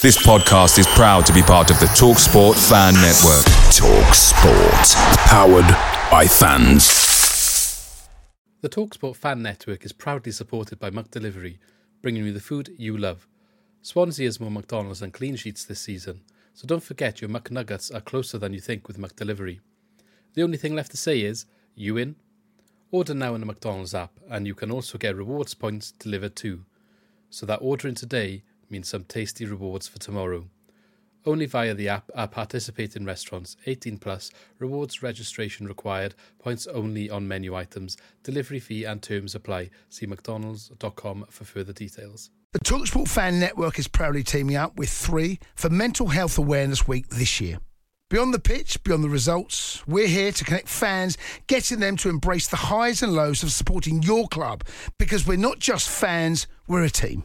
This 0.00 0.16
podcast 0.24 0.78
is 0.78 0.86
proud 0.86 1.26
to 1.26 1.32
be 1.32 1.42
part 1.42 1.72
of 1.72 1.80
the 1.80 1.86
TalkSport 1.86 2.54
Fan 2.68 2.94
Network. 2.94 3.44
TalkSport, 3.74 4.94
powered 5.26 5.66
by 6.08 6.24
fans. 6.24 8.08
The 8.60 8.68
TalkSport 8.68 9.16
Fan 9.16 9.42
Network 9.42 9.84
is 9.84 9.92
proudly 9.92 10.30
supported 10.30 10.78
by 10.78 10.90
McDelivery, 10.90 11.58
bringing 12.00 12.24
you 12.24 12.32
the 12.32 12.38
food 12.38 12.72
you 12.78 12.96
love. 12.96 13.26
Swansea 13.82 14.28
has 14.28 14.38
more 14.38 14.52
McDonald's 14.52 15.00
than 15.00 15.10
clean 15.10 15.34
sheets 15.34 15.64
this 15.64 15.80
season, 15.80 16.20
so 16.54 16.68
don't 16.68 16.84
forget 16.84 17.20
your 17.20 17.30
McNuggets 17.30 17.92
are 17.92 18.00
closer 18.00 18.38
than 18.38 18.52
you 18.52 18.60
think 18.60 18.86
with 18.86 19.00
McDelivery. 19.00 19.58
The 20.34 20.44
only 20.44 20.58
thing 20.58 20.76
left 20.76 20.92
to 20.92 20.96
say 20.96 21.22
is, 21.22 21.46
you 21.74 21.96
in? 21.96 22.14
Order 22.92 23.14
now 23.14 23.34
in 23.34 23.40
the 23.40 23.48
McDonald's 23.48 23.96
app, 23.96 24.12
and 24.30 24.46
you 24.46 24.54
can 24.54 24.70
also 24.70 24.96
get 24.96 25.16
rewards 25.16 25.54
points 25.54 25.90
delivered 25.90 26.36
too. 26.36 26.66
So 27.30 27.46
that 27.46 27.58
ordering 27.60 27.96
today 27.96 28.44
means 28.70 28.88
some 28.88 29.04
tasty 29.04 29.44
rewards 29.44 29.88
for 29.88 29.98
tomorrow. 29.98 30.44
Only 31.26 31.46
via 31.46 31.74
the 31.74 31.88
app 31.88 32.10
are 32.14 32.28
participating 32.28 33.04
restaurants 33.04 33.56
18 33.66 33.98
plus, 33.98 34.30
rewards 34.58 35.02
registration 35.02 35.66
required, 35.66 36.14
points 36.38 36.66
only 36.66 37.10
on 37.10 37.28
menu 37.28 37.54
items, 37.54 37.96
delivery 38.22 38.60
fee 38.60 38.84
and 38.84 39.02
terms 39.02 39.34
apply. 39.34 39.70
See 39.88 40.06
mcdonalds.com 40.06 41.26
for 41.28 41.44
further 41.44 41.72
details. 41.72 42.30
The 42.52 42.60
Talksport 42.60 43.08
Fan 43.08 43.38
Network 43.38 43.78
is 43.78 43.88
proudly 43.88 44.22
teaming 44.22 44.56
up 44.56 44.78
with 44.78 44.88
three 44.88 45.38
for 45.54 45.68
Mental 45.68 46.06
Health 46.06 46.38
Awareness 46.38 46.88
Week 46.88 47.06
this 47.08 47.42
year. 47.42 47.58
Beyond 48.08 48.32
the 48.32 48.38
pitch, 48.38 48.82
beyond 48.84 49.04
the 49.04 49.10
results, 49.10 49.86
we're 49.86 50.08
here 50.08 50.32
to 50.32 50.44
connect 50.44 50.68
fans, 50.68 51.18
getting 51.46 51.78
them 51.78 51.98
to 51.98 52.08
embrace 52.08 52.48
the 52.48 52.56
highs 52.56 53.02
and 53.02 53.12
lows 53.12 53.42
of 53.42 53.52
supporting 53.52 54.02
your 54.02 54.26
club 54.28 54.64
because 54.96 55.26
we're 55.26 55.36
not 55.36 55.58
just 55.58 55.90
fans, 55.90 56.46
we're 56.66 56.84
a 56.84 56.88
team. 56.88 57.24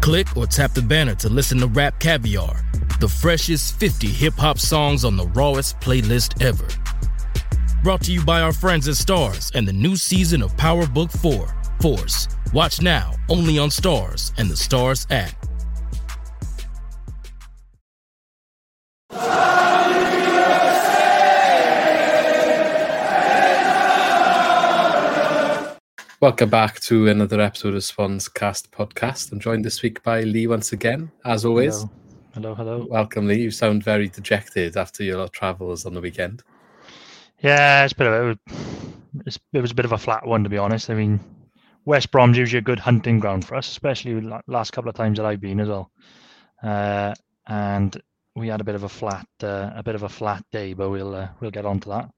click 0.00 0.36
or 0.36 0.46
tap 0.46 0.74
the 0.74 0.82
banner 0.82 1.14
to 1.16 1.28
listen 1.28 1.58
to 1.58 1.68
RapCaviar, 1.68 2.98
the 3.00 3.08
freshest 3.08 3.78
50 3.78 4.06
hip 4.08 4.34
hop 4.34 4.58
songs 4.58 5.04
on 5.04 5.16
the 5.16 5.26
rawest 5.28 5.78
playlist 5.80 6.42
ever. 6.42 6.66
Brought 7.82 8.02
to 8.02 8.12
you 8.12 8.24
by 8.24 8.40
our 8.40 8.52
friends 8.52 8.88
at 8.88 8.94
Starz 8.94 9.54
and 9.54 9.66
the 9.66 9.72
new 9.72 9.96
season 9.96 10.42
of 10.42 10.56
Power 10.56 10.86
Book 10.86 11.10
4 11.10 11.54
Force. 11.80 12.28
Watch 12.52 12.80
now 12.82 13.14
only 13.28 13.58
on 13.58 13.68
Starz 13.68 14.32
and 14.36 14.50
the 14.50 14.54
Starz 14.54 15.06
app. 15.10 15.37
Welcome 26.20 26.50
back 26.50 26.80
to 26.80 27.06
another 27.06 27.40
episode 27.40 27.74
of 27.74 27.84
Swans 27.84 28.28
Cast 28.28 28.72
podcast. 28.72 29.30
I'm 29.30 29.38
joined 29.38 29.64
this 29.64 29.82
week 29.82 30.02
by 30.02 30.22
Lee 30.22 30.48
once 30.48 30.72
again, 30.72 31.12
as 31.24 31.44
always. 31.44 31.84
Hello, 32.34 32.56
hello. 32.56 32.78
hello. 32.78 32.86
Welcome, 32.90 33.28
Lee. 33.28 33.40
You 33.40 33.52
sound 33.52 33.84
very 33.84 34.08
dejected 34.08 34.76
after 34.76 35.04
your 35.04 35.28
travels 35.28 35.86
on 35.86 35.94
the 35.94 36.00
weekend. 36.00 36.42
Yeah, 37.38 37.84
it's 37.84 37.92
a 37.92 37.96
bit 37.96 38.06
of 38.08 38.14
a, 38.30 38.38
it's, 39.26 39.38
it 39.52 39.60
was 39.60 39.70
a 39.70 39.76
bit 39.76 39.84
of 39.84 39.92
a 39.92 39.98
flat 39.98 40.26
one 40.26 40.42
to 40.42 40.50
be 40.50 40.58
honest. 40.58 40.90
I 40.90 40.94
mean, 40.94 41.20
West 41.84 42.10
Brom's 42.10 42.36
usually 42.36 42.58
a 42.58 42.62
good 42.62 42.80
hunting 42.80 43.20
ground 43.20 43.46
for 43.46 43.54
us, 43.54 43.68
especially 43.68 44.18
the 44.18 44.42
last 44.48 44.72
couple 44.72 44.88
of 44.88 44.96
times 44.96 45.18
that 45.18 45.24
I've 45.24 45.40
been 45.40 45.60
as 45.60 45.68
well. 45.68 45.92
Uh, 46.64 47.14
and 47.46 47.96
we 48.34 48.48
had 48.48 48.60
a 48.60 48.64
bit 48.64 48.74
of 48.74 48.82
a 48.82 48.88
flat, 48.88 49.28
uh, 49.44 49.70
a 49.72 49.84
bit 49.84 49.94
of 49.94 50.02
a 50.02 50.08
flat 50.08 50.44
day, 50.50 50.72
but 50.72 50.90
we'll 50.90 51.14
uh, 51.14 51.28
we'll 51.38 51.52
get 51.52 51.64
on 51.64 51.78
to 51.78 51.88
that. 51.90 52.10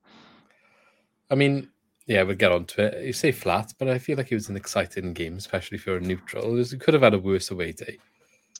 I 1.30 1.34
mean, 1.34 1.68
yeah, 2.10 2.24
we'll 2.24 2.34
get 2.34 2.50
on 2.50 2.64
to 2.66 2.82
it. 2.86 3.06
You 3.06 3.12
say 3.12 3.30
flat, 3.30 3.72
but 3.78 3.86
I 3.88 3.98
feel 3.98 4.16
like 4.16 4.32
it 4.32 4.34
was 4.34 4.48
an 4.48 4.56
exciting 4.56 5.12
game, 5.12 5.36
especially 5.36 5.76
if 5.76 5.86
you're 5.86 5.98
a 5.98 6.00
neutral. 6.00 6.58
You 6.58 6.76
could 6.76 6.94
have 6.94 7.04
had 7.04 7.14
a 7.14 7.18
worse 7.20 7.52
away 7.52 7.70
day. 7.70 7.98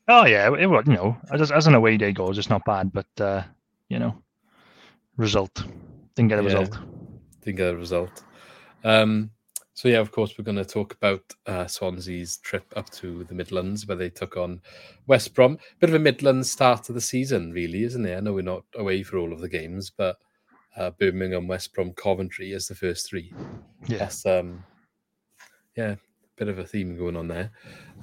Oh 0.07 0.25
yeah, 0.25 0.55
it 0.57 0.67
was. 0.67 0.85
You 0.87 0.95
know, 0.95 1.17
as, 1.33 1.51
as 1.51 1.67
an 1.67 1.75
away 1.75 1.97
day 1.97 2.13
goes, 2.13 2.39
it's 2.39 2.49
not 2.49 2.65
bad, 2.65 2.93
but 2.93 3.07
uh, 3.21 3.43
you 3.89 3.99
know, 3.99 4.15
result 5.17 5.65
didn't 6.15 6.29
get 6.29 6.39
a 6.39 6.43
Yeah. 6.43 6.47
result. 6.49 6.79
Didn't 7.43 7.57
get 7.57 7.75
a 7.75 7.77
result. 7.77 8.23
Um, 8.85 9.31
so 9.75 9.89
yeah, 9.89 9.99
of 9.99 10.13
course, 10.13 10.37
we're 10.37 10.45
going 10.45 10.57
to 10.57 10.65
talk 10.65 10.93
about 10.95 11.23
uh, 11.47 11.67
Swansea's 11.67 12.37
trip 12.37 12.73
up 12.77 12.89
to 12.91 13.25
the 13.25 13.35
Midlands, 13.35 13.87
where 13.87 13.97
they 13.97 14.11
took 14.11 14.37
on 14.37 14.61
West 15.07 15.35
Brom. 15.35 15.59
Bit 15.81 15.91
of 15.91 15.97
a 15.97 15.99
Midlands 15.99 16.51
start 16.51 16.85
to 16.85 16.93
the 16.93 17.01
season, 17.01 17.53
really, 17.53 17.83
isn't 17.85 18.05
it? 18.07 18.17
I 18.17 18.21
know 18.21 18.33
we're 18.33 18.43
not 18.43 18.65
away 18.77 19.03
for 19.03 19.17
all 19.19 19.33
of 19.33 19.41
the 19.41 19.49
games, 19.49 19.91
but 19.91 20.19
uh, 20.77 20.91
Birmingham, 20.91 21.49
West 21.49 21.75
Brom, 21.75 21.93
Coventry 21.93 22.53
as 22.53 22.69
the 22.69 22.75
first 22.75 23.09
three. 23.09 23.33
Yeah, 23.87 23.99
That's 23.99 24.27
um, 24.27 24.65
yeah, 25.77 25.97
bit 26.37 26.49
of 26.49 26.59
a 26.59 26.65
theme 26.65 26.97
going 26.97 27.17
on 27.17 27.29
there. 27.29 27.51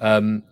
Um, 0.02 0.44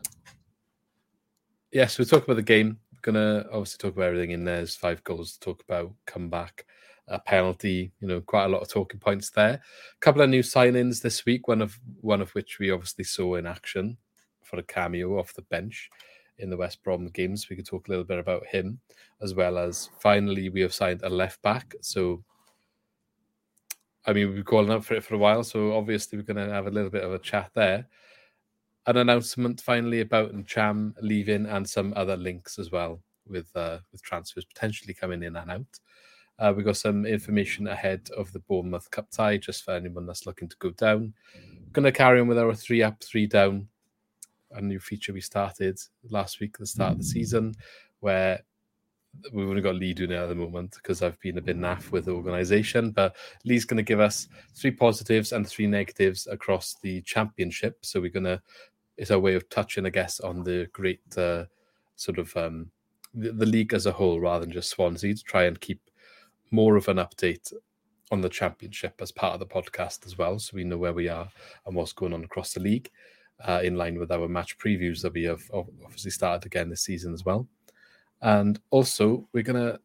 yes, 1.72 1.98
we'll 1.98 2.06
talk 2.06 2.24
about 2.24 2.36
the 2.36 2.42
game. 2.42 2.80
We're 2.94 3.12
gonna 3.14 3.46
obviously 3.52 3.78
talk 3.78 3.96
about 3.96 4.08
everything 4.08 4.32
in 4.32 4.46
there. 4.46 4.58
There's 4.58 4.76
five 4.76 5.04
goals 5.04 5.34
to 5.34 5.40
talk 5.40 5.64
about, 5.68 5.94
comeback, 6.06 6.66
a 7.08 7.20
penalty. 7.20 7.92
You 8.00 8.08
know, 8.08 8.22
quite 8.22 8.46
a 8.46 8.50
lot 8.50 8.62
of 8.62 8.70
talking 8.70 9.00
points 9.00 9.30
there. 9.30 9.54
A 9.54 10.00
couple 10.00 10.22
of 10.22 10.30
new 10.30 10.42
signings 10.42 11.02
this 11.02 11.26
week. 11.26 11.48
One 11.48 11.62
of 11.62 11.80
one 12.02 12.22
of 12.22 12.32
which 12.32 12.60
we 12.60 12.72
obviously 12.72 13.04
saw 13.04 13.36
in 13.36 13.46
action 13.46 13.98
for 14.42 14.60
a 14.60 14.64
cameo 14.64 15.18
off 15.18 15.34
the 15.34 15.42
bench 15.44 15.90
in 16.40 16.50
the 16.50 16.58
West 16.58 16.84
Brom 16.84 17.08
games. 17.08 17.50
We 17.50 17.56
could 17.56 17.66
talk 17.66 17.88
a 17.88 17.92
little 17.92 18.06
bit 18.06 18.20
about 18.20 18.46
him, 18.46 18.80
as 19.22 19.34
well 19.36 19.58
as 19.58 19.90
finally 20.00 20.50
we 20.50 20.62
have 20.62 20.74
signed 20.74 21.02
a 21.04 21.10
left 21.10 21.42
back. 21.42 21.76
So 21.82 22.24
I 24.08 24.14
mean, 24.14 24.28
we've 24.28 24.36
been 24.36 24.44
calling 24.44 24.72
out 24.72 24.86
for 24.86 24.94
it 24.94 25.04
for 25.04 25.16
a 25.16 25.20
while, 25.20 25.44
so 25.44 25.76
obviously 25.76 26.18
we're 26.18 26.26
going 26.26 26.48
to 26.48 26.54
have 26.54 26.68
a 26.68 26.72
little 26.72 26.92
bit 26.92 27.04
of 27.04 27.14
a 27.14 27.20
chat 27.20 27.50
there. 27.56 27.88
An 28.86 28.98
announcement 28.98 29.62
finally 29.62 30.02
about 30.02 30.46
Cham 30.46 30.94
leaving 31.02 31.48
and 31.48 31.68
some 31.68 31.92
other 31.96 32.16
links 32.16 32.60
as 32.60 32.72
well 32.72 33.02
with 33.28 33.50
uh, 33.56 33.80
with 33.92 34.04
transfers 34.04 34.46
potentially 34.46 34.94
coming 34.94 35.24
in 35.24 35.36
and 35.36 35.50
out. 35.50 35.80
Uh, 36.38 36.54
we 36.56 36.62
got 36.62 36.78
some 36.78 37.06
information 37.06 37.68
ahead 37.68 38.08
of 38.16 38.32
the 38.32 38.40
Bournemouth 38.40 38.92
Cup 38.92 39.10
tie, 39.10 39.38
just 39.38 39.64
for 39.64 39.72
anyone 39.72 40.06
that's 40.06 40.28
looking 40.28 40.50
to 40.50 40.58
go 40.60 40.70
down. 40.72 41.14
Going 41.72 41.86
to 41.86 41.92
carry 41.92 42.20
on 42.20 42.28
with 42.28 42.38
our 42.38 42.54
three 42.54 42.84
up, 42.84 43.02
three 43.02 43.26
down, 43.26 43.70
a 44.56 44.62
new 44.62 44.80
feature 44.80 45.14
we 45.14 45.22
started 45.22 45.80
last 46.10 46.40
week 46.40 46.52
at 46.56 46.60
the 46.60 46.68
start 46.68 46.94
of 46.94 46.98
the 46.98 47.04
season, 47.04 47.54
where 48.00 48.42
we've 49.32 49.48
only 49.48 49.62
got 49.62 49.76
Lee 49.76 49.94
doing 49.94 50.12
it 50.12 50.16
at 50.16 50.28
the 50.28 50.36
moment 50.36 50.76
because 50.76 51.02
I've 51.02 51.20
been 51.20 51.38
a 51.38 51.42
bit 51.42 51.58
naff 51.58 51.92
with 51.92 52.06
the 52.06 52.12
organisation. 52.12 52.92
But 52.92 53.16
Lee's 53.46 53.66
going 53.66 53.78
to 53.78 53.84
give 53.84 54.00
us 54.00 54.28
three 54.54 54.72
positives 54.72 55.32
and 55.32 55.48
three 55.48 55.68
negatives 55.68 56.28
across 56.28 56.76
the 56.82 57.02
championship. 57.02 57.78
So 57.82 58.02
we're 58.02 58.10
going 58.10 58.26
to, 58.26 58.42
it's 58.98 59.12
a 59.12 59.20
way 59.20 59.36
of 59.36 59.50
touching, 59.50 59.86
I 59.86 59.90
guess, 59.90 60.20
on 60.20 60.44
the 60.44 60.68
great 60.74 61.02
uh, 61.18 61.46
sort 61.96 62.20
of 62.20 62.36
um, 62.36 62.72
the, 63.14 63.32
the 63.32 63.46
league 63.46 63.74
as 63.74 63.86
a 63.86 63.92
whole 63.92 64.20
rather 64.20 64.46
than 64.46 64.54
just 64.54 64.70
Swansea 64.70 65.14
to 65.14 65.24
try 65.24 65.44
and 65.46 65.60
keep 65.60 65.80
more 66.52 66.76
of 66.76 66.88
an 66.88 66.98
update 66.98 67.54
on 68.12 68.22
the 68.22 68.30
championship 68.30 68.94
as 69.02 69.12
part 69.12 69.34
of 69.34 69.40
the 69.40 69.46
podcast 69.46 70.06
as 70.06 70.18
well. 70.18 70.38
So 70.40 70.52
we 70.56 70.64
know 70.64 70.78
where 70.78 70.94
we 70.94 71.10
are 71.10 71.30
and 71.66 71.76
what's 71.76 71.94
going 71.94 72.14
on 72.14 72.24
across 72.24 72.54
the 72.54 72.60
league. 72.60 72.90
Uh, 73.44 73.60
in 73.64 73.76
line 73.76 74.00
with 74.00 74.12
our 74.12 74.30
match 74.30 74.58
previews 74.58 75.02
that 75.02 75.14
we 75.14 75.24
have 75.24 75.44
obviously 75.54 76.10
started 76.10 76.46
again 76.46 76.70
this 76.70 76.84
season 76.84 77.14
as 77.14 77.26
well. 77.26 77.48
And 78.22 78.60
also, 78.72 79.28
we're 79.34 79.44
going 79.44 79.62
to 79.62 79.80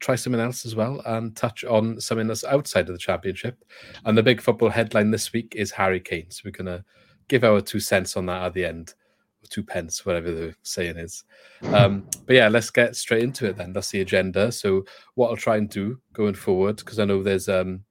try 0.00 0.16
something 0.16 0.40
else 0.40 0.66
as 0.66 0.76
well 0.76 1.00
and 1.06 1.34
touch 1.34 1.64
on 1.64 1.98
something 1.98 2.26
that's 2.26 2.44
outside 2.44 2.88
of 2.88 2.94
the 2.94 2.98
championship. 2.98 3.64
And 4.04 4.16
the 4.16 4.22
big 4.22 4.40
football 4.40 4.68
headline 4.68 5.10
this 5.10 5.32
week 5.32 5.54
is 5.56 5.70
Harry 5.70 5.98
Kane. 5.98 6.30
So 6.30 6.42
we're 6.44 6.50
going 6.50 6.66
to 6.66 6.84
give 7.28 7.42
our 7.42 7.60
two 7.60 7.80
cents 7.80 8.16
on 8.16 8.26
that 8.26 8.42
at 8.42 8.54
the 8.54 8.64
end, 8.64 8.94
or 9.42 9.46
two 9.48 9.62
pence, 9.62 10.04
whatever 10.04 10.30
the 10.30 10.54
saying 10.62 10.98
is. 10.98 11.24
Um, 11.72 12.06
but 12.26 12.36
yeah, 12.36 12.48
let's 12.48 12.70
get 12.70 12.96
straight 12.96 13.22
into 13.22 13.46
it 13.46 13.56
then. 13.56 13.72
That's 13.72 13.90
the 13.90 14.02
agenda. 14.02 14.52
So, 14.52 14.84
what 15.14 15.30
I'll 15.30 15.36
try 15.36 15.56
and 15.56 15.68
do 15.68 16.00
going 16.12 16.34
forward, 16.34 16.76
because 16.76 16.98
I 16.98 17.06
know 17.06 17.22
there's 17.22 17.48
um, 17.48 17.84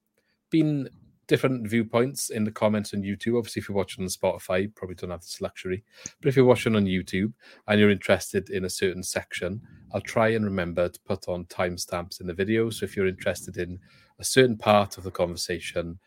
been 0.50 0.90
different 1.28 1.68
viewpoints 1.68 2.30
in 2.30 2.44
the 2.44 2.52
comments 2.52 2.94
on 2.94 3.02
YouTube. 3.02 3.38
Obviously, 3.38 3.62
if 3.62 3.70
you're 3.70 3.78
watching 3.78 4.04
on 4.04 4.10
Spotify, 4.10 4.74
probably 4.76 4.96
don't 4.96 5.10
have 5.10 5.22
this 5.22 5.42
luxury. 5.42 5.84
But 6.22 6.30
if 6.30 6.36
you're 6.36 6.46
watching 6.46 6.76
on 6.76 6.86
YouTube 6.86 7.34
and 7.68 7.80
you're 7.80 7.92
interested 7.92 8.50
in 8.50 8.66
a 8.66 8.70
certain 8.70 9.04
section, 9.04 9.62
I'll 9.94 10.02
try 10.02 10.30
and 10.30 10.46
remember 10.46 10.90
to 10.90 11.00
put 11.06 11.28
on 11.28 11.46
timestamps 11.46 12.20
in 12.20 12.28
the 12.28 12.34
video. 12.34 12.70
So 12.70 12.86
if 12.86 12.96
you're 12.96 13.08
interested 13.08 13.58
in 13.58 13.80
a 14.20 14.24
certain 14.24 14.58
part 14.58 14.98
of 14.98 15.04
the 15.04 15.12
conversation, 15.12 16.00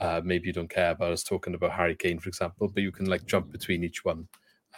uh, 0.00 0.20
maybe 0.24 0.46
you 0.46 0.52
don't 0.52 0.70
care 0.70 0.92
about 0.92 1.12
us 1.12 1.22
talking 1.22 1.54
about 1.54 1.72
Harry 1.72 1.94
Kane, 1.94 2.18
for 2.18 2.28
example, 2.28 2.68
but 2.68 2.82
you 2.82 2.92
can 2.92 3.06
like 3.06 3.26
jump 3.26 3.52
between 3.52 3.84
each 3.84 4.04
one 4.04 4.26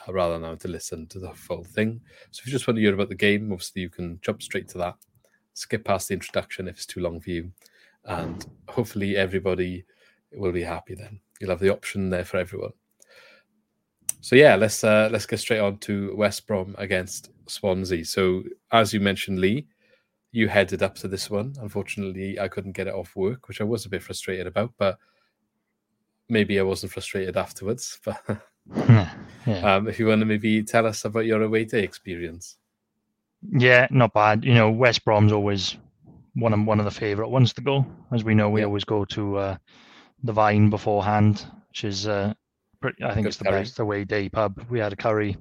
uh, 0.06 0.12
rather 0.12 0.34
than 0.34 0.42
having 0.42 0.58
to 0.58 0.68
listen 0.68 1.06
to 1.08 1.18
the 1.18 1.32
full 1.34 1.64
thing. 1.64 2.00
So 2.30 2.40
if 2.40 2.46
you 2.46 2.52
just 2.52 2.66
want 2.66 2.76
to 2.76 2.82
hear 2.82 2.94
about 2.94 3.08
the 3.08 3.14
game, 3.14 3.52
obviously 3.52 3.82
you 3.82 3.90
can 3.90 4.18
jump 4.22 4.42
straight 4.42 4.68
to 4.68 4.78
that. 4.78 4.96
Skip 5.54 5.84
past 5.84 6.08
the 6.08 6.14
introduction 6.14 6.68
if 6.68 6.76
it's 6.76 6.86
too 6.86 7.00
long 7.00 7.20
for 7.20 7.30
you, 7.30 7.50
and 8.08 8.46
hopefully 8.68 9.16
everybody 9.16 9.84
will 10.32 10.52
be 10.52 10.62
happy. 10.62 10.94
Then 10.94 11.20
you'll 11.40 11.50
have 11.50 11.60
the 11.60 11.72
option 11.72 12.10
there 12.10 12.24
for 12.24 12.38
everyone. 12.38 12.72
So 14.20 14.34
yeah, 14.34 14.56
let's 14.56 14.82
uh, 14.82 15.08
let's 15.12 15.26
get 15.26 15.38
straight 15.38 15.60
on 15.60 15.78
to 15.78 16.14
West 16.16 16.46
Brom 16.46 16.74
against 16.78 17.30
Swansea. 17.46 18.04
So 18.04 18.42
as 18.72 18.92
you 18.92 19.00
mentioned, 19.00 19.38
Lee, 19.38 19.68
you 20.32 20.48
headed 20.48 20.82
up 20.82 20.96
to 20.96 21.08
this 21.08 21.30
one. 21.30 21.54
Unfortunately, 21.60 22.38
I 22.38 22.48
couldn't 22.48 22.72
get 22.72 22.88
it 22.88 22.94
off 22.94 23.14
work, 23.14 23.46
which 23.46 23.60
I 23.60 23.64
was 23.64 23.86
a 23.86 23.88
bit 23.88 24.02
frustrated 24.02 24.46
about, 24.46 24.72
but 24.76 24.98
maybe 26.28 26.58
I 26.58 26.64
wasn't 26.64 26.92
frustrated 26.92 27.36
afterwards. 27.36 28.00
But 28.70 29.16
yeah. 29.46 29.76
um, 29.76 29.88
if 29.88 29.98
you 29.98 30.06
want 30.06 30.20
to 30.20 30.26
maybe 30.26 30.62
tell 30.62 30.84
us 30.84 31.06
about 31.06 31.24
your 31.24 31.40
away 31.40 31.64
day 31.64 31.82
experience. 31.82 32.58
Yeah, 33.50 33.86
not 33.90 34.12
bad. 34.12 34.44
You 34.44 34.52
know, 34.52 34.70
West 34.70 35.06
Brom's 35.06 35.32
always 35.32 35.78
one 36.38 36.52
of 36.52 36.64
one 36.64 36.78
of 36.78 36.84
the 36.84 36.90
favourite 36.90 37.30
ones 37.30 37.52
to 37.54 37.60
go. 37.62 37.84
As 38.12 38.24
we 38.24 38.34
know, 38.34 38.48
we 38.50 38.60
Yeah. 38.60 38.66
always 38.66 38.84
go 38.84 39.04
to 39.06 39.36
uh, 39.36 39.56
the 40.22 40.32
Vine 40.32 40.70
beforehand, 40.70 41.44
which 41.68 41.84
is 41.84 42.06
uh, 42.08 42.34
pretty, 42.80 43.02
I 43.04 43.12
think 43.14 43.24
Good 43.24 43.28
it's 43.28 43.36
the 43.38 43.44
curry. 43.44 43.60
best 43.60 43.78
away 43.78 44.04
day 44.04 44.28
pub. 44.28 44.64
We 44.70 44.78
had 44.78 44.92
a 44.92 44.96
curry. 44.96 45.36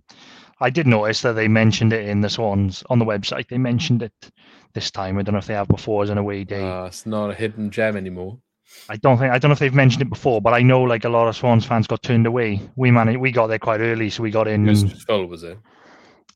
I 0.60 0.70
did 0.72 0.88
notice 0.88 1.22
that 1.22 1.34
they 1.34 1.48
mentioned 1.48 1.94
it 1.94 2.10
in 2.10 2.22
the 2.22 2.30
Swans 2.30 2.84
on 2.90 2.98
the 3.00 3.06
website. 3.06 3.48
They 3.48 3.60
mentioned 3.60 4.02
it 4.02 4.14
this 4.74 4.90
time. 4.90 5.18
I 5.18 5.22
don't 5.22 5.34
know 5.34 5.40
if 5.40 5.46
they 5.46 5.54
have 5.54 5.68
before 5.68 6.02
as 6.04 6.10
an 6.10 6.18
away 6.18 6.44
day. 6.44 6.64
Uh, 6.64 6.86
it's 6.86 7.06
not 7.06 7.30
a 7.30 7.34
hidden 7.36 7.70
gem 7.70 7.96
anymore. 7.96 8.40
I 8.90 8.98
don't 8.98 9.18
think 9.18 9.32
I 9.32 9.38
don't 9.40 9.50
know 9.50 9.54
if 9.54 9.60
they've 9.60 9.74
mentioned 9.74 10.02
it 10.02 10.10
before, 10.10 10.42
but 10.42 10.54
I 10.54 10.62
know 10.62 10.82
like 10.82 11.06
a 11.06 11.10
lot 11.10 11.28
of 11.28 11.36
Swans 11.36 11.66
fans 11.66 11.88
got 11.88 12.02
turned 12.02 12.26
away. 12.28 12.60
We 12.76 12.92
managed, 12.92 13.20
we 13.20 13.32
got 13.32 13.48
there 13.48 13.60
quite 13.60 13.80
early, 13.80 14.10
so 14.10 14.24
we 14.24 14.32
got 14.32 14.48
in. 14.48 14.68
It 14.68 14.72
was 14.72 15.04
full, 15.04 15.28
was 15.28 15.44
it? 15.44 15.58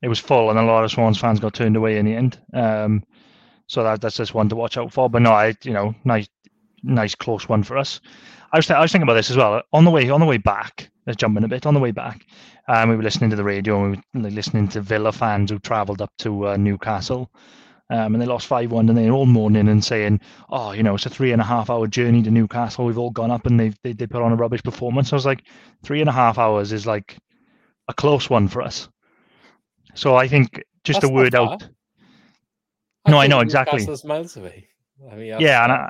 it 0.01 0.07
was 0.07 0.19
full, 0.19 0.49
and 0.49 0.57
a 0.57 0.63
lot 0.63 0.83
of 0.83 0.91
Swans 0.91 1.17
fans 1.19 1.39
got 1.39 1.53
turned 1.53 1.75
away 1.75 1.97
in 1.97 2.05
the 2.05 2.15
end. 2.15 2.39
Um, 2.53 3.03
so 3.71 3.83
that 3.83 4.01
that's 4.01 4.17
just 4.17 4.33
one 4.33 4.49
to 4.49 4.55
watch 4.57 4.77
out 4.77 4.91
for. 4.91 5.09
But 5.09 5.21
no, 5.21 5.31
I 5.31 5.55
you 5.63 5.71
know 5.71 5.95
nice 6.03 6.27
nice 6.83 7.15
close 7.15 7.47
one 7.47 7.63
for 7.63 7.77
us. 7.77 8.01
I 8.51 8.57
was 8.57 8.67
th- 8.67 8.75
I 8.75 8.81
was 8.81 8.91
thinking 8.91 9.03
about 9.03 9.13
this 9.13 9.31
as 9.31 9.37
well 9.37 9.61
on 9.71 9.85
the 9.85 9.91
way 9.91 10.09
on 10.09 10.19
the 10.19 10.25
way 10.25 10.37
back. 10.37 10.91
Let's 11.07 11.15
jump 11.15 11.37
in 11.37 11.45
a 11.45 11.47
bit 11.47 11.65
on 11.65 11.73
the 11.73 11.79
way 11.79 11.91
back. 11.91 12.25
Um, 12.67 12.89
we 12.89 12.97
were 12.97 13.03
listening 13.03 13.29
to 13.29 13.37
the 13.37 13.45
radio 13.45 13.81
and 13.85 14.03
we 14.13 14.21
were 14.21 14.29
listening 14.29 14.67
to 14.69 14.81
Villa 14.81 15.13
fans 15.13 15.51
who 15.51 15.59
travelled 15.59 16.01
up 16.01 16.11
to 16.19 16.49
uh, 16.49 16.57
Newcastle. 16.57 17.31
Um, 17.89 18.13
and 18.13 18.21
they 18.21 18.25
lost 18.25 18.47
5 18.47 18.71
1, 18.71 18.87
and 18.87 18.97
they're 18.97 19.11
all 19.11 19.25
moaning 19.25 19.67
and 19.67 19.83
saying, 19.83 20.21
Oh, 20.49 20.71
you 20.73 20.83
know, 20.83 20.95
it's 20.95 21.05
a 21.05 21.09
three 21.09 21.31
and 21.31 21.41
a 21.41 21.45
half 21.45 21.69
hour 21.69 21.87
journey 21.87 22.21
to 22.23 22.31
Newcastle. 22.31 22.85
We've 22.85 22.97
all 22.97 23.09
gone 23.09 23.31
up 23.31 23.45
and 23.45 23.59
they've, 23.59 23.77
they, 23.83 23.93
they 23.93 24.07
put 24.07 24.21
on 24.21 24.31
a 24.33 24.37
rubbish 24.37 24.63
performance. 24.63 25.11
I 25.11 25.15
was 25.15 25.25
like, 25.25 25.43
Three 25.83 26.01
and 26.01 26.09
a 26.09 26.13
half 26.13 26.37
hours 26.37 26.73
is 26.73 26.85
like 26.85 27.17
a 27.87 27.93
close 27.93 28.29
one 28.29 28.49
for 28.49 28.61
us. 28.61 28.89
So 29.95 30.15
I 30.15 30.27
think 30.27 30.61
just 30.83 31.01
That's 31.01 31.09
a 31.09 31.13
word 31.13 31.33
far. 31.33 31.57
No, 33.07 33.17
I 33.17 33.27
know, 33.27 33.39
exactly. 33.39 33.85
Miles 34.05 34.37
away. 34.37 34.67
I 35.11 35.15
mean, 35.15 35.35
Yeah, 35.39 35.63
and 35.63 35.71
I, 35.73 35.89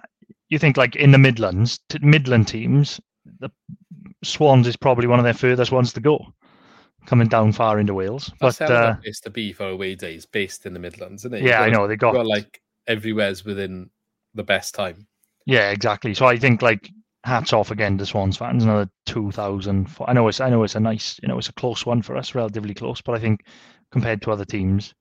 you 0.49 0.59
think 0.59 0.77
like 0.77 0.95
in 0.95 1.11
the 1.11 1.17
Midlands, 1.17 1.79
t- 1.89 1.99
Midland 2.01 2.47
teams, 2.47 2.99
the 3.39 3.49
Swans 4.23 4.67
is 4.67 4.75
probably 4.75 5.07
one 5.07 5.19
of 5.19 5.25
their 5.25 5.33
furthest 5.33 5.71
ones 5.71 5.93
to 5.93 5.99
go, 5.99 6.33
coming 7.05 7.27
down 7.27 7.51
far 7.51 7.79
into 7.79 7.93
Wales. 7.93 8.31
that's 8.39 8.59
But 8.59 8.67
the 8.67 8.73
uh, 8.73 8.95
place 8.95 9.19
to 9.21 9.29
be 9.29 9.51
for 9.51 9.69
away 9.69 9.95
days, 9.95 10.25
based 10.25 10.65
in 10.65 10.73
the 10.73 10.79
Midlands, 10.79 11.25
isn't 11.25 11.37
it? 11.37 11.43
yeah, 11.43 11.61
I 11.61 11.69
know 11.69 11.87
they 11.87 11.95
got 11.95 12.13
got 12.13 12.25
like 12.27 12.61
everywhere's 12.87 13.43
within 13.43 13.89
the 14.33 14.43
best 14.43 14.75
time. 14.75 15.07
Yeah, 15.45 15.71
exactly. 15.71 16.13
So 16.13 16.25
I 16.25 16.37
think 16.37 16.61
like 16.61 16.89
hats 17.23 17.53
off 17.53 17.71
again 17.71 17.97
to 17.97 18.05
Swans 18.05 18.37
fans. 18.37 18.63
Another 18.63 18.89
two 19.05 19.31
thousand. 19.31 19.89
I 20.05 20.13
know 20.13 20.27
it's 20.27 20.39
I 20.39 20.49
know 20.49 20.63
it's 20.63 20.75
a 20.75 20.79
nice 20.79 21.19
you 21.21 21.27
know 21.27 21.37
it's 21.37 21.49
a 21.49 21.53
close 21.53 21.85
one 21.85 22.01
for 22.01 22.15
us, 22.15 22.35
relatively 22.35 22.73
close. 22.73 23.01
But 23.01 23.15
I 23.15 23.19
think 23.19 23.45
compared 23.91 24.21
to 24.21 24.31
other 24.31 24.45
teams, 24.45 24.93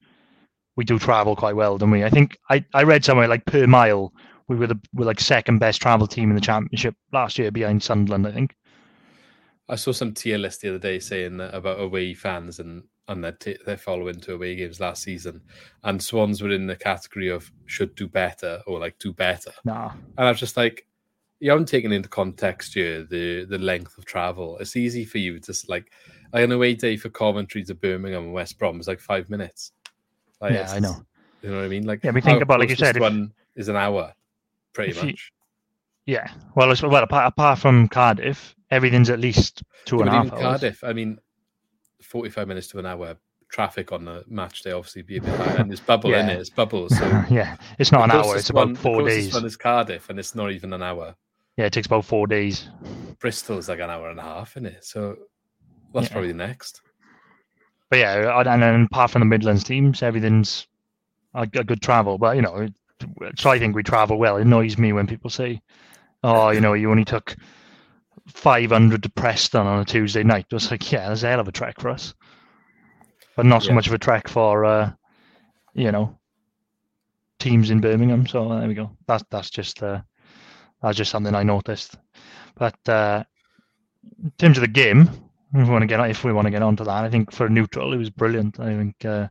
we 0.81 0.85
do 0.85 0.99
travel 0.99 1.37
quite 1.37 1.55
well, 1.55 1.77
don't 1.77 1.91
we? 1.91 2.05
I 2.05 2.09
think 2.09 2.38
I, 2.49 2.65
I 2.73 2.85
read 2.85 3.05
somewhere 3.05 3.29
like 3.29 3.44
per 3.44 3.67
mile 3.67 4.15
we 4.49 4.56
were 4.56 4.67
the 4.67 4.81
we're 4.94 5.05
like 5.05 5.21
second 5.21 5.59
best 5.59 5.82
travel 5.82 6.06
team 6.06 6.31
in 6.31 6.35
the 6.35 6.41
championship 6.41 6.97
last 7.12 7.38
year 7.38 7.50
behind 7.50 7.82
Sunderland. 7.82 8.27
I 8.27 8.32
think. 8.32 8.56
I 9.69 9.77
saw 9.77 9.93
some 9.93 10.15
tier 10.15 10.38
list 10.38 10.62
the 10.62 10.71
other 10.71 10.79
day 10.79 10.99
saying 10.99 11.37
that 11.37 11.55
about 11.55 11.81
away 11.81 12.15
fans 12.15 12.61
and 12.61 12.85
and 13.09 13.23
their 13.23 13.32
t- 13.32 13.59
their 13.67 13.77
following 13.77 14.21
to 14.21 14.32
away 14.32 14.56
games 14.56 14.81
last 14.81 15.03
season, 15.03 15.43
and 15.85 16.03
Swans 16.03 16.41
were 16.41 16.50
in 16.50 16.67
the 16.67 16.77
category 16.77 17.29
of 17.29 17.53
should 17.67 17.94
do 17.94 18.09
better 18.09 18.62
or 18.67 18.81
like 18.81 18.99
do 18.99 19.12
better. 19.12 19.53
Nah. 19.67 19.91
And 20.17 20.27
I 20.27 20.31
was 20.31 20.41
just 20.41 20.56
like, 20.56 20.87
you 21.41 21.50
haven't 21.50 21.69
taken 21.69 21.93
into 21.93 22.09
context 22.09 22.73
here 22.73 23.05
the 23.05 23.44
the 23.44 23.59
length 23.59 23.99
of 23.99 24.06
travel. 24.06 24.56
It's 24.61 24.77
easy 24.77 25.05
for 25.05 25.19
you 25.19 25.38
to 25.41 25.55
like, 25.69 25.93
like 26.32 26.44
an 26.44 26.53
away 26.53 26.75
day 26.75 26.97
for 26.97 27.11
Coventry 27.11 27.65
to 27.65 27.75
Birmingham 27.75 28.25
and 28.25 28.32
West 28.32 28.59
Brom 28.59 28.81
is 28.81 28.88
like 28.88 29.00
five 29.00 29.29
minutes. 29.29 29.73
Like, 30.41 30.53
Yeah, 30.53 30.71
I 30.71 30.79
know. 30.81 30.97
You 31.43 31.51
know 31.51 31.57
what 31.59 31.65
I 31.65 31.69
mean? 31.69 31.87
Like, 31.87 32.03
Yeah, 32.05 32.11
we 32.13 32.21
think 32.21 32.43
about, 32.43 32.61
like 32.61 32.71
you 32.71 32.77
said, 32.77 32.97
if- 32.97 33.01
one 33.01 33.33
is 33.57 33.69
an 33.69 33.77
hour, 33.77 34.15
pretty 34.73 34.91
if 34.91 34.97
you- 35.03 35.11
much. 35.11 35.33
Yeah. 36.07 36.31
Well, 36.55 36.71
it's, 36.73 36.83
well 36.83 37.03
apart, 37.03 37.27
apart 37.29 37.59
from 37.59 37.87
Cardiff, 37.89 38.55
everything's 38.71 39.11
at 39.11 39.21
least 39.21 39.63
two 39.85 39.97
Yeah, 39.97 40.01
and 40.03 40.09
a 40.09 40.13
half 40.13 40.33
hours. 40.33 40.41
Cardiff, 40.41 40.85
I 40.85 40.93
mean, 40.93 41.19
forty-five 42.03 42.49
minutes 42.49 42.69
to 42.69 42.79
an 42.79 42.87
hour. 42.87 43.17
Traffic 43.53 43.91
on 43.93 44.05
the 44.05 44.25
match 44.29 44.63
day 44.63 44.71
obviously 44.73 45.03
be 45.03 45.17
a 45.17 45.21
bit 45.21 45.35
higher, 45.35 45.57
and 45.59 45.71
there's 45.71 45.81
bubble 45.81 46.15
in 46.15 46.29
it. 46.29 46.39
It's 46.39 46.51
bubbles. 46.51 46.97
So 46.97 47.05
yeah, 47.31 47.57
it's 47.79 47.91
not 47.93 48.05
an 48.05 48.13
hour. 48.13 48.37
It's 48.37 48.51
about 48.51 48.67
one- 48.69 48.77
four 48.77 49.03
the 49.03 49.11
days. 49.11 49.35
One 49.35 49.45
is 49.45 49.57
Cardiff, 49.57 50.09
and 50.09 50.19
it's 50.19 50.35
not 50.35 50.53
even 50.53 50.73
an 50.73 50.83
hour. 50.83 51.15
Yeah, 51.57 51.67
it 51.67 51.73
takes 51.73 51.87
about 51.87 52.05
four 52.05 52.27
days. 52.27 52.69
Bristol's 53.19 53.69
like 53.69 53.81
an 53.81 53.91
hour 53.91 54.09
and 54.11 54.19
a 54.19 54.23
half, 54.23 54.53
isn't 54.57 54.67
it? 54.67 54.85
So 54.85 55.17
that's 55.93 56.07
Yeah. 56.09 56.13
probably 56.13 56.33
next. 56.33 56.81
But 57.91 57.99
yeah, 57.99 58.41
and 58.47 58.63
then 58.63 58.85
apart 58.85 59.11
from 59.11 59.21
the 59.21 59.27
Midlands 59.27 59.65
teams, 59.65 60.03
everything's 60.03 60.67
a, 61.35 61.43
a 61.43 61.65
good 61.65 61.83
travel. 61.83 62.19
But 62.19 62.37
you 62.37 62.43
know, 62.43 62.69
so 63.37 63.51
I 63.51 63.59
think 63.59 63.75
we 63.75 63.83
travel 63.83 64.19
well. 64.19 64.37
It 64.37 64.43
annoys 64.43 64.79
me 64.79 64.93
when 64.93 65.07
people 65.07 65.31
say, 65.31 65.61
"Oh, 66.23 66.51
you 66.51 66.61
know, 66.61 66.75
you 66.75 66.91
only 66.91 67.05
took 67.05 67.37
500 68.29 69.03
to 69.03 69.11
Preston 69.11 69.67
on 69.67 69.81
a 69.81 69.85
Tuesday 69.85 70.23
night." 70.23 70.47
It 70.51 70.55
was 70.55 70.71
like, 70.71 70.91
yeah, 70.93 71.09
that's 71.09 71.23
a 71.23 71.29
hell 71.29 71.41
of 71.41 71.49
a 71.49 71.53
trek 71.53 71.81
for 71.81 71.91
us, 71.91 72.15
but 73.37 73.47
not 73.47 73.63
so 73.63 73.73
Yeah. 73.73 73.75
much 73.75 73.87
of 73.89 73.95
a 73.95 73.99
trek 73.99 74.29
for, 74.29 74.65
uh, 74.65 74.93
you 75.75 75.91
know, 75.93 76.19
teams 77.39 77.71
in 77.71 77.81
Birmingham. 77.81 78.27
So 78.27 78.49
there 78.49 78.69
we 78.69 78.75
go. 78.75 78.97
That's 79.07 79.25
that's 79.31 79.51
just 79.51 79.83
uh, 79.83 80.01
that's 80.83 80.97
just 80.97 81.11
something 81.11 81.35
I 81.35 81.43
noticed. 81.43 81.97
But 82.57 82.77
uh, 82.89 83.25
in 84.23 84.31
terms 84.39 84.59
of 84.59 84.63
the 84.63 84.69
game, 84.69 85.11
we 85.52 85.64
want 85.64 85.82
to 85.82 85.87
get 85.87 86.00
on, 86.00 86.11
if 86.11 86.23
we 86.25 86.32
want 86.32 86.47
to 86.47 86.50
get 86.50 86.62
onto 86.62 86.85
that, 86.85 87.05
I 87.05 87.11
think 87.11 87.32
for 87.32 87.49
neutral, 87.49 87.93
it 87.93 87.97
was 87.99 88.11
brilliant. 88.11 88.61
I 88.61 88.76
think 88.76 89.05
uh, 89.05 89.29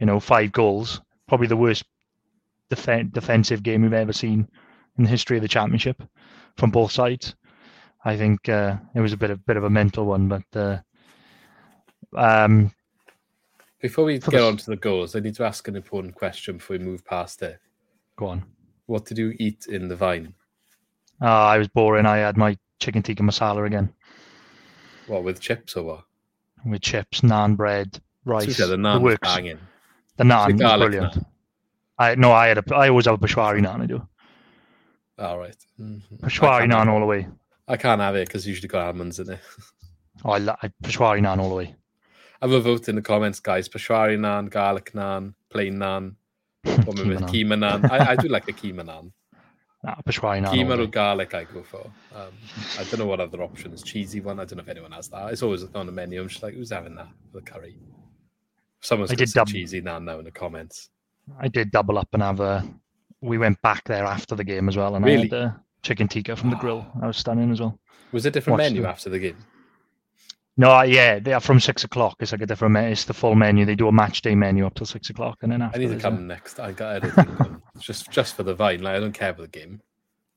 you 0.00 0.06
know 0.06 0.18
five 0.20 0.52
goals, 0.52 1.00
probably 1.28 1.46
the 1.46 1.56
worst 1.56 1.84
defen 2.70 3.12
defensive 3.12 3.62
game 3.62 3.82
we've 3.82 3.92
ever 3.92 4.12
seen 4.12 4.48
in 4.98 5.04
the 5.04 5.10
history 5.10 5.36
of 5.36 5.42
the 5.42 5.48
championship 5.48 6.02
from 6.56 6.70
both 6.70 6.90
sides. 6.92 7.34
I 8.04 8.16
think 8.16 8.48
uh, 8.48 8.76
it 8.94 9.00
was 9.00 9.12
a 9.12 9.16
bit 9.16 9.30
of 9.30 9.44
bit 9.46 9.56
of 9.56 9.64
a 9.64 9.70
mental 9.70 10.04
one, 10.06 10.28
but 10.28 10.42
uh, 10.58 10.78
um, 12.16 12.72
Before 13.80 14.04
we 14.04 14.18
get 14.18 14.30
the- 14.30 14.46
on 14.46 14.56
to 14.56 14.66
the 14.66 14.76
goals, 14.76 15.14
I 15.16 15.20
need 15.20 15.34
to 15.36 15.44
ask 15.44 15.66
an 15.68 15.76
important 15.76 16.14
question 16.14 16.56
before 16.56 16.76
we 16.78 16.84
move 16.84 17.04
past 17.04 17.42
it. 17.42 17.58
go 18.16 18.26
on. 18.26 18.44
What 18.86 19.04
did 19.04 19.16
you 19.18 19.34
eat 19.38 19.66
in 19.68 19.88
the 19.88 19.96
vine? 19.96 20.34
Uh, 21.20 21.26
I 21.26 21.56
was 21.58 21.68
boring. 21.68 22.04
I 22.04 22.18
had 22.18 22.36
my 22.36 22.56
chicken 22.80 23.02
tikka 23.02 23.22
masala 23.22 23.64
again 23.64 23.94
What 25.06 25.24
with 25.24 25.40
chips 25.40 25.76
or 25.76 25.82
what? 25.84 26.04
with 26.64 26.80
chips, 26.82 27.20
naan 27.22 27.56
bread, 27.56 28.00
rice. 28.24 28.56
Fair, 28.56 28.66
the 28.68 28.76
the 28.76 28.82
naan 28.82 28.94
was 29.00 29.12
works. 29.14 29.28
banging. 29.34 29.58
The 30.16 30.24
naan 30.24 30.52
was 30.52 30.60
garlic 30.60 30.90
brilliant. 30.90 31.14
naan. 31.14 31.26
I 31.98 32.14
no, 32.14 32.32
I 32.32 32.46
had 32.48 32.58
a. 32.58 32.64
I 32.74 32.88
always 32.88 33.06
have 33.06 33.14
a 33.14 33.26
peshwari 33.26 33.60
naan. 33.60 33.82
I 33.82 33.86
do 33.86 34.06
All 35.18 35.38
right. 35.38 35.56
Mhm. 35.80 36.00
I 36.22 36.26
peshwari 36.28 36.66
naan 36.72 36.88
all 36.88 37.00
the 37.00 37.06
way. 37.06 37.28
I 37.68 37.76
can't 37.76 38.00
have 38.00 38.16
it 38.16 38.26
because 38.28 38.46
usually 38.46 38.68
got 38.68 38.86
almonds 38.86 39.18
in 39.20 39.30
it. 39.30 39.40
Oh, 40.24 40.30
I, 40.30 40.38
li- 40.38 40.60
I 40.62 40.68
peshwari 40.84 41.20
naan 41.20 41.38
all 41.38 41.48
the 41.48 41.54
way. 41.56 41.74
Have 42.40 42.52
a 42.52 42.60
vote 42.60 42.88
in 42.88 42.96
the 42.96 43.02
comments, 43.02 43.40
guys. 43.40 43.68
Peshwari 43.68 44.16
naan, 44.18 44.50
garlic 44.50 44.92
naan, 44.94 45.34
plain 45.50 45.74
naan, 45.78 46.14
or 46.66 46.92
maybe 46.94 47.16
Keema 47.16 47.18
naan. 47.20 47.28
keema 47.32 47.56
naan. 47.58 47.90
I, 47.90 48.12
I 48.12 48.16
do 48.16 48.28
like 48.28 48.48
a 48.48 48.52
keema 48.52 48.84
naan. 48.84 49.12
Nah, 49.84 49.96
peshwari 50.06 50.40
naan. 50.40 50.54
Keema 50.54 50.78
or 50.78 50.86
garlic, 50.86 51.34
I 51.34 51.44
go 51.44 51.62
for. 51.62 51.90
Um, 52.14 52.32
I 52.78 52.84
don't 52.84 53.00
know 53.00 53.06
what 53.06 53.18
other 53.20 53.42
options. 53.42 53.82
Cheesy 53.82 54.20
one. 54.20 54.38
I 54.38 54.44
don't 54.44 54.56
know 54.58 54.62
if 54.62 54.68
anyone 54.68 54.92
has 54.92 55.08
that. 55.08 55.32
It's 55.32 55.42
always 55.42 55.64
on 55.74 55.86
the 55.86 55.92
menu. 55.92 56.20
I'm 56.22 56.28
just 56.28 56.42
like, 56.42 56.54
who's 56.54 56.70
having 56.70 56.94
that 56.94 57.08
for 57.32 57.40
the 57.40 57.44
curry? 57.44 57.76
Someone's 58.80 59.10
I 59.10 59.16
did 59.16 59.30
dub- 59.30 59.48
cheesy 59.48 59.82
naan 59.82 60.04
now 60.04 60.18
in 60.20 60.24
the 60.24 60.30
comments. 60.30 60.90
I 61.40 61.48
did 61.48 61.70
double 61.72 61.98
up 61.98 62.08
and 62.12 62.22
have 62.22 62.40
a. 62.40 62.64
We 63.20 63.38
went 63.38 63.60
back 63.62 63.84
there 63.84 64.04
after 64.04 64.34
the 64.34 64.44
game 64.44 64.68
as 64.68 64.76
well, 64.76 64.94
and 64.94 65.04
Really? 65.04 65.30
I 65.32 65.36
had 65.36 65.46
a 65.46 65.60
chicken 65.82 66.08
tikka 66.08 66.36
from 66.36 66.50
the 66.50 66.56
grill. 66.56 66.86
I 67.00 67.06
was 67.06 67.16
stunning 67.16 67.50
as 67.52 67.60
well. 67.60 67.78
Was 68.12 68.24
it 68.26 68.28
a 68.28 68.32
different 68.32 68.58
Watch 68.58 68.70
menu 68.70 68.84
after 68.84 69.10
the 69.10 69.18
game? 69.18 69.36
No, 70.56 70.82
yeah, 70.82 71.18
they 71.18 71.32
are 71.32 71.40
from 71.40 71.60
six 71.60 71.82
o'clock. 71.84 72.16
It's 72.20 72.32
like 72.32 72.42
a 72.42 72.46
different. 72.46 72.74
Me- 72.74 72.90
it's 72.92 73.04
the 73.04 73.14
full 73.14 73.34
menu. 73.34 73.64
They 73.64 73.74
do 73.76 73.88
a 73.88 73.92
match 73.92 74.22
day 74.22 74.34
menu 74.34 74.66
up 74.66 74.74
till 74.74 74.86
six 74.86 75.10
o'clock, 75.10 75.38
and 75.42 75.50
then 75.52 75.62
after 75.62 75.78
I 75.78 75.82
need 75.82 75.90
to 75.90 75.98
come 75.98 76.26
next. 76.26 76.60
I 76.60 76.72
got 76.72 76.96
everything. 77.02 77.61
Just 77.78 78.10
just 78.10 78.34
for 78.36 78.42
the 78.42 78.54
vine. 78.54 78.82
Like 78.82 78.96
I 78.96 79.00
don't 79.00 79.12
care 79.12 79.30
about 79.30 79.50
the 79.50 79.58
game. 79.58 79.80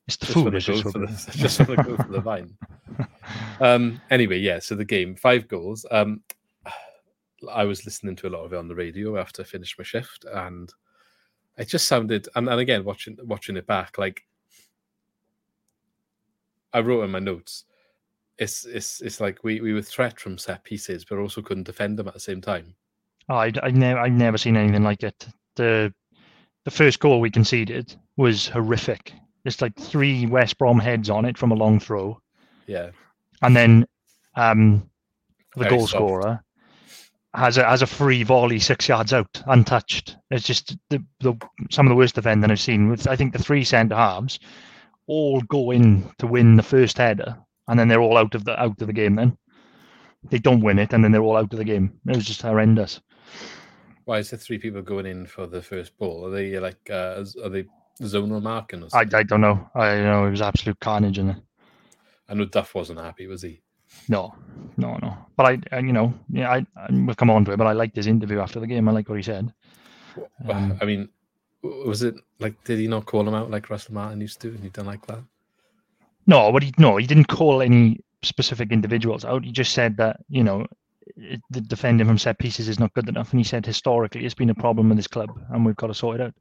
It's 0.08 0.18
the 0.18 0.26
Just 0.28 0.34
food. 0.36 0.44
want 0.46 0.56
Is 0.56 0.66
to 0.66 0.72
just 0.74 0.84
for 0.84 1.00
the 1.00 1.32
just 1.38 1.60
want 1.60 1.72
to 1.72 1.84
go 1.84 1.98
for 1.98 2.12
the 2.12 2.22
vine. 2.22 2.58
Um. 3.60 4.02
Anyway, 4.12 4.38
yeah. 4.38 4.60
So 4.60 4.76
the 4.76 4.86
game, 4.86 5.16
five 5.16 5.48
goals. 5.48 5.86
Um. 5.92 6.22
I 7.52 7.64
was 7.64 7.86
listening 7.86 8.16
to 8.18 8.28
a 8.28 8.30
lot 8.30 8.44
of 8.44 8.54
it 8.54 8.58
on 8.58 8.68
the 8.68 8.76
radio 8.76 9.18
after 9.18 9.42
I 9.42 9.46
finished 9.46 9.78
my 9.78 9.84
shift, 9.84 10.26
and 10.32 10.72
it 11.58 11.68
just 11.68 11.88
sounded. 11.88 12.28
And, 12.36 12.48
and 12.50 12.60
again, 12.60 12.84
watching 12.84 13.18
watching 13.24 13.58
it 13.58 13.66
back, 13.68 13.98
like 13.98 14.26
I 16.74 16.80
wrote 16.80 17.04
in 17.04 17.12
my 17.12 17.20
notes, 17.20 17.66
it's 18.38 18.66
it's 18.66 19.02
it's 19.02 19.20
like 19.20 19.44
we 19.44 19.62
we 19.62 19.74
were 19.74 19.82
threat 19.82 20.20
from 20.20 20.38
set 20.38 20.64
pieces, 20.64 21.06
but 21.06 21.18
also 21.18 21.42
couldn't 21.42 21.64
defend 21.66 21.98
them 21.98 22.08
at 22.08 22.14
the 22.14 22.20
same 22.20 22.42
time. 22.42 22.76
Oh, 23.30 23.36
I 23.36 23.52
I 23.64 23.72
never 23.72 24.00
I've 24.00 24.12
never 24.14 24.38
seen 24.38 24.58
anything 24.58 24.84
like 24.84 25.04
it. 25.04 25.28
The 25.56 25.94
the 26.66 26.72
first 26.72 27.00
goal 27.00 27.22
we 27.22 27.32
conceded 27.32 27.96
was 28.18 28.48
horrific. 28.48 29.14
It's 29.46 29.62
like 29.62 29.76
three 29.80 30.26
West 30.26 30.58
Brom 30.58 30.80
heads 30.80 31.10
on 31.10 31.26
it 31.26 31.38
from 31.38 31.52
a 31.52 31.56
long 31.56 31.80
throw. 31.80 32.20
Yeah, 32.68 32.90
and 33.42 33.56
then 33.56 33.88
um, 34.36 34.90
the 35.56 35.64
Very 35.64 35.70
goal 35.70 35.88
soft. 35.88 35.92
scorer 35.92 36.44
has 37.36 37.58
a 37.58 37.64
has 37.64 37.82
a 37.82 37.88
free 37.88 38.24
volley 38.24 38.60
six 38.60 38.88
yards 38.88 39.14
out, 39.14 39.42
untouched. 39.46 40.18
It's 40.32 40.46
just 40.46 40.76
the, 40.90 41.04
the 41.20 41.36
some 41.70 41.86
of 41.86 41.90
the 41.90 41.96
worst 41.96 42.16
defending 42.16 42.50
I've 42.50 42.60
seen. 42.60 42.90
With 42.90 43.08
I 43.08 43.16
think 43.16 43.34
the 43.34 43.44
three 43.44 43.64
centre 43.64 43.96
halves 43.96 44.40
all 45.08 45.42
go 45.42 45.70
in 45.70 46.10
to 46.18 46.28
win 46.28 46.56
the 46.56 46.64
first 46.64 46.98
header, 46.98 47.38
and 47.68 47.80
then 47.80 47.88
they're 47.88 48.02
all 48.02 48.18
out 48.18 48.34
of 48.34 48.46
the 48.46 48.60
out 48.60 48.82
of 48.82 48.88
the 48.88 48.94
game. 48.94 49.16
Then 49.16 49.38
they 50.30 50.40
don't 50.40 50.64
win 50.64 50.80
it, 50.80 50.94
and 50.94 51.04
then 51.04 51.12
they're 51.12 51.22
all 51.22 51.38
out 51.38 51.54
of 51.54 51.60
the 51.60 51.64
game. 51.64 52.00
It 52.08 52.16
was 52.16 52.26
just 52.26 52.42
horrendous. 52.42 53.00
Why 54.06 54.20
is 54.20 54.30
there 54.30 54.40
three 54.40 54.58
people 54.58 54.82
going 54.82 55.06
in 55.06 55.26
for 55.26 55.48
the 55.48 55.62
first 55.62 55.98
ball? 55.98 56.28
Are 56.28 56.32
they 56.32 56.58
like 56.60 56.90
uh, 56.90 57.24
are 57.44 57.50
they 57.50 57.66
zonal 58.02 58.42
marking 58.42 58.82
or 58.82 58.86
I, 58.88 58.90
something? 58.90 59.20
I 59.20 59.24
don't 59.24 59.42
know. 59.42 59.70
I 59.76 59.96
know 59.98 60.26
it 60.28 60.32
was 60.32 60.42
absolute 60.42 60.80
carnage 60.80 61.20
in. 61.20 61.42
I 62.30 62.34
know 62.34 62.46
Duff 62.46 62.74
wasn't 62.74 63.00
happy, 63.00 63.28
was 63.28 63.42
he? 63.42 63.62
No, 64.10 64.34
no, 64.78 64.98
no. 64.98 65.18
But 65.36 65.46
I, 65.46 65.60
and, 65.72 65.88
you 65.88 65.94
know, 65.94 66.14
yeah, 66.30 66.50
I, 66.52 66.66
I 66.76 66.88
we'll 66.90 67.16
come 67.16 67.30
on 67.30 67.46
to 67.46 67.52
it. 67.52 67.58
But 67.58 67.68
I 67.68 67.74
liked 67.74 67.96
his 67.96 68.08
interview 68.08 68.40
after 68.40 68.60
the 68.60 68.68
game. 68.68 68.88
I 68.88 68.92
like 68.92 69.10
what 69.10 69.18
he 69.18 69.24
said. 69.24 69.54
Um, 70.48 70.78
I 70.82 70.86
mean, 70.86 71.10
was 71.62 72.04
it 72.04 72.16
like 72.40 72.62
did 72.64 72.80
he 72.80 72.88
not 72.88 73.06
call 73.06 73.28
him 73.28 73.34
out 73.34 73.50
like 73.50 73.70
Russell 73.70 73.94
Martin 73.94 74.22
used 74.22 74.42
to, 74.42 74.50
and 74.50 74.60
he 74.60 74.70
done 74.70 74.86
like 74.86 75.06
that? 75.08 75.24
No, 76.28 76.52
but 76.52 76.64
he 76.64 76.74
no, 76.78 76.98
he 76.98 77.08
didn't 77.08 77.28
call 77.28 77.62
any 77.62 78.00
specific 78.24 78.72
individuals 78.72 79.26
out. 79.26 79.46
He 79.46 79.52
just 79.52 79.74
said 79.74 79.98
that 79.98 80.18
you 80.30 80.44
know 80.44 80.66
the 81.50 81.62
defending 81.62 82.08
from 82.08 82.18
set 82.18 82.40
pieces 82.40 82.68
is 82.68 82.80
not 82.80 82.94
good 82.94 83.10
enough, 83.10 83.32
and 83.32 83.40
he 83.40 83.44
said 83.44 83.66
historically 83.66 84.26
it's 84.26 84.36
been 84.36 84.50
a 84.50 84.56
problem 84.56 84.90
with 84.90 84.98
this 84.98 85.08
club, 85.08 85.30
and 85.50 85.66
we've 85.66 85.76
got 85.76 85.88
to 85.88 85.94
sort 85.94 86.20
it 86.20 86.24
out. 86.24 86.34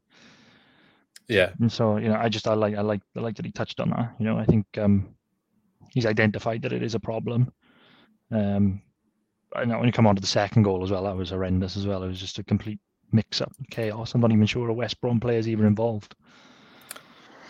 Yeah, 1.29 1.53
And 1.59 1.73
so 1.73 1.97
you 1.97 2.09
know, 2.09 2.17
I 2.17 2.29
just 2.29 2.47
I 2.47 2.55
like 2.55 2.75
I 2.75 2.83
like 2.83 3.01
I 3.17 3.21
like 3.21 3.37
that 3.37 3.47
he 3.47 3.53
touched 3.53 3.81
on 3.81 3.91
that. 3.91 4.15
You 4.19 4.27
know, 4.27 4.37
I 4.37 4.45
think 4.45 4.67
um, 4.79 5.15
he's 5.91 6.07
identified 6.07 6.63
that 6.63 6.73
it 6.73 6.83
is 6.83 6.95
a 6.95 7.01
problem. 7.01 7.53
Um, 8.31 8.83
I 9.55 9.65
know 9.65 9.79
when 9.79 9.87
you 9.87 9.93
come 9.93 10.07
on 10.07 10.17
to 10.17 10.21
the 10.21 10.27
second 10.27 10.65
goal 10.65 10.83
as 10.83 10.91
well, 10.91 11.05
that 11.05 11.17
was 11.17 11.31
horrendous 11.31 11.77
as 11.77 11.87
well. 11.87 12.03
It 12.03 12.09
was 12.09 12.21
just 12.21 12.39
a 12.39 12.43
complete 12.43 12.81
mix-up, 13.13 13.53
chaos. 13.71 14.15
I'm 14.15 14.21
not 14.21 14.33
even 14.33 14.47
sure 14.47 14.69
a 14.69 14.75
West 14.75 15.01
Brom 15.01 15.21
player 15.21 15.39
is 15.39 15.49
even 15.49 15.67
involved. 15.67 16.15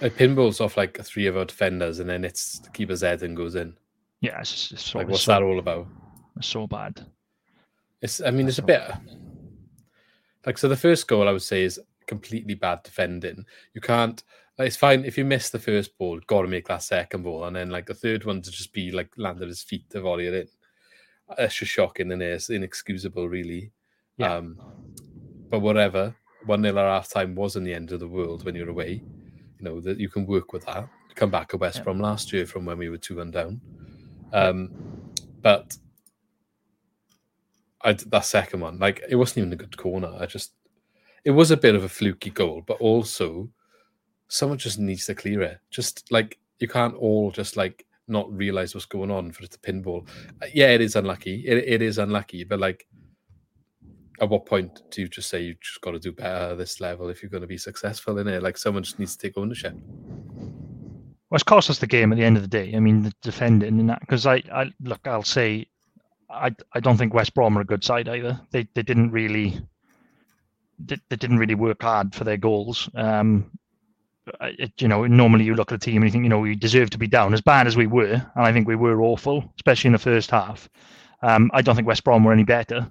it 0.00 0.16
pinballs 0.16 0.60
off 0.60 0.76
like 0.76 1.02
three 1.02 1.26
of 1.26 1.36
our 1.36 1.46
defenders, 1.46 1.98
and 1.98 2.08
then 2.10 2.24
it's 2.24 2.58
the 2.60 2.70
keeper's 2.70 3.00
head 3.00 3.22
and 3.22 3.36
goes 3.36 3.54
in. 3.54 3.76
Yeah, 4.20 4.38
it's, 4.40 4.52
just, 4.52 4.72
it's 4.72 4.94
Like, 4.94 5.08
what's 5.08 5.22
so, 5.22 5.32
that 5.32 5.42
all 5.42 5.58
about? 5.58 5.86
It's 6.36 6.48
so 6.48 6.66
bad. 6.66 7.06
It's 8.00 8.20
I 8.20 8.30
mean, 8.30 8.48
it's 8.48 8.58
a 8.58 8.62
bit 8.62 8.82
like 10.46 10.58
so. 10.58 10.68
The 10.68 10.76
first 10.76 11.08
goal 11.08 11.28
I 11.28 11.32
would 11.32 11.42
say 11.42 11.64
is 11.64 11.80
completely 12.06 12.54
bad 12.54 12.82
defending. 12.82 13.44
You 13.74 13.80
can't. 13.80 14.22
Like, 14.56 14.68
it's 14.68 14.76
fine 14.76 15.04
if 15.04 15.18
you 15.18 15.24
miss 15.24 15.50
the 15.50 15.58
first 15.58 15.98
ball, 15.98 16.20
got 16.28 16.42
to 16.42 16.48
make 16.48 16.68
that 16.68 16.82
second 16.84 17.22
ball, 17.22 17.44
and 17.44 17.56
then 17.56 17.70
like 17.70 17.86
the 17.86 17.94
third 17.94 18.24
one 18.24 18.40
to 18.42 18.50
just 18.50 18.72
be 18.72 18.92
like 18.92 19.10
land 19.16 19.42
at 19.42 19.48
his 19.48 19.62
feet 19.62 19.90
to 19.90 20.00
volley 20.00 20.28
it 20.28 20.34
in. 20.34 20.48
That's 21.36 21.56
just 21.56 21.72
shocking 21.72 22.12
and 22.12 22.22
it's 22.22 22.50
inexcusable, 22.50 23.28
really. 23.28 23.72
Yeah. 24.16 24.34
Um, 24.34 24.58
but 25.50 25.60
whatever, 25.60 26.14
one 26.46 26.62
nil 26.62 26.78
at 26.78 26.84
half 26.84 27.10
time 27.10 27.34
wasn't 27.34 27.64
the 27.64 27.74
end 27.74 27.90
of 27.92 28.00
the 28.00 28.08
world 28.08 28.44
when 28.44 28.54
you're 28.54 28.70
away. 28.70 29.02
You 29.58 29.64
know 29.64 29.80
that 29.80 29.98
you 29.98 30.08
can 30.08 30.26
work 30.26 30.52
with 30.52 30.66
that. 30.66 30.88
Come 31.14 31.30
back 31.30 31.54
at 31.54 31.60
West 31.60 31.78
Yeah. 31.78 31.84
Brom 31.84 32.00
last 32.00 32.32
year 32.32 32.46
from 32.46 32.64
when 32.64 32.78
we 32.78 32.90
were 32.90 32.98
two 32.98 33.16
one 33.16 33.30
down. 33.30 33.60
Um, 34.32 34.70
but 35.42 35.76
I 37.84 37.92
that 37.92 38.24
second 38.24 38.60
one, 38.60 38.78
like 38.78 39.02
it 39.08 39.16
wasn't 39.16 39.38
even 39.38 39.52
a 39.52 39.56
good 39.56 39.76
corner. 39.76 40.12
I 40.18 40.26
just 40.26 40.52
it 41.24 41.30
was 41.30 41.50
a 41.50 41.56
bit 41.56 41.74
of 41.74 41.84
a 41.84 41.88
fluky 41.88 42.30
goal, 42.30 42.62
but 42.66 42.80
also 42.80 43.50
someone 44.28 44.58
just 44.58 44.78
needs 44.78 45.06
to 45.06 45.14
clear 45.14 45.42
it. 45.42 45.58
Just 45.70 46.10
like 46.10 46.38
you 46.58 46.68
can't 46.68 46.94
all 46.94 47.30
just 47.30 47.56
like 47.56 47.86
not 48.08 48.30
realize 48.32 48.74
what's 48.74 48.86
going 48.86 49.10
on 49.10 49.32
for 49.32 49.42
the 49.42 49.58
pinball. 49.58 50.06
Uh, 50.42 50.46
Yeah, 50.52 50.68
it 50.68 50.80
is 50.80 50.96
unlucky. 50.96 51.44
It, 51.46 51.64
it 51.66 51.82
is 51.82 51.98
unlucky, 51.98 52.44
but 52.44 52.60
like 52.60 52.86
at 54.20 54.28
what 54.28 54.46
point 54.46 54.82
do 54.90 55.00
you 55.02 55.08
just 55.08 55.28
say 55.28 55.42
you 55.42 55.54
just 55.60 55.80
got 55.80 55.90
to 55.90 55.98
do 55.98 56.12
better 56.12 56.52
at 56.52 56.58
this 56.58 56.80
level 56.80 57.08
if 57.08 57.22
you're 57.22 57.30
going 57.30 57.40
to 57.40 57.46
be 57.46 57.58
successful 57.58 58.18
in 58.18 58.28
it? 58.28 58.42
Like 58.42 58.56
someone 58.56 58.82
just 58.82 58.98
needs 58.98 59.16
to 59.16 59.26
take 59.26 59.36
ownership. 59.36 59.74
Well, 59.74 61.36
it's 61.36 61.42
cost 61.42 61.70
us 61.70 61.78
the 61.78 61.86
game 61.86 62.12
at 62.12 62.18
the 62.18 62.24
end 62.24 62.36
of 62.36 62.42
the 62.42 62.48
day. 62.48 62.74
I 62.76 62.80
mean, 62.80 63.02
the 63.02 63.12
defending 63.22 63.80
and 63.80 63.90
that 63.90 64.00
because 64.00 64.26
I, 64.26 64.42
I 64.52 64.70
look, 64.80 65.00
I'll 65.06 65.22
say, 65.24 65.66
I, 66.34 66.54
I 66.72 66.80
don't 66.80 66.96
think 66.96 67.14
West 67.14 67.34
Brom 67.34 67.56
are 67.56 67.62
a 67.62 67.66
good 67.66 67.84
side 67.84 68.08
either. 68.08 68.40
They, 68.50 68.68
they 68.74 68.82
didn't 68.82 69.10
really, 69.10 69.60
they, 70.78 70.98
they 71.08 71.16
didn't 71.16 71.38
really 71.38 71.54
work 71.54 71.82
hard 71.82 72.14
for 72.14 72.24
their 72.24 72.36
goals. 72.36 72.88
Um, 72.94 73.50
it, 74.40 74.72
you 74.78 74.88
know, 74.88 75.06
normally 75.06 75.44
you 75.44 75.54
look 75.54 75.72
at 75.72 75.76
a 75.76 75.78
team 75.78 75.96
and 75.96 76.04
you 76.06 76.10
think, 76.10 76.24
you 76.24 76.30
know, 76.30 76.40
we 76.40 76.54
deserve 76.54 76.90
to 76.90 76.98
be 76.98 77.06
down 77.06 77.34
as 77.34 77.40
bad 77.40 77.66
as 77.66 77.76
we 77.76 77.86
were, 77.86 78.14
and 78.34 78.44
I 78.44 78.52
think 78.52 78.66
we 78.66 78.76
were 78.76 79.02
awful, 79.02 79.52
especially 79.56 79.88
in 79.88 79.92
the 79.92 79.98
first 79.98 80.30
half. 80.30 80.68
Um, 81.22 81.50
I 81.54 81.62
don't 81.62 81.76
think 81.76 81.88
West 81.88 82.04
Brom 82.04 82.24
were 82.24 82.32
any 82.32 82.44
better. 82.44 82.90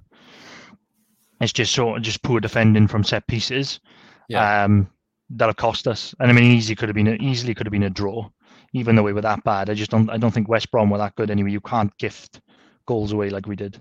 It's 1.40 1.52
just 1.52 1.72
sort 1.74 1.98
of 1.98 2.02
just 2.02 2.22
poor 2.22 2.40
defending 2.40 2.88
from 2.88 3.04
set 3.04 3.26
pieces. 3.26 3.80
Yeah. 4.28 4.64
Um, 4.64 4.88
that 5.30 5.46
have 5.46 5.56
cost 5.56 5.88
us. 5.88 6.14
And 6.20 6.30
I 6.30 6.34
mean, 6.34 6.44
easy 6.44 6.74
could 6.74 6.88
have 6.88 6.96
been 6.96 7.08
a, 7.08 7.14
easily 7.14 7.54
could 7.54 7.66
have 7.66 7.72
been 7.72 7.82
a 7.84 7.90
draw, 7.90 8.28
even 8.72 8.94
though 8.94 9.02
we 9.02 9.12
were 9.12 9.22
that 9.22 9.42
bad. 9.44 9.70
I 9.70 9.74
just 9.74 9.90
don't. 9.90 10.08
I 10.10 10.18
don't 10.18 10.32
think 10.32 10.48
West 10.48 10.70
Brom 10.70 10.90
were 10.90 10.98
that 10.98 11.16
good 11.16 11.30
anyway. 11.30 11.50
You 11.50 11.60
can't 11.60 11.96
gift 11.98 12.40
goals 12.86 13.12
away 13.12 13.30
like 13.30 13.46
we 13.46 13.56
did. 13.56 13.80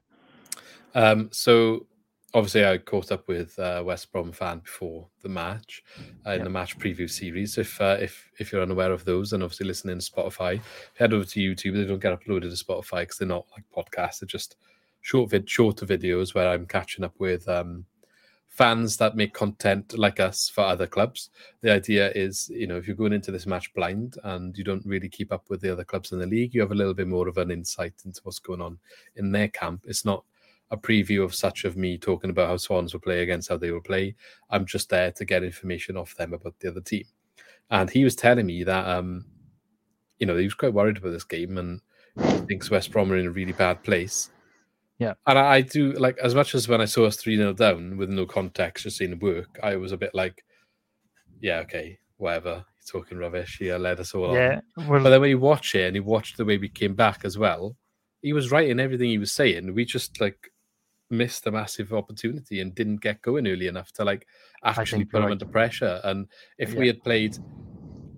Um, 0.96 1.30
so 1.32 1.88
obviously, 2.34 2.66
I 2.66 2.78
caught 2.78 3.12
up 3.12 3.28
with 3.28 3.58
uh, 3.60 3.84
West 3.86 4.12
Brom 4.12 4.32
fan 4.32 4.60
before 4.60 5.08
the 5.22 5.30
match 5.30 5.84
uh, 6.26 6.32
in 6.32 6.40
Yeah. 6.40 6.44
the 6.46 6.50
match 6.50 6.78
preview 6.78 7.10
series. 7.10 7.58
If 7.58 7.80
uh, 7.82 7.98
if 8.00 8.30
if 8.40 8.52
you're 8.52 8.62
unaware 8.62 8.92
of 8.92 9.06
those, 9.06 9.34
and 9.34 9.44
obviously 9.44 9.68
listening 9.68 10.00
to 10.00 10.12
Spotify, 10.12 10.62
head 10.98 11.14
over 11.14 11.26
to 11.26 11.40
YouTube. 11.40 11.74
They 11.74 11.86
don't 11.86 12.00
get 12.00 12.20
uploaded 12.20 12.56
to 12.58 12.66
Spotify 12.66 13.02
because 13.02 13.18
they're 13.18 13.28
not 13.28 13.48
like 13.56 13.66
podcasts. 13.76 14.20
They're 14.20 14.28
just 14.28 14.56
short 15.02 15.30
vid, 15.32 15.50
shorter 15.50 15.86
videos 15.86 16.34
where 16.34 16.48
I'm 16.50 16.66
catching 16.66 17.04
up 17.04 17.14
with 17.20 17.48
um, 17.50 17.86
fans 18.54 18.98
that 18.98 19.16
make 19.16 19.34
content 19.34 19.98
like 19.98 20.20
us 20.20 20.48
for 20.48 20.62
other 20.62 20.86
clubs. 20.86 21.32
The 21.62 21.72
idea 21.72 22.12
is, 22.12 22.50
you 22.50 22.68
know, 22.68 22.78
if 22.78 22.86
you're 22.86 22.96
going 22.96 23.12
into 23.12 23.32
this 23.32 23.48
match 23.48 23.74
blind 23.74 24.18
and 24.24 24.56
you 24.56 24.64
don't 24.64 24.86
really 24.86 25.10
keep 25.10 25.34
up 25.34 25.50
with 25.50 25.60
the 25.62 25.72
other 25.72 25.84
clubs 25.84 26.12
in 26.12 26.20
the 26.20 26.28
league, 26.28 26.54
you 26.54 26.62
have 26.62 26.72
a 26.72 26.76
little 26.76 26.94
bit 26.94 27.08
more 27.08 27.28
of 27.28 27.40
an 27.40 27.50
insight 27.50 27.94
into 28.06 28.22
what's 28.24 28.38
going 28.38 28.62
on 28.62 28.78
in 29.16 29.32
their 29.32 29.48
camp. 29.48 29.86
It's 29.88 30.06
not 30.06 30.24
a 30.70 30.78
preview 30.78 31.24
of 31.24 31.34
such 31.34 31.66
of 31.66 31.76
me 31.76 31.98
talking 31.98 32.30
about 32.30 32.48
how 32.48 32.58
Swans 32.58 32.94
will 32.94 33.02
play 33.02 33.24
against 33.24 33.50
how 33.50 33.58
they 33.58 33.72
will 33.72 33.82
play. 33.82 34.16
I'm 34.52 34.68
just 34.68 34.88
there 34.90 35.12
to 35.12 35.26
get 35.26 35.44
information 35.44 35.98
off 35.98 36.16
them 36.16 36.34
about 36.34 36.60
the 36.60 36.70
other 36.70 36.82
team. 36.82 37.06
And 37.72 37.90
he 37.90 38.04
was 38.04 38.16
telling 38.16 38.46
me 38.46 38.64
that 38.66 38.88
um, 38.88 39.26
you 40.20 40.28
know, 40.28 40.38
he 40.38 40.46
was 40.46 40.54
quite 40.54 40.74
worried 40.74 40.98
about 40.98 41.12
this 41.12 41.24
game 41.24 41.58
and 41.58 41.82
thinks 42.48 42.70
West 42.70 42.92
Brom 42.92 43.12
are 43.12 43.18
in 43.18 43.26
a 43.26 43.32
really 43.32 43.52
bad 43.52 43.82
place. 43.84 44.30
Yeah. 45.04 45.14
And 45.28 45.38
I, 45.38 45.56
I 45.56 45.62
do 45.62 45.92
like 45.94 46.18
as 46.18 46.34
much 46.34 46.56
as 46.56 46.68
when 46.68 46.82
I 46.82 46.86
saw 46.86 47.06
us 47.06 47.18
3 47.18 47.38
0 47.38 47.54
down 47.54 47.98
with 47.98 48.10
no 48.10 48.26
context, 48.26 48.84
just 48.84 48.98
seeing 48.98 49.12
it 49.12 49.22
work, 49.22 49.60
I 49.62 49.76
was 49.76 49.92
a 49.92 49.98
bit 49.98 50.16
like, 50.16 50.44
Yeah, 51.42 51.60
okay, 51.60 52.00
whatever. 52.18 52.66
He's 52.78 52.90
talking 52.90 53.18
rubbish. 53.18 53.58
He 53.60 53.72
led 53.74 54.00
us 54.00 54.14
all 54.14 54.30
on. 54.30 54.36
Yeah. 54.36 54.62
But 54.76 55.04
then 55.04 55.22
when 55.22 55.30
you 55.30 55.40
watch 55.40 55.76
it 55.76 55.88
and 55.88 55.96
you 55.96 56.04
watch 56.04 56.36
the 56.36 56.46
way 56.46 56.58
we 56.58 56.70
came 56.70 56.96
back 56.96 57.26
as 57.26 57.38
well, 57.38 57.76
he 58.22 58.34
was 58.34 58.52
right 58.52 58.70
in 58.70 58.80
everything 58.80 59.10
he 59.10 59.18
was 59.18 59.32
saying. 59.32 59.74
We 59.74 59.86
just 59.86 60.20
like 60.22 60.52
missed 61.10 61.46
a 61.48 61.52
massive 61.52 61.94
opportunity 61.94 62.60
and 62.60 62.74
didn't 62.74 63.02
get 63.02 63.22
going 63.22 63.48
early 63.48 63.68
enough 63.68 63.92
to 63.94 64.04
like 64.04 64.26
actually 64.64 65.06
put 65.06 65.18
them 65.18 65.24
right. 65.24 65.32
under 65.34 65.46
pressure. 65.46 66.02
And 66.04 66.28
if 66.58 66.74
we 66.74 66.88
had 66.88 67.04
played, 67.04 67.38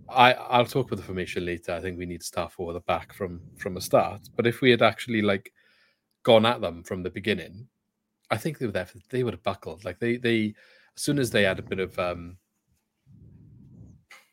I 0.09 0.33
I'll 0.33 0.65
talk 0.65 0.89
with 0.89 0.99
the 0.99 1.05
formation 1.05 1.45
later. 1.45 1.73
I 1.73 1.81
think 1.81 1.97
we 1.97 2.05
need 2.05 2.21
to 2.21 2.27
start 2.27 2.51
forward 2.51 2.73
the 2.73 2.81
back 2.81 3.13
from 3.13 3.41
from 3.57 3.77
a 3.77 3.81
start. 3.81 4.29
But 4.35 4.47
if 4.47 4.61
we 4.61 4.71
had 4.71 4.81
actually 4.81 5.21
like 5.21 5.51
gone 6.25 6.45
at 6.45 6.59
them 6.59 6.83
from 6.83 7.03
the 7.03 7.09
beginning, 7.09 7.67
I 8.31 8.37
think 8.37 8.57
they 8.57 8.65
would 8.65 8.75
have 8.75 8.91
they 9.09 9.23
would 9.23 9.35
have 9.35 9.43
buckled. 9.43 9.85
Like 9.85 9.99
they 9.99 10.17
they 10.17 10.55
as 10.95 11.01
soon 11.01 11.19
as 11.19 11.29
they 11.31 11.43
had 11.43 11.59
a 11.59 11.63
bit 11.63 11.79
of 11.79 11.97
um 11.99 12.37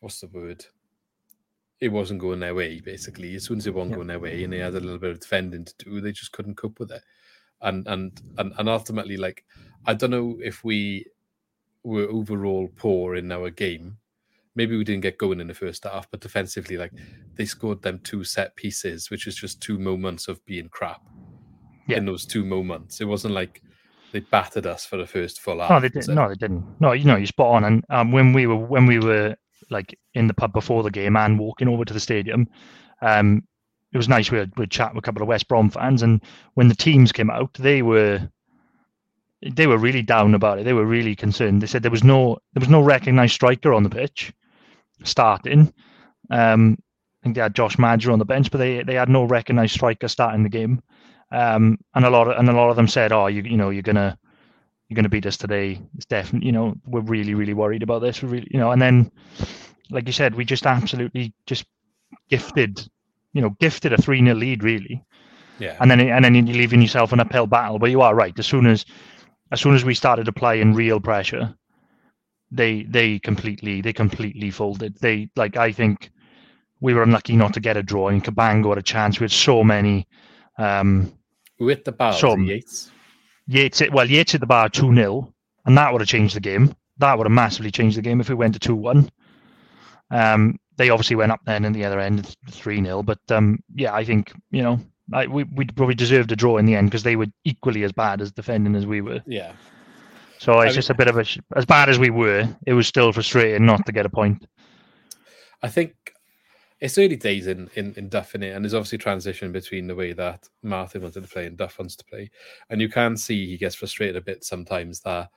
what's 0.01 0.19
the 0.19 0.27
word? 0.27 0.65
It 1.79 1.89
wasn't 1.89 2.19
going 2.21 2.39
their 2.39 2.55
way, 2.55 2.81
basically. 2.81 3.35
As 3.35 3.45
soon 3.45 3.59
as 3.59 3.67
it 3.67 3.73
wasn't 3.73 3.91
Yeah. 3.91 3.95
going 3.97 4.07
their 4.07 4.19
way 4.19 4.43
and 4.43 4.51
they 4.51 4.57
had 4.59 4.73
a 4.75 4.79
little 4.79 4.97
bit 4.97 5.11
of 5.11 5.19
defending 5.19 5.65
to 5.65 5.73
do, 5.77 6.01
they 6.01 6.11
just 6.11 6.31
couldn't 6.31 6.55
cope 6.55 6.79
with 6.79 6.91
it. 6.91 7.03
And 7.61 7.87
and 7.87 8.19
and, 8.37 8.53
and 8.57 8.67
ultimately, 8.67 9.15
like 9.17 9.45
I 9.85 9.93
don't 9.93 10.11
know 10.11 10.39
if 10.43 10.63
we 10.63 11.05
were 11.83 12.07
overall 12.09 12.69
poor 12.75 13.15
in 13.15 13.31
our 13.31 13.51
game. 13.51 13.97
Maybe 14.55 14.77
we 14.77 14.83
didn't 14.83 15.01
get 15.01 15.17
going 15.17 15.39
in 15.41 15.47
the 15.47 15.53
first 15.53 15.83
half, 15.83 16.09
but 16.09 16.21
defensively, 16.21 16.77
like 16.77 16.93
they 17.35 17.45
scored 17.45 17.81
them 17.81 17.99
two 17.99 18.23
set 18.23 18.55
pieces, 18.55 19.09
which 19.09 19.27
is 19.27 19.35
just 19.35 19.61
two 19.61 19.77
moments 19.79 20.27
of 20.27 20.43
being 20.45 20.69
crap 20.69 21.01
Yeah. 21.87 21.97
in 21.97 22.05
those 22.05 22.25
two 22.25 22.45
moments. 22.45 23.01
It 23.01 23.05
wasn't 23.05 23.33
like 23.33 23.61
they 24.13 24.19
battered 24.19 24.65
us 24.65 24.85
for 24.85 24.97
the 24.97 25.07
first 25.07 25.41
full 25.41 25.59
hour. 25.59 25.69
No, 25.69 25.79
they 25.79 25.89
didn't. 25.89 26.15
No, 26.15 26.29
they 26.29 26.35
didn't. 26.35 26.63
No, 26.79 26.91
you 26.93 27.03
know, 27.03 27.15
you're 27.15 27.25
spot 27.25 27.55
on. 27.55 27.63
And 27.63 27.83
um, 27.89 28.11
when 28.11 28.31
we 28.31 28.47
were 28.47 28.55
when 28.55 28.85
we 28.85 28.99
were 28.99 29.35
like 29.69 29.97
in 30.13 30.27
the 30.27 30.33
pub 30.33 30.53
before 30.53 30.83
the 30.83 30.91
game 30.91 31.17
and 31.17 31.39
walking 31.39 31.67
over 31.67 31.83
to 31.83 31.93
the 31.93 31.99
stadium, 31.99 32.47
um, 33.01 33.43
it 33.91 33.97
was 33.97 34.07
nice. 34.07 34.31
We 34.31 34.37
had 34.37 34.51
we'd 34.57 34.71
chat 34.71 34.93
with 34.93 35.03
a 35.03 35.05
couple 35.05 35.21
of 35.21 35.27
West 35.27 35.47
Brom 35.47 35.69
fans, 35.69 36.01
and 36.03 36.21
when 36.53 36.67
the 36.67 36.75
teams 36.75 37.11
came 37.11 37.29
out, 37.29 37.53
they 37.55 37.81
were 37.81 38.29
they 39.51 39.67
were 39.67 39.77
really 39.77 40.01
down 40.01 40.35
about 40.35 40.59
it. 40.59 40.63
They 40.63 40.73
were 40.73 40.85
really 40.85 41.15
concerned. 41.15 41.61
They 41.61 41.67
said 41.67 41.83
there 41.83 41.91
was 41.91 42.03
no 42.03 42.37
there 42.53 42.61
was 42.61 42.69
no 42.69 42.81
recognised 42.81 43.33
striker 43.33 43.73
on 43.73 43.83
the 43.83 43.89
pitch 43.89 44.31
starting. 45.03 45.73
Um, 46.29 46.77
I 46.79 47.23
think 47.23 47.35
they 47.35 47.41
had 47.41 47.55
Josh 47.55 47.77
Maja 47.77 48.11
on 48.11 48.19
the 48.19 48.25
bench, 48.25 48.51
but 48.51 48.59
they 48.59 48.83
they 48.83 48.95
had 48.95 49.09
no 49.09 49.23
recognised 49.23 49.73
striker 49.73 50.07
starting 50.07 50.43
the 50.43 50.49
game. 50.49 50.81
Um, 51.33 51.79
and 51.95 52.05
a 52.05 52.11
lot 52.11 52.27
of 52.27 52.37
and 52.37 52.47
a 52.47 52.53
lot 52.53 52.69
of 52.69 52.75
them 52.75 52.87
said, 52.87 53.11
"Oh, 53.11 53.25
you 53.25 53.41
you 53.41 53.57
know 53.57 53.71
you're 53.71 53.81
gonna 53.81 54.17
you're 54.87 54.95
gonna 54.95 55.09
beat 55.09 55.25
us 55.25 55.35
today. 55.35 55.81
It's 55.95 56.05
definitely 56.05 56.45
you 56.45 56.51
know 56.51 56.75
we're 56.85 57.01
really 57.01 57.33
really 57.33 57.55
worried 57.55 57.81
about 57.81 58.03
this. 58.03 58.21
We're 58.21 58.29
really 58.29 58.47
you 58.51 58.59
know." 58.59 58.71
And 58.71 58.81
then, 58.81 59.11
like 59.89 60.05
you 60.05 60.13
said, 60.13 60.35
we 60.35 60.45
just 60.45 60.67
absolutely 60.67 61.33
just 61.47 61.65
gifted, 62.29 62.87
you 63.33 63.41
know, 63.41 63.49
gifted 63.59 63.93
a 63.93 63.97
three 63.97 64.23
0 64.23 64.35
lead 64.35 64.63
really. 64.63 65.03
Yeah. 65.57 65.75
And 65.79 65.89
then 65.89 65.99
and 66.01 66.23
then 66.23 66.35
you're 66.35 66.55
leaving 66.55 66.83
yourself 66.83 67.11
an 67.11 67.19
uphill 67.19 67.47
battle. 67.47 67.79
But 67.79 67.89
you 67.89 68.01
are 68.01 68.13
right. 68.13 68.37
As 68.37 68.45
soon 68.45 68.67
as 68.67 68.85
as 69.51 69.59
soon 69.59 69.73
as 69.73 69.83
we 69.83 69.95
started 69.95 70.27
applying 70.27 70.75
real 70.75 70.99
pressure, 70.99 71.55
they 72.51 72.83
they 72.83 73.17
completely 73.17 73.81
they 73.81 73.93
completely 73.93 74.51
folded. 74.51 74.97
They 74.97 75.29
like 75.35 75.57
I 75.57 75.71
think 75.71 76.11
we 76.79 76.93
were 76.93 77.01
unlucky 77.01 77.35
not 77.35 77.53
to 77.55 77.59
get 77.59 77.77
a 77.77 77.81
draw. 77.81 78.09
And 78.09 78.23
Cabango 78.23 78.69
had 78.69 78.77
a 78.77 78.83
chance. 78.83 79.19
We 79.19 79.23
had 79.23 79.31
so 79.31 79.63
many. 79.63 80.07
Um, 80.59 81.11
With 81.65 81.83
the 81.85 81.91
bar, 81.91 82.13
So- 82.13 82.37
Yates. 82.37 82.91
Yates, 83.47 83.81
well, 83.91 84.09
Yates 84.09 84.31
hit 84.31 84.39
the 84.41 84.47
bar 84.47 84.69
2 84.69 84.93
0, 84.95 85.33
and 85.65 85.77
that 85.77 85.91
would 85.91 86.01
have 86.01 86.07
changed 86.07 86.35
the 86.35 86.39
game. 86.39 86.73
That 86.99 87.17
would 87.17 87.25
have 87.27 87.31
massively 87.31 87.71
changed 87.71 87.97
the 87.97 88.01
game 88.01 88.21
if 88.21 88.29
we 88.29 88.35
went 88.35 88.53
to 88.53 88.59
2 88.59 88.75
1. 88.75 89.09
Um, 90.11 90.59
they 90.77 90.89
obviously 90.89 91.15
went 91.15 91.31
up 91.31 91.41
then 91.45 91.65
in 91.65 91.73
the 91.73 91.83
other 91.85 91.99
end 91.99 92.35
3 92.51 92.83
0. 92.83 93.03
But 93.03 93.19
um, 93.29 93.59
yeah, 93.75 93.93
I 93.93 94.05
think, 94.05 94.31
you 94.51 94.61
know, 94.61 94.79
I, 95.11 95.27
we, 95.27 95.43
we 95.43 95.65
probably 95.65 95.95
deserved 95.95 96.31
a 96.31 96.35
draw 96.35 96.57
in 96.57 96.65
the 96.65 96.75
end 96.75 96.89
because 96.89 97.03
they 97.03 97.15
were 97.15 97.27
equally 97.43 97.83
as 97.83 97.91
bad 97.91 98.21
as 98.21 98.31
defending 98.31 98.75
as 98.75 98.85
we 98.85 99.01
were. 99.01 99.21
Yeah. 99.27 99.51
So 100.39 100.53
I 100.53 100.65
it's 100.65 100.71
mean- 100.71 100.75
just 100.75 100.89
a 100.89 100.93
bit 100.95 101.07
of 101.09 101.17
a, 101.17 101.25
as 101.55 101.65
bad 101.65 101.89
as 101.89 101.99
we 101.99 102.09
were, 102.09 102.47
it 102.65 102.73
was 102.73 102.87
still 102.87 103.11
frustrating 103.11 103.65
not 103.65 103.85
to 103.87 103.91
get 103.91 104.05
a 104.05 104.09
point. 104.09 104.45
I 105.61 105.67
think 105.69 105.95
it's 106.83 106.97
early 106.97 107.15
days 107.15 107.47
in, 107.47 107.69
in, 107.75 107.93
in 107.95 108.09
Duff 108.09 108.35
in 108.35 108.43
it, 108.43 108.49
and 108.53 108.63
there's 108.65 108.73
obviously 108.73 108.97
a 108.97 108.99
transition 108.99 109.53
between 109.53 109.87
the 109.87 109.95
way 109.95 110.11
that 110.11 110.49
Martin 110.63 111.01
wanted 111.01 111.23
to 111.23 111.29
play 111.29 111.45
and 111.45 111.55
Duff 111.55 111.79
wants 111.79 111.95
to 111.95 112.03
play. 112.03 112.29
And 112.69 112.81
you 112.81 112.89
can 112.89 113.15
see 113.15 113.47
he 113.47 113.57
gets 113.57 113.75
frustrated 113.75 114.17
a 114.17 114.21
bit 114.21 114.43
sometimes 114.43 114.99
that 114.99 115.29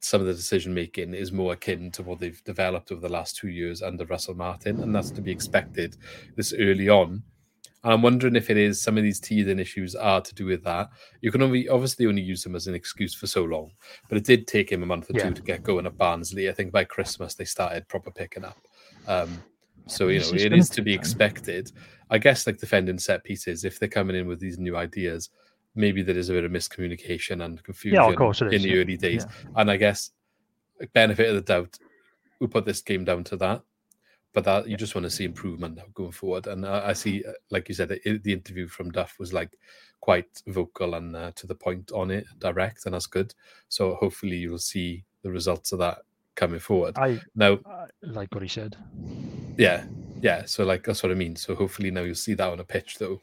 some 0.00 0.22
of 0.22 0.26
the 0.26 0.32
decision 0.32 0.72
making 0.72 1.12
is 1.12 1.30
more 1.30 1.52
akin 1.52 1.90
to 1.90 2.02
what 2.02 2.20
they've 2.20 2.42
developed 2.44 2.90
over 2.90 3.02
the 3.02 3.12
last 3.12 3.36
two 3.36 3.48
years 3.48 3.82
under 3.82 4.06
Russell 4.06 4.34
Martin, 4.34 4.80
and 4.82 4.94
that's 4.94 5.10
to 5.10 5.20
be 5.20 5.30
expected 5.30 5.98
this 6.36 6.54
early 6.58 6.88
on. 6.88 7.22
And 7.84 7.92
I'm 7.92 8.00
wondering 8.00 8.34
if 8.34 8.48
it 8.48 8.56
is 8.56 8.80
some 8.80 8.96
of 8.96 9.02
these 9.02 9.20
teething 9.20 9.58
issues 9.58 9.94
are 9.94 10.22
to 10.22 10.34
do 10.34 10.46
with 10.46 10.64
that. 10.64 10.88
You 11.20 11.30
can 11.30 11.42
only 11.42 11.68
obviously 11.68 12.06
only 12.06 12.22
use 12.22 12.42
them 12.42 12.56
as 12.56 12.66
an 12.66 12.74
excuse 12.74 13.14
for 13.14 13.26
so 13.26 13.44
long, 13.44 13.72
but 14.08 14.16
it 14.16 14.24
did 14.24 14.46
take 14.46 14.72
him 14.72 14.82
a 14.82 14.86
month 14.86 15.10
or 15.10 15.18
Yeah. 15.18 15.28
two 15.28 15.34
to 15.34 15.42
get 15.42 15.62
going 15.62 15.84
at 15.84 15.98
Barnsley. 15.98 16.48
I 16.48 16.52
think 16.52 16.72
by 16.72 16.84
Christmas 16.84 17.34
they 17.34 17.44
started 17.44 17.86
proper 17.88 18.10
picking 18.10 18.44
up. 18.44 18.56
Um, 19.06 19.42
so 19.88 20.08
you 20.08 20.20
know 20.20 20.30
gonna 20.30 20.56
is 20.56 20.70
to 20.70 20.82
be 20.82 20.94
expected. 20.94 21.72
I 22.10 22.18
guess 22.18 22.46
like 22.46 22.58
defending 22.58 22.98
set 22.98 23.24
pieces, 23.24 23.64
if 23.64 23.78
they're 23.78 23.88
coming 23.88 24.16
in 24.16 24.26
with 24.26 24.40
these 24.40 24.58
new 24.58 24.76
ideas, 24.76 25.30
maybe 25.74 26.02
there 26.02 26.16
is 26.16 26.28
a 26.28 26.32
bit 26.32 26.44
of 26.44 26.52
miscommunication 26.52 27.44
and 27.44 27.62
confusion 27.62 28.00
Yeah, 28.00 28.08
of 28.08 28.16
course 28.16 28.40
in 28.40 28.52
is, 28.52 28.62
the 28.62 28.70
yeah. 28.70 28.76
early 28.76 28.96
days. 28.96 29.26
And 29.56 29.70
I 29.70 29.76
guess 29.76 30.10
benefit 30.92 31.28
of 31.28 31.34
the 31.34 31.40
doubt, 31.40 31.78
we 32.40 32.46
put 32.46 32.64
this 32.64 32.80
game 32.80 33.04
down 33.04 33.24
to 33.24 33.36
that. 33.38 33.62
But 34.34 34.44
that 34.44 34.68
you 34.68 34.76
just 34.76 34.94
want 34.94 35.04
to 35.04 35.10
see 35.10 35.24
improvement 35.24 35.76
now 35.76 35.84
going 35.94 36.12
forward. 36.12 36.46
And 36.48 36.66
I, 36.66 36.90
I 36.90 36.92
see, 36.92 37.24
uh, 37.24 37.32
like 37.50 37.68
you 37.68 37.74
said, 37.74 37.88
the, 37.88 38.18
the 38.22 38.32
interview 38.32 38.68
from 38.68 38.90
Duff 38.90 39.16
was 39.18 39.32
like 39.32 39.50
quite 40.00 40.42
vocal 40.46 40.94
and 40.94 41.16
uh, 41.16 41.32
to 41.36 41.46
the 41.46 41.54
point 41.54 41.90
on 41.92 42.10
it, 42.10 42.26
direct, 42.38 42.84
and 42.84 42.94
that's 42.94 43.06
good. 43.06 43.34
So 43.68 43.94
hopefully 43.94 44.36
you'll 44.36 44.58
see 44.58 45.04
the 45.22 45.30
results 45.30 45.72
of 45.72 45.78
that 45.78 46.00
coming 46.38 46.60
forward. 46.60 46.96
I, 46.96 47.20
Now, 47.34 47.58
I 47.66 47.86
like 48.02 48.32
what 48.32 48.42
he 48.42 48.48
said. 48.48 48.76
yeah, 49.58 49.84
yeah. 50.22 50.44
So 50.46 50.64
like 50.64 50.84
that's 50.84 51.02
what 51.02 51.12
I 51.12 51.16
mean. 51.16 51.36
So 51.36 51.54
hopefully 51.54 51.90
now 51.90 52.02
you'll 52.02 52.14
see 52.14 52.34
that 52.34 52.48
on 52.50 52.60
a 52.60 52.64
pitch 52.64 52.96
though, 52.98 53.20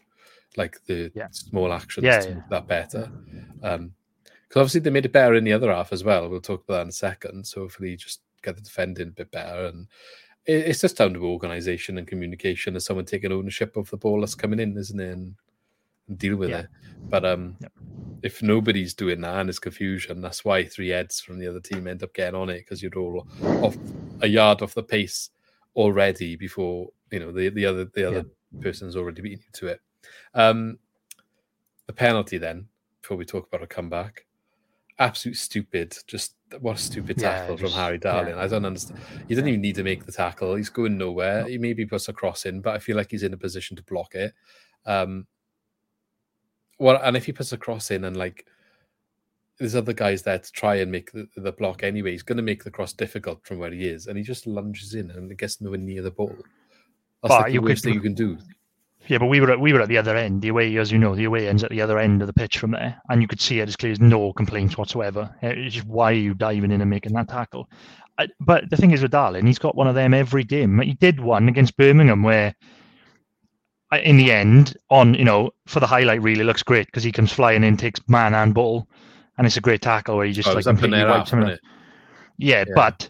like 0.57 0.77
the 0.85 1.11
Yeah. 1.15 1.27
small 1.31 1.71
actions 1.73 2.05
Yeah, 2.05 2.19
to 2.19 2.29
yeah. 2.29 2.35
make 2.35 2.49
that 2.49 2.67
better. 2.67 3.11
Um, 3.63 3.93
because 4.47 4.59
obviously 4.61 4.81
they 4.81 4.89
made 4.91 5.05
it 5.05 5.11
better 5.11 5.33
in 5.35 5.43
the 5.43 5.53
other 5.53 5.71
half 5.73 5.91
as 5.91 6.03
well. 6.03 6.29
We'll 6.29 6.39
talk 6.41 6.63
about 6.63 6.75
that 6.75 6.81
in 6.83 6.89
a 6.89 6.91
second. 6.91 7.45
So 7.47 7.61
hopefully 7.61 7.95
just 7.95 8.21
get 8.43 8.55
the 8.55 8.61
defending 8.61 9.07
a 9.07 9.11
bit 9.11 9.31
better, 9.31 9.65
and 9.65 9.87
it, 10.45 10.67
it's 10.67 10.81
just 10.81 10.97
down 10.97 11.13
to 11.13 11.25
organisation 11.25 11.97
and 11.97 12.07
communication, 12.07 12.75
and 12.75 12.83
someone 12.83 13.05
taking 13.05 13.31
ownership 13.31 13.75
of 13.75 13.89
the 13.89 13.97
ball 13.97 14.19
that's 14.19 14.35
coming 14.35 14.59
in, 14.59 14.77
isn't 14.77 14.99
it? 14.99 15.11
And, 15.17 15.35
and 16.07 16.17
deal 16.17 16.35
with 16.37 16.49
Yeah. 16.49 16.59
it. 16.61 16.67
But 17.09 17.25
um, 17.25 17.55
Yep. 17.61 17.71
if 18.23 18.41
nobody's 18.41 18.93
doing 18.93 19.21
that 19.21 19.39
and 19.39 19.49
it's 19.49 19.59
confusion, 19.59 20.21
that's 20.21 20.43
why 20.45 20.63
three 20.65 20.89
heads 20.89 21.19
from 21.21 21.39
the 21.39 21.47
other 21.47 21.59
team 21.59 21.87
end 21.87 22.03
up 22.03 22.13
getting 22.13 22.39
on 22.39 22.49
it 22.49 22.59
because 22.59 22.81
you're 22.81 22.97
all 22.97 23.27
off 23.41 23.77
a 24.21 24.27
yard 24.27 24.61
off 24.61 24.73
the 24.73 24.83
pace 24.83 25.29
already 25.75 26.35
before 26.35 26.89
you 27.11 27.19
know 27.19 27.31
the 27.31 27.49
the 27.49 27.65
other 27.65 27.85
the 27.85 28.05
other 28.07 28.25
person's 28.61 28.95
already 28.95 29.21
beaten 29.21 29.43
you 29.45 29.51
to 29.53 29.67
it. 29.67 29.81
Um, 30.33 30.79
the 31.87 31.93
penalty 31.93 32.37
then 32.37 32.67
before 33.01 33.17
we 33.17 33.25
talk 33.25 33.47
about 33.47 33.61
a 33.61 33.67
comeback, 33.67 34.25
absolute 34.97 35.37
stupid. 35.37 35.95
Just 36.07 36.35
what 36.59 36.75
a 36.77 36.79
stupid 36.79 37.21
Yeah, 37.21 37.39
tackle 37.41 37.57
from 37.57 37.71
Harry 37.71 37.97
Darling. 37.99 38.35
yeah. 38.35 38.41
I 38.41 38.47
don't 38.47 38.65
understand. 38.65 38.99
He 39.27 39.35
didn't 39.35 39.49
even 39.49 39.61
need 39.61 39.75
to 39.75 39.83
make 39.83 40.05
the 40.05 40.11
tackle. 40.11 40.55
He's 40.55 40.69
going 40.69 40.97
nowhere. 40.97 41.45
He 41.47 41.57
maybe 41.59 41.85
puts 41.85 42.07
a 42.07 42.13
cross 42.13 42.45
in, 42.45 42.61
but 42.61 42.73
I 42.75 42.79
feel 42.79 42.95
like 42.97 43.11
he's 43.11 43.23
in 43.23 43.33
a 43.33 43.37
position 43.37 43.75
to 43.77 43.83
block 43.83 44.15
it. 44.15 44.33
Um, 44.85 45.27
well, 46.77 46.99
and 47.03 47.15
if 47.17 47.25
he 47.25 47.31
puts 47.31 47.51
a 47.53 47.57
cross 47.57 47.91
in 47.91 48.03
and 48.03 48.17
like 48.17 48.45
there's 49.57 49.75
other 49.75 49.93
guys 49.93 50.21
there 50.23 50.39
to 50.39 50.51
try 50.51 50.75
and 50.75 50.91
make 50.91 51.11
the, 51.13 51.27
the 51.37 51.51
block 51.51 51.83
anyway, 51.83 52.11
he's 52.11 52.23
going 52.23 52.35
to 52.37 52.43
make 52.43 52.63
the 52.63 52.71
cross 52.71 52.91
difficult 52.93 53.45
from 53.45 53.57
where 53.59 53.71
he 53.71 53.85
is, 53.87 54.07
and 54.07 54.17
he 54.17 54.23
just 54.23 54.47
lunges 54.47 54.95
in 54.95 55.11
and 55.11 55.37
gets 55.37 55.61
nowhere 55.61 55.77
near 55.79 56.01
the 56.01 56.11
ball. 56.11 56.35
That's 56.35 56.49
But 57.21 57.41
like 57.41 57.51
the 57.53 57.59
worst 57.59 57.83
could- 57.83 57.89
thing 57.89 57.93
you 57.93 58.01
can 58.01 58.13
do. 58.13 58.37
Yeah, 59.07 59.19
but 59.19 59.27
we 59.27 59.39
were 59.39 59.51
at, 59.51 59.59
we 59.59 59.71
were 59.71 59.81
at 59.81 59.87
the 59.87 59.99
other 59.99 60.17
end. 60.17 60.41
The 60.41 60.47
away, 60.47 60.75
as 60.77 60.91
you 60.91 60.97
know, 60.97 61.15
the 61.15 61.25
away 61.25 61.47
ends 61.47 61.63
at 61.63 61.69
the 61.69 61.79
other 61.79 61.99
end 61.99 62.21
of 62.23 62.27
the 62.27 62.33
pitch 62.33 62.57
from 62.57 62.71
there, 62.71 62.99
and 63.09 63.21
you 63.21 63.27
could 63.27 63.39
see 63.39 63.59
it 63.59 63.69
as 63.69 63.75
clear 63.75 63.91
as 63.91 63.99
no 63.99 64.33
complaints 64.33 64.79
whatsoever. 64.79 65.29
Uh, 65.43 65.49
It's 65.49 65.75
just 65.75 65.85
why 65.87 66.09
are 66.11 66.15
you 66.15 66.33
diving 66.33 66.71
in 66.71 66.81
and 66.81 66.89
making 66.89 67.13
that 67.13 67.29
tackle? 67.29 67.69
I, 68.17 68.29
but 68.39 68.67
the 68.71 68.77
thing 68.77 68.89
is 68.91 69.03
with 69.03 69.11
Darling, 69.11 69.45
he's 69.45 69.59
got 69.59 69.75
one 69.75 69.87
of 69.87 69.93
them 69.93 70.15
every 70.15 70.43
game. 70.43 70.79
He 70.81 70.95
did 70.95 71.19
one 71.19 71.47
against 71.47 71.77
Birmingham 71.77 72.23
where, 72.23 72.55
in 73.91 74.17
the 74.17 74.31
end, 74.31 74.75
on 74.89 75.13
you 75.13 75.23
know 75.25 75.51
for 75.67 75.79
the 75.79 75.87
highlight 75.87 76.21
reel, 76.21 76.39
it 76.41 76.45
looks 76.45 76.63
great 76.63 76.87
because 76.87 77.03
he 77.03 77.11
comes 77.11 77.31
flying 77.31 77.63
in, 77.63 77.77
takes 77.77 77.99
man 78.07 78.33
and 78.33 78.53
ball, 78.53 78.87
and 79.37 79.45
it's 79.47 79.57
a 79.57 79.61
great 79.61 79.81
tackle 79.81 80.17
where 80.17 80.25
he 80.25 80.33
just 80.33 80.47
Oh, 80.47 80.51
like 80.51 80.57
was 80.57 80.67
up 80.67 80.75
in 80.75 80.79
completely 80.81 81.05
wipes 81.09 81.31
him. 81.31 81.43
out. 81.43 81.59
Yeah, 82.37 82.63
Yeah. 82.67 82.73
but 82.75 83.09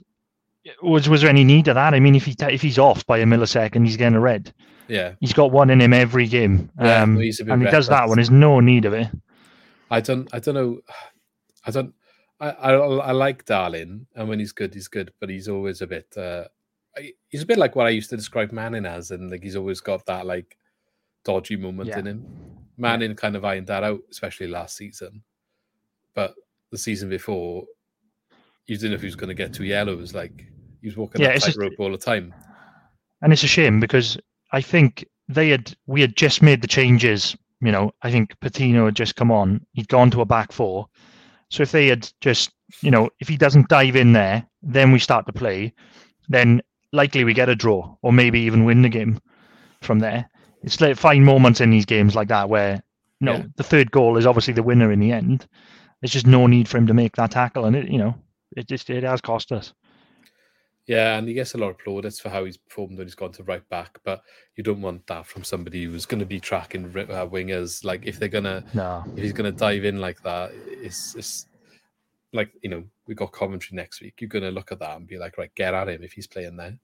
was 0.81 1.07
was 1.09 1.21
there 1.21 1.29
any 1.29 1.43
need 1.43 1.67
of 1.67 1.75
that? 1.75 1.93
I 1.93 1.99
mean, 1.99 2.15
if 2.15 2.25
he 2.25 2.33
ta- 2.35 2.47
if 2.47 2.61
he's 2.61 2.77
off 2.79 3.05
by 3.05 3.19
a 3.19 3.25
millisecond, 3.25 3.85
he's 3.85 3.97
getting 3.97 4.15
a 4.15 4.19
red. 4.19 4.53
Yeah, 4.87 5.13
He's 5.19 5.33
got 5.33 5.51
one 5.51 5.71
in 5.71 5.81
him 5.81 5.93
every 5.93 6.27
game, 6.27 6.69
Yeah, 6.79 7.01
um, 7.01 7.15
no, 7.15 7.21
he's 7.21 7.39
a 7.39 7.45
bit 7.45 7.53
and 7.53 7.63
he 7.63 7.69
does 7.71 7.87
that 7.87 8.07
one. 8.07 8.17
There's 8.17 8.29
no 8.29 8.59
need 8.59 8.85
of 8.85 8.93
it. 8.93 9.07
I 9.89 9.99
don't. 9.99 10.31
I 10.31 10.37
don't 10.39 10.53
know. 10.55 10.79
I 11.65 11.71
don't. 11.71 11.93
I, 12.39 12.49
I 12.51 12.71
I 12.73 13.11
like 13.11 13.45
Darling, 13.45 14.05
and 14.15 14.29
when 14.29 14.37
he's 14.39 14.51
good, 14.51 14.73
he's 14.75 14.87
good. 14.87 15.11
But 15.19 15.29
he's 15.29 15.47
always 15.47 15.81
a 15.81 15.87
bit. 15.87 16.15
uh 16.17 16.43
He's 17.29 17.41
a 17.41 17.45
bit 17.45 17.57
like 17.57 17.75
what 17.75 17.87
I 17.87 17.89
used 17.89 18.09
to 18.11 18.15
describe 18.17 18.51
Manning 18.51 18.85
as, 18.85 19.09
and 19.11 19.29
like 19.31 19.43
he's 19.43 19.55
always 19.55 19.81
got 19.81 20.05
that 20.05 20.25
like 20.25 20.55
dodgy 21.25 21.57
moment 21.57 21.89
Yeah. 21.89 21.99
in 21.99 22.07
him. 22.07 22.25
Manning 22.77 23.15
kind 23.15 23.35
of 23.35 23.43
ironed 23.45 23.67
that 23.67 23.83
out, 23.83 23.99
especially 24.11 24.47
last 24.47 24.77
season. 24.77 25.23
But 26.13 26.35
the 26.71 26.77
season 26.77 27.09
before, 27.09 27.65
you 28.67 28.75
didn't 28.77 28.91
know 28.91 28.95
if 28.95 29.01
he 29.01 29.07
was 29.07 29.15
going 29.15 29.29
to 29.29 29.33
get 29.33 29.53
two 29.53 29.65
yellows. 29.65 30.13
Like 30.13 30.45
he 30.81 30.87
was 30.87 30.97
walking 30.97 31.21
Yeah, 31.21 31.33
that 31.33 31.41
tightrope 31.41 31.73
all 31.79 31.91
the 31.91 31.97
time. 31.97 32.33
and 33.21 33.31
it's 33.33 33.43
a 33.43 33.47
shame 33.47 33.79
because 33.79 34.17
I 34.51 34.61
think 34.61 35.05
they 35.27 35.49
had 35.49 35.75
we 35.87 36.01
had 36.01 36.15
just 36.15 36.41
made 36.41 36.61
the 36.61 36.67
changes. 36.67 37.35
You 37.61 37.71
know, 37.71 37.91
I 38.01 38.11
think 38.11 38.37
Patino 38.41 38.85
had 38.85 38.95
just 38.95 39.15
come 39.15 39.31
on. 39.31 39.65
He'd 39.73 39.87
gone 39.87 40.11
to 40.11 40.21
a 40.21 40.25
back 40.25 40.51
four. 40.51 40.87
So 41.49 41.63
if 41.63 41.71
they 41.71 41.87
had 41.87 42.11
just, 42.21 42.51
you 42.81 42.91
know, 42.91 43.09
if 43.19 43.27
he 43.27 43.37
doesn't 43.37 43.69
dive 43.69 43.95
in 43.95 44.13
there, 44.13 44.45
then 44.61 44.91
we 44.91 44.99
start 44.99 45.25
to 45.27 45.33
play, 45.33 45.73
then 46.27 46.61
likely 46.91 47.23
we 47.23 47.33
get 47.33 47.49
a 47.49 47.55
draw 47.55 47.95
or 48.01 48.11
maybe 48.11 48.39
even 48.41 48.65
win 48.65 48.81
the 48.81 48.89
game 48.89 49.19
from 49.81 49.99
there. 49.99 50.29
It's 50.65 50.81
like 50.81 50.97
find 50.97 51.23
moments 51.23 51.61
in 51.61 51.69
these 51.69 51.85
games 51.85 52.15
like 52.15 52.27
that 52.29 52.49
where, 52.49 52.83
you 53.19 53.25
know, 53.25 53.35
Yeah. 53.37 53.43
the 53.55 53.63
third 53.63 53.91
goal 53.91 54.17
is 54.17 54.25
obviously 54.25 54.53
the 54.53 54.63
winner 54.63 54.91
in 54.91 54.99
the 54.99 55.11
end. 55.11 55.47
There's 56.01 56.11
just 56.11 56.27
no 56.27 56.47
need 56.47 56.67
for 56.67 56.77
him 56.77 56.87
to 56.87 56.93
make 56.93 57.15
that 57.15 57.31
tackle, 57.31 57.65
and 57.65 57.75
it, 57.75 57.89
you 57.89 57.97
know, 57.97 58.15
it 58.57 58.67
just 58.67 58.89
it 58.89 59.03
has 59.03 59.21
cost 59.21 59.51
us. 59.51 59.73
Yeah, 60.87 61.17
and 61.17 61.27
he 61.27 61.33
gets 61.33 61.55
a 61.55 61.57
lot 61.57 61.69
of 61.71 61.79
plaudits 61.79 62.19
for 62.19 62.29
how 62.29 62.45
he's 62.45 62.57
performed 62.57 62.97
when 62.97 63.07
he's 63.07 63.15
gone 63.15 63.31
to 63.33 63.43
right 63.43 63.67
back, 63.69 63.97
but 64.03 64.21
you 64.55 64.63
don't 64.63 64.81
want 64.81 65.07
that 65.07 65.25
from 65.25 65.43
somebody 65.43 65.83
who's 65.85 66.05
going 66.05 66.19
to 66.19 66.27
be 66.27 66.39
tracking 66.39 66.85
uh, 66.85 67.25
wingers. 67.25 67.83
Like 67.83 68.05
if 68.05 68.19
they're 68.19 68.27
gonna, 68.29 68.63
no, 68.75 69.03
if 69.15 69.23
he's 69.23 69.33
gonna 69.33 69.51
dive 69.51 69.83
in 69.85 69.99
like 69.99 70.21
that, 70.23 70.51
it's 70.67 71.15
it's 71.15 71.47
like 72.33 72.51
you 72.61 72.69
know 72.69 72.83
we 73.07 73.15
got 73.15 73.31
commentary 73.31 73.75
next 73.77 73.99
week. 74.01 74.15
You're 74.19 74.27
gonna 74.27 74.51
look 74.51 74.71
at 74.71 74.79
that 74.79 74.97
and 74.97 75.07
be 75.07 75.17
like, 75.17 75.37
right, 75.39 75.53
get 75.55 75.73
at 75.73 75.89
him 75.89 76.03
if 76.03 76.13
he's 76.13 76.27
playing 76.27 76.57
there. 76.57 76.77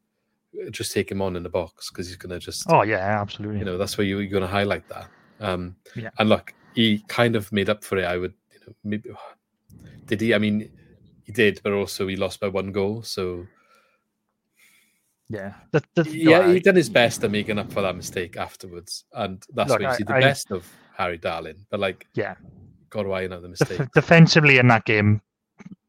Just 0.70 0.92
take 0.94 1.10
him 1.10 1.22
on 1.22 1.36
in 1.36 1.44
the 1.44 1.50
box 1.50 1.90
because 1.90 2.08
he's 2.08 2.18
gonna 2.18 2.40
just. 2.40 2.66
Oh 2.70 2.84
yeah, 2.84 3.22
absolutely. 3.22 3.60
You 3.60 3.66
know 3.66 3.78
that's 3.78 3.98
where 3.98 4.06
you, 4.06 4.20
you're 4.20 4.32
gonna 4.32 4.52
highlight 4.52 4.88
that. 4.90 5.08
Um, 5.40 5.76
yeah. 5.96 6.10
And 6.20 6.30
look, 6.30 6.54
he 6.76 7.04
kind 7.08 7.36
of 7.36 7.52
made 7.52 7.70
up 7.70 7.84
for 7.84 7.98
it. 7.98 8.06
I 8.06 8.18
would, 8.18 8.34
you 8.52 8.60
know, 8.60 8.74
maybe 8.84 9.10
did 10.06 10.22
he? 10.22 10.34
I 10.34 10.38
mean, 10.38 10.70
he 11.24 11.32
did, 11.32 11.62
but 11.64 11.74
also 11.74 12.08
he 12.08 12.16
lost 12.16 12.40
by 12.40 12.48
one 12.48 12.72
goal, 12.72 13.04
so 13.04 13.48
yeah, 15.32 15.54
the, 15.72 15.82
the, 15.96 16.10
yeah, 16.10 16.52
he 16.52 16.60
done 16.60 16.76
his 16.76 16.90
best 16.90 17.24
at 17.24 17.32
making 17.32 17.58
up 17.58 17.72
for 17.72 17.82
that 17.82 17.96
mistake 17.96 18.36
afterwards, 18.36 19.06
and 19.14 19.42
that's 19.54 19.70
look, 19.70 19.82
you 19.82 19.94
see 19.94 20.04
the 20.04 20.16
I, 20.16 20.20
best 20.20 20.52
of 20.52 20.68
Harry 20.98 21.18
Darling. 21.18 21.66
But 21.70 21.80
like, 21.80 22.06
yeah, 22.16 22.36
God, 22.90 23.08
why 23.08 23.26
the 23.28 23.40
mistake. 23.40 23.78
Def- 23.78 23.92
defensively 23.94 24.58
in 24.58 24.68
that 24.68 24.84
game, 24.84 25.22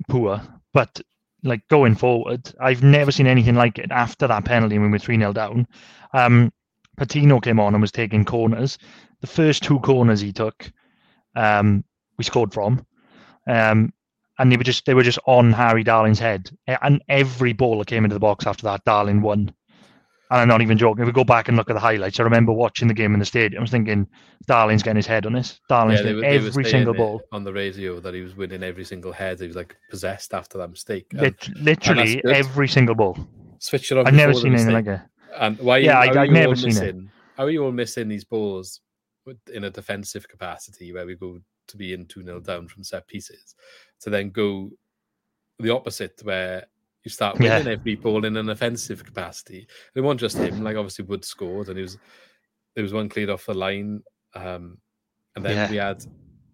poor, 0.08 0.40
but 0.72 1.00
like 1.42 1.66
going 1.68 1.94
forward, 1.94 2.52
I've 2.60 2.82
never 2.82 3.10
seen 3.10 3.26
anything 3.26 3.54
like 3.54 3.78
it 3.78 3.90
after 3.90 4.26
that 4.26 4.44
penalty 4.44 4.78
when 4.78 4.90
we 4.90 4.96
were 4.96 4.98
three 4.98 5.18
0 5.18 5.32
down. 5.32 5.66
Um, 6.12 6.52
Patino 6.96 7.40
came 7.40 7.58
on 7.58 7.74
and 7.74 7.80
was 7.80 7.92
taking 7.92 8.24
corners. 8.24 8.78
The 9.20 9.26
first 9.26 9.62
two 9.62 9.80
corners 9.80 10.20
he 10.20 10.32
took, 10.32 10.70
um, 11.34 11.84
we 12.18 12.24
scored 12.24 12.52
from. 12.52 12.84
Um, 13.48 13.92
and 14.38 14.50
they 14.50 14.56
were 14.56 14.64
just 14.64 14.86
they 14.86 14.94
were 14.94 15.02
just 15.02 15.18
on 15.26 15.52
Harry 15.52 15.84
Darling's 15.84 16.18
head. 16.18 16.50
And 16.66 17.02
every 17.08 17.52
ball 17.52 17.78
that 17.78 17.86
came 17.86 18.04
into 18.04 18.14
the 18.14 18.20
box 18.20 18.46
after 18.46 18.64
that, 18.64 18.84
Darling 18.84 19.20
won. 19.22 19.52
And 20.32 20.40
I'm 20.40 20.48
not 20.48 20.62
even 20.62 20.78
joking. 20.78 21.02
If 21.02 21.06
we 21.06 21.12
go 21.12 21.24
back 21.24 21.48
and 21.48 21.58
look 21.58 21.68
at 21.68 21.74
the 21.74 21.80
highlights, 21.80 22.18
I 22.18 22.22
remember 22.22 22.54
watching 22.54 22.88
the 22.88 22.94
game 22.94 23.12
in 23.12 23.20
the 23.20 23.26
stadium. 23.26 23.60
I 23.60 23.64
was 23.64 23.70
thinking, 23.70 24.08
Darling's 24.46 24.82
getting 24.82 24.96
his 24.96 25.06
head 25.06 25.26
on 25.26 25.34
this. 25.34 25.60
Darling's 25.68 26.00
yeah, 26.00 26.12
getting 26.12 26.24
every 26.24 26.64
single 26.64 26.94
ball 26.94 27.20
on 27.32 27.44
the 27.44 27.52
radio 27.52 28.00
that 28.00 28.14
he 28.14 28.22
was 28.22 28.34
winning 28.34 28.62
every 28.62 28.84
single 28.84 29.12
head. 29.12 29.40
He 29.40 29.46
was 29.46 29.56
like 29.56 29.76
possessed 29.90 30.32
after 30.32 30.56
that 30.56 30.68
mistake. 30.68 31.04
And, 31.10 31.36
literally 31.60 32.22
and 32.24 32.32
every 32.32 32.66
single 32.66 32.94
ball. 32.94 33.18
Switch 33.58 33.92
it 33.92 33.98
on. 33.98 34.06
I've 34.06 34.14
never 34.14 34.32
seen 34.32 34.54
anything 34.54 34.72
like 34.72 34.86
it. 34.86 35.00
And 35.38 35.58
why? 35.58 35.78
Yeah, 35.78 35.98
I, 35.98 36.06
have 36.06 36.30
never 36.30 36.56
seen 36.56 36.68
missing, 36.68 36.86
it. 36.86 37.04
How 37.36 37.44
are 37.44 37.50
you 37.50 37.64
all 37.64 37.70
missing 37.70 38.08
these 38.08 38.24
balls 38.24 38.80
in 39.52 39.64
a 39.64 39.70
defensive 39.70 40.26
capacity 40.26 40.94
where 40.94 41.04
we 41.04 41.14
go 41.14 41.40
to 41.68 41.76
be 41.76 41.92
in 41.92 42.06
2 42.06 42.22
0 42.22 42.40
down 42.40 42.68
from 42.68 42.84
set 42.84 43.06
pieces 43.06 43.54
to 44.00 44.08
then 44.08 44.30
go 44.30 44.70
the 45.58 45.70
opposite 45.70 46.18
where 46.22 46.64
you 47.04 47.10
start 47.10 47.38
winning 47.38 47.66
yeah. 47.66 47.72
every 47.72 47.96
ball 47.96 48.24
in 48.24 48.36
an 48.36 48.48
offensive 48.48 49.04
capacity. 49.04 49.66
It 49.94 50.00
wasn't 50.00 50.20
just 50.20 50.36
him, 50.36 50.62
like 50.62 50.76
obviously 50.76 51.04
Wood 51.04 51.24
scored 51.24 51.68
and 51.68 51.76
he 51.76 51.82
was 51.82 51.98
there 52.74 52.82
was 52.82 52.92
one 52.92 53.08
cleared 53.08 53.30
off 53.30 53.46
the 53.46 53.54
line. 53.54 54.02
Um, 54.34 54.78
and 55.36 55.44
then 55.44 55.56
Yeah. 55.56 55.70
we 55.70 55.76
had 55.76 56.04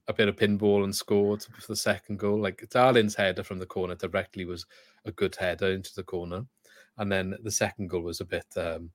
a 0.09 0.13
bit 0.15 0.29
of 0.29 0.37
pinball 0.37 0.85
and 0.85 0.95
scored 0.95 1.43
for 1.43 1.67
the 1.73 1.77
second 1.77 2.19
goal. 2.19 2.41
Like 2.41 2.67
Darling's 2.71 3.15
header 3.15 3.45
from 3.45 3.59
the 3.59 3.67
corner 3.67 3.95
directly 3.95 4.45
was 4.45 4.65
a 5.05 5.13
good 5.13 5.37
header 5.37 5.73
into 5.73 5.91
the 5.95 6.03
corner. 6.03 6.45
And 6.97 7.13
then 7.13 7.37
the 7.43 7.51
second 7.51 7.89
goal 7.91 8.03
was 8.03 8.21
a 8.21 8.25
bit 8.25 8.47
um 8.57 8.91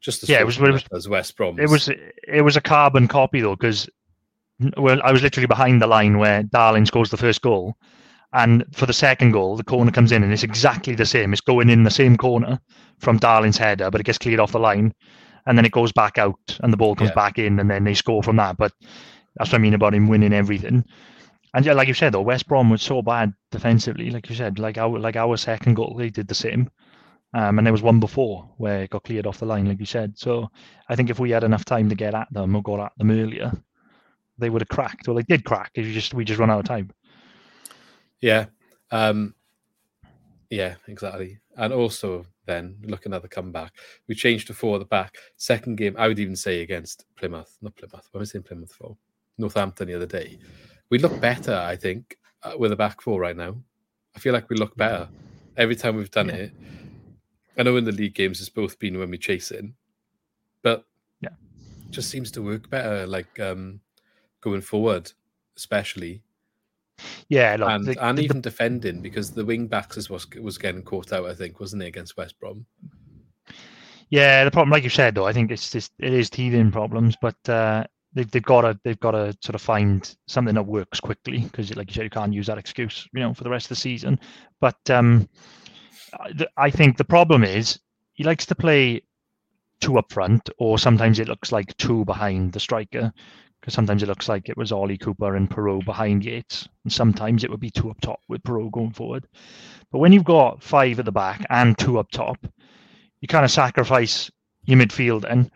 just 0.00 0.22
as 0.22 0.28
Yeah, 0.28 0.40
it 0.40 0.46
was- 0.46 0.58
it 0.58 0.70
was- 0.70 0.84
as 0.94 1.08
West 1.08 1.36
Brom. 1.36 1.58
It 1.58 1.68
was 1.68 1.88
it 1.88 2.42
was 2.42 2.56
a 2.56 2.60
carbon 2.60 3.08
copy 3.08 3.40
though, 3.40 3.56
because 3.56 3.88
well, 4.76 5.00
I 5.04 5.12
was 5.12 5.22
literally 5.22 5.46
behind 5.46 5.80
the 5.82 5.86
line 5.86 6.18
where 6.18 6.42
Darling 6.44 6.86
scores 6.86 7.10
the 7.10 7.16
first 7.16 7.42
goal, 7.42 7.76
and 8.32 8.64
for 8.72 8.86
the 8.86 8.92
second 8.92 9.32
goal, 9.32 9.56
the 9.56 9.64
corner 9.64 9.90
comes 9.90 10.12
in 10.12 10.22
and 10.22 10.32
it's 10.32 10.42
exactly 10.42 10.94
the 10.94 11.06
same. 11.06 11.32
It's 11.32 11.40
going 11.40 11.70
in 11.70 11.84
the 11.84 11.90
same 11.90 12.16
corner 12.16 12.60
from 12.98 13.18
Darling's 13.18 13.56
header, 13.56 13.90
but 13.90 14.00
it 14.00 14.04
gets 14.04 14.18
cleared 14.18 14.40
off 14.40 14.52
the 14.52 14.58
line, 14.58 14.92
and 15.46 15.56
then 15.56 15.64
it 15.64 15.72
goes 15.72 15.92
back 15.92 16.18
out, 16.18 16.58
and 16.60 16.72
the 16.72 16.76
ball 16.76 16.94
comes 16.94 17.10
Yeah. 17.10 17.14
back 17.14 17.38
in, 17.38 17.58
and 17.58 17.70
then 17.70 17.84
they 17.84 17.94
score 17.94 18.22
from 18.22 18.36
that. 18.36 18.56
But 18.56 18.72
that's 19.36 19.50
what 19.52 19.58
I 19.58 19.62
mean 19.62 19.74
about 19.74 19.94
him 19.94 20.08
winning 20.08 20.32
everything. 20.32 20.84
And 21.54 21.64
yeah, 21.64 21.72
like 21.72 21.88
you 21.88 21.94
said 21.94 22.12
though, 22.12 22.22
West 22.22 22.46
Brom 22.46 22.68
was 22.70 22.82
so 22.82 23.00
bad 23.02 23.32
defensively. 23.50 24.10
Like 24.10 24.28
you 24.28 24.36
said, 24.36 24.58
like 24.58 24.76
our 24.78 24.98
like 24.98 25.16
our 25.16 25.36
second 25.36 25.74
goal, 25.74 25.94
they 25.96 26.10
did 26.10 26.28
the 26.28 26.34
same. 26.34 26.70
Um, 27.34 27.58
and 27.58 27.66
there 27.66 27.72
was 27.72 27.82
one 27.82 28.00
before 28.00 28.48
where 28.56 28.82
it 28.82 28.90
got 28.90 29.04
cleared 29.04 29.26
off 29.26 29.38
the 29.38 29.46
line, 29.46 29.66
like 29.66 29.80
you 29.80 29.86
said. 29.86 30.18
So 30.18 30.50
I 30.88 30.96
think 30.96 31.10
if 31.10 31.18
we 31.18 31.30
had 31.30 31.44
enough 31.44 31.64
time 31.64 31.88
to 31.90 31.94
get 31.94 32.14
at 32.14 32.32
them 32.32 32.56
or 32.56 32.62
got 32.62 32.80
at 32.80 32.92
them 32.96 33.10
earlier, 33.10 33.52
they 34.38 34.48
would 34.50 34.62
have 34.62 34.68
cracked. 34.68 35.06
Well, 35.08 35.16
they 35.16 35.22
did 35.24 35.44
crack. 35.44 35.70
If 35.74 35.86
you 35.86 35.92
just 35.92 36.14
we 36.14 36.24
just 36.24 36.40
run 36.40 36.50
out 36.50 36.60
of 36.60 36.64
time. 36.66 36.90
Yeah. 38.20 38.46
Um, 38.90 39.34
yeah, 40.50 40.76
exactly. 40.86 41.38
And 41.56 41.72
also, 41.72 42.26
then 42.46 42.76
looking 42.82 43.12
at 43.12 43.22
the 43.22 43.28
comeback, 43.28 43.72
we 44.06 44.14
changed 44.14 44.46
to 44.46 44.54
four 44.54 44.76
at 44.76 44.78
the 44.78 44.86
back. 44.86 45.16
Second 45.36 45.76
game, 45.76 45.94
I 45.98 46.08
would 46.08 46.18
even 46.18 46.36
say 46.36 46.62
against 46.62 47.04
Plymouth, 47.16 47.56
not 47.60 47.76
Plymouth. 47.76 48.08
What 48.10 48.20
am 48.20 48.22
I 48.22 48.24
saying 48.24 48.44
Plymouth 48.44 48.72
for? 48.72 48.96
Northampton 49.36 49.88
the 49.88 49.94
other 49.94 50.06
day. 50.06 50.38
We 50.90 50.98
look 50.98 51.20
better, 51.20 51.54
I 51.54 51.76
think, 51.76 52.16
uh, 52.42 52.54
with 52.58 52.72
a 52.72 52.76
back 52.76 53.00
four 53.02 53.20
right 53.20 53.36
now. 53.36 53.56
I 54.16 54.18
feel 54.18 54.32
like 54.32 54.48
we 54.48 54.56
look 54.56 54.76
better 54.76 55.08
every 55.56 55.76
time 55.76 55.96
we've 55.96 56.10
done 56.10 56.28
Yeah. 56.28 56.34
it. 56.36 56.52
I 57.58 57.62
know 57.64 57.76
in 57.76 57.84
the 57.84 57.92
league 57.92 58.14
games 58.14 58.40
it's 58.40 58.48
both 58.48 58.78
been 58.78 58.98
when 58.98 59.10
we 59.10 59.18
chase 59.18 59.50
in, 59.50 59.74
but 60.62 60.86
Yeah. 61.20 61.34
just 61.90 62.08
seems 62.08 62.30
to 62.32 62.42
work 62.42 62.70
better. 62.70 63.06
Like 63.06 63.38
um, 63.40 63.80
going 64.40 64.60
forward, 64.62 65.12
especially 65.56 66.22
Yeah, 67.28 67.56
look, 67.58 67.68
and 67.70 67.84
the- 67.84 68.04
and 68.06 68.18
the- 68.18 68.22
even 68.22 68.40
defending 68.40 69.00
because 69.02 69.30
the 69.30 69.44
wing 69.44 69.66
backs 69.66 69.96
is 69.96 70.10
was 70.10 70.26
was 70.40 70.58
getting 70.58 70.82
caught 70.82 71.12
out. 71.12 71.26
I 71.26 71.34
think 71.34 71.60
wasn't 71.60 71.82
it 71.82 71.86
against 71.86 72.16
West 72.16 72.38
Brom? 72.40 72.66
Yeah, 74.10 74.44
the 74.44 74.50
problem, 74.50 74.70
like 74.70 74.84
you 74.84 74.90
said, 74.90 75.14
though, 75.14 75.26
I 75.26 75.32
think 75.32 75.50
it's 75.50 75.70
just 75.70 75.92
it 75.98 76.14
is 76.14 76.30
teething 76.30 76.70
problems, 76.72 77.14
but 77.20 77.36
uh, 77.48 77.84
they've 78.14 78.30
they've 78.30 78.42
got 78.42 78.62
to 78.62 78.78
they've 78.82 78.98
got 79.00 79.10
to 79.12 79.36
sort 79.42 79.54
of 79.54 79.60
find 79.60 80.16
something 80.26 80.54
that 80.54 80.62
works 80.62 80.98
quickly 80.98 81.40
because, 81.40 81.74
like 81.76 81.88
you 81.90 81.94
said, 81.94 82.04
you 82.04 82.10
can't 82.10 82.32
use 82.32 82.46
that 82.46 82.58
excuse, 82.58 83.06
you 83.12 83.20
know, 83.20 83.34
for 83.34 83.44
the 83.44 83.50
rest 83.50 83.66
of 83.66 83.70
the 83.70 83.76
season. 83.76 84.18
But 84.60 84.78
um, 84.90 85.28
I- 86.18 86.32
the- 86.32 86.50
I 86.56 86.70
think 86.70 86.96
the 86.96 87.04
problem 87.04 87.44
is 87.44 87.78
he 88.14 88.24
likes 88.24 88.46
to 88.46 88.54
play 88.54 89.02
two 89.80 89.98
up 89.98 90.10
front, 90.10 90.48
or 90.58 90.78
sometimes 90.78 91.18
it 91.20 91.28
looks 91.28 91.52
like 91.52 91.76
two 91.76 92.04
behind 92.06 92.52
the 92.52 92.60
striker. 92.60 93.12
Because 93.60 93.74
sometimes 93.74 94.02
it 94.02 94.08
looks 94.08 94.28
like 94.28 94.48
it 94.48 94.56
was 94.56 94.72
Ollie 94.72 94.98
Cooper 94.98 95.34
and 95.36 95.50
Piroe 95.50 95.84
behind 95.84 96.24
Yates, 96.24 96.68
and 96.84 96.92
sometimes 96.92 97.44
it 97.44 97.50
would 97.50 97.60
be 97.60 97.70
two 97.70 97.90
up 97.90 98.00
top 98.00 98.20
with 98.28 98.42
Piroe 98.42 98.70
going 98.70 98.92
forward. 98.92 99.26
But 99.90 99.98
when 99.98 100.12
you've 100.12 100.24
got 100.24 100.62
five 100.62 100.98
at 100.98 101.04
the 101.04 101.12
back 101.12 101.44
and 101.50 101.76
two 101.76 101.98
up 101.98 102.10
top, 102.10 102.38
you 103.20 103.28
kind 103.28 103.44
of 103.44 103.50
sacrifice 103.50 104.30
your 104.64 104.78
midfield. 104.78 105.24
And 105.28 105.50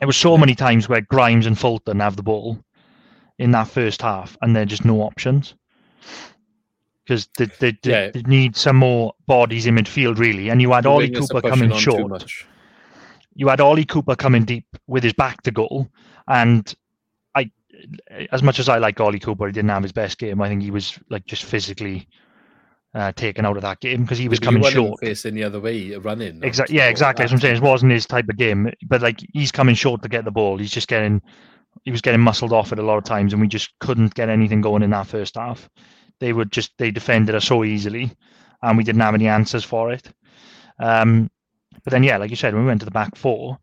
there 0.00 0.06
was 0.06 0.16
so 0.16 0.36
many 0.36 0.54
times 0.54 0.88
where 0.88 1.00
Grimes 1.00 1.46
and 1.46 1.58
Fulton 1.58 2.00
have 2.00 2.16
the 2.16 2.22
ball 2.22 2.58
in 3.38 3.52
that 3.52 3.68
first 3.68 4.02
half, 4.02 4.36
and 4.42 4.54
they're 4.54 4.64
just 4.64 4.84
no 4.84 5.00
options 5.02 5.54
because 7.04 7.28
they, 7.38 7.46
they, 7.58 7.78
Yeah. 7.84 8.10
they 8.10 8.22
need 8.22 8.56
some 8.56 8.76
more 8.76 9.14
bodies 9.26 9.66
in 9.66 9.76
midfield, 9.76 10.18
really. 10.18 10.50
And 10.50 10.60
you 10.60 10.72
had 10.72 10.84
The 10.84 10.90
Ollie 10.90 11.10
Cooper 11.10 11.40
coming 11.40 11.72
short. 11.72 12.24
You 13.34 13.48
had 13.48 13.60
Ollie 13.60 13.84
Cooper 13.84 14.16
coming 14.16 14.44
deep 14.44 14.66
with 14.88 15.04
his 15.04 15.12
back 15.12 15.42
to 15.42 15.50
goal, 15.50 15.88
and 16.26 16.74
as 18.32 18.42
much 18.42 18.58
as 18.58 18.68
I 18.68 18.78
like 18.78 19.00
Ollie 19.00 19.18
Cooper, 19.18 19.46
he 19.46 19.52
didn't 19.52 19.70
have 19.70 19.82
his 19.82 19.92
best 19.92 20.18
game. 20.18 20.40
I 20.40 20.48
think 20.48 20.62
he 20.62 20.70
was 20.70 20.98
like 21.10 21.26
just 21.26 21.44
physically 21.44 22.08
uh, 22.94 23.12
taken 23.12 23.44
out 23.44 23.56
of 23.56 23.62
that 23.62 23.80
game 23.80 24.02
because 24.02 24.18
he 24.18 24.28
was 24.28 24.40
coming 24.40 24.62
short. 24.62 25.00
facing 25.00 25.34
the 25.34 25.44
other 25.44 25.60
way, 25.60 25.94
running. 25.96 26.42
Exactly. 26.42 26.76
Yeah, 26.76 26.88
exactly. 26.88 27.22
That's 27.22 27.32
what 27.32 27.36
I'm 27.36 27.42
saying. 27.42 27.56
It 27.56 27.62
wasn't 27.62 27.92
his 27.92 28.06
type 28.06 28.28
of 28.28 28.36
game, 28.36 28.72
but 28.86 29.02
like 29.02 29.20
he's 29.32 29.52
coming 29.52 29.74
short 29.74 30.02
to 30.02 30.08
get 30.08 30.24
the 30.24 30.30
ball. 30.30 30.58
He's 30.58 30.70
just 30.70 30.88
getting, 30.88 31.22
he 31.84 31.90
was 31.90 32.00
getting 32.00 32.20
muscled 32.20 32.52
off 32.52 32.72
at 32.72 32.78
a 32.78 32.82
lot 32.82 32.98
of 32.98 33.04
times, 33.04 33.32
and 33.32 33.42
we 33.42 33.48
just 33.48 33.70
couldn't 33.80 34.14
get 34.14 34.28
anything 34.28 34.60
going 34.60 34.82
in 34.82 34.90
that 34.90 35.06
first 35.06 35.36
half. 35.36 35.68
They 36.20 36.32
would 36.32 36.50
just 36.50 36.72
they 36.78 36.90
defended 36.90 37.34
us 37.34 37.44
so 37.44 37.62
easily, 37.62 38.10
and 38.62 38.76
we 38.76 38.84
didn't 38.84 39.02
have 39.02 39.14
any 39.14 39.28
answers 39.28 39.64
for 39.64 39.92
it. 39.92 40.10
Um, 40.80 41.30
but 41.84 41.92
then 41.92 42.02
yeah, 42.02 42.16
like 42.16 42.30
you 42.30 42.36
said, 42.36 42.54
when 42.54 42.64
we 42.64 42.68
went 42.68 42.80
to 42.80 42.86
the 42.86 42.90
back 42.90 43.16
four, 43.16 43.58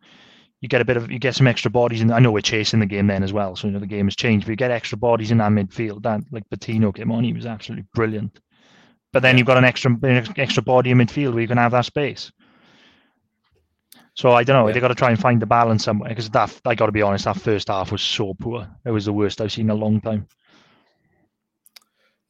you 0.65 0.69
get 0.69 0.82
a 0.82 0.86
bit 0.86 0.97
of 0.97 1.12
you 1.12 1.19
get 1.19 1.36
some 1.36 1.45
extra 1.45 1.69
bodies, 1.69 2.01
and 2.01 2.12
I 2.12 2.17
know 2.17 2.32
we're 2.32 2.41
chasing 2.41 2.80
the 2.80 2.88
game 2.88 3.06
then 3.06 3.21
as 3.21 3.32
well, 3.32 3.56
so 3.56 3.67
you 3.67 3.73
know 3.73 3.80
the 3.80 3.86
game 3.86 4.08
has 4.08 4.15
changed. 4.15 4.47
But 4.47 4.49
you 4.49 4.56
get 4.56 4.71
extra 4.71 4.97
bodies 4.97 5.30
in 5.30 5.38
that 5.38 5.51
midfield. 5.51 6.01
That 6.01 6.21
like 6.32 6.49
Patino 6.49 6.91
came 6.91 7.12
on, 7.12 7.23
he 7.23 7.34
was 7.34 7.45
absolutely 7.45 7.86
brilliant. 7.93 8.39
But 9.13 9.21
then 9.21 9.38
you've 9.38 9.45
got 9.45 9.60
an 9.60 9.63
extra 9.63 9.91
an 9.91 10.34
extra 10.38 10.63
body 10.63 10.89
in 10.89 10.97
midfield 10.97 11.34
where 11.34 11.41
you 11.41 11.47
can 11.47 11.60
have 11.60 11.73
that 11.73 11.86
space. 11.86 12.32
So 14.15 14.32
I 14.32 14.43
don't 14.43 14.56
know. 14.56 14.67
Yeah. 14.67 14.73
They 14.73 14.80
got 14.80 14.88
to 14.88 14.95
try 14.95 15.12
and 15.12 15.19
find 15.19 15.39
the 15.39 15.45
balance 15.45 15.84
somewhere 15.84 16.10
because 16.10 16.32
that 16.32 16.60
I 16.65 16.73
got 16.73 16.88
to 16.88 16.91
be 16.91 17.04
honest, 17.04 17.25
that 17.25 17.39
first 17.39 17.67
half 17.67 17.91
was 17.91 18.01
so 18.01 18.34
poor. 18.34 18.67
It 18.86 18.91
was 18.91 19.06
the 19.06 19.13
worst 19.13 19.41
I've 19.41 19.51
seen 19.51 19.65
in 19.65 19.69
a 19.69 19.75
long 19.75 20.01
time. 20.01 20.28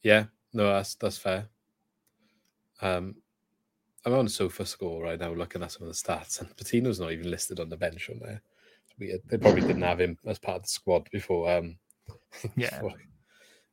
Yeah, 0.02 0.24
no, 0.52 0.74
that's 0.74 0.94
that's 0.96 1.16
fair. 1.16 1.46
Um, 2.82 3.14
I'm 4.06 4.14
on 4.14 4.26
SofaScore 4.28 5.02
right 5.02 5.18
now, 5.18 5.32
looking 5.32 5.62
at 5.62 5.72
some 5.72 5.82
of 5.82 5.88
the 5.88 5.94
stats, 5.94 6.40
and 6.40 6.56
Patino's 6.56 7.00
not 7.00 7.10
even 7.12 7.28
listed 7.30 7.58
on 7.58 7.68
the 7.68 7.76
bench 7.76 8.08
on 8.08 8.20
there. 8.20 8.40
It's 8.84 8.98
weird. 8.98 9.20
They 9.28 9.36
probably 9.36 9.62
didn't 9.62 9.82
have 9.82 10.00
him 10.00 10.16
as 10.26 10.38
part 10.38 10.56
of 10.58 10.62
the 10.62 10.68
squad 10.68 11.08
before. 11.10 11.50
Um, 11.50 11.76
Yeah. 12.56 12.70
before 12.70 12.92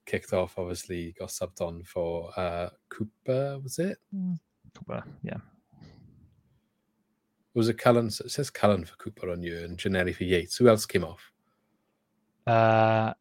kicked 0.05 0.33
off. 0.33 0.57
Obviously, 0.57 1.13
got 1.19 1.29
subbed 1.29 1.61
on 1.61 1.83
for 1.83 2.31
uh 2.35 2.69
Cooper. 2.89 3.59
Was 3.63 3.77
it? 3.79 3.99
Cooper, 4.73 5.03
yeah, 5.21 5.37
Was 7.53 7.69
it 7.69 7.77
Cullen? 7.77 8.07
It 8.07 8.31
says 8.31 8.49
Cullen 8.49 8.83
for 8.85 8.95
Cooper 8.95 9.29
on 9.29 9.43
you 9.43 9.59
and 9.59 9.77
Ginnelly 9.77 10.15
for 10.15 10.23
Yates. 10.23 10.57
Who 10.57 10.67
else 10.67 10.85
came 10.87 11.03
off? 11.03 11.31
Uh, 12.47 13.13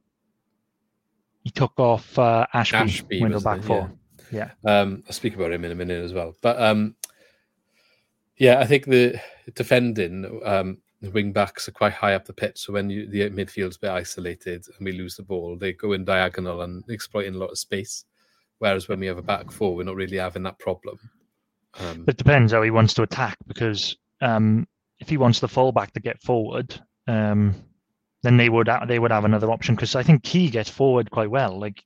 he 1.44 1.50
took 1.50 1.78
off 1.78 2.18
uh, 2.18 2.46
Ashby, 2.54 2.76
Ashby, 2.78 3.20
window 3.22 3.40
back 3.40 3.58
it? 3.58 3.64
four. 3.64 3.92
Yeah. 4.32 4.50
Um, 4.64 5.02
I'll 5.06 5.12
speak 5.12 5.34
about 5.34 5.52
him 5.52 5.64
in 5.64 5.72
a 5.72 5.74
minute 5.76 6.02
as 6.02 6.12
well. 6.14 6.34
But 6.40 6.60
um, 6.60 6.96
yeah, 8.42 8.58
I 8.58 8.66
think 8.66 8.86
the 8.86 9.20
defending 9.54 10.40
um, 10.44 10.78
wing 11.12 11.32
backs 11.32 11.68
are 11.68 11.72
quite 11.72 11.92
high 11.92 12.14
up 12.14 12.24
the 12.24 12.32
pitch. 12.32 12.58
So 12.58 12.72
when 12.72 12.90
you, 12.90 13.06
the 13.06 13.30
midfield's 13.30 13.76
a 13.76 13.78
bit 13.78 13.90
isolated 13.90 14.66
and 14.66 14.84
we 14.84 14.90
lose 14.90 15.14
the 15.14 15.22
ball, 15.22 15.56
they 15.56 15.72
go 15.74 15.92
in 15.92 16.04
diagonal 16.04 16.62
and 16.62 16.82
exploiting 16.88 17.36
a 17.36 17.38
lot 17.38 17.52
of 17.52 17.58
space. 17.58 18.04
Whereas 18.58 18.88
when 18.88 18.98
we 18.98 19.06
have 19.06 19.18
a 19.18 19.22
back 19.22 19.52
four, 19.52 19.76
we're 19.76 19.84
not 19.84 19.94
really 19.94 20.16
having 20.16 20.42
that 20.42 20.58
problem. 20.58 20.98
Um, 21.78 22.02
But 22.04 22.16
it 22.16 22.18
depends 22.18 22.52
how 22.52 22.62
he 22.62 22.72
wants 22.72 22.94
to 22.94 23.02
attack 23.02 23.36
because 23.46 23.96
um, 24.20 24.66
if 24.98 25.08
he 25.08 25.18
wants 25.18 25.38
the 25.38 25.46
fullback 25.48 25.92
to 25.92 26.00
get 26.00 26.20
forward, 26.20 26.74
um, 27.06 27.54
then 28.24 28.38
they 28.38 28.48
would 28.48 28.66
ha- 28.66 28.86
they 28.86 28.98
would 28.98 29.12
have 29.12 29.24
another 29.24 29.52
option 29.52 29.76
because 29.76 29.94
I 29.94 30.02
think 30.02 30.26
he 30.26 30.50
gets 30.50 30.68
forward 30.68 31.12
quite 31.12 31.30
well. 31.30 31.60
Like 31.60 31.84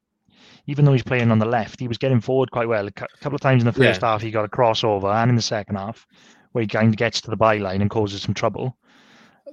even 0.66 0.86
though 0.86 0.92
he's 0.92 1.02
playing 1.02 1.30
on 1.30 1.38
the 1.38 1.46
left, 1.46 1.80
he 1.80 1.88
was 1.88 1.98
getting 1.98 2.20
forward 2.22 2.50
quite 2.50 2.68
well. 2.68 2.86
A 2.86 2.90
couple 2.92 3.34
of 3.34 3.40
times 3.42 3.62
in 3.62 3.66
the 3.66 3.72
first 3.72 4.00
Yeah. 4.00 4.08
half, 4.08 4.22
he 4.22 4.30
got 4.30 4.44
a 4.44 4.48
crossover, 4.48 5.14
and 5.14 5.28
in 5.30 5.36
the 5.36 5.42
second 5.42 5.76
half, 5.76 6.06
where 6.56 6.62
he 6.62 6.68
kind 6.68 6.88
of 6.88 6.96
gets 6.96 7.20
to 7.20 7.30
the 7.30 7.36
byline 7.36 7.82
and 7.82 7.90
causes 7.90 8.22
some 8.22 8.32
trouble. 8.32 8.78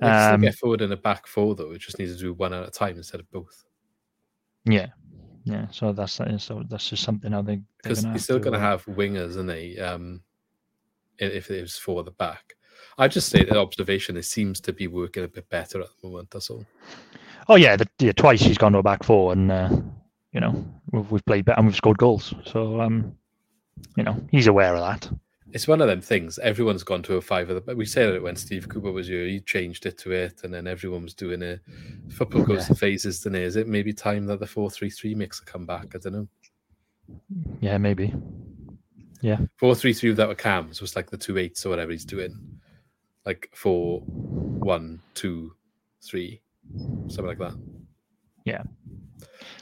um, 0.01 0.39
get 0.39 0.55
forward 0.55 0.79
and 0.79 0.93
a 0.93 0.95
back 0.95 1.27
four 1.27 1.53
though. 1.53 1.71
It 1.71 1.79
just 1.79 1.99
needs 1.99 2.13
to 2.13 2.17
do 2.17 2.33
one 2.33 2.53
at 2.53 2.65
a 2.65 2.71
time 2.71 2.95
instead 2.95 3.19
of 3.19 3.29
both. 3.29 3.65
Yeah, 4.63 4.87
yeah. 5.43 5.67
So 5.69 5.91
that's 5.91 6.13
so 6.13 6.63
that's 6.69 6.89
just 6.89 7.03
something 7.03 7.33
I 7.33 7.41
think 7.41 7.63
Because 7.83 8.05
he's 8.05 8.23
still 8.23 8.39
going 8.39 8.53
to 8.53 8.59
uh, 8.59 8.61
have 8.61 8.85
wingers, 8.85 9.31
isn't 9.31 9.51
he? 9.51 9.77
Um, 9.81 10.21
if 11.19 11.51
it 11.51 11.61
was 11.61 11.75
for 11.75 12.05
the 12.05 12.11
back. 12.11 12.53
I 12.97 13.09
just 13.09 13.27
say 13.27 13.43
the 13.43 13.59
observation, 13.59 14.15
it 14.15 14.23
seems 14.23 14.61
to 14.61 14.71
be 14.71 14.87
working 14.87 15.25
a 15.25 15.27
bit 15.27 15.49
better 15.49 15.81
at 15.81 15.87
the 16.01 16.07
moment. 16.07 16.31
That's 16.31 16.49
all. 16.49 16.65
Oh 17.49 17.57
yeah, 17.57 17.75
the, 17.75 17.85
yeah, 17.99 18.13
twice 18.13 18.39
he's 18.39 18.57
gone 18.57 18.71
to 18.71 18.77
a 18.77 18.83
back 18.83 19.03
four, 19.03 19.33
and 19.33 19.51
uh, 19.51 19.69
you 20.31 20.39
know 20.39 20.65
we've, 20.93 21.11
we've 21.11 21.25
played 21.25 21.43
better 21.43 21.59
and 21.59 21.67
we've 21.67 21.75
scored 21.75 21.97
goals. 21.97 22.33
So 22.45 22.79
um, 22.79 23.13
you 23.97 24.03
know 24.03 24.15
he's 24.31 24.47
aware 24.47 24.73
of 24.73 24.79
that. 24.79 25.11
It's 25.53 25.67
one 25.67 25.81
of 25.81 25.87
them 25.87 26.01
things. 26.01 26.39
Everyone's 26.39 26.83
gone 26.83 27.03
to 27.03 27.15
a 27.15 27.21
five 27.21 27.47
of 27.49 27.55
the. 27.55 27.61
But 27.61 27.77
we 27.77 27.85
said 27.85 28.09
it 28.13 28.23
when 28.23 28.35
Steve 28.35 28.67
Cooper 28.67 28.91
was 28.91 29.07
here. 29.07 29.25
He 29.25 29.39
changed 29.39 29.85
it 29.85 29.97
to 29.99 30.11
it, 30.11 30.43
and 30.43 30.51
then 30.53 30.65
everyone 30.67 31.03
was 31.03 31.13
doing 31.13 31.41
it. 31.43 31.61
Football 32.09 32.43
goes 32.43 32.67
in 32.69 32.75
phases, 32.75 33.19
doesn't 33.19 33.35
it? 33.35 33.43
Is 33.43 33.55
it 33.55 33.67
maybe 33.67 33.93
time 33.93 34.25
that 34.25 34.39
the 34.39 34.47
four 34.47 34.71
three 34.71 34.89
three 34.89 35.13
makes 35.13 35.39
a 35.39 35.45
comeback? 35.45 35.93
I 35.95 35.99
don't 35.99 36.13
know. 36.13 36.27
Yeah, 37.61 37.77
maybe. 37.77 38.13
Yeah, 39.21 39.37
Four 39.57 39.73
three 39.75 39.93
three 39.93 40.09
without 40.09 40.31
a 40.31 40.35
cams 40.35 40.81
was 40.81 40.95
like 40.97 41.09
the 41.09 41.17
two 41.17 41.37
eights 41.37 41.65
or 41.65 41.69
whatever 41.69 41.91
he's 41.91 42.03
doing, 42.03 42.35
like 43.25 43.49
four 43.53 44.01
one 44.01 45.01
two 45.13 45.53
three, 46.01 46.41
something 47.07 47.27
like 47.27 47.37
that. 47.37 47.53
Yeah, 48.43 48.63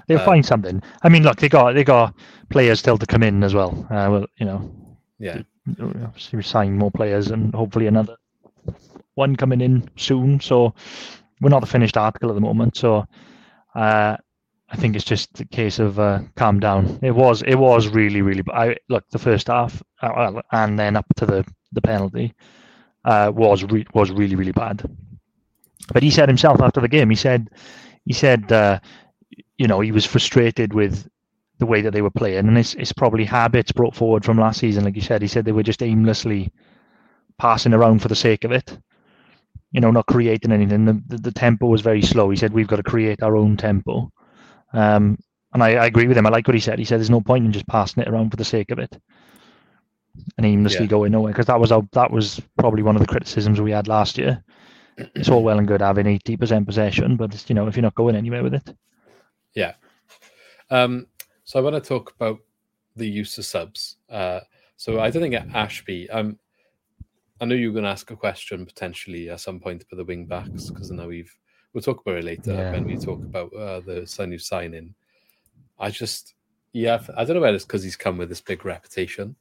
they'll 0.07 0.17
Uh, 0.19 0.25
find 0.25 0.43
something. 0.43 0.81
I 1.03 1.09
mean, 1.09 1.21
look, 1.23 1.37
they 1.37 1.49
got 1.49 1.73
they 1.73 1.83
got 1.83 2.15
players 2.49 2.79
still 2.79 2.97
to 2.97 3.05
come 3.05 3.21
in 3.21 3.43
as 3.43 3.53
well. 3.53 3.85
Uh, 3.91 4.07
well, 4.09 4.25
you 4.37 4.47
know, 4.47 4.71
Yeah, 5.19 5.41
obviously 5.67 6.37
we 6.37 6.43
sign 6.43 6.77
more 6.77 6.91
players 6.91 7.31
and 7.31 7.53
hopefully 7.53 7.87
another 7.87 8.17
one 9.15 9.35
coming 9.35 9.61
in 9.61 9.89
soon. 9.97 10.39
So 10.39 10.73
we're 11.39 11.49
not 11.49 11.63
a 11.63 11.67
finished 11.67 11.97
article 11.97 12.29
at 12.29 12.35
the 12.35 12.41
moment. 12.41 12.77
So 12.77 13.05
uh, 13.75 14.17
I 14.69 14.75
think 14.77 14.95
it's 14.95 15.05
just 15.05 15.39
a 15.39 15.45
case 15.45 15.79
of 15.79 15.99
uh, 15.99 16.19
calm 16.35 16.59
down. 16.59 16.99
It 17.01 17.11
was 17.11 17.41
it 17.43 17.55
was 17.55 17.87
really 17.89 18.21
really. 18.21 18.43
I 18.53 18.77
look 18.89 19.03
the 19.09 19.19
first 19.19 19.47
half 19.47 19.81
uh, 20.01 20.41
and 20.51 20.79
then 20.79 20.95
up 20.95 21.05
to 21.17 21.25
the 21.25 21.45
the 21.73 21.81
penalty 21.81 22.33
uh, 23.05 23.31
was 23.33 23.63
re- 23.63 23.87
was 23.93 24.11
really 24.11 24.35
really 24.35 24.53
bad. 24.53 24.83
But 25.93 26.03
he 26.03 26.11
said 26.11 26.29
himself 26.29 26.61
after 26.61 26.79
the 26.79 26.87
game, 26.87 27.09
he 27.09 27.15
said 27.15 27.49
he 28.05 28.13
said 28.13 28.51
uh, 28.51 28.79
you 29.57 29.67
know 29.67 29.81
he 29.81 29.91
was 29.91 30.05
frustrated 30.05 30.73
with 30.73 31.07
the 31.61 31.67
way 31.67 31.81
that 31.81 31.91
they 31.91 32.01
were 32.01 32.09
playing, 32.09 32.47
and 32.47 32.57
it's 32.57 32.73
it's 32.73 32.91
probably 32.91 33.23
habits 33.23 33.71
brought 33.71 33.95
forward 33.95 34.25
from 34.25 34.39
last 34.39 34.59
season. 34.59 34.83
Like 34.83 34.95
you 34.95 35.01
said, 35.01 35.21
he 35.21 35.27
said 35.27 35.45
they 35.45 35.51
were 35.51 35.63
just 35.63 35.83
aimlessly 35.83 36.51
passing 37.37 37.71
around 37.73 38.01
for 38.01 38.07
the 38.07 38.15
sake 38.15 38.43
of 38.43 38.51
it. 38.51 38.77
You 39.71 39.79
know, 39.79 39.91
not 39.91 40.07
creating 40.07 40.51
anything. 40.51 40.85
The, 40.85 41.01
the, 41.07 41.17
the 41.17 41.31
tempo 41.31 41.67
was 41.67 41.81
very 41.81 42.01
slow. 42.01 42.31
He 42.31 42.35
said 42.35 42.51
we've 42.51 42.67
got 42.67 42.77
to 42.77 42.83
create 42.83 43.21
our 43.21 43.37
own 43.37 43.57
tempo. 43.57 44.11
Um, 44.73 45.19
and 45.53 45.63
I, 45.63 45.75
I 45.75 45.85
agree 45.85 46.07
with 46.07 46.17
him. 46.17 46.25
I 46.25 46.29
like 46.29 46.47
what 46.47 46.55
he 46.55 46.59
said. 46.59 46.79
He 46.79 46.85
said 46.85 46.99
there's 46.99 47.09
no 47.09 47.21
point 47.21 47.45
in 47.45 47.51
just 47.51 47.67
passing 47.67 48.01
it 48.01 48.09
around 48.09 48.31
for 48.31 48.37
the 48.37 48.43
sake 48.43 48.71
of 48.71 48.79
it 48.79 48.99
and 50.37 50.45
aimlessly 50.45 50.85
Yeah. 50.85 50.89
going 50.89 51.11
nowhere 51.11 51.31
because 51.31 51.45
that 51.45 51.59
was 51.59 51.71
our, 51.71 51.87
that 51.93 52.11
was 52.11 52.41
probably 52.57 52.83
one 52.83 52.95
of 52.95 53.01
the 53.01 53.07
criticisms 53.07 53.61
we 53.61 53.71
had 53.71 53.87
last 53.87 54.17
year. 54.17 54.43
It's 54.97 55.29
all 55.29 55.43
well 55.43 55.57
and 55.59 55.67
good 55.67 55.81
having 55.81 56.05
80% 56.05 56.65
possession, 56.65 57.17
but 57.17 57.33
it's, 57.33 57.49
you 57.49 57.55
know 57.55 57.67
if 57.67 57.75
you're 57.75 57.81
not 57.83 57.95
going 57.95 58.15
anywhere 58.15 58.43
with 58.43 58.53
it, 58.55 58.75
yeah. 59.53 59.73
Um, 60.69 61.07
so 61.51 61.59
I 61.59 61.63
want 61.63 61.75
to 61.75 61.81
talk 61.85 62.13
about 62.17 62.39
the 62.95 63.05
use 63.05 63.37
of 63.37 63.43
subs. 63.43 63.97
Uh, 64.09 64.39
so 64.77 65.01
I 65.01 65.09
don't 65.09 65.21
think 65.21 65.35
at 65.35 65.53
Ashby. 65.53 66.09
Um, 66.09 66.39
I 67.41 67.45
know 67.45 67.55
you're 67.55 67.73
going 67.73 67.83
to 67.83 67.89
ask 67.89 68.09
a 68.09 68.15
question 68.15 68.65
potentially 68.65 69.29
at 69.29 69.41
some 69.41 69.59
point 69.59 69.83
for 69.89 69.97
the 69.97 70.05
wing 70.05 70.27
backs 70.27 70.69
because 70.69 70.91
now 70.91 71.07
we've 71.07 71.35
we'll 71.73 71.81
talk 71.81 71.99
about 71.99 72.19
it 72.19 72.23
later 72.23 72.53
Yeah. 72.53 72.71
when 72.71 72.85
we 72.85 72.95
talk 72.95 73.19
about 73.19 73.53
uh, 73.53 73.81
the 73.81 74.07
sign 74.07 74.29
new 74.29 74.37
signing. 74.37 74.95
I 75.77 75.89
just 75.89 76.35
yeah, 76.71 77.01
I 77.17 77.25
don't 77.25 77.35
know 77.35 77.41
whether 77.41 77.55
it's 77.57 77.65
because 77.65 77.83
he's 77.83 77.97
come 77.97 78.17
with 78.17 78.29
this 78.29 78.39
big 78.39 78.63
reputation, 78.63 79.35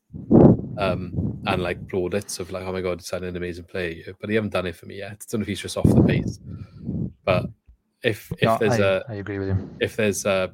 um, 0.78 1.12
and 1.46 1.62
like 1.62 1.86
plaudits 1.86 2.40
of 2.40 2.50
like, 2.50 2.64
oh 2.64 2.72
my 2.72 2.80
god, 2.80 2.98
he's 2.98 3.12
an 3.12 3.36
amazing 3.36 3.66
player, 3.66 4.16
but 4.20 4.28
he 4.30 4.34
haven't 4.34 4.52
done 4.52 4.66
it 4.66 4.74
for 4.74 4.86
me 4.86 4.96
yet. 4.98 5.12
I 5.12 5.16
don't 5.30 5.38
know 5.38 5.42
if 5.42 5.46
he's 5.46 5.60
just 5.60 5.76
off 5.76 5.88
the 5.94 6.02
pace, 6.02 6.40
but 7.24 7.44
if 8.02 8.32
if 8.32 8.42
No, 8.42 8.58
there's 8.58 8.80
I, 8.80 8.84
a 8.84 9.02
I 9.10 9.14
agree 9.14 9.38
with 9.38 9.46
him. 9.50 9.76
if 9.80 9.94
there's 9.94 10.26
uh, 10.26 10.48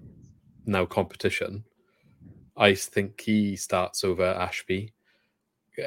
now 0.66 0.84
competition, 0.84 1.64
I 2.56 2.74
think 2.74 3.20
he 3.20 3.56
starts 3.56 4.04
over 4.04 4.24
Ashby. 4.24 4.92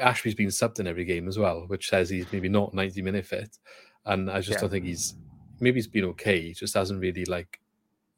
Ashby's 0.00 0.34
been 0.36 0.48
subbed 0.48 0.78
in 0.78 0.86
every 0.86 1.04
game 1.04 1.26
as 1.28 1.38
well, 1.38 1.64
which 1.66 1.88
says 1.88 2.08
he's 2.10 2.30
maybe 2.32 2.48
not 2.48 2.72
90 2.74 3.02
minute 3.02 3.26
fit. 3.26 3.58
And 4.06 4.30
I 4.30 4.40
just 4.40 4.50
Yeah. 4.50 4.60
don't 4.62 4.70
think 4.70 4.84
he's 4.86 5.14
maybe 5.58 5.76
he's 5.76 5.86
been 5.88 6.04
okay. 6.06 6.40
He 6.40 6.52
just 6.54 6.74
hasn't 6.74 7.00
really 7.00 7.24
like 7.24 7.60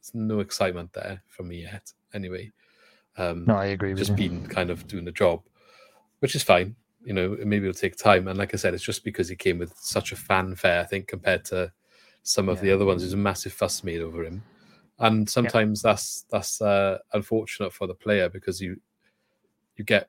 there's 0.00 0.14
no 0.14 0.40
excitement 0.40 0.92
there 0.92 1.22
for 1.28 1.42
me 1.44 1.62
yet. 1.62 1.92
Anyway. 2.14 2.52
Um 3.16 3.44
No, 3.46 3.56
I 3.56 3.66
agree 3.66 3.90
with 3.90 3.98
just 3.98 4.16
been 4.16 4.46
kind 4.46 4.70
of 4.70 4.86
doing 4.86 5.04
the 5.04 5.12
job, 5.12 5.42
which 6.20 6.34
is 6.34 6.42
fine. 6.42 6.76
You 7.04 7.14
know, 7.14 7.36
maybe 7.44 7.66
it'll 7.68 7.78
take 7.80 7.96
time. 7.96 8.28
And 8.28 8.38
like 8.38 8.54
I 8.54 8.56
said, 8.58 8.74
it's 8.74 8.84
just 8.84 9.02
because 9.02 9.28
he 9.28 9.34
came 9.36 9.58
with 9.58 9.74
such 9.76 10.12
a 10.12 10.16
fanfare, 10.16 10.80
I 10.80 10.84
think, 10.84 11.08
compared 11.08 11.44
to 11.46 11.72
some 12.22 12.48
of 12.48 12.60
the 12.60 12.70
other 12.70 12.84
ones. 12.84 13.02
There's 13.02 13.12
a 13.14 13.16
massive 13.16 13.52
fuss 13.52 13.82
made 13.82 14.00
over 14.00 14.22
him. 14.24 14.42
And 15.02 15.28
sometimes 15.28 15.82
that's 15.82 16.24
that's 16.30 16.60
uh, 16.62 16.98
unfortunate 17.12 17.72
for 17.72 17.86
the 17.86 17.94
player 17.94 18.28
because 18.28 18.60
you 18.60 18.76
you 19.76 19.84
get 19.84 20.08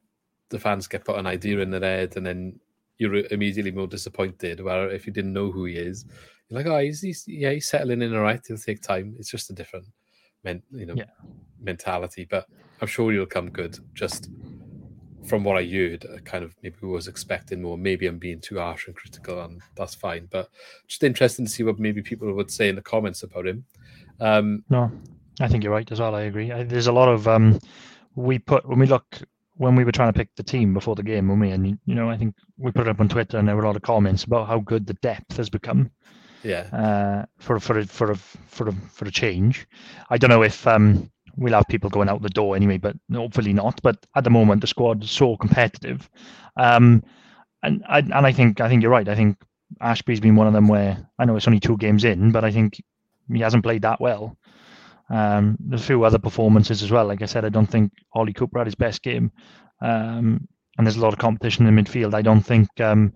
the 0.50 0.60
fans 0.60 0.88
get 0.88 1.04
put 1.06 1.18
an 1.18 1.28
idea 1.28 1.60
in 1.60 1.72
their 1.72 1.82
head 1.82 2.16
and 2.16 2.26
then 2.26 2.60
you're 3.00 3.16
immediately 3.32 3.72
more 3.72 3.88
disappointed. 3.88 4.62
Where 4.62 4.90
if 4.90 5.06
you 5.08 5.14
didn't 5.14 5.34
know 5.34 5.52
who 5.52 5.66
he 5.66 5.76
is, 5.76 6.06
you're 6.48 6.60
like, 6.60 6.68
oh, 6.68 6.78
he's, 6.80 7.02
he's 7.02 7.24
yeah, 7.28 7.52
he's 7.52 7.68
settling 7.68 8.02
in 8.02 8.16
all 8.16 8.22
right. 8.22 8.40
It'll 8.40 8.58
take 8.58 8.82
time. 8.82 9.16
It's 9.18 9.32
just 9.32 9.50
a 9.50 9.54
different, 9.54 9.86
men, 10.44 10.62
you 10.72 10.86
know, 10.86 10.96
Yeah. 10.96 11.06
mentality. 11.60 12.28
But 12.30 12.48
I'm 12.82 12.88
sure 12.88 13.12
he'll 13.12 13.26
come 13.26 13.50
good. 13.50 13.80
Just 13.96 14.30
from 15.26 15.44
what 15.44 15.58
I 15.58 15.66
heard, 15.66 16.06
I 16.14 16.20
kind 16.20 16.44
of 16.44 16.54
maybe 16.62 16.76
was 16.82 17.08
expecting 17.08 17.62
more. 17.62 17.78
Maybe 17.78 18.08
I'm 18.08 18.20
being 18.20 18.42
too 18.42 18.60
harsh 18.60 18.88
and 18.88 18.96
critical, 18.96 19.42
and 19.42 19.62
that's 19.76 19.96
fine. 19.96 20.28
But 20.30 20.50
just 20.88 21.04
interesting 21.04 21.46
to 21.46 21.52
see 21.52 21.64
what 21.64 21.80
maybe 21.80 22.02
people 22.02 22.32
would 22.34 22.52
say 22.52 22.70
in 22.70 22.76
the 22.76 22.82
comments 22.82 23.24
about 23.24 23.48
him. 23.48 23.66
Um, 24.20 24.64
No, 24.70 24.92
I 25.40 25.48
think 25.48 25.64
you're 25.64 25.74
right 25.74 25.92
as 25.92 26.00
well. 26.00 26.16
I 26.16 26.22
agree. 26.22 26.52
I, 26.52 26.64
there's 26.64 26.88
a 26.88 26.92
lot 26.92 27.10
of 27.10 27.28
um, 27.28 27.60
we 28.16 28.40
put 28.40 28.68
when 28.68 28.80
we 28.80 28.86
look 28.86 29.06
when 29.56 29.76
we 29.76 29.84
were 29.84 29.92
trying 29.92 30.12
to 30.12 30.18
pick 30.18 30.30
the 30.36 30.44
team 30.44 30.74
before 30.74 30.96
the 30.96 31.04
game, 31.04 31.28
when 31.28 31.40
we 31.40 31.52
and 31.52 31.68
you, 31.86 31.96
know 31.96 32.10
I 32.10 32.18
think 32.18 32.36
we 32.58 32.72
put 32.72 32.88
it 32.88 32.90
up 32.90 33.00
on 33.00 33.10
Twitter 33.10 33.38
and 33.38 33.48
there 33.48 33.56
were 33.56 33.64
a 33.64 33.68
lot 33.68 33.76
of 33.76 33.82
comments 33.82 34.24
about 34.24 34.48
how 34.48 34.60
good 34.60 34.86
the 34.86 34.96
depth 34.96 35.38
has 35.38 35.50
become 35.50 35.92
yeah, 36.44 36.68
uh, 36.72 37.26
for 37.38 37.60
for 37.60 37.80
a, 37.80 37.86
for 37.86 38.12
a, 38.12 38.16
for 38.16 38.70
a, 38.70 38.74
for 38.74 39.06
a 39.06 39.12
change. 39.12 39.68
I 40.10 40.18
don't 40.18 40.30
know 40.30 40.44
if 40.44 40.68
um, 40.68 41.10
we'll 41.38 41.54
have 41.54 41.68
people 41.70 41.90
going 41.90 42.10
out 42.10 42.22
the 42.22 42.30
door 42.30 42.56
anyway, 42.56 42.78
but 42.78 42.96
hopefully 43.12 43.54
not. 43.54 43.82
But 43.82 44.06
at 44.16 44.24
the 44.24 44.30
moment, 44.30 44.62
the 44.62 44.68
squad 44.68 45.04
is 45.04 45.12
so 45.12 45.38
competitive, 45.38 46.10
um, 46.58 47.04
and 47.64 47.84
I 47.88 48.00
and 48.00 48.14
I 48.14 48.32
think 48.32 48.62
I 48.62 48.70
think 48.70 48.82
you're 48.82 48.92
right. 48.92 49.08
I 49.08 49.16
think 49.16 49.38
Ashby's 49.82 50.20
been 50.20 50.36
one 50.36 50.48
of 50.48 50.54
them 50.54 50.68
where 50.68 51.10
I 51.18 51.26
know 51.26 51.36
it's 51.36 51.48
only 51.48 51.60
two 51.60 51.78
games 51.78 52.04
in, 52.04 52.32
but 52.32 52.44
I 52.44 52.52
think 52.52 52.82
he 53.32 53.40
hasn't 53.42 53.64
played 53.64 53.82
that 53.84 54.02
well. 54.02 54.38
Um, 55.10 55.58
there's 55.60 55.82
a 55.82 55.86
few 55.86 56.04
other 56.04 56.18
performances 56.20 56.82
as 56.82 56.90
well. 56.92 57.06
Like 57.06 57.22
I 57.22 57.26
said, 57.26 57.46
I 57.46 57.50
don't 57.50 57.68
think 57.70 57.92
Ollie 58.14 58.34
Cooper 58.34 58.58
had 58.60 58.68
his 58.68 58.76
best 58.76 59.02
game, 59.04 59.32
um, 59.82 60.48
and 60.78 60.88
there's 60.88 60.96
a 60.96 61.02
lot 61.02 61.14
of 61.14 61.20
competition 61.20 61.68
in 61.68 61.76
midfield. 61.76 62.14
I 62.14 62.22
don't 62.22 62.42
think. 62.42 62.68
Um, 62.80 63.14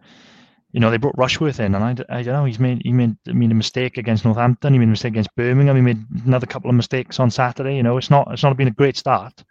you 0.73 0.81
know, 0.81 0.91
they 0.91 0.97
brought 0.97 1.17
Rushworth 1.17 1.59
in, 1.61 1.73
and 1.75 1.83
I, 1.83 1.91
I 2.09 2.21
don't 2.21 2.33
know. 2.33 2.45
He's 2.45 2.59
made 2.59 2.81
he 2.83 2.91
made 2.91 3.15
made 3.25 3.51
a 3.51 3.55
mistake 3.55 3.97
against 3.97 4.25
Northampton. 4.25 4.73
He 4.73 4.79
made 4.79 4.85
a 4.89 4.91
mistake 4.91 5.13
against 5.13 5.33
Birmingham. 5.35 5.75
He 5.77 5.81
made 5.81 6.03
another 6.25 6.45
couple 6.45 6.69
of 6.69 6.75
mistakes 6.75 7.19
on 7.19 7.31
Saturday. 7.31 7.77
You 7.77 7.83
know, 7.83 7.97
it's 7.97 8.09
not 8.09 8.27
it's 8.31 8.43
not 8.43 8.55
been 8.57 8.67
a 8.67 8.71
great 8.71 8.97
start. 8.97 9.43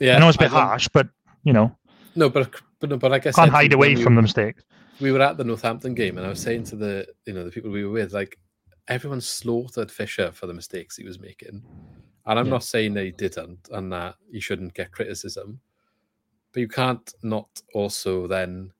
yeah. 0.00 0.16
I 0.16 0.18
know 0.18 0.28
it's 0.28 0.36
a 0.36 0.40
bit 0.40 0.50
harsh, 0.50 0.88
but 0.92 1.08
you 1.44 1.52
know, 1.52 1.76
No, 2.16 2.30
but 2.30 2.50
but 2.80 2.88
no, 2.90 2.96
but 2.96 3.10
like 3.10 3.22
I 3.22 3.24
can't 3.32 3.34
said, 3.34 3.48
hide 3.50 3.72
away 3.74 3.90
you- 3.90 4.02
from 4.02 4.14
the 4.16 4.22
mistakes. 4.22 4.64
we 4.98 5.12
were 5.12 5.20
at 5.20 5.36
the 5.36 5.44
Northampton 5.44 5.94
game, 5.94 6.16
and 6.16 6.26
I 6.26 6.30
was 6.30 6.40
saying 6.40 6.64
to 6.64 6.76
the 6.76 7.06
you 7.26 7.34
know 7.34 7.44
the 7.44 7.50
people 7.50 7.70
we 7.70 7.84
were 7.84 7.92
with, 7.92 8.12
like 8.14 8.36
everyone 8.88 9.20
slaughtered 9.20 9.90
Fisher 9.90 10.30
for 10.32 10.46
the 10.46 10.54
mistakes 10.54 10.96
he 10.96 11.04
was 11.04 11.18
making, 11.18 11.62
and 12.26 12.38
I'm 12.38 12.46
Yeah. 12.46 12.52
not 12.52 12.64
saying 12.64 12.94
that 12.94 13.04
he 13.04 13.12
didn't 13.12 13.68
and 13.72 13.92
that 13.92 14.16
he 14.30 14.40
shouldn't 14.40 14.74
get 14.74 14.92
criticism, 14.92 15.60
but 16.52 16.60
you 16.60 16.68
can't 16.68 17.12
not 17.22 17.62
also 17.74 18.26
then 18.26 18.72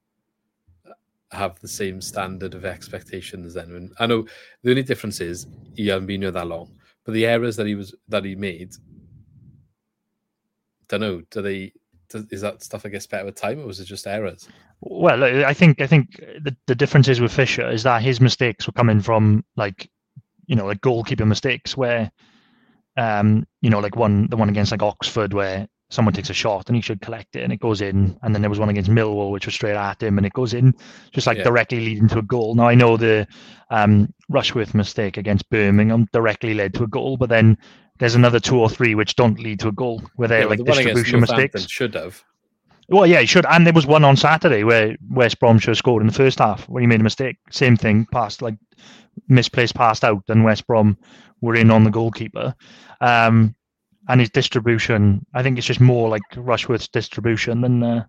uh, 0.85 0.93
have 1.33 1.59
the 1.61 1.69
same 1.69 2.01
standard 2.01 2.55
of 2.55 2.65
expectations. 2.65 3.55
Then 3.55 3.71
and 3.73 3.93
I 3.99 4.07
know 4.07 4.27
the 4.63 4.71
only 4.71 4.83
difference 4.83 5.21
is 5.21 5.47
he 5.75 5.89
hasn't 5.89 6.07
been 6.07 6.23
here 6.23 6.31
that 6.31 6.47
long, 6.47 6.77
but 7.05 7.13
the 7.13 7.27
errors 7.27 7.57
that 7.57 7.67
he 7.67 7.75
was 7.75 7.95
that 8.09 8.25
he 8.25 8.35
made, 8.35 8.75
don't 10.89 11.01
know, 11.01 11.23
do 11.31 11.43
they? 11.43 11.73
Is 12.31 12.41
that 12.41 12.63
stuff 12.63 12.83
that 12.85 12.91
gets 12.91 13.07
better 13.07 13.25
with 13.25 13.35
time, 13.35 13.59
or 13.61 13.67
was 13.67 13.81
it 13.81 13.87
just 13.87 14.07
errors? 14.07 14.49
Well, 14.81 15.25
I 15.25 15.53
think 15.53 15.81
I 15.81 15.87
think 15.89 16.17
the 16.19 16.57
the 16.67 16.75
difference 16.75 17.09
is 17.09 17.21
with 17.21 17.33
Fisher 17.33 17.69
is 17.69 17.83
that 17.83 18.03
his 18.03 18.21
mistakes 18.21 18.67
were 18.67 18.73
coming 18.73 19.01
from 19.01 19.45
like 19.57 19.91
you 20.47 20.57
know 20.57 20.67
like 20.67 20.81
goalkeeper 20.81 21.27
mistakes 21.27 21.77
where 21.77 22.11
um 22.97 23.47
you 23.61 23.71
know 23.71 23.81
like 23.81 23.97
one 23.97 24.27
the 24.31 24.37
one 24.37 24.49
against 24.49 24.73
like 24.73 24.83
Oxford 24.83 25.33
where 25.35 25.67
someone 25.91 26.13
takes 26.13 26.31
a 26.31 26.35
shot 26.35 26.69
and 26.69 26.75
he 26.75 26.83
should 26.83 27.01
collect 27.01 27.37
it 27.37 27.43
and 27.45 27.53
it 27.53 27.61
goes 27.61 27.81
in 27.81 28.19
and 28.23 28.35
then 28.35 28.43
there 28.43 28.51
was 28.51 28.59
one 28.59 28.69
against 28.69 28.91
Millwall 28.91 29.31
which 29.31 29.47
was 29.47 29.55
straight 29.55 29.77
at 29.77 30.03
him 30.03 30.19
and 30.19 30.27
it 30.27 30.33
goes 30.33 30.53
in 30.55 30.75
just 31.13 31.27
like 31.29 31.39
Yeah. 31.39 31.45
directly 31.45 31.79
leading 31.79 32.09
to 32.09 32.19
a 32.19 32.23
goal. 32.23 32.55
Now 32.57 32.67
I 32.67 32.75
know 32.75 32.97
the 32.97 33.27
um 33.71 34.13
Rushworth 34.29 34.75
mistake 34.75 35.17
against 35.17 35.49
Birmingham 35.51 36.07
directly 36.13 36.55
led 36.55 36.75
to 36.75 36.85
a 36.85 36.89
goal 36.89 37.17
but 37.17 37.29
then 37.29 37.57
there's 37.99 38.15
another 38.17 38.41
two 38.41 38.59
or 38.59 38.69
three 38.69 38.95
which 38.95 39.15
don't 39.17 39.39
lead 39.39 39.61
to 39.61 39.69
a 39.69 39.73
goal 39.73 40.03
where 40.17 40.29
they're 40.29 40.41
Yeah, 40.41 40.47
like 40.47 40.59
the 40.59 40.65
distribution 40.65 41.21
mistakes. 41.21 41.69
should 41.69 41.95
have. 41.95 42.23
Well, 42.89 43.07
yeah, 43.07 43.21
he 43.21 43.27
should. 43.27 43.47
And 43.47 43.67
there 43.67 43.73
was 43.73 43.87
one 43.87 44.05
on 44.05 44.17
Saturday 44.17 44.63
where 44.65 44.97
West 45.11 45.41
Brom 45.41 45.59
should 45.59 45.71
have 45.71 45.79
scored 45.79 46.03
in 46.03 46.07
the 46.07 46.13
first 46.13 46.39
half 46.39 46.69
when 46.69 46.83
he 46.83 46.87
made 46.87 47.01
a 47.01 47.05
mistake. 47.05 47.37
Same 47.51 47.77
thing, 47.77 48.07
passed 48.13 48.43
like 48.43 48.57
misplaced, 49.29 49.75
passed 49.75 50.05
out, 50.05 50.23
and 50.29 50.45
West 50.45 50.67
Brom 50.67 50.97
were 51.41 51.57
in 51.57 51.71
on 51.71 51.85
the 51.85 51.91
goalkeeper. 51.91 52.55
Um, 53.01 53.55
and 54.09 54.21
his 54.21 54.31
distribution, 54.31 55.27
I 55.35 55.43
think 55.43 55.59
it's 55.59 55.67
just 55.67 55.81
more 55.81 56.09
like 56.09 56.23
Rushworth's 56.37 56.89
distribution 56.89 57.61
than 57.61 57.83
uh, 57.83 58.05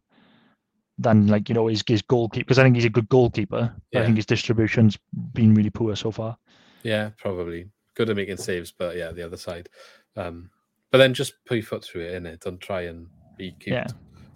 than 1.00 1.28
like 1.28 1.50
you 1.50 1.56
know 1.56 1.68
his 1.68 1.84
his 1.88 2.02
goalkeeper 2.02 2.46
because 2.46 2.60
I 2.60 2.64
think 2.64 2.76
he's 2.76 2.86
a 2.86 2.90
good 2.90 3.10
goalkeeper. 3.10 3.74
but 3.92 4.02
I 4.02 4.06
think 4.06 4.18
his 4.18 4.26
distribution's 4.26 4.98
been 5.34 5.56
really 5.56 5.72
poor 5.72 5.96
so 5.96 6.12
far. 6.12 6.38
Yeah, 6.84 7.10
probably 7.18 7.68
good 7.96 8.10
at 8.10 8.16
making 8.16 8.38
saves, 8.38 8.72
but 8.72 8.96
yeah, 8.96 9.12
the 9.12 9.24
other 9.24 9.38
side. 9.38 9.70
Um, 10.16 10.52
but 10.92 11.00
then 11.00 11.14
just 11.14 11.34
put 11.46 11.56
your 11.56 11.66
foot 11.66 11.84
through 11.84 12.04
it 12.04 12.14
in 12.14 12.26
it. 12.26 12.42
Don't 12.42 12.62
try 12.62 12.82
and 12.82 13.08
be 13.38 13.52
cute. 13.60 13.76
Yeah. 13.76 13.88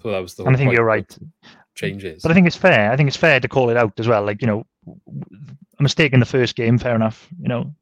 So 0.01 0.11
that 0.11 0.19
was 0.19 0.33
the. 0.35 0.43
And 0.45 0.55
I 0.55 0.57
think 0.59 0.73
you're 0.73 0.83
right. 0.83 1.17
Changes. 1.75 2.21
But 2.21 2.31
I 2.31 2.33
think 2.33 2.47
it's 2.47 2.55
fair. 2.55 2.91
I 2.91 2.97
think 2.97 3.07
it's 3.07 3.17
fair 3.17 3.39
to 3.39 3.47
call 3.47 3.69
it 3.69 3.77
out 3.77 3.99
as 3.99 4.07
well. 4.07 4.23
Like 4.23 4.41
you 4.41 4.47
know, 4.47 4.65
a 5.79 5.83
mistake 5.83 6.13
in 6.13 6.19
the 6.19 6.25
first 6.25 6.55
game, 6.55 6.77
fair 6.77 6.95
enough. 6.95 7.27
You 7.41 7.47
know, 7.47 7.73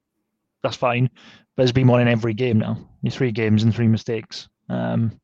that's 0.64 0.76
fine. 0.76 1.10
But 1.56 1.64
there's 1.64 1.72
been 1.72 1.88
one 1.88 2.02
in 2.02 2.08
every 2.08 2.34
game 2.34 2.60
now. 2.60 2.78
Your 3.02 3.12
three 3.12 3.32
games 3.32 3.64
and 3.64 3.74
three 3.74 3.88
mistakes. 3.88 4.48
Um, 4.70 5.20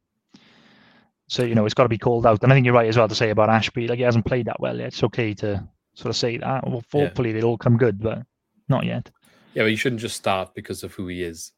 so 1.27 1.43
you 1.43 1.55
know, 1.55 1.65
it's 1.65 1.73
got 1.73 1.84
to 1.84 1.89
be 1.89 1.97
called 1.97 2.25
out. 2.25 2.43
And 2.43 2.51
I 2.51 2.55
think 2.55 2.65
you're 2.65 2.73
right 2.75 2.88
as 2.89 2.97
well 2.97 3.08
to 3.08 3.15
say 3.15 3.29
about 3.29 3.49
Ashby. 3.49 3.88
Like 3.88 3.97
he 3.97 4.03
hasn't 4.03 4.25
played 4.25 4.47
that 4.47 4.60
well 4.60 4.77
yet. 4.77 4.88
It's 4.88 5.03
okay 5.03 5.34
to 5.36 5.67
sort 5.93 6.10
of 6.10 6.15
say 6.15 6.38
that. 6.38 6.67
Well, 6.67 6.84
Yeah. 6.93 7.01
hopefully 7.05 7.31
they'll 7.31 7.45
all 7.45 7.58
come 7.58 7.77
good, 7.77 7.99
but 8.01 8.23
not 8.67 8.86
yet. 8.86 9.10
yeah, 9.53 9.63
but 9.63 9.67
you 9.71 9.77
shouldn't 9.77 10.01
just 10.01 10.15
start 10.17 10.53
because 10.55 10.84
of 10.84 10.93
who 10.93 11.08
he 11.08 11.23
is, 11.23 11.51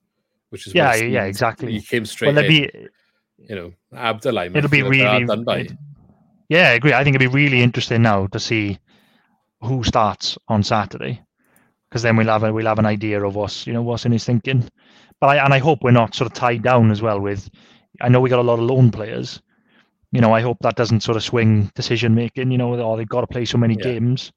which 0.50 0.67
is 0.67 0.76
Yeah, 0.76 0.93
yeah, 0.95 1.23
exactly. 1.23 1.71
He 1.71 1.82
came 1.82 2.06
straight 2.06 2.36
Well, 2.36 2.43
in. 2.43 2.52
it'll 2.52 2.69
be 2.69 2.88
you 3.38 3.56
know, 3.56 3.73
Abdulai. 3.93 4.56
it'll 4.56 4.69
be 4.69 4.82
really 4.84 5.26
done 5.26 5.43
by. 5.43 5.67
yeah, 6.50 6.69
I 6.69 6.73
agree. 6.73 6.93
I 6.93 7.04
think 7.04 7.15
it'll 7.15 7.30
be 7.30 7.43
really 7.43 7.62
interesting 7.62 8.02
now 8.02 8.28
to 8.28 8.39
see 8.39 8.80
who 9.62 9.84
starts 9.84 10.38
on 10.47 10.63
Saturday, 10.63 11.21
because 11.89 12.02
then 12.02 12.15
we'll 12.15 12.28
have 12.28 12.43
a, 12.43 12.54
we'll 12.54 12.65
have 12.67 12.80
an 12.80 12.86
idea 12.86 13.23
of 13.23 13.36
what's 13.36 13.65
you 13.67 13.73
know 13.73 13.82
what's 13.82 14.06
in 14.06 14.12
his 14.12 14.26
thinking. 14.26 14.67
But 15.19 15.28
I 15.28 15.43
and 15.43 15.54
I 15.54 15.60
hope 15.60 15.84
we're 15.84 15.91
not 15.91 16.15
sort 16.15 16.32
of 16.32 16.34
tied 16.38 16.63
down 16.63 16.91
as 16.91 17.02
well 17.02 17.19
with. 17.19 17.50
I 18.02 18.10
know 18.10 18.21
we 18.21 18.30
got 18.30 18.39
a 18.39 18.43
lot 18.43 18.60
of 18.60 18.65
loan 18.65 18.91
players. 18.91 19.41
You 20.12 20.21
know, 20.21 20.32
I 20.34 20.41
hope 20.41 20.58
that 20.62 20.76
doesn't 20.76 21.02
sort 21.02 21.17
of 21.17 21.23
swing 21.23 21.71
decision 21.76 22.13
making. 22.15 22.52
You 22.52 22.58
know, 22.58 22.80
or 22.80 22.97
they've 22.97 23.08
got 23.08 23.21
to 23.21 23.28
play 23.28 23.45
so 23.45 23.58
many 23.58 23.76
Yeah. 23.76 23.84
games. 23.84 24.32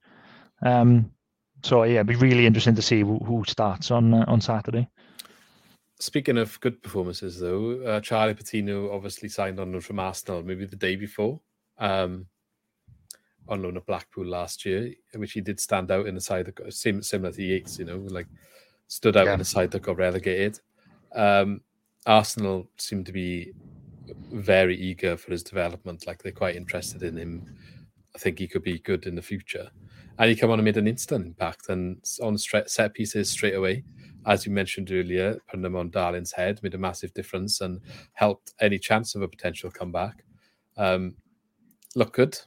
Um, 0.65 1.13
so 1.63 1.83
yeah, 1.85 1.97
it'd 1.97 2.07
be 2.07 2.17
really 2.17 2.47
interesting 2.47 2.75
to 2.75 2.83
see 2.83 3.01
who, 3.01 3.19
who 3.19 3.45
starts 3.47 3.91
on 3.91 4.15
uh, 4.15 4.25
on 4.27 4.41
Saturday. 4.41 4.89
Speaking 6.01 6.39
of 6.39 6.59
good 6.61 6.83
performances, 6.83 7.39
though, 7.39 7.73
uh, 7.83 8.01
Charlie 8.01 8.33
Patino 8.33 8.91
obviously 8.91 9.29
signed 9.29 9.61
on 9.61 9.79
from 9.83 9.99
Arsenal 9.99 10.43
maybe 10.43 10.65
the 10.65 10.75
day 10.75 10.97
before, 10.97 11.39
um, 11.77 12.27
on 13.49 13.63
loan 13.63 13.77
at 13.77 13.85
Blackpool 13.85 14.25
last 14.25 14.65
year, 14.65 14.95
which 15.15 15.33
he 15.33 15.43
did 15.43 15.61
stand 15.61 15.91
out 15.91 16.07
in 16.07 16.15
the 16.15 16.21
side 16.21 16.47
that 16.47 16.55
got 16.55 16.73
similar 16.73 17.31
to 17.33 17.43
Yates, 17.43 17.79
you 17.79 17.85
know, 17.85 17.99
like 18.09 18.27
stood 18.89 19.15
out 19.15 19.27
Yeah. 19.27 19.35
in 19.35 19.41
the 19.41 19.45
side 19.45 19.71
that 19.73 19.83
got 19.83 19.99
relegated. 19.99 20.59
Um, 21.13 21.61
Arsenal 22.07 22.71
seem 22.79 23.05
to 23.05 23.13
be 23.13 23.53
very 24.33 24.77
eager 24.77 25.19
for 25.19 25.33
his 25.33 25.43
development, 25.43 26.07
like 26.07 26.23
they're 26.23 26.33
quite 26.33 26.57
interested 26.57 27.03
in 27.03 27.19
him. 27.19 27.45
I 28.15 28.19
think 28.19 28.39
he 28.39 28.49
could 28.49 28.63
be 28.63 28.79
good 28.79 29.05
in 29.07 29.17
the 29.17 29.23
future. 29.23 29.71
And 30.19 30.31
he 30.31 30.37
come 30.37 30.51
on 30.51 30.59
and 30.59 30.65
made 30.65 30.79
an 30.79 30.89
instant 30.89 31.27
impact 31.27 31.69
and 31.69 32.03
on 32.23 32.39
set 32.39 32.95
pieces 32.95 33.29
straight 33.29 33.55
away 33.55 33.85
as 34.31 34.47
you 34.47 34.53
mentioned 34.53 34.93
earlier, 34.93 35.39
putting 35.49 35.63
them 35.63 35.75
on 35.75 35.91
Darling's 35.91 36.31
head 36.31 36.63
made 36.63 36.75
a 36.75 36.79
massive 36.79 37.13
difference 37.13 37.61
and 37.61 37.81
helped 38.13 38.55
any 38.61 38.79
chance 38.79 39.17
of 39.17 39.23
a 39.23 39.29
potential 39.29 39.73
comeback. 39.73 40.25
Um, 40.77 41.17
look 41.97 42.13
good. 42.13 42.39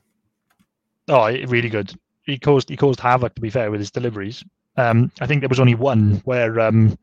Oh, 1.09 1.27
really 1.27 1.67
good. 1.67 1.93
He 2.21 2.39
caused 2.39 2.69
he 2.69 2.77
caused 2.77 3.01
havoc. 3.01 3.35
To 3.35 3.41
be 3.41 3.49
fair, 3.49 3.69
with 3.69 3.81
his 3.81 3.91
deliveries, 3.91 4.45
um, 4.77 5.11
I 5.19 5.27
think 5.27 5.41
there 5.41 5.49
was 5.49 5.59
only 5.59 5.75
one 5.75 6.21
where 6.23 6.61
um, 6.61 6.97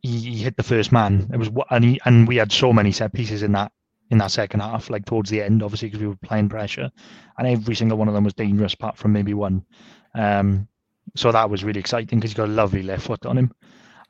he, 0.00 0.18
he 0.18 0.36
hit 0.38 0.56
the 0.56 0.62
first 0.62 0.90
man. 0.90 1.28
It 1.30 1.36
was 1.36 1.50
and 1.68 1.84
he 1.84 2.00
and 2.06 2.26
we 2.26 2.36
had 2.36 2.50
so 2.50 2.72
many 2.72 2.92
set 2.92 3.12
pieces 3.12 3.42
in 3.42 3.52
that 3.52 3.72
in 4.10 4.16
that 4.18 4.30
second 4.30 4.60
half, 4.60 4.88
like 4.88 5.04
towards 5.04 5.28
the 5.28 5.42
end, 5.42 5.62
obviously 5.62 5.88
because 5.88 6.00
we 6.00 6.08
were 6.08 6.16
playing 6.16 6.48
pressure, 6.48 6.90
and 7.36 7.46
every 7.46 7.74
single 7.74 7.98
one 7.98 8.08
of 8.08 8.14
them 8.14 8.24
was 8.24 8.32
dangerous, 8.32 8.72
apart 8.72 8.96
from 8.96 9.12
maybe 9.12 9.34
one. 9.34 9.66
Um, 10.14 10.66
so 11.14 11.30
that 11.30 11.50
was 11.50 11.62
really 11.62 11.80
exciting 11.80 12.18
because 12.18 12.30
he's 12.30 12.36
got 12.36 12.48
a 12.48 12.52
lovely 12.52 12.82
left 12.82 13.06
foot 13.06 13.26
on 13.26 13.36
him, 13.36 13.52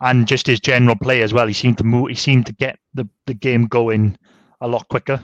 and 0.03 0.27
just 0.29 0.47
his 0.47 0.61
general 0.61 0.97
play 0.97 1.23
as 1.23 1.33
well. 1.33 1.47
He 1.47 1.53
seemed 1.55 1.79
to 1.79 1.85
move. 1.85 2.09
He 2.09 2.15
seemed 2.15 2.47
to 2.47 2.53
get 2.53 2.79
the 2.95 3.09
the 3.27 3.35
game 3.35 3.67
going 3.67 4.19
a 4.61 4.69
lot 4.69 4.87
quicker. 4.89 5.21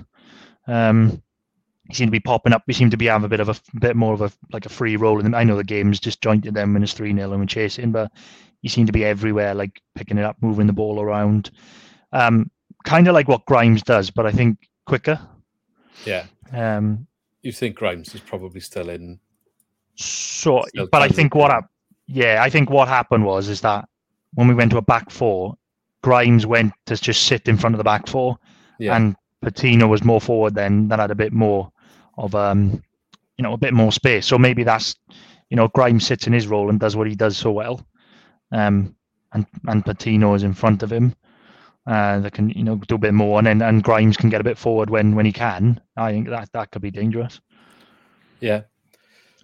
Um, 0.66 1.22
he 1.88 1.94
seemed 1.94 2.08
to 2.08 2.12
be 2.12 2.20
popping 2.20 2.52
up. 2.52 2.62
He 2.66 2.72
seemed 2.72 2.90
to 2.92 2.96
be 2.96 3.06
having 3.06 3.24
a 3.24 3.28
bit 3.28 3.40
of 3.40 3.48
a 3.48 3.56
bit 3.80 3.96
more 3.96 4.14
of 4.14 4.20
a 4.22 4.30
like 4.52 4.66
a 4.66 4.70
free 4.70 4.96
roll. 4.96 5.20
And 5.20 5.34
I 5.36 5.44
know 5.44 5.56
the 5.56 5.64
game's 5.64 6.00
just 6.00 6.20
jointed 6.22 6.54
them 6.54 6.72
when 6.72 6.82
it's 6.82 6.92
three 6.92 7.14
0 7.14 7.30
and 7.32 7.40
we're 7.40 7.46
chasing, 7.46 7.92
but 7.92 8.10
he 8.62 8.68
seemed 8.68 8.86
to 8.88 8.92
be 8.92 9.04
everywhere, 9.04 9.54
like 9.54 9.80
picking 9.94 10.18
it 10.18 10.24
up, 10.24 10.36
moving 10.40 10.66
the 10.66 10.72
ball 10.72 11.00
around. 11.00 11.50
Um, 12.12 12.50
kind 12.84 13.08
of 13.08 13.14
like 13.14 13.28
what 13.28 13.44
Grimes 13.46 13.82
does, 13.82 14.10
but 14.10 14.26
I 14.26 14.32
think 14.32 14.58
quicker. 14.86 15.20
Yeah. 16.04 16.24
Um, 16.52 17.06
You 17.42 17.52
think 17.52 17.76
Grimes 17.76 18.14
is 18.14 18.20
probably 18.20 18.60
still 18.60 18.88
in. 18.90 19.20
so, 19.94 20.64
Still 20.68 20.88
but 20.90 21.02
I 21.02 21.08
think 21.08 21.34
what, 21.34 21.50
hap- 21.50 21.70
yeah, 22.06 22.42
I 22.42 22.50
think 22.50 22.70
what 22.70 22.88
happened 22.88 23.24
was 23.24 23.48
is 23.48 23.60
that 23.62 23.88
when 24.34 24.48
we 24.48 24.54
went 24.54 24.70
to 24.72 24.78
a 24.78 24.82
back 24.82 25.10
four, 25.10 25.56
Grimes 26.02 26.46
went 26.46 26.72
to 26.86 26.96
just 26.96 27.24
sit 27.24 27.48
in 27.48 27.56
front 27.56 27.74
of 27.74 27.78
the 27.78 27.84
back 27.84 28.06
four, 28.06 28.38
Yeah. 28.78 28.96
and 28.96 29.16
Patino 29.42 29.86
was 29.86 30.04
more 30.04 30.20
forward 30.20 30.54
then, 30.54 30.88
that 30.88 30.98
had 30.98 31.10
a 31.10 31.14
bit 31.14 31.32
more 31.32 31.70
of 32.16 32.34
um, 32.34 32.82
you 33.36 33.42
know, 33.42 33.52
a 33.52 33.56
bit 33.58 33.72
more 33.74 33.92
space. 33.92 34.26
So 34.26 34.38
maybe 34.38 34.64
that's 34.64 34.96
you 35.50 35.56
know, 35.56 35.68
Grimes 35.68 36.06
sits 36.06 36.26
in 36.26 36.32
his 36.32 36.46
role 36.46 36.68
and 36.68 36.78
does 36.78 36.94
what 36.96 37.06
he 37.08 37.14
does 37.14 37.36
so 37.36 37.50
well, 37.52 37.86
um, 38.52 38.94
and 39.32 39.46
and 39.66 39.84
Patino 39.84 40.34
is 40.34 40.42
in 40.42 40.54
front 40.54 40.82
of 40.82 40.92
him. 40.92 41.14
Uh, 41.86 42.18
that 42.20 42.32
can 42.34 42.50
you 42.50 42.62
know 42.64 42.76
do 42.86 42.96
a 42.96 42.98
bit 42.98 43.14
more, 43.14 43.38
and 43.38 43.46
then 43.46 43.62
and 43.62 43.82
Grimes 43.82 44.16
can 44.18 44.28
get 44.28 44.40
a 44.42 44.44
bit 44.44 44.58
forward 44.58 44.90
when 44.90 45.14
when 45.14 45.24
he 45.24 45.32
can. 45.32 45.80
I 45.96 46.12
think 46.12 46.28
that 46.28 46.52
that 46.52 46.70
could 46.70 46.82
be 46.82 46.90
dangerous. 46.90 47.40
yeah. 48.40 48.62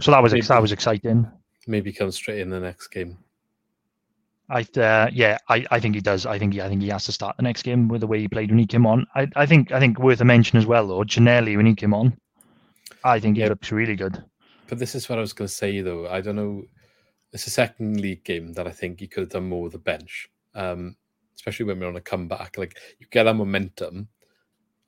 So 0.01 0.11
that 0.11 0.23
was 0.23 0.35
ex- 0.35 0.49
that 0.49 0.61
was 0.61 0.73
exciting. 0.73 1.27
Maybe 1.67 1.93
come 1.93 2.11
straight 2.11 2.41
in 2.41 2.51
the 2.51 2.61
next 2.61 2.89
game. 2.89 3.17
I 4.51 4.61
uh, 4.79 5.09
yeah, 5.13 5.39
I, 5.49 5.65
I 5.71 5.81
think 5.81 5.95
he 5.95 6.01
does. 6.01 6.27
I 6.27 6.39
think 6.39 6.53
he, 6.53 6.61
I 6.61 6.69
think 6.69 6.83
he 6.83 6.89
has 6.89 7.05
to 7.07 7.13
start 7.13 7.37
the 7.37 7.43
next 7.43 7.63
game 7.63 7.89
with 7.89 8.03
the 8.03 8.07
way 8.07 8.21
he 8.21 8.29
played 8.29 8.51
when 8.51 8.59
he 8.59 8.67
came 8.67 8.87
on. 8.87 9.07
I, 9.15 9.27
I 9.37 9.47
think 9.47 9.73
I 9.73 9.81
think 9.81 9.99
worth 9.99 10.21
a 10.21 10.25
mention 10.25 10.59
as 10.59 10.67
well 10.67 10.87
though. 10.87 11.01
Ginnelly 11.01 11.57
when 11.57 11.67
he 11.67 11.75
came 11.75 11.95
on, 11.95 12.17
I 13.05 13.21
think 13.21 13.37
he 13.37 13.49
looks 13.49 13.73
really 13.73 13.97
good. 13.97 14.23
But 14.69 14.79
this 14.79 14.95
is 14.95 15.09
what 15.09 15.19
I 15.19 15.23
was 15.23 15.33
going 15.33 15.49
to 15.49 15.55
say, 15.55 15.81
though. 15.81 16.09
I 16.09 16.21
don't 16.21 16.37
know. 16.37 16.65
It's 17.33 17.47
a 17.47 17.51
second 17.51 18.01
league 18.01 18.25
game 18.25 18.53
that 18.53 18.67
I 18.67 18.71
think 18.71 19.01
he 19.01 19.09
could 19.09 19.23
have 19.23 19.31
done 19.31 19.49
more 19.49 19.63
with 19.63 19.73
the 19.73 19.79
bench, 19.79 20.29
um, 20.55 20.97
especially 21.35 21.67
when 21.67 21.81
we're 21.81 21.89
on 21.89 21.97
a 21.97 22.01
comeback. 22.01 22.57
Like 22.59 22.79
you 22.99 23.07
get 23.11 23.25
that 23.25 23.35
momentum, 23.35 24.09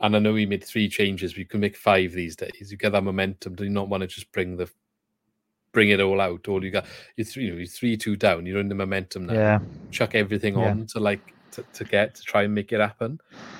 and 0.01 0.17
I 0.17 0.19
know 0.19 0.35
he 0.35 0.47
made 0.47 0.65
three 0.65 0.89
changes, 0.89 1.33
but 1.33 1.39
you 1.39 1.47
can 1.47 1.61
make 1.61 1.77
five 1.77 2.13
these 2.13 2.37
days. 2.37 2.69
You 2.71 2.77
get 2.77 2.93
that 2.93 3.05
momentum. 3.05 3.55
Do 3.55 3.65
you 3.65 3.71
not 3.71 3.89
want 3.89 4.03
to 4.03 4.07
just 4.07 4.31
bring 4.33 4.57
the 4.57 4.71
bring 5.77 5.91
it 5.91 6.01
all 6.01 6.23
out? 6.23 6.49
Or 6.49 6.63
you 6.65 6.71
got 6.71 6.87
you 7.17 7.25
three, 7.25 7.45
you 7.45 7.51
know, 7.53 7.59
you're 7.59 7.67
three 7.67 7.99
two 7.99 8.17
down. 8.17 8.47
You're 8.47 8.61
in 8.61 8.69
the 8.71 8.75
momentum 8.75 9.27
now. 9.27 9.35
Yeah, 9.35 9.59
Chuck 9.91 10.15
everything 10.15 10.55
Yeah. 10.55 10.71
on 10.71 10.87
to 10.87 11.01
like 11.01 11.35
to, 11.53 11.67
to 11.75 11.85
get 11.85 12.15
to 12.15 12.23
try 12.23 12.45
and 12.45 12.55
make 12.55 12.73
it 12.73 12.81
happen. 12.81 13.19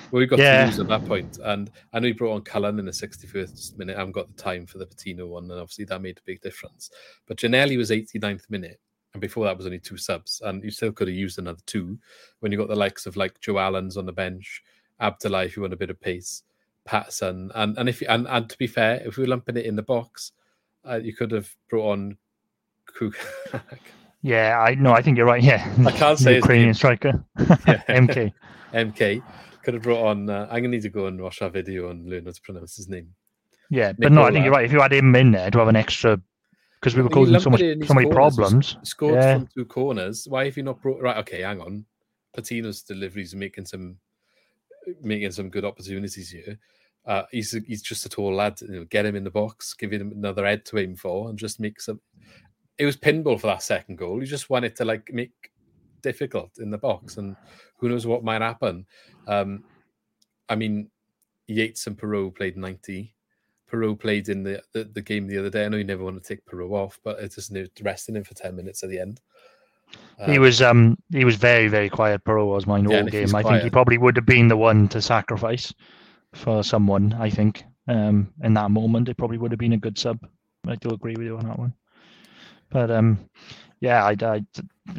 Well, 0.09 0.19
we 0.21 0.25
got 0.25 0.39
Yeah. 0.39 0.57
to 0.57 0.63
lose 0.65 0.79
at 0.79 0.87
that 0.87 1.05
point, 1.05 1.37
and 1.43 1.69
I 1.93 1.99
know 1.99 2.07
he 2.07 2.13
brought 2.13 2.33
on 2.33 2.41
Cullen 2.41 2.79
in 2.79 2.85
the 2.85 2.91
61st 2.91 3.77
minute. 3.77 3.95
I 3.95 3.99
haven't 3.99 4.13
got 4.13 4.27
the 4.27 4.41
time 4.41 4.65
for 4.65 4.79
the 4.79 4.87
Patino 4.87 5.27
one, 5.27 5.43
and 5.51 5.59
obviously 5.59 5.85
that 5.85 6.01
made 6.01 6.17
a 6.17 6.25
big 6.25 6.41
difference. 6.41 6.89
But 7.27 7.37
Ginnelly 7.37 7.77
was 7.77 7.91
89th 7.91 8.49
minute, 8.49 8.79
and 9.13 9.21
before 9.21 9.45
that 9.45 9.55
was 9.57 9.67
only 9.67 9.79
two 9.79 9.97
subs, 9.97 10.41
and 10.43 10.63
you 10.63 10.71
still 10.71 10.91
could 10.91 11.07
have 11.07 11.15
used 11.15 11.37
another 11.37 11.61
two 11.67 11.99
when 12.39 12.51
you 12.51 12.57
got 12.57 12.67
the 12.67 12.75
likes 12.75 13.05
of 13.05 13.15
like 13.15 13.39
Joe 13.41 13.59
Allen's 13.59 13.95
on 13.95 14.07
the 14.07 14.11
bench, 14.11 14.63
Abdulai 14.99 15.45
if 15.45 15.55
you 15.55 15.61
want 15.61 15.73
a 15.73 15.77
bit 15.77 15.91
of 15.91 16.01
pace, 16.01 16.41
Paterson, 16.83 17.51
and 17.53 17.77
and 17.77 17.87
if 17.87 18.01
you, 18.01 18.07
and 18.09 18.27
and 18.27 18.49
to 18.49 18.57
be 18.57 18.65
fair, 18.67 19.01
if 19.05 19.17
we 19.17 19.23
were 19.23 19.29
lumping 19.29 19.57
it 19.57 19.65
in 19.65 19.75
the 19.75 19.83
box, 19.83 20.31
uh, 20.89 20.95
you 20.97 21.13
could 21.15 21.31
have 21.31 21.49
brought 21.69 21.91
on 21.91 22.17
Krug. 22.85 23.15
Yeah, 24.23 24.59
I 24.59 24.73
no, 24.73 24.91
I 24.91 25.01
think 25.03 25.15
you're 25.15 25.27
right. 25.27 25.41
Yeah, 25.41 25.63
I 25.85 25.91
can't 25.91 26.17
say 26.17 26.35
Ukrainian 26.43 26.73
striker, 26.73 27.23
Yeah. 27.39 27.81
MK. 27.87 28.33
MK 28.73 29.23
could 29.63 29.75
have 29.75 29.83
brought 29.83 30.05
on. 30.07 30.29
Uh, 30.29 30.47
I'm 30.49 30.63
gonna 30.63 30.69
need 30.69 30.81
to 30.81 30.89
go 30.89 31.05
and 31.05 31.21
watch 31.21 31.39
that 31.39 31.53
video 31.53 31.89
and 31.91 32.09
learn 32.09 32.25
how 32.25 32.31
to 32.31 32.41
pronounce 32.41 32.75
his 32.75 32.89
name. 32.89 33.13
Yeah, 33.69 33.93
but 33.97 34.11
no, 34.11 34.23
I 34.23 34.31
think 34.31 34.43
you're 34.43 34.53
right. 34.53 34.65
If 34.65 34.71
you 34.71 34.81
had 34.81 34.91
him 34.91 35.15
in 35.15 35.31
there 35.31 35.51
to 35.51 35.59
have 35.59 35.67
an 35.67 35.75
extra, 35.75 36.19
because 36.79 36.95
we 36.95 37.03
were 37.03 37.09
causing 37.09 37.39
so 37.39 37.51
much, 37.51 37.61
it 37.61 37.73
in 37.73 37.79
his 37.81 37.87
so 37.87 37.93
many 37.93 38.09
problems. 38.09 38.75
Scored 38.83 39.15
Yeah. 39.15 39.35
from 39.37 39.47
two 39.55 39.65
corners. 39.65 40.25
Why 40.27 40.45
have 40.45 40.57
you 40.57 40.63
not 40.63 40.81
brought? 40.81 40.99
Right, 41.01 41.17
okay, 41.17 41.41
hang 41.43 41.61
on. 41.61 41.85
Patino's 42.35 42.81
deliveries 42.81 43.35
making 43.35 43.65
some 43.65 43.97
making 45.01 45.31
some 45.31 45.49
good 45.49 45.63
opportunities 45.63 46.31
here. 46.31 46.57
Uh, 47.07 47.23
he's 47.31 47.51
he's 47.65 47.81
just 47.81 48.05
a 48.05 48.09
tall 48.09 48.35
lad. 48.35 48.59
You 48.61 48.67
know, 48.67 48.85
get 48.85 49.05
him 49.05 49.15
in 49.15 49.23
the 49.23 49.31
box, 49.31 49.73
give 49.73 49.91
him 49.91 50.11
another 50.11 50.45
head 50.45 50.65
to 50.65 50.77
aim 50.77 50.95
for, 50.95 51.29
and 51.29 51.39
just 51.39 51.59
make 51.59 51.79
some. 51.79 52.01
It 52.77 52.85
was 52.85 52.97
pinball 52.97 53.39
for 53.39 53.47
that 53.47 53.63
second 53.63 53.97
goal. 53.97 54.19
You 54.19 54.27
just 54.27 54.49
wanted 54.49 54.75
to 54.75 54.85
like 54.85 55.09
make 55.13 55.31
difficult 56.01 56.59
in 56.59 56.69
the 56.69 56.77
box, 56.77 57.17
and 57.17 57.37
who 57.77 57.87
knows 57.87 58.05
what 58.05 58.25
might 58.25 58.41
happen. 58.41 58.85
Um, 59.25 59.63
I 60.49 60.55
mean, 60.55 60.89
Yates 61.47 61.87
and 61.87 61.97
Piroe 61.97 62.35
played 62.35 62.57
ninety. 62.57 63.15
Piroe 63.71 63.99
played 63.99 64.29
in 64.29 64.43
the, 64.43 64.61
the, 64.73 64.85
the 64.85 65.01
game 65.01 65.27
the 65.27 65.37
other 65.37 65.49
day. 65.49 65.65
I 65.65 65.69
know 65.69 65.77
you 65.77 65.83
never 65.83 66.03
want 66.03 66.21
to 66.21 66.27
take 66.27 66.45
Piroe 66.45 66.71
off, 66.71 66.99
but 67.03 67.19
it's 67.19 67.35
just 67.35 67.53
resting 67.81 68.15
him 68.15 68.23
for 68.25 68.33
ten 68.33 68.55
minutes 68.55 68.83
at 68.83 68.89
the 68.89 68.99
end. 68.99 69.21
he 70.25 70.37
Um, 70.37 70.41
was 70.41 70.61
um 70.61 70.97
he 71.11 71.23
was 71.23 71.37
very 71.37 71.69
very 71.69 71.89
quiet. 71.89 72.23
Piroe 72.25 72.47
was 72.47 72.67
mine 72.67 72.89
Yeah, 72.89 73.01
all 73.01 73.07
game. 73.07 73.33
I 73.33 73.43
think 73.43 73.63
he 73.63 73.69
probably 73.69 73.97
would 73.97 74.17
have 74.17 74.25
been 74.25 74.49
the 74.49 74.57
one 74.57 74.89
to 74.89 75.01
sacrifice 75.01 75.73
for 76.37 76.63
someone. 76.63 77.13
I 77.13 77.29
think 77.29 77.63
um 77.87 78.33
in 78.43 78.53
that 78.53 78.71
moment 78.71 79.09
it 79.09 79.17
probably 79.17 79.37
would 79.37 79.51
have 79.51 79.59
been 79.59 79.73
a 79.73 79.77
good 79.77 79.97
sub. 79.97 80.19
I 80.67 80.75
do 80.75 80.89
agree 80.89 81.15
with 81.17 81.27
you 81.27 81.37
on 81.37 81.47
that 81.47 81.59
one. 81.59 81.73
But 82.69 82.91
um 82.91 83.29
yeah, 83.79 84.05
I, 84.05 84.15
I, 84.21 84.45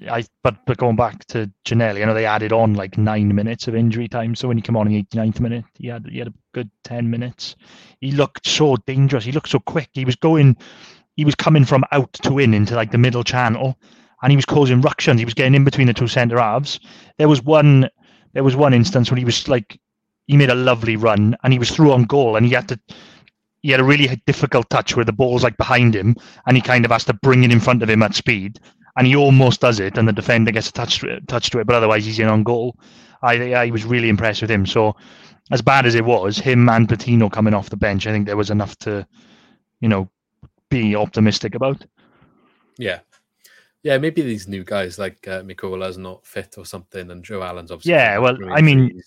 I 0.09 0.25
but 0.45 0.65
but 0.65 0.77
going 0.77 0.97
back 0.97 1.25
to 1.29 1.51
Ginnelly, 1.65 2.03
I 2.03 2.05
know 2.05 2.15
they 2.15 2.27
added 2.27 2.53
on 2.53 2.75
like 2.75 2.97
nine 2.97 3.35
minutes 3.35 3.67
of 3.67 3.75
injury 3.75 4.07
time. 4.07 4.35
So 4.37 4.47
when 4.47 4.57
he 4.57 4.63
came 4.63 4.77
on 4.77 4.87
in 4.87 4.93
the 4.93 5.03
89th 5.03 5.41
minute, 5.41 5.65
he 5.75 5.89
had 5.89 6.07
he 6.09 6.19
had 6.19 6.29
a 6.29 6.35
good 6.55 6.71
ten 6.85 7.11
minutes. 7.11 7.57
He 8.01 8.13
looked 8.13 8.47
so 8.47 8.77
dangerous. 8.87 9.25
He 9.25 9.33
looked 9.33 9.49
so 9.49 9.59
quick. 9.59 9.89
He 9.95 10.05
was 10.05 10.15
going, 10.15 10.57
he 11.17 11.25
was 11.25 11.35
coming 11.35 11.65
from 11.65 11.85
out 11.91 12.13
to 12.23 12.39
in 12.39 12.55
into 12.55 12.77
like 12.77 12.93
the 12.93 12.99
middle 12.99 13.25
channel, 13.25 13.77
and 14.23 14.31
he 14.31 14.37
was 14.37 14.47
causing 14.47 14.81
ructions. 14.81 15.21
He 15.21 15.25
was 15.25 15.35
getting 15.35 15.55
in 15.55 15.65
between 15.65 15.89
the 15.89 15.95
two 15.95 16.09
centre 16.09 16.39
halves. 16.39 16.79
There 17.19 17.29
was 17.29 17.43
one, 17.43 17.89
there 18.35 18.45
was 18.45 18.55
one 18.55 18.75
instance 18.75 19.11
when 19.11 19.19
he 19.19 19.25
was 19.25 19.49
like, 19.49 19.81
he 20.29 20.37
made 20.37 20.51
a 20.51 20.55
lovely 20.55 20.95
run 20.95 21.37
and 21.43 21.53
he 21.53 21.59
was 21.59 21.71
through 21.71 21.93
on 21.93 22.05
goal, 22.05 22.37
and 22.37 22.47
he 22.47 22.53
had 22.53 22.69
to. 22.69 22.79
He 23.63 23.73
had 23.73 23.81
a 23.81 23.85
really 23.85 24.07
difficult 24.25 24.71
touch 24.71 24.95
where 24.95 25.05
the 25.05 25.13
ball's 25.13 25.43
like 25.43 25.57
behind 25.57 25.97
him, 25.97 26.15
and 26.47 26.57
he 26.57 26.63
kind 26.63 26.85
of 26.85 26.93
has 26.93 27.05
to 27.07 27.15
bring 27.15 27.43
it 27.43 27.51
in 27.51 27.59
front 27.59 27.83
of 27.83 27.91
him 27.91 28.05
at 28.05 28.15
speed, 28.15 28.61
and 28.97 29.07
he 29.07 29.17
almost 29.17 29.61
does 29.61 29.81
it, 29.81 29.99
and 29.99 30.07
the 30.07 30.13
defender 30.13 30.53
gets 30.53 30.69
a 30.69 30.73
touch 30.73 31.01
to 31.01 31.09
it, 31.09 31.27
touch 31.27 31.51
to 31.51 31.59
it, 31.59 31.67
but 31.67 31.75
otherwise 31.75 32.05
he's 32.07 32.21
in 32.21 32.29
on 32.29 32.45
goal. 32.45 32.77
I 33.23 33.53
I 33.55 33.71
was 33.71 33.85
really 33.85 34.09
impressed 34.09 34.43
with 34.43 34.51
him. 34.51 34.65
So, 34.65 34.95
as 35.51 35.63
bad 35.63 35.87
as 35.87 35.97
it 35.97 36.05
was, 36.05 36.39
him 36.39 36.69
and 36.69 36.89
Patino 36.89 37.29
coming 37.29 37.55
off 37.55 37.71
the 37.71 37.77
bench, 37.77 38.07
I 38.07 38.13
think 38.13 38.27
there 38.27 38.37
was 38.37 38.51
enough 38.51 38.77
to, 38.81 39.07
you 39.81 39.89
know, 39.89 40.09
be 40.69 40.95
optimistic 40.95 41.55
about. 41.55 41.85
yeah, 42.79 43.01
yeah. 43.83 43.99
Maybe 43.99 44.23
these 44.23 44.49
new 44.49 44.65
guys 44.65 44.99
like 44.99 45.27
uh, 45.29 45.43
Mikola's 45.43 45.99
not 45.99 46.27
fit 46.27 46.57
or 46.59 46.65
something, 46.67 47.11
and 47.11 47.25
Joe 47.25 47.43
Allen's 47.43 47.71
obviously. 47.71 47.93
Yeah, 47.93 48.19
well, 48.19 48.37
I 48.53 48.61
mean- 48.61 49.01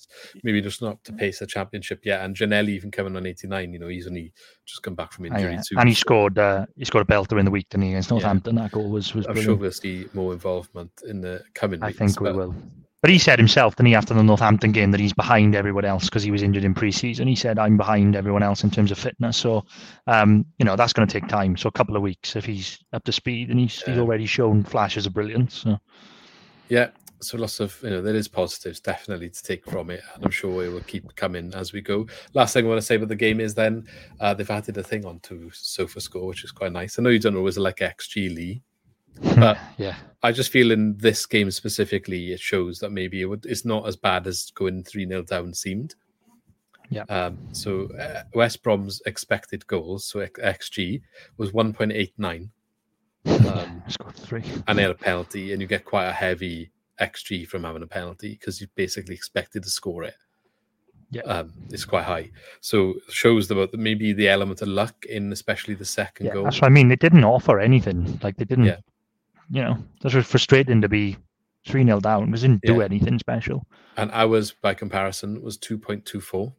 maybe 0.44 0.62
just 0.62 0.82
not 0.82 1.04
to 1.06 1.14
pace 1.14 1.40
the 1.40 1.48
championship 1.48 2.02
yet. 2.06 2.22
And 2.24 2.36
Ginnelly 2.36 2.70
even 2.70 2.92
coming 2.92 3.16
on 3.16 3.26
eighty 3.26 3.48
nine. 3.48 3.74
You 3.74 3.80
know, 3.80 3.88
he's 3.88 4.08
only 4.08 4.32
just 4.66 4.84
come 4.84 4.96
back 4.96 5.12
from 5.14 5.26
Oh, 5.26 5.28
injury 5.36 5.54
yeah. 5.54 5.62
too. 5.68 5.76
And 5.80 5.90
he 5.90 5.96
scored. 5.96 6.38
Uh, 6.40 6.66
he 6.78 6.86
scored 6.86 7.10
a 7.10 7.12
belter 7.14 7.40
in 7.40 7.46
the 7.46 7.52
week, 7.52 7.68
didn't 7.70 7.84
he? 7.84 7.90
Against 7.92 8.10
Yeah. 8.10 8.16
Northampton. 8.16 8.56
That 8.56 8.72
goal 8.72 8.90
was 8.90 9.14
was 9.14 9.26
I'm 9.28 9.34
brilliant. 9.34 9.46
sure 9.46 9.56
we'll 9.56 9.72
see 9.72 10.08
more 10.14 10.34
involvement 10.34 10.92
in 11.08 11.22
the 11.22 11.44
coming. 11.54 11.82
I 11.84 11.88
weeks, 11.88 12.00
think 12.00 12.20
we 12.20 12.32
will. 12.32 12.56
But 13.02 13.10
he 13.10 13.18
said 13.18 13.40
himself, 13.40 13.76
didn't 13.76 13.88
he, 13.88 13.96
after 13.96 14.14
the 14.14 14.22
Northampton 14.22 14.72
game, 14.72 14.92
that 14.92 15.00
he's 15.00 15.14
behind 15.14 15.56
everyone 15.56 15.86
else 15.86 16.06
because 16.06 16.22
he 16.22 16.30
was 16.30 16.44
injured 16.44 16.64
in 16.64 16.76
pre-season. 16.76 17.28
He 17.28 17.36
said, 17.36 17.58
"I'm 17.58 17.76
behind 17.76 18.16
everyone 18.16 18.44
else 18.44 18.64
in 18.64 18.70
terms 18.70 18.92
of 18.92 19.00
fitness." 19.00 19.38
So, 19.38 19.66
um, 20.06 20.46
you 20.60 20.66
know, 20.66 20.76
that's 20.76 20.94
going 20.94 21.08
to 21.08 21.20
take 21.20 21.28
time. 21.28 21.58
So, 21.58 21.68
a 21.68 21.72
couple 21.72 21.96
of 21.96 22.04
weeks 22.04 22.36
if 22.36 22.46
he's 22.46 22.78
up 22.94 23.04
to 23.06 23.12
speed, 23.12 23.50
and 23.50 23.60
he's 23.60 23.82
he's 23.82 23.98
already 23.98 24.28
shown 24.28 24.64
flashes 24.64 25.08
of 25.08 25.14
brilliance. 25.14 25.62
So, 25.62 25.80
Yeah, 26.70 26.90
so 27.22 27.38
lots 27.38 27.60
of 27.60 27.78
you 27.84 27.90
know 27.90 28.02
there 28.02 28.16
is 28.16 28.28
positives 28.28 28.80
definitely 28.80 29.30
to 29.30 29.44
take 29.44 29.66
from 29.66 29.90
it, 29.90 30.04
and 30.16 30.26
I'm 30.26 30.32
sure 30.32 30.64
it 30.64 30.70
will 30.70 30.82
keep 30.82 31.16
coming 31.16 31.54
as 31.56 31.74
we 31.74 31.82
go. 31.82 32.08
Last 32.34 32.54
thing 32.54 32.66
I 32.66 32.70
want 32.70 32.82
to 32.82 32.86
say 32.86 32.96
about 32.96 33.10
the 33.10 33.16
game 33.16 33.40
is 33.40 33.56
then 33.56 33.88
uh, 34.20 34.34
they've 34.34 34.50
added 34.50 34.78
a 34.78 34.84
thing 34.84 35.06
onto 35.06 35.50
SofaScore, 35.52 36.28
which 36.28 36.44
is 36.44 36.52
quite 36.52 36.72
nice. 36.72 36.98
I 36.98 37.02
know 37.02 37.10
you 37.10 37.20
don't 37.20 37.36
always 37.36 37.58
like 37.58 37.78
XG 37.78 38.36
Lee, 38.36 38.62
but 39.36 39.58
yeah, 39.78 39.96
I 40.24 40.32
just 40.32 40.52
feel 40.52 40.72
in 40.72 40.98
this 40.98 41.26
game 41.26 41.52
specifically, 41.52 42.32
it 42.32 42.40
shows 42.40 42.80
that 42.80 42.92
maybe 42.92 43.22
it 43.22 43.26
would, 43.26 43.46
it's 43.46 43.66
not 43.66 43.88
as 43.88 43.96
bad 43.96 44.28
as 44.28 44.52
going 44.52 44.84
three 44.84 45.08
0 45.08 45.24
down 45.24 45.54
seemed. 45.54 45.96
Yeah. 46.90 47.04
Um, 47.04 47.38
so 47.54 47.88
uh, 47.98 48.24
West 48.34 48.62
Brom's 48.64 49.02
expected 49.06 49.66
goals, 49.68 50.06
so 50.06 50.20
XG 50.20 51.02
was 51.38 51.54
one 51.54 51.72
point 51.74 51.94
eight 51.94 52.14
nine. 52.18 52.52
Um, 53.26 53.82
scored 53.88 54.16
three. 54.16 54.44
and 54.68 54.78
they 54.78 54.82
had 54.82 54.92
a 54.92 54.96
penalty, 54.96 55.54
and 55.54 55.62
you 55.62 55.68
get 55.68 55.86
quite 55.86 56.08
a 56.08 56.12
heavy 56.12 56.70
XG 57.00 57.48
from 57.48 57.64
having 57.64 57.82
a 57.84 57.88
penalty 57.88 58.32
because 58.38 58.60
you 58.60 58.68
basically 58.76 59.16
expected 59.16 59.64
to 59.64 59.70
score 59.70 60.04
it. 60.04 60.16
Yeah. 61.12 61.22
Um, 61.24 61.54
it's 61.70 61.86
quite 61.86 62.04
high, 62.06 62.32
so 62.62 62.96
shows 63.10 63.50
about 63.52 63.74
maybe 63.74 64.12
the 64.14 64.28
element 64.30 64.62
of 64.62 64.68
luck 64.70 65.06
in 65.06 65.32
especially 65.32 65.74
the 65.76 65.86
second 65.86 66.26
Yeah, 66.28 66.34
goal. 66.34 66.44
that's 66.46 66.62
what 66.62 66.68
I 66.68 66.74
mean. 66.74 66.88
They 66.90 66.96
didn't 66.96 67.24
offer 67.24 67.60
anything. 67.60 68.20
Like 68.24 68.38
they 68.38 68.46
didn't. 68.46 68.66
Yeah. 68.66 68.78
You 69.52 69.62
know, 69.64 69.78
that 70.02 70.14
was 70.14 70.26
frustrating 70.26 70.82
to 70.82 70.90
be 70.90 71.18
three 71.68 71.84
0 71.84 72.00
down 72.00 72.32
We 72.32 72.40
didn't 72.40 72.62
do 72.64 72.78
Yeah. 72.78 72.86
anything 72.86 73.20
special. 73.20 73.66
And 73.98 74.10
ours, 74.14 74.54
by 74.62 74.74
comparison, 74.74 75.42
was 75.42 75.58
two 75.58 75.78
point 75.78 76.06
two 76.06 76.22
four. 76.22 76.54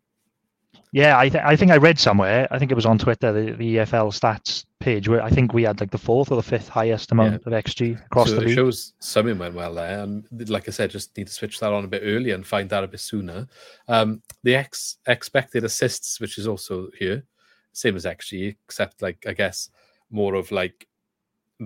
Yeah, 0.95 1.19
I, 1.19 1.31
th- 1.31 1.43
I 1.43 1.57
think 1.57 1.71
I 1.71 1.79
read 1.79 1.99
somewhere. 1.99 2.47
I 2.51 2.59
think 2.59 2.71
it 2.71 2.75
was 2.75 2.85
on 2.85 2.99
Twitter, 2.99 3.33
the, 3.33 3.53
the 3.53 3.77
EFL 3.77 4.13
stats 4.13 4.67
page, 4.79 5.09
where 5.09 5.23
I 5.23 5.31
think 5.31 5.55
we 5.55 5.63
had 5.63 5.81
like 5.81 5.91
the 5.91 5.97
fourth 5.97 6.31
or 6.31 6.37
the 6.37 6.43
fifth 6.43 6.69
highest 6.69 7.13
amount 7.13 7.37
of 7.47 7.53
XG 7.53 8.05
across 8.05 8.29
so 8.29 8.35
the 8.35 8.43
league. 8.43 8.55
shows 8.55 8.93
something 8.99 9.39
went 9.39 9.55
well 9.55 9.73
there, 9.73 10.01
and 10.03 10.27
like 10.51 10.69
I 10.69 10.71
said, 10.71 10.91
just 10.91 11.17
need 11.17 11.29
to 11.29 11.33
switch 11.33 11.61
that 11.61 11.73
on 11.73 11.85
a 11.85 11.89
bit 11.89 12.03
earlier 12.05 12.35
and 12.35 12.47
find 12.47 12.71
out 12.75 12.85
a 12.85 12.89
bit 12.89 13.01
sooner. 13.01 13.49
Um, 13.89 14.23
the 14.43 14.55
ex 14.55 14.99
expected 15.07 15.65
assists, 15.65 16.21
which 16.21 16.37
is 16.37 16.47
also 16.47 16.89
here, 16.99 17.25
same 17.73 17.97
as 17.97 18.05
XG, 18.05 18.57
except 18.67 19.01
like 19.01 19.25
I 19.27 19.33
guess 19.33 19.71
more 20.11 20.35
of 20.35 20.53
like 20.53 20.87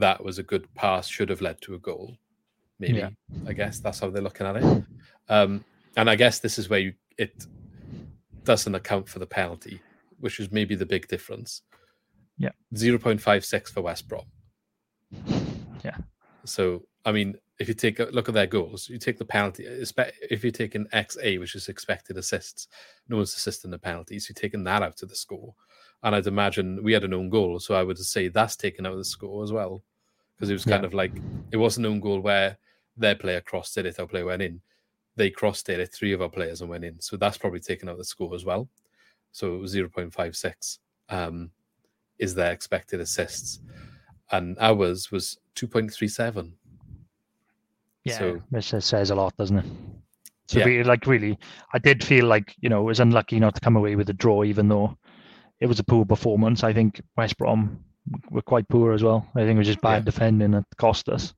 that 0.01 0.23
was 0.23 0.39
a 0.39 0.43
good 0.43 0.73
pass 0.75 1.07
should 1.09 1.29
have 1.29 1.41
led 1.41 1.61
to 1.63 1.75
a 1.75 1.79
goal. 1.79 2.17
Maybe 2.79 2.99
Yeah. 2.99 3.11
I 3.47 3.53
guess 3.53 3.81
that's 3.81 4.01
how 4.01 4.11
they're 4.11 4.23
looking 4.23 4.47
at 4.47 4.57
it. 4.57 4.85
Um, 5.29 5.65
and 5.97 6.11
I 6.11 6.17
guess 6.17 6.39
this 6.41 6.59
is 6.59 6.69
where 6.69 6.81
you 6.81 6.95
it 7.19 7.47
doesn't 8.45 8.75
account 8.75 9.09
for 9.09 9.19
the 9.19 9.27
penalty, 9.27 9.81
which 10.21 10.39
is 10.39 10.53
maybe 10.53 10.75
the 10.75 10.87
big 10.87 11.09
difference. 11.09 11.63
Yeah. 12.39 12.51
zero 12.77 12.99
point 12.99 13.21
five 13.21 13.45
six 13.45 13.71
for 13.71 13.81
West 13.81 14.07
Brom. 14.09 14.27
Yeah. 15.85 15.97
So, 16.45 16.87
I 17.05 17.13
mean, 17.13 17.37
if 17.59 17.69
you 17.69 17.75
take 17.75 17.99
a 17.99 18.05
look 18.13 18.29
at 18.29 18.35
their 18.35 18.47
goals, 18.47 18.89
you 18.89 18.99
take 18.99 19.19
the 19.19 19.25
penalty, 19.25 19.65
if 19.65 20.45
you 20.45 20.51
take 20.51 20.75
an 20.75 20.87
XA, 20.93 21.41
which 21.41 21.55
is 21.55 21.69
expected 21.69 22.19
assists, 22.19 22.69
no 23.09 23.17
one's 23.17 23.35
assisting 23.35 23.71
the 23.71 23.79
penalties, 23.79 24.29
you're 24.29 24.35
taking 24.35 24.63
that 24.65 24.83
out 24.83 25.03
of 25.03 25.09
the 25.09 25.17
score. 25.17 25.55
And 26.03 26.15
I'd 26.15 26.27
imagine 26.27 26.83
we 26.83 26.93
had 26.93 27.05
an 27.05 27.15
own 27.15 27.29
goal, 27.31 27.59
so 27.59 27.75
I 27.75 27.83
would 27.83 27.99
say 27.99 28.29
that's 28.29 28.57
taken 28.57 28.87
out 28.87 28.93
of 28.93 28.99
the 28.99 29.05
score 29.05 29.43
as 29.43 29.53
well. 29.53 29.83
Because 30.37 30.51
it 30.51 30.55
was 30.55 30.65
kind 30.65 30.83
Yeah. 30.83 30.87
of 30.89 30.95
like, 30.95 31.13
it 31.51 31.57
wasn't 31.57 31.87
an 31.87 31.93
own 31.93 32.01
goal 32.01 32.21
where 32.21 32.59
their 32.97 33.15
player 33.15 33.41
crossed 33.41 33.77
it, 33.79 33.99
our 33.99 34.07
player 34.07 34.25
went 34.27 34.43
in. 34.43 34.61
They 35.17 35.31
crossed 35.31 35.69
it, 35.71 35.93
three 35.93 36.13
of 36.13 36.21
our 36.21 36.29
players 36.29 36.61
and 36.61 36.69
went 36.71 36.85
in. 36.85 37.01
So 37.01 37.17
that's 37.17 37.39
probably 37.39 37.61
taken 37.61 37.89
out 37.89 37.93
of 37.93 37.99
the 37.99 38.05
score 38.05 38.35
as 38.35 38.45
well. 38.45 38.69
So 39.33 39.55
it 39.55 39.59
was 39.59 39.75
0.56 39.75 40.79
um, 41.09 41.51
is 42.19 42.35
their 42.35 42.53
expected 42.53 43.01
assists. 43.01 43.61
And 44.31 44.57
ours 44.61 45.11
was 45.11 45.39
2.37. 45.55 46.53
Yeah, 48.05 48.19
So- 48.19 48.43
which 48.51 48.65
says- 48.67 48.85
says 48.85 49.11
a 49.11 49.15
lot, 49.15 49.37
doesn't 49.37 49.59
it? 49.59 49.67
So 50.49 50.61
Yeah. 50.61 50.65
we, 50.67 50.83
like 50.85 51.07
really, 51.07 51.39
I 51.73 51.79
did 51.79 52.05
feel 52.05 52.27
like 52.27 52.55
you 52.61 52.69
know 52.69 52.81
it 52.83 52.85
was 52.85 53.01
unlucky 53.01 53.41
not 53.41 53.55
to 53.57 53.61
come 53.61 53.75
away 53.77 53.97
with 53.97 54.09
a 54.11 54.13
draw, 54.13 54.45
even 54.45 54.69
though 54.69 54.97
it 55.61 55.67
was 55.67 55.79
a 55.79 55.85
poor 55.85 56.05
performance. 56.05 56.63
I 56.65 56.73
think 56.73 57.01
West 57.17 57.37
Brom 57.39 57.85
were 58.31 58.43
quite 58.43 58.69
poor 58.69 58.93
as 58.93 59.03
well. 59.03 59.27
I 59.35 59.41
think 59.41 59.57
it 59.57 59.59
was 59.59 59.67
just 59.67 59.81
bad 59.81 60.03
Yeah. 60.03 60.05
defending 60.05 60.51
that 60.53 60.65
cost 60.77 61.09
us. 61.09 61.35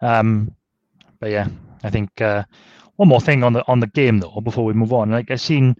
Um, 0.00 0.54
but 1.20 1.30
yeah, 1.30 1.48
I 1.84 1.90
think 1.90 2.20
uh, 2.20 2.44
one 2.96 3.08
more 3.08 3.20
thing 3.20 3.42
on 3.44 3.52
the 3.52 3.64
on 3.68 3.80
the 3.80 3.86
game 3.86 4.18
though 4.18 4.40
before 4.42 4.64
we 4.64 4.72
move 4.72 4.92
on. 4.92 5.10
Like 5.10 5.30
I've 5.30 5.40
seen 5.40 5.76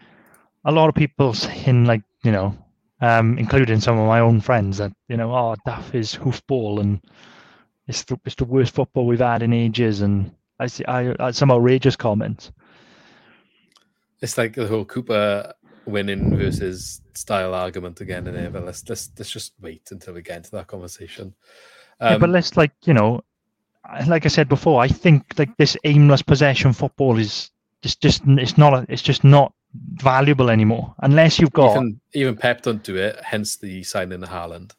a 0.65 0.73
lot 0.73 0.89
of 0.89 0.95
people 0.95 1.33
saying 1.35 1.85
like 1.85 2.03
you 2.25 2.33
know, 2.33 2.57
um, 3.01 3.37
including 3.39 3.81
some 3.81 3.99
of 3.99 4.07
my 4.07 4.21
own 4.21 4.41
friends 4.41 4.79
that 4.79 4.93
you 5.09 5.17
know, 5.17 5.35
oh, 5.35 5.57
Duff 5.67 5.95
is 5.95 6.15
hoofball 6.15 6.81
and 6.81 7.01
it's 7.89 8.05
the, 8.05 8.19
it's 8.25 8.37
the 8.37 8.45
worst 8.45 8.75
football 8.75 9.07
we've 9.07 9.19
had 9.19 9.43
in 9.43 9.53
ages, 9.53 10.03
and 10.03 10.31
I 10.61 10.69
see 10.69 10.85
I, 10.87 11.15
I 11.19 11.31
some 11.33 11.51
outrageous 11.51 11.97
comments. 11.97 12.53
It's 14.21 14.39
like 14.39 14.55
the 14.55 14.69
whole 14.69 14.85
Cooper 14.85 15.53
winning 15.87 16.37
versus 16.37 17.01
style 17.15 17.55
argument 17.55 18.01
again 18.01 18.27
in 18.27 18.35
here, 18.35 18.51
but 18.51 18.65
let's 18.65 18.89
let's 18.89 19.11
let's 19.19 19.31
just 19.31 19.53
wait 19.61 19.89
until 19.91 20.15
we 20.15 20.23
get 20.23 20.39
into 20.39 20.51
that 20.53 20.67
conversation. 20.67 21.35
Um, 22.01 22.13
yeah, 22.13 22.19
but 22.19 22.31
let's 22.31 22.57
like 22.57 22.73
you 22.85 22.95
know, 22.95 23.23
like 24.07 24.25
I 24.25 24.29
said 24.29 24.49
before, 24.49 24.81
I 24.81 24.89
think 24.89 25.25
like 25.39 25.57
this 25.57 25.77
aimless 25.85 26.23
possession 26.23 26.73
football 26.73 27.19
is 27.19 27.51
just 27.83 28.01
just 28.01 28.23
it's 28.27 28.59
not 28.59 28.75
a, 28.75 28.87
it's 28.89 29.03
just 29.03 29.25
not 29.25 29.53
valuable 29.95 30.51
anymore 30.51 30.95
unless 30.99 31.39
you've 31.39 31.53
got 31.53 31.77
even, 31.77 32.01
even 32.13 32.37
Pep 32.37 32.63
don't 32.63 32.83
do 32.83 32.97
it. 32.97 33.19
Hence 33.23 33.57
the 33.57 33.83
signing 33.83 34.23
of 34.23 34.29
Haaland. 34.29 34.73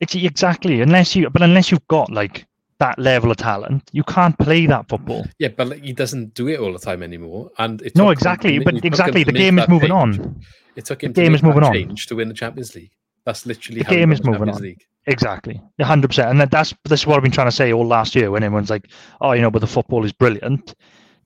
It's 0.00 0.14
exactly 0.14 0.80
unless 0.80 1.16
you, 1.16 1.28
but 1.30 1.42
unless 1.42 1.70
you've 1.70 1.86
got 1.88 2.10
like 2.10 2.46
that 2.78 2.98
level 2.98 3.30
of 3.30 3.36
talent, 3.36 3.88
you 3.92 4.04
can't 4.04 4.38
play 4.38 4.66
that 4.66 4.88
football. 4.88 5.26
Yeah, 5.38 5.48
but 5.48 5.78
he 5.80 5.92
doesn't 5.92 6.34
do 6.34 6.48
it 6.48 6.60
all 6.60 6.72
the 6.72 6.78
time 6.78 7.02
anymore. 7.02 7.50
And 7.58 7.82
it 7.82 7.96
no, 7.96 8.10
exactly. 8.10 8.58
But 8.58 8.84
exactly, 8.84 9.24
the 9.24 9.32
game 9.32 9.58
is 9.58 9.68
moving 9.68 9.90
change. 9.90 10.18
on. 10.20 10.40
It 10.76 10.84
took 10.84 11.02
him 11.02 11.12
the 11.12 11.20
game 11.20 11.34
is 11.34 11.42
moving 11.42 11.62
on 11.62 11.72
change 11.72 12.06
to 12.06 12.16
win 12.16 12.28
the 12.28 12.34
Champions 12.34 12.74
League. 12.74 12.92
That's 13.24 13.46
literally 13.46 13.82
the 13.82 13.90
game 13.90 14.12
is 14.12 14.22
moving 14.24 14.48
on. 14.48 14.62
League. 14.62 14.84
Exactly, 15.06 15.60
hundred 15.80 16.08
percent. 16.08 16.30
And 16.30 16.50
that's 16.50 16.74
this 16.84 17.00
is 17.00 17.06
what 17.06 17.16
I've 17.16 17.22
been 17.22 17.32
trying 17.32 17.48
to 17.48 17.52
say 17.52 17.72
all 17.72 17.86
last 17.86 18.14
year. 18.14 18.30
When 18.30 18.42
everyone's 18.42 18.70
like, 18.70 18.88
"Oh, 19.20 19.32
you 19.32 19.42
know, 19.42 19.50
but 19.50 19.60
the 19.60 19.66
football 19.66 20.04
is 20.04 20.12
brilliant." 20.12 20.74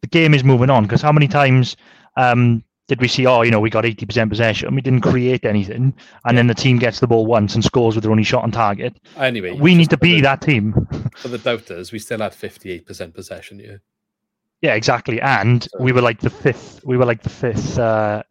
The 0.00 0.09
game 0.09 0.34
is 0.34 0.42
moving 0.42 0.70
on 0.70 0.84
because 0.84 1.00
how 1.00 1.12
many 1.12 1.28
times 1.28 1.76
um, 2.16 2.64
did 2.89 3.01
we 3.01 3.09
see, 3.09 3.26
oh, 3.26 3.43
you 3.43 3.51
know, 3.51 3.61
we 3.61 3.70
got 3.70 3.85
80% 3.85 4.28
possession, 4.28 4.74
we 4.74 4.80
didn't 4.80 5.03
create 5.03 5.45
anything, 5.45 5.95
and 6.24 6.37
then 6.37 6.47
the 6.47 6.55
team 6.55 6.78
gets 6.78 7.01
the 7.01 7.07
ball 7.07 7.26
once 7.26 7.55
and 7.55 7.64
scores 7.64 7.95
with 7.95 8.03
their 8.03 8.11
only 8.11 8.24
shot 8.24 8.43
on 8.43 8.51
target. 8.51 8.97
Anyway, 9.16 9.53
we 9.53 9.74
need 9.74 9.91
to 9.91 9.97
be 9.97 10.16
the, 10.16 10.22
that 10.22 10.41
team. 10.41 10.72
For 11.16 11.28
the 11.28 11.39
doubters, 11.39 11.93
we 11.93 11.99
still 11.99 12.18
had 12.20 12.33
58% 12.33 13.14
possession, 13.14 13.61
yeah. 13.61 13.76
Yeah, 14.61 14.74
exactly. 14.74 15.20
And 15.20 15.64
so, 15.64 15.70
we 15.80 15.93
were 15.93 16.03
like 16.03 16.20
the 16.20 16.30
fifth, 16.30 16.85
we 16.85 16.97
were 16.97 17.05
like 17.05 17.22
the 17.22 17.30
fifth 17.30 17.78
uh, 17.78 18.22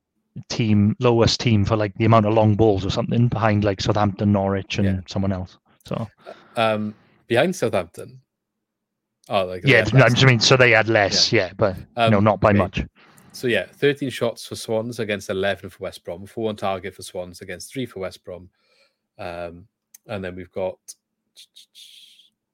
team, 0.50 0.96
lowest 1.00 1.40
team 1.40 1.66
for 1.66 1.76
like 1.76 1.94
the 1.96 2.06
amount 2.06 2.26
of 2.26 2.34
long 2.34 2.56
balls 2.56 2.86
or 2.86 2.90
something 2.90 3.28
behind 3.28 3.64
like 3.64 3.82
Southampton, 3.82 4.32
Norwich, 4.32 4.78
and 4.78 4.86
yeah. 4.86 5.00
someone 5.08 5.34
else. 5.34 5.58
So, 5.86 6.08
um, 6.56 6.96
behind 7.28 7.56
Southampton. 7.56 8.22
Oh, 9.30 9.46
like 9.46 9.64
yeah, 9.66 9.86
I 9.94 10.26
mean, 10.26 10.40
so 10.40 10.58
they 10.58 10.72
had 10.72 10.90
less, 10.90 11.32
yeah, 11.32 11.48
yeah 11.48 11.54
but 11.56 11.76
um, 11.96 12.12
no, 12.12 12.20
not 12.20 12.40
by 12.40 12.50
okay. 12.50 12.58
much. 12.58 12.86
So 13.34 13.48
yeah, 13.48 13.66
13 13.66 14.10
shots 14.10 14.46
for 14.46 14.56
Swans 14.56 15.00
against 15.00 15.30
11 15.30 15.70
for 15.70 15.84
West 15.84 16.04
Brom, 16.04 16.26
four 16.26 16.50
on 16.50 16.56
target 16.56 16.94
for 16.94 17.02
Swans 17.02 17.42
against 17.42 17.72
three 17.72 17.86
for 17.86 18.00
West 18.00 18.24
Brom. 18.24 18.50
Um, 19.18 19.68
and 20.08 20.24
then 20.24 20.36
we've 20.36 20.52
got 20.52 20.78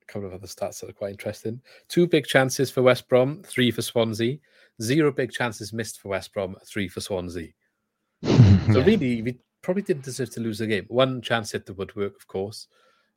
a 0.01 0.05
couple 0.05 0.27
of 0.27 0.33
other 0.33 0.47
stats 0.47 0.79
that 0.81 0.89
are 0.89 0.93
quite 0.93 1.11
interesting. 1.11 1.61
Two 1.87 2.05
big 2.05 2.25
chances 2.25 2.69
for 2.69 2.83
West 2.83 3.09
Brom, 3.09 3.41
three 3.43 3.71
for 3.71 3.81
Swansea. 3.81 4.37
Zero 4.81 5.11
big 5.11 5.31
chances 5.31 5.73
missed 5.73 5.99
for 5.99 6.09
West 6.09 6.31
Brom, 6.33 6.55
three 6.63 6.87
for 6.87 7.01
Swansea. 7.01 7.49
so 8.23 8.81
really, 8.83 9.21
we 9.23 9.39
probably 9.63 9.81
didn't 9.81 10.03
deserve 10.03 10.29
to 10.31 10.39
lose 10.39 10.59
the 10.59 10.67
game. 10.67 10.85
One 10.89 11.21
chance 11.21 11.51
hit 11.51 11.65
the 11.65 11.73
woodwork, 11.73 12.15
of 12.15 12.27
course. 12.27 12.67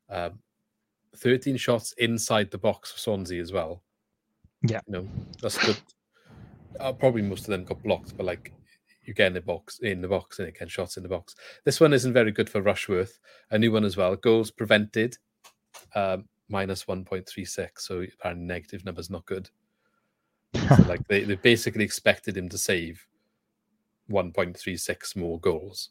Um, 0.09 0.39
13 1.15 1.57
shots 1.57 1.93
inside 1.99 2.49
the 2.49 2.57
box 2.57 2.91
for 2.91 2.97
Swansea 2.97 3.39
as 3.41 3.51
well. 3.51 3.83
Yeah. 4.63 4.79
You 4.87 4.93
know, 4.93 5.07
that's 5.41 5.63
good 5.63 5.77
uh, 6.79 6.93
probably 6.93 7.21
most 7.21 7.41
of 7.41 7.47
them 7.47 7.63
got 7.63 7.83
blocked, 7.83 8.15
but 8.17 8.25
like 8.25 8.53
you 9.03 9.13
get 9.13 9.27
in 9.27 9.33
the 9.33 9.41
box, 9.41 9.79
in 9.79 10.01
the 10.01 10.07
box, 10.07 10.39
and 10.39 10.47
it 10.47 10.57
gets 10.57 10.71
shots 10.71 10.97
in 10.97 11.03
the 11.03 11.09
box. 11.09 11.35
This 11.65 11.79
one 11.79 11.93
isn't 11.93 12.13
very 12.13 12.31
good 12.31 12.49
for 12.49 12.61
Rushworth. 12.61 13.19
A 13.49 13.57
new 13.57 13.71
one 13.71 13.83
as 13.83 13.97
well. 13.97 14.15
Goals 14.15 14.51
prevented, 14.51 15.17
um, 15.95 16.25
minus 16.49 16.87
one 16.87 17.03
point 17.03 17.27
three 17.27 17.45
six. 17.45 17.87
So 17.87 18.05
apparently 18.19 18.45
negative 18.45 18.85
numbers 18.85 19.09
not 19.09 19.25
good. 19.25 19.49
so 20.55 20.75
like 20.87 21.05
they, 21.07 21.23
they 21.23 21.35
basically 21.35 21.83
expected 21.83 22.37
him 22.37 22.49
to 22.49 22.57
save 22.57 23.05
one 24.07 24.31
point 24.31 24.57
three 24.57 24.77
six 24.77 25.15
more 25.15 25.39
goals. 25.39 25.89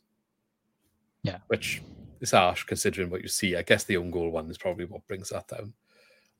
Yeah, 1.22 1.38
which 1.48 1.82
is 2.20 2.30
harsh 2.30 2.64
considering 2.64 3.10
what 3.10 3.22
you 3.22 3.28
see. 3.28 3.56
I 3.56 3.62
guess 3.62 3.84
the 3.84 3.96
own 3.96 4.10
goal 4.10 4.30
one 4.30 4.50
is 4.50 4.58
probably 4.58 4.84
what 4.84 5.06
brings 5.06 5.30
that 5.30 5.48
down. 5.48 5.72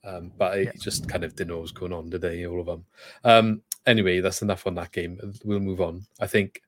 Um, 0.03 0.33
but 0.39 0.59
it 0.59 0.65
yeah. 0.65 0.73
just 0.81 1.09
kind 1.09 1.25
of 1.25 1.35
didn't 1.35 1.49
know 1.49 1.57
what 1.57 1.63
was 1.63 1.73
going 1.73 1.93
on, 1.93 2.09
did 2.09 2.23
they? 2.23 2.47
All 2.47 2.61
of 2.61 2.67
them. 2.67 2.85
Um, 3.25 3.63
anyway, 3.87 4.21
that's 4.21 4.43
enough 4.43 4.67
on 4.67 4.75
that 4.77 4.93
game. 4.93 5.19
We'll 5.45 5.61
move 5.61 5.81
on. 5.81 6.07
I 6.21 6.27
think 6.27 6.63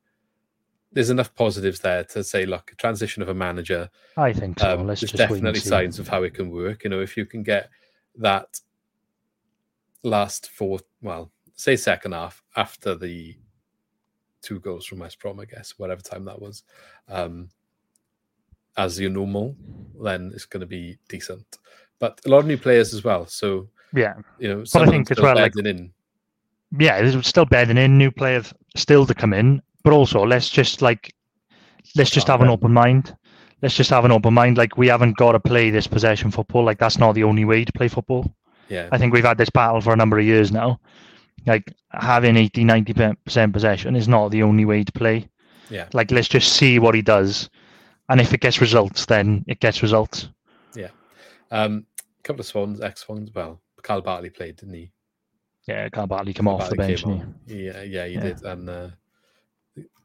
there's 0.93 1.11
enough 1.11 1.35
positives 1.35 1.81
there 1.81 2.05
to 2.05 2.23
say, 2.23 2.45
look, 2.45 2.75
transition 2.77 3.23
of 3.23 3.29
a 3.29 3.35
manager. 3.35 3.89
I 4.17 4.33
think 4.33 4.59
so. 4.59 4.81
Um, 4.81 4.87
there's 4.87 5.01
definitely 5.01 5.61
signs 5.61 5.99
of 5.99 6.09
how 6.09 6.23
it 6.23 6.35
can 6.35 6.51
work. 6.51 6.85
You 6.85 6.91
know, 6.91 7.01
if 7.01 7.17
you 7.17 7.25
can 7.25 7.43
get 7.43 7.71
that 8.19 8.61
last 10.03 10.51
fourth, 10.51 10.85
well, 11.01 11.31
say 11.55 11.77
second 11.77 12.13
half 12.13 12.43
after 12.57 12.95
the 12.95 13.37
two 14.43 14.61
goals 14.61 14.85
from 14.85 14.99
West 14.99 15.19
Brom, 15.21 15.41
I 15.41 15.45
guess, 15.45 15.75
whatever 15.79 16.03
time 16.03 16.25
that 16.27 16.41
was, 16.41 16.65
um, 17.09 17.49
as 18.77 18.99
your 18.99 19.11
normal, 19.11 19.55
then 20.03 20.33
it's 20.35 20.45
going 20.45 20.61
to 20.61 20.67
be 20.67 20.99
decent. 21.09 21.59
But 21.99 22.21
a 22.27 22.29
lot 22.29 22.39
of 22.39 22.47
new 22.47 22.59
players 22.59 22.93
as 22.93 23.05
well. 23.05 23.27
So 23.27 23.69
yeah, 23.95 24.15
you 24.39 24.49
know, 24.49 24.65
but 24.73 24.83
I 24.83 24.91
think 24.91 25.11
as 25.11 25.21
well, 25.21 25.37
like, 25.37 25.57
in 25.57 25.93
yeah, 26.79 27.01
there's 27.03 27.27
still 27.27 27.45
bedding 27.45 27.77
in 27.77 27.99
new 27.99 28.11
players 28.11 28.53
still 28.77 29.07
to 29.07 29.15
come 29.15 29.33
in, 29.33 29.63
but 29.85 29.93
also 29.93 30.25
let's 30.25 30.49
just 30.49 30.83
like 30.83 31.15
let's 31.97 32.11
just 32.11 32.29
have 32.29 32.41
an 32.41 32.49
open 32.49 32.73
mind. 32.73 33.17
Let's 33.61 33.77
just 33.77 33.91
have 33.91 34.05
an 34.05 34.13
open 34.13 34.35
mind. 34.35 34.57
Like 34.57 34.77
we 34.77 34.89
haven't 34.89 35.17
got 35.17 35.33
to 35.33 35.41
play 35.41 35.71
this 35.71 35.87
possession 35.87 36.31
football. 36.31 36.65
Like 36.65 36.79
that's 36.79 36.99
not 36.99 37.13
the 37.13 37.25
only 37.25 37.45
way 37.45 37.65
to 37.65 37.73
play 37.73 37.89
football. 37.89 38.35
Yeah, 38.69 38.89
I 38.91 38.99
think 38.99 39.13
we've 39.13 39.25
had 39.25 39.39
this 39.39 39.51
battle 39.51 39.81
for 39.81 39.93
a 39.93 39.97
number 39.97 40.19
of 40.19 40.25
years 40.25 40.51
now. 40.51 40.81
Like 41.47 41.73
having 41.91 42.37
80, 42.37 42.65
90 42.65 43.17
percent 43.25 43.53
possession 43.53 43.97
is 43.97 44.09
not 44.09 44.31
the 44.31 44.43
only 44.43 44.65
way 44.65 44.85
to 44.85 44.93
play. 44.93 45.29
Yeah, 45.69 45.89
like 45.93 46.11
let's 46.11 46.29
just 46.29 46.55
see 46.55 46.79
what 46.79 46.95
he 46.95 47.03
does, 47.03 47.51
and 48.09 48.21
if 48.21 48.33
it 48.33 48.41
gets 48.41 48.61
results, 48.61 49.07
then 49.07 49.45
it 49.47 49.61
gets 49.61 49.83
results. 49.83 50.29
Yeah, 50.75 50.91
um, 51.51 51.87
a 51.99 52.23
couple 52.23 52.41
of 52.41 52.47
Swans, 52.47 52.81
ex 52.81 53.03
Swans. 53.03 53.31
Well, 53.35 53.61
Kyle 53.83 54.01
Bartley 54.01 54.31
played, 54.31 54.57
didn't 54.57 54.75
he? 54.75 54.93
Yeah, 55.69 55.89
Kyle 55.91 56.07
Bartley 56.07 56.33
come 56.33 56.49
off 56.49 56.71
the 56.71 56.77
bench. 56.77 57.05
Yeah, 57.47 57.83
yeah, 57.83 58.07
he 58.07 58.15
yeah. 58.15 58.21
did, 58.21 58.43
and 58.43 58.69
uh, 58.69 58.89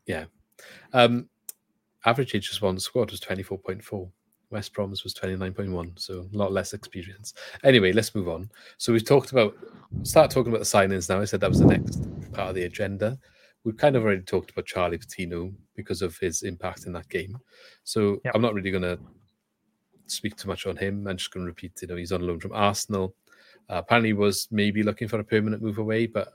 yeah. 0.05 0.25
Um, 0.93 1.29
average 2.05 2.35
age 2.35 2.49
of 2.49 2.55
Swan 2.55 2.79
squad 2.79 3.11
was 3.11 3.19
twenty 3.19 3.43
four 3.43 3.57
point 3.57 3.83
four. 3.83 4.09
West 4.49 4.73
Brom's 4.73 5.03
was 5.03 5.13
twenty 5.13 5.35
nine 5.35 5.53
point 5.53 5.71
one, 5.71 5.93
so 5.95 6.29
a 6.31 6.37
lot 6.37 6.51
less 6.51 6.73
experience. 6.73 7.33
Anyway, 7.63 7.91
let's 7.91 8.13
move 8.13 8.29
on. 8.29 8.49
So 8.77 8.93
we've 8.93 9.05
talked 9.05 9.31
about 9.31 9.55
start 10.03 10.31
talking 10.31 10.51
about 10.51 10.59
the 10.59 10.65
signings 10.65 11.09
now. 11.09 11.19
I 11.19 11.25
said 11.25 11.41
that 11.41 11.49
was 11.49 11.59
the 11.59 11.65
next 11.65 12.01
part 12.33 12.49
of 12.49 12.55
the 12.55 12.63
agenda. 12.63 13.17
We've 13.63 13.75
kind 13.75 13.95
of 13.95 14.03
already 14.03 14.21
talked 14.21 14.51
about 14.51 14.65
Charlie 14.65 14.97
Patino 14.97 15.51
because 15.75 16.01
of 16.01 16.17
his 16.19 16.43
impact 16.43 16.85
in 16.85 16.93
that 16.93 17.09
game. 17.09 17.37
So 17.83 18.21
yep. 18.23 18.33
I'm 18.35 18.41
not 18.41 18.53
really 18.53 18.71
going 18.71 18.83
to 18.83 18.97
speak 20.05 20.37
too 20.37 20.47
much 20.47 20.65
on 20.65 20.77
him. 20.77 21.05
I'm 21.05 21.17
just 21.17 21.33
going 21.33 21.45
to 21.45 21.49
repeat. 21.49 21.73
You 21.81 21.89
know, 21.89 21.97
he's 21.97 22.13
on 22.13 22.21
loan 22.21 22.39
from 22.39 22.53
Arsenal. 22.53 23.13
Uh, 23.69 23.75
apparently, 23.77 24.13
was 24.13 24.47
maybe 24.51 24.83
looking 24.83 25.07
for 25.07 25.19
a 25.19 25.23
permanent 25.23 25.61
move 25.61 25.77
away, 25.77 26.07
but 26.07 26.33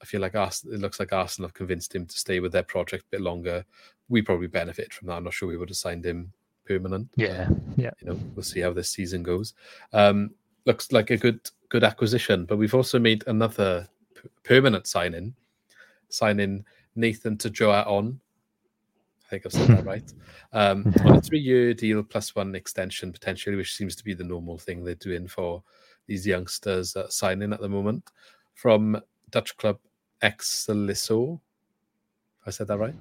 I 0.00 0.06
feel 0.06 0.20
like 0.20 0.34
Arsenal, 0.34 0.74
it 0.74 0.80
looks 0.80 1.00
like 1.00 1.12
Arsenal 1.12 1.48
have 1.48 1.54
convinced 1.54 1.94
him 1.94 2.06
to 2.06 2.18
stay 2.18 2.40
with 2.40 2.52
their 2.52 2.62
project 2.62 3.04
a 3.04 3.10
bit 3.12 3.20
longer. 3.20 3.64
We 4.08 4.22
probably 4.22 4.48
benefit 4.48 4.92
from 4.92 5.08
that. 5.08 5.14
I'm 5.14 5.24
not 5.24 5.32
sure 5.32 5.48
we 5.48 5.56
would 5.56 5.70
have 5.70 5.76
signed 5.76 6.04
him 6.04 6.32
permanent. 6.66 7.08
Yeah, 7.16 7.48
yeah. 7.76 7.90
You 8.00 8.08
know, 8.08 8.20
we'll 8.34 8.42
see 8.42 8.60
how 8.60 8.72
this 8.72 8.90
season 8.90 9.22
goes. 9.22 9.54
Um, 9.92 10.30
looks 10.66 10.92
like 10.92 11.10
a 11.10 11.16
good 11.16 11.40
good 11.68 11.84
acquisition, 11.84 12.44
but 12.44 12.56
we've 12.56 12.74
also 12.74 12.98
made 12.98 13.24
another 13.26 13.88
p- 14.14 14.28
permanent 14.42 14.86
signing, 14.86 15.34
signing 16.08 16.64
Nathan 16.96 17.36
Tjoe-A-On. 17.36 18.20
I 19.24 19.28
think 19.28 19.46
I've 19.46 19.52
said 19.52 19.68
that 19.68 19.84
right. 19.86 20.12
Um, 20.52 20.94
on 21.04 21.16
a 21.16 21.20
three-year 21.20 21.74
deal 21.74 22.02
plus 22.02 22.34
one 22.34 22.54
extension 22.54 23.12
potentially, 23.12 23.56
which 23.56 23.74
seems 23.74 23.96
to 23.96 24.04
be 24.04 24.14
the 24.14 24.24
normal 24.24 24.58
thing 24.58 24.84
they're 24.84 24.94
doing 24.94 25.26
for 25.26 25.62
these 26.06 26.26
youngsters 26.26 26.92
that 26.92 27.12
sign 27.12 27.42
in 27.42 27.52
at 27.52 27.60
the 27.60 27.68
moment 27.68 28.10
from 28.54 29.00
Dutch 29.30 29.56
club 29.56 29.78
Excelsior. 30.22 31.38
I 32.46 32.50
said 32.50 32.68
that 32.68 32.78
right? 32.78 32.94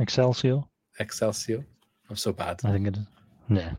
Excelsior. 0.00 0.62
Excelsior. 0.98 1.64
I'm 2.10 2.16
so 2.16 2.32
bad. 2.32 2.60
I 2.64 2.72
think 2.72 2.88
it 2.88 2.96
is. 2.96 3.06
Yeah. 3.48 3.72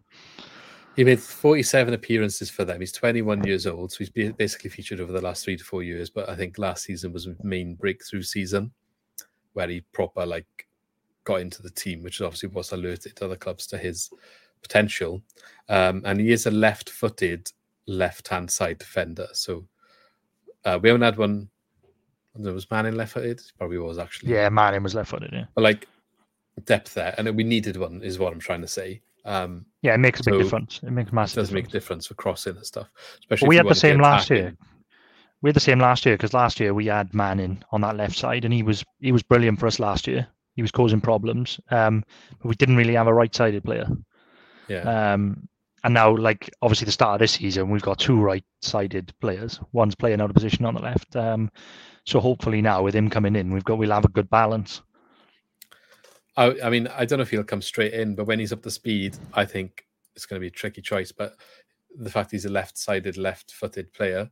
He 0.95 1.03
made 1.03 1.19
47 1.19 1.93
appearances 1.93 2.49
for 2.49 2.63
them. 2.63 2.79
He's 2.79 2.93
21 2.93 3.43
years 3.43 3.67
old, 3.67 3.91
so 3.91 3.97
he's 3.99 4.33
basically 4.33 4.69
featured 4.69 5.01
over 5.01 5.11
the 5.11 5.21
last 5.21 5.43
three 5.43 5.57
to 5.57 5.63
four 5.63 5.83
years. 5.83 6.09
But 6.09 6.29
I 6.29 6.35
think 6.35 6.57
last 6.57 6.85
season 6.85 7.11
was 7.11 7.25
his 7.25 7.35
main 7.43 7.75
breakthrough 7.75 8.21
season, 8.21 8.71
where 9.53 9.67
he 9.67 9.81
proper 9.91 10.25
like 10.25 10.67
got 11.25 11.41
into 11.41 11.61
the 11.61 11.69
team, 11.69 12.01
which 12.01 12.17
is 12.17 12.21
obviously 12.21 12.49
was 12.49 12.71
alerted 12.71 13.15
to 13.17 13.25
other 13.25 13.35
clubs 13.35 13.67
to 13.67 13.77
his 13.77 14.09
potential. 14.61 15.21
Um, 15.67 16.01
and 16.05 16.21
he 16.21 16.31
is 16.31 16.45
a 16.45 16.51
left-footed 16.51 17.51
left 17.87 18.27
hand 18.27 18.49
side 18.51 18.77
defender. 18.79 19.27
So 19.33 19.67
uh, 20.63 20.79
we 20.81 20.89
haven't 20.89 21.03
had 21.03 21.17
one 21.17 21.49
There 22.35 22.53
was 22.53 22.69
Manning 22.69 22.95
left 22.95 23.13
footed. 23.13 23.41
Probably 23.57 23.77
was 23.77 23.97
actually. 23.97 24.33
Yeah, 24.33 24.49
Manning 24.49 24.83
was 24.83 24.95
left 24.95 25.09
footed. 25.11 25.31
Yeah. 25.31 25.45
But 25.53 25.63
like 25.63 25.87
depth 26.65 26.93
there, 26.93 27.13
and 27.17 27.35
we 27.35 27.43
needed 27.43 27.77
one, 27.77 28.01
is 28.01 28.19
what 28.19 28.33
I'm 28.33 28.39
trying 28.39 28.61
to 28.61 28.67
say. 28.67 29.01
Um, 29.25 29.65
yeah, 29.81 29.95
it 29.95 29.99
makes 29.99 30.19
a 30.21 30.23
big 30.23 30.39
difference. 30.39 30.79
It 30.83 30.91
makes 30.91 31.11
massive. 31.11 31.37
It 31.37 31.41
does 31.41 31.49
difference. 31.49 31.65
make 31.65 31.69
a 31.69 31.71
difference 31.71 32.07
for 32.07 32.13
crossing 32.13 32.55
and 32.55 32.65
stuff. 32.65 32.87
Especially 33.19 33.47
we 33.47 33.55
had 33.55 33.67
the 33.67 33.75
same 33.75 33.99
last 33.99 34.29
year. 34.29 34.55
We 35.41 35.49
had 35.49 35.55
the 35.55 35.61
same 35.61 35.79
last 35.79 36.05
year 36.05 36.15
because 36.15 36.33
last 36.33 36.59
year 36.59 36.73
we 36.73 36.87
had 36.87 37.13
Manning 37.13 37.63
on 37.71 37.81
that 37.81 37.97
left 37.97 38.17
side, 38.17 38.45
and 38.45 38.53
he 38.53 38.63
was 38.63 38.83
he 38.99 39.11
was 39.11 39.23
brilliant 39.23 39.59
for 39.59 39.67
us 39.67 39.79
last 39.79 40.07
year. 40.07 40.27
He 40.55 40.61
was 40.61 40.71
causing 40.71 41.01
problems, 41.01 41.59
um, 41.69 42.03
but 42.39 42.47
we 42.47 42.55
didn't 42.55 42.77
really 42.77 42.93
have 42.93 43.07
a 43.07 43.13
right-sided 43.13 43.63
player. 43.63 43.87
Yeah, 44.69 45.13
Um, 45.13 45.49
and 45.85 45.93
now, 45.93 46.17
like 46.17 46.49
obviously, 46.63 46.85
the 46.85 46.91
start 46.91 47.13
of 47.13 47.19
this 47.19 47.33
season, 47.33 47.69
we've 47.69 47.81
got 47.83 47.99
two 47.99 48.19
right-sided 48.19 49.13
players. 49.21 49.59
One's 49.71 49.93
playing 49.93 50.19
out 50.19 50.31
of 50.31 50.33
position 50.33 50.65
on 50.65 50.73
the 50.73 50.81
left. 50.81 51.15
Um, 51.15 51.51
so 52.05 52.19
hopefully 52.19 52.59
now, 52.59 52.81
with 52.81 52.95
him 52.95 53.07
coming 53.07 53.35
in, 53.35 53.53
we've 53.53 53.63
got 53.63 53.77
we'll 53.77 53.91
have 53.91 54.03
a 54.03 54.09
good 54.09 54.27
balance. 54.31 54.81
I, 56.37 56.55
I 56.63 56.69
mean, 56.71 56.87
I 56.87 57.05
don't 57.05 57.19
know 57.19 57.23
if 57.23 57.29
he'll 57.29 57.43
come 57.43 57.61
straight 57.61 57.93
in, 57.93 58.15
but 58.15 58.25
when 58.25 58.39
he's 58.39 58.51
up 58.51 58.63
to 58.63 58.71
speed, 58.71 59.15
I 59.35 59.45
think 59.45 59.85
it's 60.15 60.25
going 60.25 60.39
to 60.39 60.41
be 60.41 60.47
a 60.47 60.51
tricky 60.51 60.81
choice. 60.81 61.11
But 61.11 61.35
the 61.95 62.09
fact 62.09 62.31
he's 62.31 62.45
a 62.45 62.49
left-sided, 62.49 63.15
left-footed 63.15 63.93
player, 63.93 64.27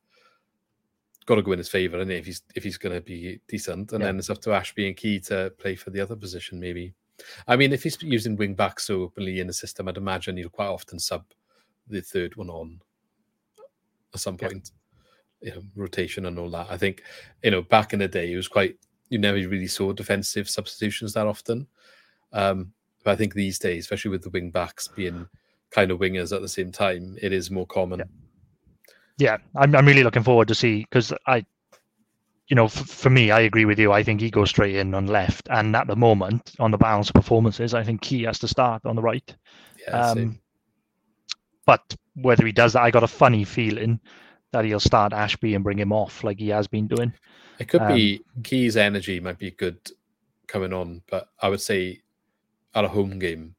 got 1.28 1.36
to 1.36 1.44
go 1.44 1.52
in 1.52 1.60
his 1.60 1.70
favour, 1.70 2.00
and 2.00 2.12
if 2.12 2.26
he's 2.26 2.42
if 2.56 2.64
he's 2.64 2.78
going 2.78 2.96
to 2.96 3.02
be 3.02 3.40
decent, 3.48 3.92
and 3.92 4.02
Yeah. 4.02 4.08
then 4.08 4.18
it's 4.18 4.32
up 4.32 4.42
to 4.42 4.54
Ashby 4.54 4.88
and 4.88 4.98
Key 4.98 5.20
to 5.22 5.54
play 5.60 5.76
for 5.76 5.92
the 5.92 6.02
other 6.02 6.16
position, 6.16 6.60
maybe. 6.60 6.96
I 7.48 7.56
mean, 7.58 7.74
if 7.74 7.84
he's 7.84 8.02
using 8.02 8.36
wing 8.38 8.56
back 8.56 8.80
so 8.80 9.04
openly 9.04 9.40
in 9.40 9.46
the 9.46 9.54
system, 9.54 9.88
I'd 9.88 9.98
imagine 9.98 10.36
he'll 10.36 10.50
quite 10.50 10.66
often 10.66 10.98
sub 10.98 11.26
the 11.88 12.02
third 12.02 12.36
one 12.36 12.50
on 12.50 12.80
at 14.14 14.20
some 14.20 14.38
Yeah. 14.42 14.50
point. 14.50 14.72
You 15.42 15.52
know, 15.56 15.64
rotation 15.76 16.26
and 16.26 16.40
all 16.40 16.50
that. 16.52 16.68
I 16.70 16.78
think 16.78 17.04
you 17.44 17.52
know 17.52 17.62
back 17.62 17.92
in 17.94 18.00
the 18.00 18.08
day, 18.08 18.32
it 18.32 18.38
was 18.38 18.48
quite 18.48 18.78
you 19.10 19.18
never 19.20 19.38
really 19.38 19.68
saw 19.68 19.92
defensive 19.92 20.50
substitutions 20.50 21.14
that 21.14 21.28
often. 21.28 21.68
Um, 22.32 22.74
but 23.04 23.12
I 23.12 23.16
think 23.18 23.34
these 23.34 23.60
days, 23.60 23.84
especially 23.84 24.12
with 24.12 24.24
the 24.24 24.30
wing 24.30 24.52
backs 24.52 24.88
being 24.88 25.28
kind 25.72 25.92
of 25.92 26.00
wingers 26.00 26.34
at 26.34 26.42
the 26.42 26.48
same 26.48 26.72
time, 26.72 27.18
it 27.22 27.34
is 27.34 27.52
more 27.52 27.68
common. 27.68 28.00
Yeah. 28.00 28.06
Yeah, 29.20 29.38
I'm 29.56 29.76
I'm 29.76 29.86
really 29.86 30.04
looking 30.04 30.24
forward 30.24 30.48
to 30.48 30.56
see 30.56 30.80
because 30.90 31.14
I, 31.28 31.46
you 32.48 32.56
know, 32.56 32.66
f- 32.66 32.72
for 32.90 33.10
me, 33.12 33.30
I 33.30 33.42
agree 33.42 33.66
with 33.66 33.78
you. 33.78 33.92
I 33.92 34.02
think 34.02 34.22
he 34.22 34.32
goes 34.32 34.50
straight 34.50 34.76
in 34.76 34.96
on 34.96 35.06
left, 35.08 35.48
and 35.52 35.76
at 35.76 35.86
the 35.88 35.96
moment, 35.96 36.54
on 36.60 36.72
the 36.72 36.78
balance 36.80 37.10
of 37.10 37.14
performances, 37.16 37.74
I 37.76 37.84
think 37.84 38.04
he 38.04 38.24
has 38.24 38.40
to 38.40 38.48
start 38.48 38.86
on 38.86 38.96
the 38.96 39.02
right. 39.04 39.36
Yeah. 39.88 40.10
Um, 40.10 40.40
but 41.66 41.96
whether 42.16 42.46
he 42.46 42.52
does 42.52 42.74
that, 42.74 42.84
I 42.84 42.92
got 42.92 43.04
a 43.04 43.08
funny 43.08 43.44
feeling 43.44 44.00
that 44.52 44.66
he'll 44.66 44.80
start 44.80 45.14
Ashby 45.14 45.56
and 45.56 45.64
bring 45.64 45.80
him 45.80 45.92
off 45.92 46.24
like 46.24 46.40
he 46.40 46.50
has 46.50 46.68
been 46.68 46.88
doing. 46.88 47.12
it 47.60 47.68
could 47.68 47.82
um, 47.82 47.94
be 47.94 48.22
Key's 48.44 48.78
energy 48.78 49.20
might 49.20 49.40
be 49.40 49.52
good 49.52 49.78
coming 50.48 50.74
on, 50.74 51.02
but 51.10 51.30
I 51.42 51.50
would 51.50 51.62
say 51.62 52.02
at 52.76 52.86
a 52.86 52.88
home 52.88 53.18
game, 53.20 53.56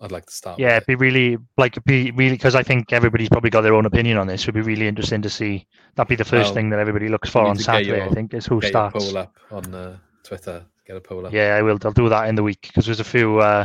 I'd 0.00 0.12
like 0.12 0.26
to 0.26 0.32
start. 0.32 0.58
Yeah, 0.58 0.76
it'd 0.76 0.86
be 0.86 0.94
really 0.94 1.38
like 1.56 1.82
be 1.86 2.10
really 2.10 2.34
because 2.34 2.54
I 2.54 2.62
think 2.62 2.92
everybody's 2.92 3.30
probably 3.30 3.48
got 3.48 3.62
their 3.62 3.74
own 3.74 3.86
opinion 3.86 4.18
on 4.18 4.26
this. 4.26 4.42
It'd 4.42 4.54
be 4.54 4.60
really 4.60 4.86
interesting 4.86 5.22
to 5.22 5.30
see. 5.30 5.66
That'd 5.94 6.08
be 6.10 6.16
the 6.16 6.24
first 6.24 6.48
Well, 6.48 6.54
thing 6.54 6.68
that 6.70 6.78
everybody 6.78 7.08
looks 7.08 7.30
for 7.30 7.46
on 7.46 7.56
Saturday. 7.56 7.96
your- 7.96 8.02
I 8.02 8.10
think 8.10 8.34
is 8.34 8.44
who 8.44 8.58
it. 8.58 8.66
Starts. 8.66 9.02
poll 9.02 9.16
up 9.16 9.34
on 9.50 9.74
uh, 9.74 9.96
Twitter. 10.22 10.66
Get 10.86 10.96
a 10.96 11.00
poll 11.00 11.26
up. 11.26 11.32
Yeah, 11.32 11.56
I 11.56 11.62
will. 11.62 11.78
I'll 11.82 11.92
do 11.92 12.10
that 12.10 12.28
in 12.28 12.34
the 12.34 12.42
week 12.42 12.58
because 12.60 12.84
there's 12.84 13.00
a 13.00 13.04
few 13.04 13.38
uh, 13.38 13.64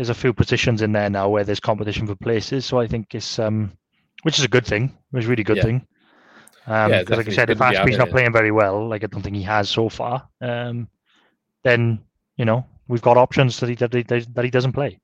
there's 0.00 0.08
a 0.08 0.14
few 0.14 0.32
positions 0.32 0.80
in 0.80 0.92
there 0.92 1.10
now 1.10 1.28
where 1.28 1.44
there's 1.44 1.60
competition 1.60 2.06
for 2.06 2.14
places. 2.14 2.64
So 2.64 2.80
I 2.80 2.86
think 2.86 3.14
it's 3.14 3.38
um, 3.38 3.70
which 4.22 4.38
is 4.38 4.46
a 4.46 4.48
good 4.48 4.64
thing. 4.64 4.96
It's 5.12 5.26
a 5.26 5.28
really 5.28 5.44
good 5.44 5.58
Yeah. 5.58 5.62
thing. 5.62 5.86
Um, 6.66 6.90
Yeah, 6.90 7.00
because 7.00 7.18
like 7.18 7.28
I 7.28 7.32
said, 7.32 7.50
if 7.50 7.60
Ashby's 7.60 7.98
not 7.98 8.08
playing 8.08 8.32
very 8.32 8.50
well, 8.50 8.88
like 8.88 9.04
I 9.04 9.08
don't 9.08 9.20
think 9.20 9.36
he 9.36 9.42
has 9.42 9.68
so 9.68 9.90
far, 9.90 10.26
um, 10.40 10.88
then 11.64 12.02
you 12.38 12.46
know 12.46 12.64
we've 12.88 13.02
got 13.02 13.18
options 13.18 13.60
that 13.60 13.68
he 13.68 13.74
that 13.74 13.92
he, 13.92 14.02
that 14.02 14.42
he 14.42 14.50
doesn't 14.50 14.72
play. 14.72 14.98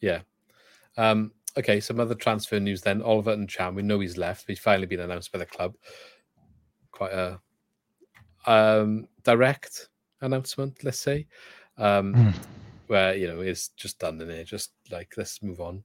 Yeah. 0.00 0.22
Um, 0.96 1.30
okay, 1.56 1.78
some 1.78 2.00
other 2.00 2.16
transfer 2.16 2.58
news 2.58 2.80
then. 2.80 3.00
Olivier 3.00 3.36
Ntcham, 3.36 3.76
we 3.76 3.82
know 3.82 4.00
he's 4.00 4.16
left. 4.16 4.46
He's 4.48 4.58
finally 4.58 4.86
been 4.86 4.98
announced 4.98 5.30
by 5.30 5.38
the 5.38 5.46
club. 5.46 5.76
Quite 6.90 7.12
a 7.12 7.40
um, 8.44 9.06
direct 9.22 9.88
announcement, 10.20 10.82
let's 10.82 10.98
say. 10.98 11.28
Um, 11.78 12.12
Hmm. 12.12 12.30
Where, 12.88 13.14
you 13.14 13.26
know, 13.26 13.40
it's 13.40 13.68
just 13.68 13.98
done 13.98 14.20
in 14.20 14.30
it. 14.30 14.44
Just 14.44 14.72
like, 14.90 15.14
let's 15.16 15.42
move 15.42 15.60
on. 15.60 15.82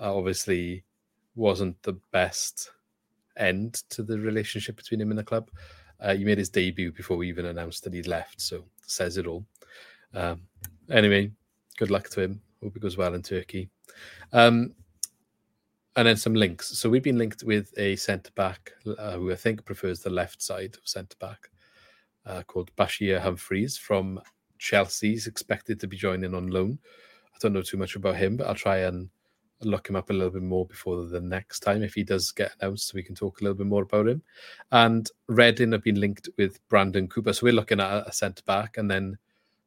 Uh, 0.00 0.16
obviously, 0.16 0.84
wasn't 1.34 1.80
the 1.82 1.98
best 2.12 2.70
end 3.36 3.74
to 3.90 4.02
the 4.02 4.18
relationship 4.18 4.76
between 4.76 5.00
him 5.00 5.10
and 5.10 5.18
the 5.18 5.24
club. 5.24 5.50
Uh, 6.00 6.14
he 6.14 6.24
made 6.24 6.38
his 6.38 6.48
debut 6.48 6.92
before 6.92 7.16
we 7.16 7.28
even 7.28 7.46
announced 7.46 7.84
that 7.84 7.94
he'd 7.94 8.06
left, 8.06 8.40
so 8.40 8.64
says 8.86 9.16
it 9.16 9.26
all. 9.26 9.44
Um, 10.12 10.42
anyway, 10.90 11.30
good 11.76 11.90
luck 11.90 12.08
to 12.10 12.22
him. 12.22 12.40
Hope 12.62 12.76
it 12.76 12.82
goes 12.82 12.96
well 12.96 13.14
in 13.14 13.22
Turkey. 13.22 13.68
Um, 14.32 14.74
and 15.96 16.08
then 16.08 16.16
some 16.16 16.34
links. 16.34 16.76
So 16.78 16.90
we've 16.90 17.02
been 17.02 17.18
linked 17.18 17.44
with 17.44 17.72
a 17.78 17.96
centre 17.96 18.32
back 18.34 18.72
uh, 18.98 19.12
who 19.12 19.30
I 19.32 19.36
think 19.36 19.64
prefers 19.64 20.00
the 20.00 20.10
left 20.10 20.42
side 20.42 20.76
of 20.76 20.88
centre 20.88 21.16
back, 21.20 21.50
uh, 22.26 22.42
called 22.42 22.74
Bashir 22.76 23.20
Humphreys 23.20 23.76
from 23.76 24.20
Chelsea. 24.58 25.10
He's 25.10 25.26
expected 25.26 25.80
to 25.80 25.86
be 25.86 25.96
joining 25.96 26.34
on 26.34 26.48
loan. 26.48 26.78
I 27.34 27.38
don't 27.40 27.52
know 27.52 27.62
too 27.62 27.76
much 27.76 27.96
about 27.96 28.16
him, 28.16 28.36
but 28.36 28.46
I'll 28.46 28.54
try 28.54 28.78
and 28.78 29.08
look 29.62 29.88
him 29.88 29.96
up 29.96 30.10
a 30.10 30.12
little 30.12 30.30
bit 30.30 30.42
more 30.42 30.66
before 30.66 31.04
the 31.06 31.20
next 31.20 31.60
time 31.60 31.82
if 31.82 31.94
he 31.94 32.02
does 32.02 32.32
get 32.32 32.52
announced, 32.60 32.88
so 32.88 32.92
we 32.94 33.02
can 33.02 33.14
talk 33.14 33.40
a 33.40 33.44
little 33.44 33.56
bit 33.56 33.66
more 33.66 33.82
about 33.82 34.08
him. 34.08 34.22
And 34.72 35.08
Reading 35.28 35.72
have 35.72 35.82
been 35.82 36.00
linked 36.00 36.28
with 36.36 36.66
Brandon 36.68 37.08
Cooper, 37.08 37.32
so 37.32 37.44
we're 37.44 37.52
looking 37.52 37.80
at 37.80 38.06
a, 38.06 38.12
centre 38.12 38.42
back, 38.46 38.76
and 38.76 38.90
then 38.90 39.18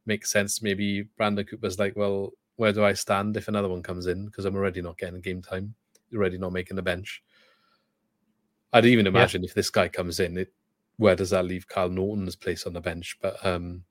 makes 0.06 0.30
sense. 0.30 0.62
Maybe 0.62 1.02
Brandon 1.16 1.44
Cooper's 1.44 1.78
like, 1.78 1.96
well, 1.96 2.32
where 2.56 2.72
do 2.72 2.84
I 2.84 2.92
stand 2.92 3.36
if 3.36 3.48
another 3.48 3.68
one 3.68 3.82
comes 3.82 4.06
in? 4.06 4.26
Because 4.26 4.44
I'm 4.44 4.56
already 4.56 4.82
not 4.82 4.98
getting 4.98 5.20
game 5.20 5.42
time, 5.42 5.74
already 6.14 6.38
not 6.38 6.52
making 6.52 6.76
the 6.76 6.82
bench. 6.82 7.22
I'd 8.72 8.86
even 8.86 9.06
imagine 9.06 9.44
if 9.44 9.54
this 9.54 9.70
guy 9.70 9.88
comes 9.88 10.20
in, 10.20 10.36
it 10.38 10.52
where 10.98 11.14
does 11.14 11.30
that 11.30 11.46
leave 11.46 11.68
Carl 11.68 11.88
Naughton's 11.88 12.36
place 12.36 12.66
on 12.66 12.72
the 12.72 12.80
bench? 12.80 13.16
But 13.22 13.44
um, 13.46 13.84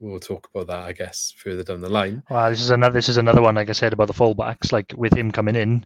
we'll 0.00 0.20
talk 0.20 0.48
about 0.54 0.66
that, 0.68 0.84
I 0.86 0.92
guess, 0.92 1.32
further 1.36 1.62
down 1.62 1.80
the 1.80 1.88
line. 1.88 2.22
Well, 2.30 2.50
this 2.50 2.60
is 2.60 2.70
another 2.70 2.94
this 2.94 3.08
is 3.08 3.16
another 3.16 3.42
one, 3.42 3.54
like 3.54 3.68
I 3.68 3.72
said 3.72 3.92
about 3.92 4.08
the 4.08 4.14
fullbacks. 4.14 4.72
Like 4.72 4.92
with 4.96 5.14
him 5.16 5.30
coming 5.30 5.56
in, 5.56 5.84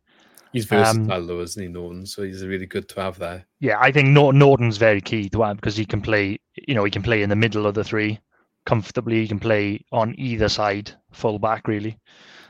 He's 0.53 0.71
Um, 0.73 0.79
versatile, 1.07 1.27
though, 1.27 1.41
isn't 1.43 1.63
he, 1.63 1.69
Naughton? 1.69 2.07
So 2.07 2.23
he's 2.25 2.45
really 2.45 2.67
good 2.67 2.89
to 2.91 3.01
have 3.01 3.19
there. 3.19 3.47
yeah, 3.61 3.77
I 3.81 3.93
think 3.93 4.09
Nor- 4.09 4.33
Naughton's 4.33 4.79
very 4.79 5.01
key 5.01 5.29
to 5.31 5.43
have 5.43 5.57
because 5.57 5.77
he 5.77 5.85
can 5.87 6.01
play. 6.01 6.41
You 6.67 6.75
know, 6.75 6.85
he 6.85 6.91
can 6.91 7.03
play 7.03 7.23
in 7.23 7.29
the 7.31 7.37
middle 7.37 7.67
of 7.67 7.75
the 7.75 7.85
three 7.85 8.19
comfortably. 8.67 9.21
He 9.21 9.29
can 9.29 9.39
play 9.39 9.85
on 9.93 10.15
either 10.19 10.49
side, 10.49 10.91
full 11.13 11.39
back, 11.39 11.69
really. 11.69 11.99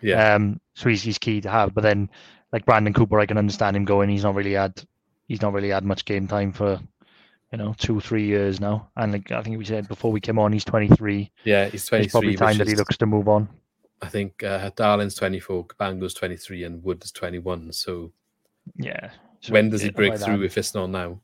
Yeah, 0.02 0.34
Um, 0.34 0.60
so 0.74 0.88
he's 0.88 1.02
he's 1.02 1.18
key 1.18 1.42
to 1.42 1.50
have. 1.50 1.74
But 1.74 1.82
then, 1.82 2.08
like 2.52 2.64
Brandon 2.64 2.94
Cooper, 2.94 3.20
I 3.20 3.26
can 3.26 3.36
understand 3.38 3.76
him 3.76 3.84
going. 3.84 4.08
He's 4.08 4.24
not 4.24 4.34
really 4.34 4.54
had 4.54 4.82
he's 5.28 5.42
not 5.42 5.52
really 5.52 5.68
had 5.68 5.84
much 5.84 6.04
game 6.06 6.26
time 6.26 6.52
for 6.52 6.80
you 7.52 7.58
know 7.58 7.74
two 7.78 7.98
or 7.98 8.00
three 8.00 8.24
years 8.26 8.60
now. 8.60 8.88
And 8.96 9.12
like 9.12 9.30
I 9.32 9.42
think 9.42 9.58
we 9.58 9.64
said 9.64 9.88
before 9.88 10.12
we 10.12 10.20
came 10.20 10.38
on, 10.38 10.52
he's 10.52 10.64
23. 10.64 11.30
yeah, 11.44 11.66
he's 11.66 11.86
23. 11.86 12.04
It's 12.04 12.12
probably 12.12 12.36
time 12.36 12.48
which 12.50 12.58
that 12.58 12.68
he 12.68 12.74
looks 12.76 12.96
to 12.98 13.06
move 13.06 13.28
on. 13.28 13.48
I 14.02 14.08
think 14.08 14.42
uh, 14.42 14.70
Darling's 14.76 15.14
24, 15.14 15.66
Cabango's 15.66 16.14
23, 16.14 16.64
and 16.64 16.82
Wood 16.82 17.04
is 17.04 17.12
21. 17.12 17.72
So 17.72 18.12
Yeah. 18.76 19.10
So 19.40 19.52
when 19.52 19.70
does 19.70 19.82
he 19.82 19.90
break 19.90 20.12
by 20.12 20.16
that- 20.18 20.24
through 20.24 20.42
if 20.44 20.56
it's 20.58 20.74
not 20.74 20.90
now? 20.90 21.20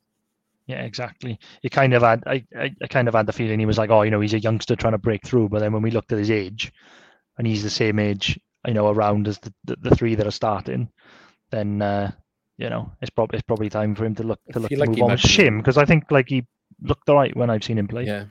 Yeah, 0.66 0.82
exactly. 0.82 1.38
It 1.62 1.70
kind 1.70 1.94
of 1.94 2.02
had 2.02 2.24
I, 2.26 2.44
I, 2.58 2.74
I 2.82 2.86
kind 2.88 3.06
of 3.06 3.14
had 3.14 3.26
the 3.26 3.32
feeling 3.32 3.60
he 3.60 3.66
was 3.66 3.78
like, 3.78 3.90
oh, 3.90 4.02
you 4.02 4.10
know, 4.10 4.20
he's 4.20 4.34
a 4.34 4.40
youngster 4.40 4.74
trying 4.74 4.94
to 4.94 4.98
break 4.98 5.24
through. 5.24 5.48
But 5.48 5.60
then 5.60 5.72
when 5.72 5.82
we 5.82 5.92
looked 5.92 6.10
at 6.10 6.18
his 6.18 6.30
age, 6.30 6.72
and 7.38 7.46
he's 7.46 7.62
the 7.62 7.70
same 7.70 8.00
age, 8.00 8.40
you 8.66 8.74
know, 8.74 8.88
around 8.88 9.28
as 9.28 9.38
the, 9.38 9.54
the, 9.64 9.76
the 9.82 9.94
three 9.94 10.16
that 10.16 10.26
are 10.26 10.32
starting, 10.32 10.88
then 11.50 11.82
uh, 11.82 12.10
you 12.58 12.70
know, 12.70 12.90
it's 13.02 13.10
probably 13.10 13.38
it's 13.38 13.46
probably 13.46 13.68
time 13.68 13.94
for 13.94 14.04
him 14.04 14.14
to 14.16 14.22
look 14.22 14.40
I 14.48 14.52
to 14.52 14.60
look 14.60 14.70
to 14.70 14.76
like 14.78 14.88
move 14.90 15.02
on. 15.02 15.08
might 15.08 15.14
It's 15.14 15.24
a 15.24 15.28
be- 15.28 15.32
shame 15.34 15.58
because 15.58 15.78
I 15.78 15.84
think 15.84 16.10
like 16.10 16.28
he 16.28 16.44
looked 16.82 17.08
all 17.08 17.16
right 17.16 17.34
when 17.36 17.50
I've 17.50 17.64
seen 17.64 17.78
him 17.78 17.88
play. 17.88 18.04
Yeah, 18.06 18.24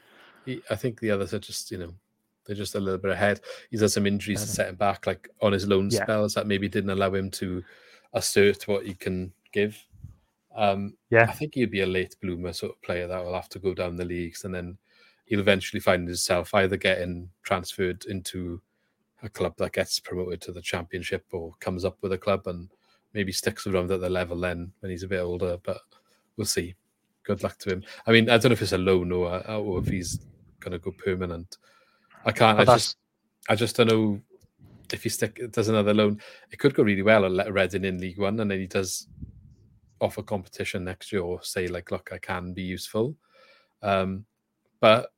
he, 0.45 0.61
I 0.69 0.75
think 0.75 0.99
the 0.99 1.11
others 1.11 1.33
are 1.33 1.39
just 1.39 1.71
you 1.71 1.77
know 1.77 1.93
they're 2.45 2.55
just 2.55 2.75
a 2.75 2.79
little 2.79 2.99
bit 2.99 3.11
ahead. 3.11 3.41
He's 3.71 3.81
had 3.81 3.91
some 3.91 4.05
injuries 4.05 4.41
to 4.41 4.47
set 4.47 4.69
him 4.69 4.75
back, 4.75 5.07
like 5.07 5.29
on 5.41 5.51
his 5.53 5.67
loan 5.67 5.89
Yeah. 5.91 6.03
spells 6.03 6.33
that 6.35 6.47
maybe 6.47 6.67
didn't 6.69 6.91
allow 6.91 7.13
him 7.13 7.31
to 7.31 7.63
assert 8.13 8.67
what 8.67 8.85
he 8.85 8.93
can 8.93 9.33
give. 9.51 9.77
Um, 10.55 10.95
Yeah. 11.09 11.25
I 11.27 11.33
think 11.33 11.55
he'd 11.55 11.71
be 11.71 11.81
a 11.81 11.85
late 11.87 12.15
bloomer 12.21 12.53
sort 12.53 12.71
of 12.73 12.81
player 12.81 13.07
that 13.07 13.23
will 13.23 13.33
have 13.33 13.49
to 13.49 13.59
go 13.59 13.73
down 13.73 13.95
the 13.97 14.05
leagues, 14.05 14.45
and 14.45 14.53
then 14.53 14.77
he'll 15.25 15.39
eventually 15.39 15.79
find 15.79 16.07
himself 16.07 16.53
either 16.53 16.77
getting 16.77 17.29
transferred 17.43 18.05
into 18.05 18.61
a 19.23 19.29
club 19.29 19.55
that 19.57 19.73
gets 19.73 19.99
promoted 19.99 20.39
to 20.41 20.51
the 20.51 20.61
championship 20.61 21.25
or 21.31 21.53
comes 21.59 21.83
up 21.83 21.97
with 22.01 22.13
a 22.13 22.17
club 22.17 22.45
and 22.45 22.69
maybe 23.15 23.31
sticks 23.31 23.65
around 23.65 23.89
at 23.89 24.01
the 24.01 24.09
level 24.09 24.39
then 24.39 24.71
when 24.81 24.91
he's 24.91 25.03
a 25.03 25.07
bit 25.07 25.21
older. 25.21 25.57
But 25.63 25.79
we'll 26.37 26.45
see. 26.45 26.75
Good 27.23 27.41
luck 27.41 27.57
to 27.59 27.71
him. 27.71 27.83
I 28.05 28.11
mean, 28.11 28.29
I 28.29 28.37
don't 28.37 28.51
know 28.51 28.53
if 28.53 28.61
it's 28.61 28.73
a 28.73 28.77
loan 28.77 29.11
or 29.11 29.41
or 29.49 29.79
if 29.79 29.87
he's 29.87 30.19
going 30.59 30.73
to 30.73 30.79
go 30.79 30.91
permanent. 30.91 31.57
I 32.25 32.31
can't. 32.31 32.57
But 32.57 32.69
I 32.69 32.73
that's 32.73 32.83
just 32.83 32.97
I 33.49 33.55
just 33.55 33.75
don't 33.77 33.87
know 33.87 34.21
if 34.93 35.01
he 35.01 35.09
stick 35.09 35.41
does 35.51 35.69
another 35.69 35.93
loan. 35.93 36.21
It 36.51 36.59
could 36.59 36.75
go 36.75 36.83
really 36.83 37.01
well 37.01 37.25
at 37.25 37.31
let 37.31 37.51
Reading 37.51 37.85
in 37.85 37.99
League 37.99 38.19
One, 38.19 38.39
and 38.39 38.51
then 38.51 38.59
he 38.59 38.67
does 38.67 39.07
offer 40.01 40.21
competition 40.21 40.83
next 40.83 41.11
year, 41.11 41.21
or 41.21 41.41
say 41.41 41.67
like, 41.67 41.89
look, 41.89 42.09
I 42.11 42.17
can 42.19 42.53
be 42.53 42.61
useful. 42.61 43.15
Um, 43.81 44.25
but 44.79 45.11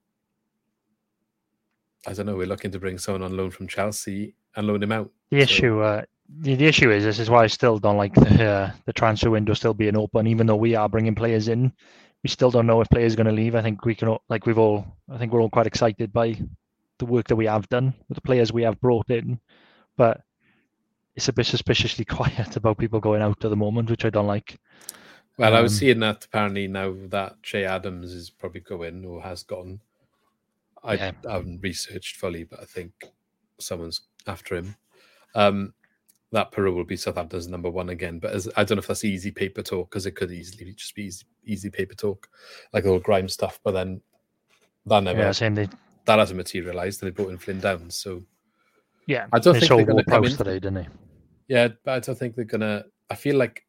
I 2.06 2.14
don't 2.14 2.26
know. 2.26 2.36
We're 2.36 2.48
looking 2.48 2.72
to 2.72 2.80
bring 2.80 2.98
someone 2.98 3.24
on 3.24 3.36
loan 3.36 3.50
from 3.50 3.68
Chelsea 3.68 4.36
and 4.56 4.68
loan 4.68 4.84
him 4.84 4.92
out. 4.92 5.12
The 5.32 5.40
issue, 5.40 5.82
uh, 5.82 6.04
the, 6.30 6.56
the 6.56 6.66
issue 6.66 6.92
is 6.92 7.04
this 7.04 7.20
is 7.20 7.30
why 7.30 7.44
I 7.44 7.48
still 7.48 7.80
don't 7.80 7.98
like 7.98 8.14
the 8.14 8.46
uh, 8.46 8.72
the 8.86 8.94
transfer 8.94 9.30
window 9.30 9.54
still 9.54 9.74
being 9.74 9.98
open, 9.98 10.28
even 10.28 10.48
though 10.48 10.56
we 10.56 10.76
are 10.76 10.90
bringing 10.90 11.16
players 11.16 11.48
in. 11.48 11.72
We 12.24 12.30
still 12.30 12.52
don't 12.52 12.68
know 12.68 12.82
if 12.82 12.90
players 12.90 13.14
are 13.14 13.18
going 13.18 13.28
to 13.28 13.32
leave. 13.42 13.56
I 13.56 13.62
think 13.62 13.86
we 13.86 13.96
can, 13.96 14.18
like 14.28 14.46
we've 14.46 14.58
all, 14.58 14.86
I 15.10 15.18
think 15.18 15.32
we're 15.32 15.42
all 15.42 15.50
quite 15.52 15.68
excited 15.68 16.12
by 16.12 16.38
the 16.98 17.06
work 17.06 17.28
that 17.28 17.36
we 17.36 17.46
have 17.46 17.70
done 17.70 17.94
with 18.10 18.16
the 18.16 18.22
players 18.22 18.52
we 18.52 18.64
have 18.64 18.82
brought 18.82 19.10
in, 19.10 19.40
but 19.98 20.22
it's 21.16 21.28
a 21.30 21.34
bit 21.34 21.46
suspiciously 21.46 22.06
quiet 22.18 22.56
about 22.56 22.80
people 22.80 23.00
going 23.00 23.22
out 23.22 23.46
at 23.46 23.50
the 23.50 23.56
moment, 23.56 23.90
which 23.92 24.04
I 24.04 24.10
don't 24.10 24.28
like. 24.28 24.58
Well, 25.38 25.54
I 25.56 25.62
was 25.62 25.74
Um, 25.74 25.78
seeing 25.78 26.00
that 26.00 26.26
apparently 26.26 26.68
now 26.68 26.96
that 27.10 27.42
Che 27.44 27.64
Adams 27.66 28.12
is 28.14 28.32
probably 28.32 28.62
going 28.62 29.06
or 29.06 29.22
has 29.22 29.44
gone. 29.44 29.82
I, 30.84 30.96
Yeah. 30.96 31.12
Haven't 31.24 31.62
researched 31.62 32.16
fully, 32.16 32.44
but 32.44 32.60
I 32.60 32.66
think 32.66 32.94
someone's 33.60 34.02
after 34.26 34.56
him. 34.56 34.76
Um, 35.36 35.74
that 36.32 36.52
Piroe 36.52 36.76
will 36.76 36.84
be 36.84 36.98
Southampton's 36.98 37.48
number 37.48 37.70
one 37.70 37.90
again, 37.90 38.20
but 38.20 38.32
as, 38.34 38.50
I 38.58 38.64
don't 38.64 38.76
know 38.76 38.80
if 38.82 38.88
that's 38.88 39.06
easy 39.06 39.32
paper 39.32 39.62
talk 39.62 39.90
because 39.90 40.06
it 40.06 40.12
could 40.12 40.32
easily 40.32 40.74
just 40.74 40.94
be 40.94 41.06
easy, 41.06 41.26
easy 41.46 41.70
paper 41.70 41.96
talk, 41.96 42.28
like 42.74 42.86
all 42.86 43.00
grime 43.00 43.30
stuff. 43.30 43.60
But 43.64 43.72
then 43.72 44.02
that 44.86 45.04
never 45.04 45.20
Yeah, 45.20 45.32
same. 45.32 45.56
They, 45.56 45.70
that 46.06 46.20
hasn't 46.20 46.38
materialized, 46.38 47.02
and 47.02 47.08
they 47.10 47.14
brought 47.16 47.32
in 47.32 47.38
Flynn 47.38 47.60
Downes. 47.62 47.96
So 47.96 48.24
yeah, 49.06 49.28
I 49.32 49.40
don't 49.40 49.54
they 49.54 49.62
think 49.62 49.70
they're 49.70 49.86
gonna 49.86 50.04
come 50.04 50.26
in- 50.26 50.36
today, 50.36 50.54
didn't 50.56 50.74
they? 50.76 50.88
yeah, 51.48 51.70
but 51.86 51.92
I 51.94 52.00
don't 52.00 52.18
think 52.18 52.36
they're 52.36 52.46
gonna. 52.46 52.84
I 53.10 53.16
feel 53.16 53.38
like 53.38 53.66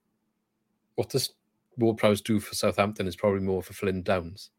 what 0.97 1.11
does 1.11 1.31
Ward 1.77 1.97
Prowse 1.97 2.21
do 2.21 2.41
for 2.41 2.57
Southampton 2.57 3.07
is 3.07 3.15
probably 3.15 3.41
more 3.41 3.63
for 3.63 3.73
Flynn 3.73 4.03
Downes. 4.03 4.51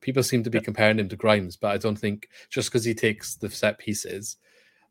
People 0.00 0.22
seem 0.22 0.44
to 0.44 0.50
be 0.50 0.60
comparing 0.60 1.00
him 1.00 1.08
to 1.08 1.16
Grimes, 1.16 1.56
but 1.56 1.72
I 1.72 1.78
don't 1.78 1.98
think 1.98 2.28
just 2.48 2.70
because 2.70 2.84
he 2.84 2.94
takes 2.94 3.34
the 3.34 3.50
set 3.50 3.78
pieces, 3.78 4.36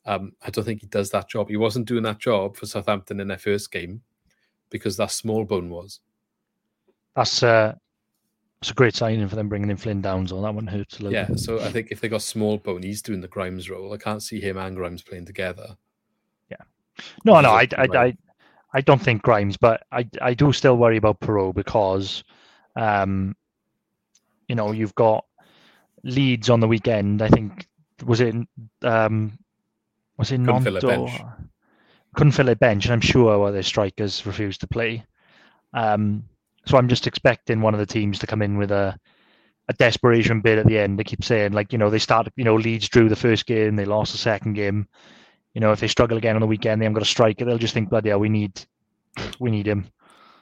um, 0.05 0.33
I 0.41 0.49
don't 0.49 0.63
think 0.63 0.81
he 0.81 0.87
does 0.87 1.09
that 1.11 1.29
job. 1.29 1.49
He 1.49 1.57
wasn't 1.57 1.87
doing 1.87 2.03
that 2.03 2.19
job 2.19 2.57
for 2.57 2.65
Southampton 2.65 3.19
in 3.19 3.27
their 3.27 3.37
first 3.37 3.71
game 3.71 4.01
because 4.69 4.97
that 4.97 5.09
Smallbone 5.09 5.69
was. 5.69 5.99
That's 7.15 7.43
uh, 7.43 7.75
it's 8.61 8.71
a 8.71 8.73
great 8.73 8.95
signing 8.95 9.27
for 9.27 9.35
them 9.35 9.49
bringing 9.49 9.69
in 9.69 9.77
Flynn 9.77 10.01
Downes. 10.01 10.31
On 10.31 10.41
that 10.41 10.55
one 10.55 10.67
hurts 10.67 10.99
a 10.99 11.03
little. 11.03 11.13
Yeah, 11.13 11.35
so 11.35 11.59
I 11.59 11.69
think 11.69 11.89
if 11.91 12.01
they 12.01 12.09
got 12.09 12.21
Smallbone, 12.21 12.83
he's 12.83 13.01
doing 13.01 13.21
the 13.21 13.27
Grimes 13.27 13.69
role. 13.69 13.93
I 13.93 13.97
can't 13.97 14.23
see 14.23 14.39
him 14.39 14.57
and 14.57 14.75
Grimes 14.75 15.01
playing 15.01 15.25
together. 15.25 15.77
Yeah. 16.49 16.57
No, 17.23 17.35
He's 17.35 17.43
no, 17.43 17.49
I, 17.51 17.67
I. 17.77 17.87
I, 18.05 18.17
I 18.73 18.81
don't 18.81 19.01
think 19.01 19.21
Grimes, 19.21 19.55
but 19.55 19.83
I, 19.91 20.07
I 20.21 20.33
do 20.33 20.51
still 20.51 20.77
worry 20.77 20.97
about 20.97 21.19
Piroe 21.19 21.53
because, 21.53 22.23
um, 22.75 23.35
you 24.47 24.55
know, 24.55 24.71
you've 24.71 24.95
got 24.95 25.25
Leeds 26.03 26.49
on 26.49 26.59
the 26.59 26.67
weekend. 26.67 27.21
I 27.21 27.29
think 27.29 27.67
was 28.03 28.19
it, 28.19 28.35
um, 28.81 29.37
was 30.17 30.31
it 30.31 30.37
Couldn't 30.37 30.63
fill 30.63 30.77
a 30.77 30.81
bench. 30.81 31.21
Couldn't 32.15 32.31
fill 32.31 32.49
a 32.49 32.55
bench, 32.55 32.85
and 32.85 32.93
I'm 32.93 33.01
sure 33.01 33.51
their 33.51 33.63
strikers 33.63 34.25
refused 34.25 34.61
to 34.61 34.67
play. 34.67 35.03
Um, 35.73 36.23
so 36.65 36.77
I'm 36.77 36.87
just 36.87 37.07
expecting 37.07 37.61
one 37.61 37.73
of 37.73 37.79
the 37.79 37.85
teams 37.85 38.19
to 38.19 38.27
come 38.27 38.41
in 38.41 38.57
with 38.57 38.71
a 38.71 38.97
a 39.69 39.73
desperation 39.73 40.41
bid 40.41 40.59
at 40.59 40.65
the 40.65 40.77
end. 40.77 40.99
They 40.99 41.03
keep 41.03 41.23
saying 41.23 41.53
like, 41.53 41.71
you 41.71 41.77
know, 41.77 41.89
they 41.89 41.99
start, 41.99 42.27
you 42.35 42.43
know, 42.43 42.55
Leeds 42.55 42.89
drew 42.89 43.09
the 43.09 43.15
first 43.15 43.45
game, 43.45 43.75
they 43.75 43.85
lost 43.85 44.11
the 44.11 44.17
second 44.17 44.53
game. 44.53 44.87
You 45.53 45.61
know, 45.61 45.71
if 45.71 45.79
they 45.79 45.87
struggle 45.87 46.17
again 46.17 46.35
on 46.35 46.41
the 46.41 46.47
weekend, 46.47 46.81
they 46.81 46.85
haven't 46.85 46.95
got 46.95 47.03
a 47.03 47.09
striker. 47.09 47.45
They'll 47.45 47.57
just 47.57 47.73
think, 47.73 47.89
bloody 47.89 48.09
hell, 48.09 48.19
we 48.19 48.29
need, 48.29 48.59
we 49.39 49.51
need 49.51 49.67
him. 49.67 49.87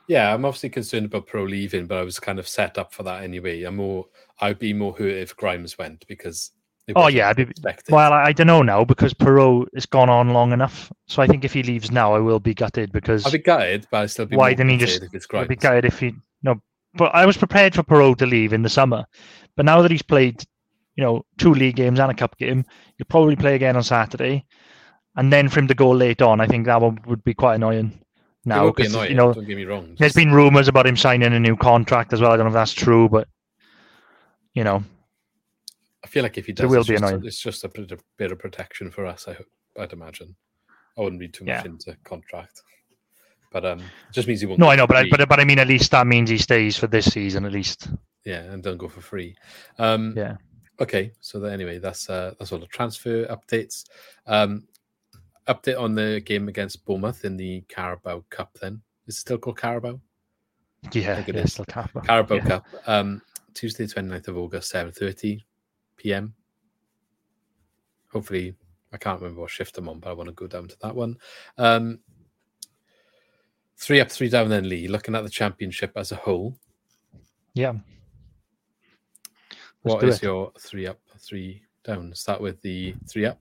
Yeah, 0.07 0.33
I'm 0.33 0.45
obviously 0.45 0.69
concerned 0.69 1.05
about 1.05 1.27
Piroe 1.27 1.49
leaving, 1.49 1.85
but 1.85 1.97
I 1.97 2.03
was 2.03 2.19
kind 2.19 2.39
of 2.39 2.47
set 2.47 2.77
up 2.77 2.93
for 2.93 3.03
that 3.03 3.23
anyway. 3.23 3.63
I'm 3.63 3.75
more, 3.75 4.07
I'd 4.39 4.57
be 4.57 4.73
more 4.73 4.93
hurt 4.93 5.13
if 5.13 5.35
Grimes 5.35 5.77
went 5.77 6.05
because. 6.07 6.51
Oh 6.95 7.07
yeah, 7.07 7.29
I'd 7.29 7.37
be, 7.37 7.43
expected. 7.43 7.93
well, 7.93 8.11
I, 8.11 8.25
I 8.25 8.31
don't 8.33 8.47
know 8.47 8.61
now 8.63 8.83
because 8.83 9.13
Piroe 9.13 9.65
has 9.75 9.85
gone 9.85 10.09
on 10.09 10.29
long 10.33 10.51
enough. 10.51 10.91
So 11.07 11.21
I 11.21 11.27
think 11.27 11.45
if 11.45 11.53
he 11.53 11.63
leaves 11.63 11.91
now, 11.91 12.13
I 12.13 12.19
will 12.19 12.39
be 12.39 12.53
gutted 12.53 12.91
because 12.91 13.25
I'd 13.25 13.31
be 13.31 13.37
gutted, 13.37 13.87
but 13.91 14.01
I'd 14.01 14.11
still 14.11 14.25
be 14.25 14.35
Why 14.35 14.51
didn't 14.53 14.69
he 14.71 14.77
just- 14.77 15.01
if 15.01 15.13
it's 15.13 15.25
I'd 15.25 15.29
Grimes. 15.29 15.47
be 15.47 15.55
gutted 15.55 15.85
if 15.85 15.99
he 15.99 16.13
no. 16.43 16.61
But 16.95 17.15
I 17.15 17.25
was 17.25 17.37
prepared 17.37 17.73
for 17.75 17.83
Piroe 17.83 18.17
to 18.17 18.25
leave 18.25 18.51
in 18.51 18.63
the 18.63 18.69
summer, 18.69 19.05
but 19.55 19.65
now 19.65 19.81
that 19.81 19.91
he's 19.91 20.01
played, 20.01 20.43
you 20.95 21.03
know, 21.03 21.23
two 21.37 21.53
league 21.53 21.77
games 21.77 21.99
and 21.99 22.11
a 22.11 22.15
cup 22.15 22.37
game, 22.37 22.65
he'll 22.97 23.05
probably 23.07 23.37
play 23.37 23.55
again 23.55 23.77
on 23.77 23.83
Saturday, 23.83 24.45
and 25.15 25.31
then 25.31 25.47
for 25.47 25.59
him 25.61 25.67
to 25.69 25.73
go 25.75 25.91
late 25.91 26.21
on, 26.21 26.41
I 26.41 26.47
think 26.47 26.65
that 26.65 26.81
one 26.81 26.99
would 27.05 27.23
be 27.23 27.33
quite 27.33 27.55
annoying. 27.55 27.97
Now, 28.43 28.65
would 28.65 28.75
be 28.75 28.83
'cause, 28.83 28.93
annoying. 28.93 29.11
you 29.11 29.15
know, 29.15 29.33
don't 29.33 29.47
get 29.47 29.55
me 29.55 29.65
wrong. 29.65 29.95
There's 29.99 30.13
been 30.13 30.33
rumours 30.33 30.67
about 30.67 30.87
him 30.87 30.97
signing 30.97 31.31
a 31.31 31.39
new 31.39 31.55
contract 31.55 32.11
as 32.11 32.19
well. 32.19 32.31
I 32.31 32.37
don't 32.37 32.45
know 32.45 32.49
if 32.49 32.53
that's 32.55 32.73
true, 32.73 33.07
but 33.07 33.27
you 34.53 34.63
know, 34.65 34.83
I 36.03 36.07
feel 36.07 36.23
like 36.23 36.37
if 36.37 36.45
he 36.47 36.51
it 36.51 36.57
does, 36.57 36.69
will 36.69 36.79
it's, 36.79 36.89
be 36.89 36.95
just, 36.95 37.03
annoying. 37.03 37.25
it's 37.25 37.39
just 37.41 37.63
a 37.63 37.69
bit 37.69 37.91
of, 37.91 38.03
bit 38.17 38.31
of 38.31 38.39
protection 38.39 38.89
for 38.89 39.05
us. 39.05 39.27
I 39.27 39.33
hope, 39.33 39.45
I'd 39.79 39.93
imagine. 39.93 40.35
I 40.97 41.01
wouldn't 41.01 41.19
read 41.19 41.33
too 41.33 41.45
much 41.45 41.63
Yeah. 41.63 41.65
into 41.65 41.95
contract, 42.03 42.63
but 43.51 43.65
um, 43.65 43.79
it 43.79 44.13
just 44.13 44.27
means 44.27 44.41
he 44.41 44.47
won't. 44.47 44.59
no, 44.59 44.67
I 44.69 44.75
know, 44.75 44.87
but 44.87 44.97
I, 44.97 45.09
but 45.09 45.27
but 45.29 45.39
I 45.39 45.45
mean, 45.45 45.59
at 45.59 45.67
least 45.67 45.91
that 45.91 46.07
means 46.07 46.29
he 46.29 46.37
stays 46.37 46.75
for 46.77 46.87
this 46.87 47.05
season, 47.11 47.45
at 47.45 47.51
least. 47.51 47.87
yeah, 48.25 48.41
and 48.51 48.61
don't 48.63 48.77
go 48.77 48.87
for 48.89 49.01
free. 49.01 49.35
Um, 49.77 50.13
Yeah. 50.17 50.35
Okay, 50.79 51.11
so 51.21 51.39
that, 51.39 51.51
anyway, 51.53 51.77
that's 51.77 52.09
uh, 52.09 52.33
that's 52.39 52.51
all 52.51 52.57
the 52.59 52.65
transfer 52.65 53.25
updates. 53.27 53.83
Um, 54.25 54.67
update 55.47 55.79
on 55.79 55.93
the 55.93 56.21
game 56.25 56.47
against 56.47 56.83
Bournemouth 56.85 57.23
in 57.23 57.37
the 57.37 57.61
Carabao 57.69 58.23
Cup. 58.31 58.57
Then 58.59 58.81
is 59.05 59.17
it 59.17 59.19
still 59.19 59.37
called 59.37 59.59
Carabao? 59.59 59.99
Yeah, 60.91 61.15
think 61.17 61.29
it 61.29 61.35
yeah, 61.35 61.41
is. 61.41 61.53
still 61.53 61.65
Carabao. 61.65 62.01
Carabao 62.01 62.35
Yeah. 62.35 62.45
Cup. 62.47 62.65
Um, 62.87 63.21
Tuesday, 63.53 63.85
29th 63.85 64.29
of 64.29 64.37
August, 64.37 64.69
seven 64.71 64.91
thirty 64.91 65.45
p.m. 66.01 66.33
Hopefully, 68.11 68.55
I 68.91 68.97
can't 68.97 69.21
remember 69.21 69.41
what 69.41 69.51
shift 69.51 69.77
I'm 69.77 69.87
on, 69.89 69.99
but 69.99 70.09
I 70.09 70.13
want 70.13 70.27
to 70.29 70.33
go 70.33 70.47
down 70.47 70.67
to 70.67 70.77
that 70.81 70.95
one. 70.95 71.17
Um, 71.57 71.99
three 73.77 74.01
up, 74.01 74.11
three 74.11 74.29
down. 74.29 74.49
Then 74.49 74.67
Lee, 74.67 74.87
looking 74.87 75.15
at 75.15 75.23
the 75.23 75.29
championship 75.29 75.91
as 75.95 76.11
a 76.11 76.15
whole, 76.15 76.57
Yeah. 77.53 77.73
Let's 79.83 79.95
what 79.95 80.03
is 80.03 80.17
it. 80.17 80.23
your 80.23 80.51
three 80.59 80.87
up, 80.87 80.99
three 81.17 81.63
down? 81.83 82.13
Start 82.13 82.41
with 82.41 82.61
the 82.61 82.93
three 83.09 83.25
up. 83.25 83.39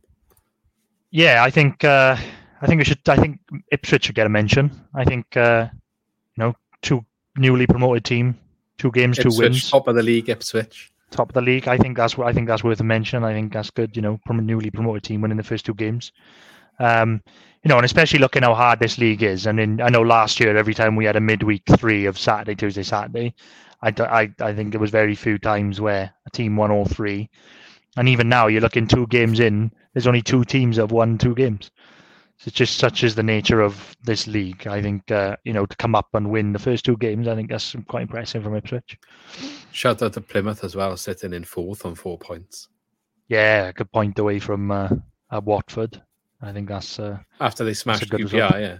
Yeah, 1.10 1.42
I 1.44 1.50
think 1.50 1.84
uh, 1.84 2.16
I 2.62 2.66
think 2.66 2.78
we 2.78 2.84
should. 2.84 3.06
I 3.08 3.16
think 3.16 3.40
Ipswich 3.72 4.06
should 4.06 4.14
get 4.14 4.26
a 4.26 4.30
mention. 4.30 4.70
I 4.94 5.04
think 5.04 5.36
uh, 5.36 5.68
you 6.36 6.44
know 6.44 6.54
two 6.80 7.04
newly 7.36 7.66
promoted 7.66 8.04
team, 8.04 8.38
two 8.78 8.90
games, 8.90 9.18
two 9.18 9.30
wins, 9.36 9.70
top 9.70 9.88
of 9.88 9.96
the 9.96 10.02
league. 10.02 10.28
Ipswich. 10.30 10.89
Top 11.10 11.30
of 11.30 11.34
the 11.34 11.40
league. 11.40 11.68
I 11.68 11.76
think 11.78 11.96
that's 11.96 12.18
I 12.18 12.32
think 12.32 12.48
that's 12.48 12.64
worth 12.64 12.80
a 12.80 12.84
mention. 12.84 13.24
I 13.24 13.32
think 13.32 13.52
that's 13.52 13.70
good. 13.70 13.96
You 13.96 14.02
know, 14.02 14.20
from 14.26 14.38
a 14.38 14.42
newly 14.42 14.70
promoted 14.70 15.02
team 15.02 15.20
winning 15.20 15.36
the 15.36 15.42
first 15.44 15.66
two 15.66 15.74
games. 15.74 16.12
Um, 16.78 17.22
you 17.62 17.68
know, 17.68 17.76
and 17.76 17.84
especially 17.84 18.20
looking 18.20 18.42
how 18.42 18.54
hard 18.54 18.80
this 18.80 18.96
league 18.96 19.22
is. 19.22 19.46
And 19.46 19.60
in, 19.60 19.80
I 19.82 19.90
know 19.90 20.00
last 20.00 20.40
year, 20.40 20.56
every 20.56 20.72
time 20.72 20.96
we 20.96 21.04
had 21.04 21.16
a 21.16 21.20
midweek 21.20 21.62
three 21.76 22.06
of 22.06 22.18
Saturday, 22.18 22.54
Tuesday, 22.54 22.82
Saturday, 22.82 23.34
I 23.82 23.92
I 24.40 24.54
think 24.54 24.70
there 24.70 24.80
was 24.80 24.90
very 24.90 25.14
few 25.14 25.38
times 25.38 25.80
where 25.80 26.12
a 26.26 26.30
team 26.30 26.56
won 26.56 26.70
all 26.70 26.86
three. 26.86 27.28
And 27.96 28.08
even 28.08 28.28
now, 28.28 28.46
you're 28.46 28.60
looking 28.60 28.86
two 28.86 29.06
games 29.08 29.40
in, 29.40 29.72
there's 29.92 30.06
only 30.06 30.22
two 30.22 30.44
teams 30.44 30.76
that 30.76 30.82
have 30.82 30.92
won 30.92 31.18
two 31.18 31.34
games. 31.34 31.70
It's 32.46 32.56
just 32.56 32.78
such 32.78 33.04
is 33.04 33.14
the 33.14 33.22
nature 33.22 33.60
of 33.60 33.94
this 34.02 34.26
league. 34.26 34.66
I 34.66 34.80
think, 34.80 35.10
uh, 35.10 35.36
you 35.44 35.52
know, 35.52 35.66
to 35.66 35.76
come 35.76 35.94
up 35.94 36.08
and 36.14 36.30
win 36.30 36.52
the 36.52 36.58
first 36.58 36.86
two 36.86 36.96
games, 36.96 37.28
I 37.28 37.34
think 37.34 37.50
that's 37.50 37.76
quite 37.86 38.02
impressive 38.02 38.42
from 38.42 38.56
Ipswich. 38.56 38.98
Shout 39.72 40.00
out 40.02 40.14
to 40.14 40.20
Plymouth 40.22 40.64
as 40.64 40.74
well, 40.74 40.96
sitting 40.96 41.34
in 41.34 41.44
fourth 41.44 41.84
on 41.84 41.94
four 41.94 42.18
points 42.18 42.68
Yeah, 43.28 43.66
a 43.68 43.72
good 43.74 43.92
point 43.92 44.18
away 44.18 44.38
from 44.38 44.70
uh, 44.70 44.88
Watford. 45.44 46.00
I 46.40 46.52
think 46.52 46.68
that's 46.68 46.98
uh, 46.98 47.18
after 47.40 47.62
they 47.64 47.74
smashed 47.74 48.10
QPR. 48.10 48.22
result. 48.32 48.60
Yeah, 48.60 48.78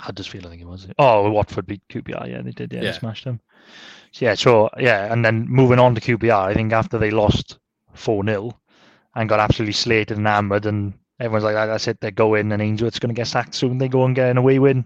Huddersfield, 0.00 0.46
I 0.46 0.48
think 0.50 0.62
it 0.62 0.66
was. 0.68 0.88
Oh, 0.98 1.30
Watford 1.30 1.66
beat 1.66 1.82
QPR. 1.88 2.28
Yeah, 2.28 2.42
they 2.42 2.50
did. 2.50 2.72
Yeah, 2.72 2.82
Yeah. 2.82 2.90
they 2.92 2.98
smashed 2.98 3.24
them. 3.24 3.40
So, 4.12 4.24
yeah, 4.24 4.34
so 4.34 4.68
yeah, 4.78 5.12
and 5.12 5.24
then 5.24 5.46
moving 5.48 5.78
on 5.78 5.94
to 5.94 6.00
QPR, 6.00 6.48
I 6.48 6.54
think 6.54 6.72
after 6.72 6.98
they 6.98 7.12
lost 7.12 7.58
four 7.94 8.24
0 8.24 8.58
and 9.14 9.28
got 9.28 9.38
absolutely 9.38 9.74
slated 9.74 10.16
and 10.16 10.26
hammered, 10.26 10.66
and 10.66 10.94
everyone's 11.20 11.44
like, 11.44 11.54
"That's 11.54 11.86
it, 11.88 12.00
they're 12.00 12.10
going," 12.10 12.50
and 12.52 12.62
Ainsworth's 12.62 12.98
going 12.98 13.14
to 13.14 13.18
get 13.18 13.26
sacked 13.28 13.54
soon. 13.54 13.78
They 13.78 13.88
go 13.88 14.04
and 14.04 14.14
get 14.14 14.30
an 14.30 14.38
away 14.38 14.58
win 14.58 14.84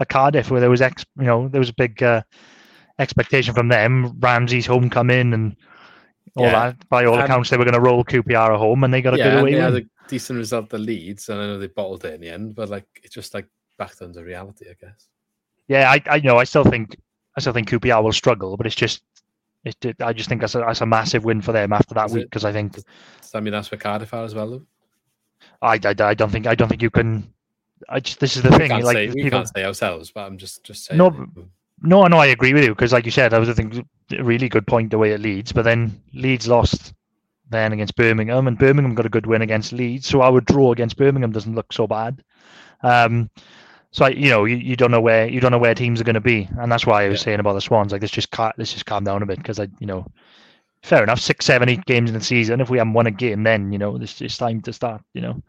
at 0.00 0.08
Cardiff, 0.08 0.50
where 0.50 0.60
there 0.60 0.70
was 0.70 0.80
ex, 0.82 1.04
you 1.18 1.24
know, 1.26 1.48
there 1.48 1.58
was 1.60 1.68
a 1.70 1.74
big 1.74 2.02
uh, 2.02 2.22
expectation 2.98 3.54
from 3.54 3.68
them. 3.68 4.18
Ramsey's 4.20 4.66
homecoming 4.66 5.34
and 5.34 5.56
all 6.36 6.44
Yeah. 6.46 6.70
that. 6.70 6.88
By 6.88 7.04
all 7.04 7.18
accounts, 7.18 7.50
they 7.50 7.56
were 7.56 7.64
going 7.64 7.74
to 7.74 7.80
roll 7.80 8.04
QPR 8.04 8.54
at 8.54 8.58
home, 8.58 8.84
and 8.84 8.92
they 8.94 9.02
got 9.02 9.14
a 9.14 9.18
yeah, 9.18 9.30
good 9.30 9.40
away 9.40 9.50
they 9.52 9.60
win. 9.60 9.74
had 9.74 9.82
a 9.82 9.86
decent 10.08 10.38
result. 10.38 10.70
The 10.70 10.78
Leeds, 10.78 11.28
and 11.28 11.40
I 11.40 11.46
know 11.46 11.58
they 11.58 11.66
bottled 11.66 12.04
it 12.04 12.14
in 12.14 12.20
the 12.20 12.30
end, 12.30 12.54
but 12.54 12.68
like 12.68 12.86
it's 13.02 13.14
just 13.14 13.34
like 13.34 13.46
back 13.78 13.94
to 13.96 14.06
reality, 14.22 14.66
I 14.70 14.74
guess. 14.80 15.08
Yeah, 15.68 15.90
I, 15.90 16.02
I 16.06 16.18
know. 16.20 16.38
I 16.38 16.44
still 16.44 16.64
think 16.64 16.96
I 17.36 17.40
still 17.40 17.52
think 17.52 17.68
QPR 17.68 18.02
will 18.02 18.12
struggle, 18.12 18.56
but 18.56 18.66
it's 18.66 18.76
just 18.76 19.02
it. 19.64 19.76
it 19.84 19.96
I 20.00 20.12
just 20.12 20.28
think 20.28 20.40
that's 20.40 20.54
a, 20.54 20.58
that's 20.58 20.80
a 20.80 20.86
massive 20.86 21.24
win 21.24 21.40
for 21.40 21.52
them 21.52 21.72
after 21.72 21.94
that 21.94 22.06
Is 22.06 22.14
week 22.14 22.24
because 22.24 22.44
I 22.44 22.52
think 22.52 22.74
Does 22.74 22.84
that 23.32 23.42
mean 23.42 23.52
that's 23.52 23.70
where 23.70 23.78
Cardiff 23.78 24.12
are 24.14 24.24
as 24.24 24.34
well, 24.34 24.50
though? 24.50 24.66
I, 25.62 25.74
I, 25.84 25.94
I 26.00 26.14
don't 26.14 26.30
think 26.30 26.46
I 26.46 26.54
don't 26.54 26.68
think 26.68 26.82
you 26.82 26.90
can. 26.90 27.32
I 27.88 28.00
just 28.00 28.20
this 28.20 28.36
is 28.36 28.42
the 28.42 28.50
We 28.50 28.58
thing. 28.58 28.70
can't, 28.70 28.84
Like 28.84 28.96
say, 28.96 29.08
we 29.08 29.22
people, 29.24 29.38
can't 29.38 29.48
say 29.54 29.64
ourselves, 29.64 30.10
but 30.10 30.26
I'm 30.26 30.38
just 30.38 30.64
just 30.64 30.84
saying. 30.84 30.98
No, 30.98 31.10
no, 31.80 32.06
no. 32.06 32.18
I 32.18 32.26
agree 32.26 32.52
with 32.52 32.64
you 32.64 32.70
because, 32.70 32.92
like 32.92 33.04
you 33.04 33.10
said, 33.10 33.32
I 33.32 33.38
was 33.38 33.48
thinking 33.50 33.88
a 34.10 34.22
really 34.22 34.48
good 34.48 34.66
point 34.66 34.90
the 34.90 34.98
way 34.98 35.12
it 35.12 35.20
leads. 35.20 35.52
but 35.52 35.62
then 35.62 36.00
Leeds 36.12 36.46
lost 36.48 36.92
then 37.50 37.72
against 37.72 37.96
Birmingham, 37.96 38.46
and 38.48 38.58
Birmingham 38.58 38.94
got 38.94 39.06
a 39.06 39.10
good 39.10 39.26
win 39.26 39.42
against 39.42 39.72
Leeds. 39.72 40.06
So 40.06 40.22
our 40.22 40.40
draw 40.40 40.72
against 40.72 40.96
Birmingham 40.96 41.32
doesn't 41.32 41.54
look 41.54 41.72
so 41.72 41.86
bad. 41.86 42.22
Um, 42.82 43.30
so 43.90 44.06
I, 44.06 44.08
you 44.10 44.30
know, 44.30 44.44
you, 44.46 44.56
you 44.56 44.74
don't 44.74 44.90
know 44.90 45.00
where 45.00 45.28
you 45.28 45.40
don't 45.40 45.52
know 45.52 45.58
where 45.58 45.74
teams 45.74 46.00
are 46.00 46.04
going 46.04 46.14
to 46.14 46.20
be, 46.20 46.48
and 46.58 46.72
that's 46.72 46.86
why 46.86 47.04
I 47.04 47.08
was 47.08 47.20
yeah. 47.20 47.24
saying 47.24 47.40
about 47.40 47.52
the 47.54 47.60
Swans. 47.60 47.92
Like, 47.92 48.00
let's 48.00 48.12
just 48.12 48.30
cal- 48.30 48.52
let's 48.56 48.72
just 48.72 48.86
calm 48.86 49.04
down 49.04 49.22
a 49.22 49.26
bit 49.26 49.38
because 49.38 49.60
I, 49.60 49.68
you 49.80 49.86
know, 49.86 50.06
fair 50.82 51.02
enough. 51.02 51.20
Six, 51.20 51.44
seven, 51.44 51.68
eight 51.68 51.84
games 51.84 52.10
in 52.10 52.14
the 52.14 52.24
season. 52.24 52.60
If 52.60 52.70
we 52.70 52.78
haven't 52.78 52.92
won 52.92 53.06
a 53.06 53.10
game, 53.10 53.42
then 53.42 53.72
you 53.72 53.78
know, 53.78 53.96
it's, 53.96 54.20
it's 54.20 54.36
time 54.36 54.60
to 54.62 54.72
start. 54.72 55.02
You 55.14 55.22
know, 55.22 55.42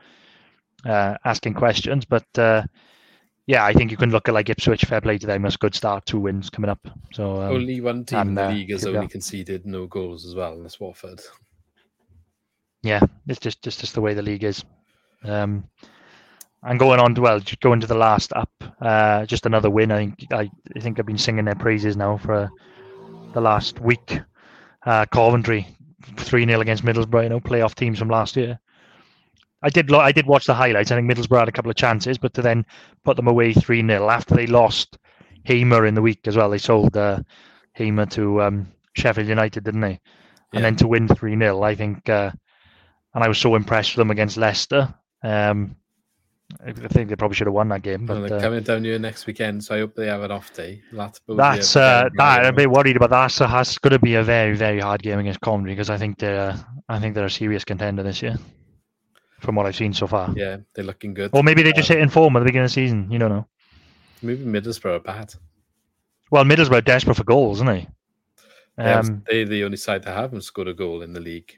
uh, 0.85 1.15
asking 1.25 1.55
questions. 1.55 2.05
But 2.05 2.25
uh, 2.37 2.63
yeah, 3.47 3.65
I 3.65 3.73
think 3.73 3.91
you 3.91 3.97
can 3.97 4.11
look 4.11 4.27
at 4.27 4.33
like 4.33 4.49
Ipswich. 4.49 4.85
Fair 4.85 5.01
play 5.01 5.17
to 5.17 5.27
them. 5.27 5.41
That's 5.43 5.55
a 5.55 5.59
good 5.59 5.75
start. 5.75 6.05
Two 6.05 6.19
wins 6.19 6.49
coming 6.49 6.69
up. 6.69 6.87
So 7.13 7.41
um, 7.41 7.53
only 7.53 7.81
one 7.81 8.05
team 8.05 8.19
and, 8.19 8.29
in 8.29 8.35
the 8.35 8.45
uh, 8.45 8.51
league 8.51 8.71
has 8.71 8.85
only 8.85 9.07
conceded 9.07 9.65
no 9.65 9.87
goals 9.87 10.25
as 10.25 10.35
well, 10.35 10.53
and 10.53 10.63
that's 10.63 10.79
Watford. 10.79 11.21
Yeah, 12.83 13.01
it's 13.27 13.39
just 13.39 13.61
just 13.61 13.79
just 13.79 13.93
the 13.93 14.01
way 14.01 14.13
the 14.13 14.21
league 14.21 14.43
is. 14.43 14.63
Um, 15.23 15.69
and 16.63 16.79
going 16.79 16.99
on 16.99 17.15
to 17.15 17.21
well, 17.21 17.41
going 17.61 17.81
to 17.81 17.87
the 17.87 17.95
last 17.95 18.31
up, 18.33 18.51
uh, 18.81 19.25
just 19.25 19.45
another 19.45 19.69
win. 19.69 19.91
I 19.91 19.97
think 19.97 20.27
I, 20.31 20.49
I 20.75 20.79
think 20.79 20.99
I've 20.99 21.05
been 21.05 21.17
singing 21.17 21.45
their 21.45 21.55
praises 21.55 21.97
now 21.97 22.17
for 22.17 22.49
the 23.33 23.41
last 23.41 23.79
week. 23.79 24.19
Uh, 24.85 25.05
Coventry 25.05 25.67
three 26.17 26.45
0 26.45 26.59
against 26.59 26.83
Middlesbrough, 26.83 27.23
you 27.23 27.29
know, 27.29 27.39
playoff 27.39 27.75
teams 27.75 27.99
from 27.99 28.09
last 28.09 28.35
year. 28.35 28.59
I 29.61 29.69
did 29.69 29.91
I 29.93 30.11
did 30.11 30.27
watch 30.27 30.45
the 30.45 30.53
highlights. 30.53 30.91
I 30.91 30.95
think 30.95 31.09
Middlesbrough 31.09 31.39
had 31.39 31.47
a 31.47 31.53
couple 31.53 31.71
of 31.71 31.77
chances, 31.77 32.17
but 32.17 32.33
to 32.33 32.41
then 32.41 32.65
put 33.05 33.15
them 33.15 33.27
away 33.27 33.53
three 33.53 33.85
0 33.85 34.09
after 34.09 34.35
they 34.35 34.47
lost 34.47 34.97
Hamer 35.45 35.85
in 35.85 35.93
the 35.95 36.01
week 36.01 36.19
as 36.25 36.35
well. 36.35 36.49
They 36.49 36.57
sold 36.57 36.97
uh, 36.97 37.19
Hamer 37.73 38.05
to 38.07 38.41
um, 38.41 38.67
Sheffield 38.93 39.27
United, 39.27 39.63
didn't 39.63 39.81
they? 39.81 39.99
Yeah. 40.51 40.57
And 40.57 40.65
then 40.65 40.75
to 40.77 40.87
win 40.87 41.07
three 41.07 41.37
0 41.37 41.61
I 41.63 41.75
think. 41.75 42.09
Uh, 42.09 42.31
and 43.13 43.23
I 43.23 43.27
was 43.27 43.37
so 43.37 43.55
impressed 43.55 43.91
with 43.91 44.01
them 44.01 44.11
against 44.11 44.37
Leicester. 44.37 44.93
Um, 45.23 45.75
I 46.65 46.71
think 46.71 47.09
they 47.09 47.15
probably 47.15 47.35
should 47.35 47.47
have 47.47 47.53
won 47.53 47.69
that 47.69 47.81
game. 47.81 48.05
But 48.05 48.27
they're 48.27 48.37
uh, 48.37 48.41
coming 48.41 48.63
down 48.63 48.83
here 48.83 48.99
next 48.99 49.25
weekend, 49.25 49.63
so 49.63 49.75
I 49.75 49.79
hope 49.79 49.95
they 49.95 50.07
have 50.07 50.21
an 50.21 50.31
off 50.31 50.53
day. 50.53 50.81
That's 50.91 51.75
uh, 51.75 52.09
that. 52.15 52.39
I'm 52.39 52.45
a 52.45 52.53
bit 52.53 52.69
worried 52.69 52.95
about 52.95 53.09
that. 53.11 53.27
So 53.27 53.47
it's 53.59 53.77
going 53.77 53.91
to 53.91 53.99
be 53.99 54.15
a 54.15 54.23
very, 54.23 54.55
very 54.55 54.79
hard 54.79 55.01
game 55.01 55.19
against 55.19 55.41
Coventry 55.41 55.73
because 55.73 55.89
I 55.89 55.97
think 55.97 56.19
they're, 56.19 56.55
I 56.89 56.99
think 56.99 57.15
they're 57.15 57.25
a 57.25 57.29
serious 57.29 57.63
contender 57.63 58.03
this 58.03 58.21
year, 58.21 58.37
from 59.39 59.55
what 59.55 59.65
I've 59.65 59.75
seen 59.75 59.93
so 59.93 60.07
far. 60.07 60.33
Yeah, 60.35 60.57
they're 60.73 60.85
looking 60.85 61.13
good. 61.13 61.31
Or 61.33 61.43
maybe 61.43 61.63
they 61.63 61.73
just 61.73 61.89
hit 61.89 61.99
in 61.99 62.09
form 62.09 62.35
at 62.35 62.39
the 62.39 62.45
beginning 62.45 62.65
of 62.65 62.71
the 62.71 62.73
season. 62.73 63.11
You 63.11 63.19
don't 63.19 63.31
know. 63.31 63.47
Maybe 64.21 64.43
Middlesbrough 64.43 64.95
are 64.95 64.99
bad. 64.99 65.33
Well, 66.31 66.45
Middlesbrough 66.45 66.77
are 66.77 66.81
desperate 66.81 67.15
for 67.15 67.23
goals, 67.23 67.57
isn't 67.57 67.67
they? 67.67 67.87
Um, 68.77 69.23
they're 69.29 69.45
the 69.45 69.63
only 69.63 69.77
side 69.77 70.03
that 70.03 70.15
haven't 70.15 70.41
scored 70.41 70.67
a 70.67 70.73
goal 70.73 71.03
in 71.03 71.13
the 71.13 71.19
league. 71.19 71.53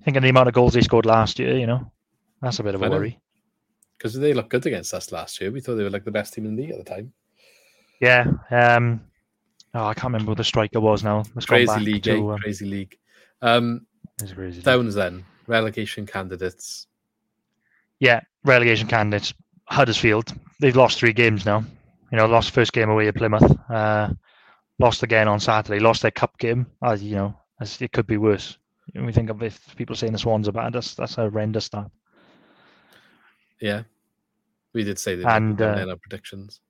I 0.00 0.04
think 0.04 0.16
of 0.16 0.22
the 0.22 0.30
amount 0.30 0.48
of 0.48 0.54
goals 0.54 0.74
they 0.74 0.80
scored 0.80 1.04
last 1.04 1.38
year. 1.38 1.58
You 1.58 1.66
know, 1.66 1.92
that's 2.40 2.58
a 2.58 2.62
bit 2.62 2.74
of 2.74 2.82
a 2.82 2.88
worry 2.88 3.20
because 3.98 4.14
they 4.14 4.32
looked 4.32 4.50
good 4.50 4.64
against 4.64 4.94
us 4.94 5.10
last 5.10 5.40
year. 5.40 5.50
We 5.50 5.60
thought 5.60 5.74
they 5.74 5.82
were 5.82 5.90
like 5.90 6.04
the 6.04 6.10
best 6.10 6.34
team 6.34 6.46
in 6.46 6.54
the 6.54 6.62
league 6.62 6.70
at 6.70 6.78
the 6.78 6.90
time. 6.90 7.12
Yeah. 8.00 8.30
Um, 8.50 9.00
oh, 9.74 9.86
I 9.86 9.94
can't 9.94 10.12
remember 10.12 10.30
who 10.30 10.36
the 10.36 10.44
striker 10.44 10.80
was 10.80 11.02
now. 11.02 11.24
Crazy 11.46 11.80
league, 11.80 12.04
to, 12.04 12.12
eh? 12.12 12.32
um, 12.34 12.38
crazy 12.38 12.64
league. 12.64 12.96
Um, 13.42 13.86
crazy 14.34 14.62
Downs 14.62 14.96
league. 14.96 15.04
then 15.04 15.24
relegation 15.48 16.06
candidates. 16.06 16.86
Yeah, 17.98 18.20
relegation 18.44 18.86
candidates. 18.86 19.34
Huddersfield. 19.64 20.32
They've 20.60 20.76
lost 20.76 20.98
three 20.98 21.12
games 21.12 21.44
now. 21.44 21.64
You 22.10 22.18
know, 22.18 22.26
lost 22.26 22.52
first 22.52 22.72
game 22.72 22.88
away 22.88 23.08
at 23.08 23.16
Plymouth. 23.16 23.58
Uh, 23.68 24.10
lost 24.78 25.02
again 25.02 25.28
on 25.28 25.40
Saturday. 25.40 25.78
Lost 25.78 26.02
their 26.02 26.10
cup 26.10 26.38
game. 26.38 26.66
As 26.82 27.02
you 27.02 27.16
know, 27.16 27.36
as 27.60 27.82
it 27.82 27.92
could 27.92 28.06
be 28.06 28.16
worse. 28.16 28.56
When 28.92 29.04
we 29.04 29.12
think 29.12 29.28
of 29.28 29.42
if 29.42 29.76
people 29.76 29.94
saying 29.94 30.12
the 30.12 30.18
Swans 30.18 30.48
are 30.48 30.52
bad, 30.52 30.72
that's 30.72 30.94
that's 30.94 31.18
a 31.18 31.22
horrendous 31.22 31.66
start. 31.66 31.90
Yeah, 33.60 33.82
we 34.72 34.84
did 34.84 34.98
say 34.98 35.16
that 35.16 35.36
and 35.36 35.60
uh, 35.60 35.86
our 35.88 35.96
predictions. 35.96 36.60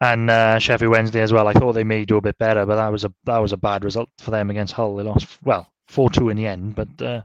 And 0.00 0.30
uh, 0.30 0.58
Sheffield 0.58 0.92
Wednesday 0.92 1.20
as 1.20 1.32
well. 1.32 1.48
I 1.48 1.52
thought 1.52 1.72
they 1.72 1.84
may 1.84 2.04
do 2.04 2.16
a 2.16 2.20
bit 2.20 2.38
better, 2.38 2.64
but 2.64 2.76
that 2.76 2.88
was 2.88 3.04
a 3.04 3.12
that 3.24 3.38
was 3.38 3.52
a 3.52 3.56
bad 3.56 3.84
result 3.84 4.08
for 4.18 4.30
them 4.30 4.50
against 4.50 4.72
Hull. 4.72 4.96
They 4.96 5.02
lost 5.02 5.26
well 5.42 5.72
four 5.88 6.10
two 6.10 6.28
in 6.28 6.36
the 6.36 6.46
end, 6.46 6.76
but 6.76 7.02
uh, 7.02 7.22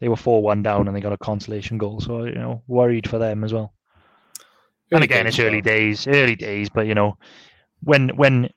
they 0.00 0.08
were 0.08 0.16
four 0.16 0.42
one 0.42 0.62
down 0.62 0.88
and 0.88 0.96
they 0.96 1.00
got 1.00 1.12
a 1.12 1.18
consolation 1.18 1.78
goal. 1.78 2.00
So 2.00 2.24
you 2.24 2.34
know, 2.34 2.62
worried 2.66 3.08
for 3.08 3.18
them 3.18 3.44
as 3.44 3.52
well. 3.52 3.72
Early 4.92 5.02
and 5.02 5.04
again, 5.04 5.26
it's 5.26 5.38
early 5.38 5.62
days, 5.62 6.06
early 6.06 6.36
days, 6.36 6.68
but 6.68 6.86
you 6.86 6.94
know, 6.94 7.16
when 7.82 8.10
when 8.10 8.50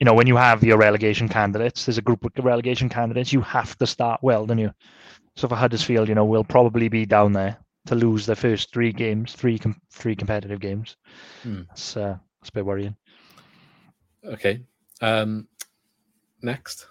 you 0.00 0.04
know 0.04 0.14
when 0.14 0.26
you 0.26 0.36
have 0.36 0.64
your 0.64 0.78
relegation 0.78 1.28
candidates, 1.28 1.84
there's 1.84 1.98
a 1.98 2.02
group 2.02 2.24
of 2.24 2.44
relegation 2.44 2.88
candidates. 2.88 3.32
You 3.32 3.42
have 3.42 3.76
to 3.78 3.86
start 3.86 4.20
well, 4.22 4.46
don't 4.46 4.58
you? 4.58 4.72
So 5.36 5.46
for 5.46 5.56
Huddersfield, 5.56 6.08
you 6.08 6.14
know, 6.14 6.24
we'll 6.24 6.44
probably 6.44 6.88
be 6.88 7.06
down 7.06 7.32
there 7.32 7.58
to 7.86 7.94
lose 7.94 8.26
their 8.26 8.36
first 8.36 8.72
three 8.72 8.92
games, 8.92 9.32
three 9.32 9.58
com- 9.58 9.80
three 9.90 10.16
competitive 10.16 10.60
games. 10.60 10.96
Hmm. 11.42 11.62
That's 11.68 11.96
uh, 11.96 12.16
that's 12.40 12.50
a 12.50 12.52
bit 12.52 12.66
worrying. 12.66 12.96
Okay. 14.24 14.60
Um, 15.00 15.48
next. 16.42 16.86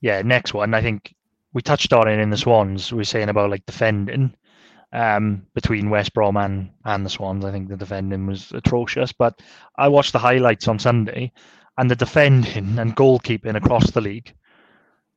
Yeah, 0.00 0.22
next 0.22 0.54
one. 0.54 0.72
I 0.72 0.80
think 0.80 1.14
we 1.52 1.62
touched 1.62 1.92
on 1.92 2.08
it 2.08 2.18
in 2.18 2.30
the 2.30 2.36
Swans. 2.36 2.92
We 2.92 2.98
were 2.98 3.04
saying 3.04 3.28
about 3.28 3.50
like 3.50 3.66
defending 3.66 4.34
um, 4.92 5.46
between 5.54 5.90
West 5.90 6.14
Brom 6.14 6.36
and, 6.36 6.70
and 6.84 7.04
the 7.04 7.10
Swans. 7.10 7.44
I 7.44 7.52
think 7.52 7.68
the 7.68 7.76
defending 7.76 8.26
was 8.26 8.50
atrocious. 8.52 9.12
But 9.12 9.40
I 9.76 9.88
watched 9.88 10.12
the 10.12 10.18
highlights 10.18 10.68
on 10.68 10.78
Sunday, 10.78 11.32
and 11.76 11.90
the 11.90 11.96
defending 11.96 12.78
and 12.78 12.96
goalkeeping 12.96 13.56
across 13.56 13.90
the 13.90 14.00
league 14.00 14.34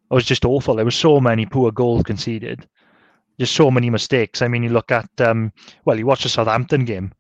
was 0.10 0.26
just 0.26 0.46
awful. 0.46 0.76
There 0.76 0.86
were 0.86 0.92
so 0.92 1.20
many 1.20 1.46
poor 1.46 1.72
goals 1.72 2.04
conceded 2.04 2.68
just 3.40 3.56
so 3.56 3.72
many 3.72 3.90
mistakes. 3.90 4.42
I 4.42 4.48
mean, 4.48 4.64
you 4.64 4.70
look 4.70 4.92
at 4.92 5.10
um, 5.20 5.52
well, 5.86 5.98
you 5.98 6.06
watch 6.06 6.24
the 6.24 6.30
Southampton 6.30 6.86
game. 6.86 7.14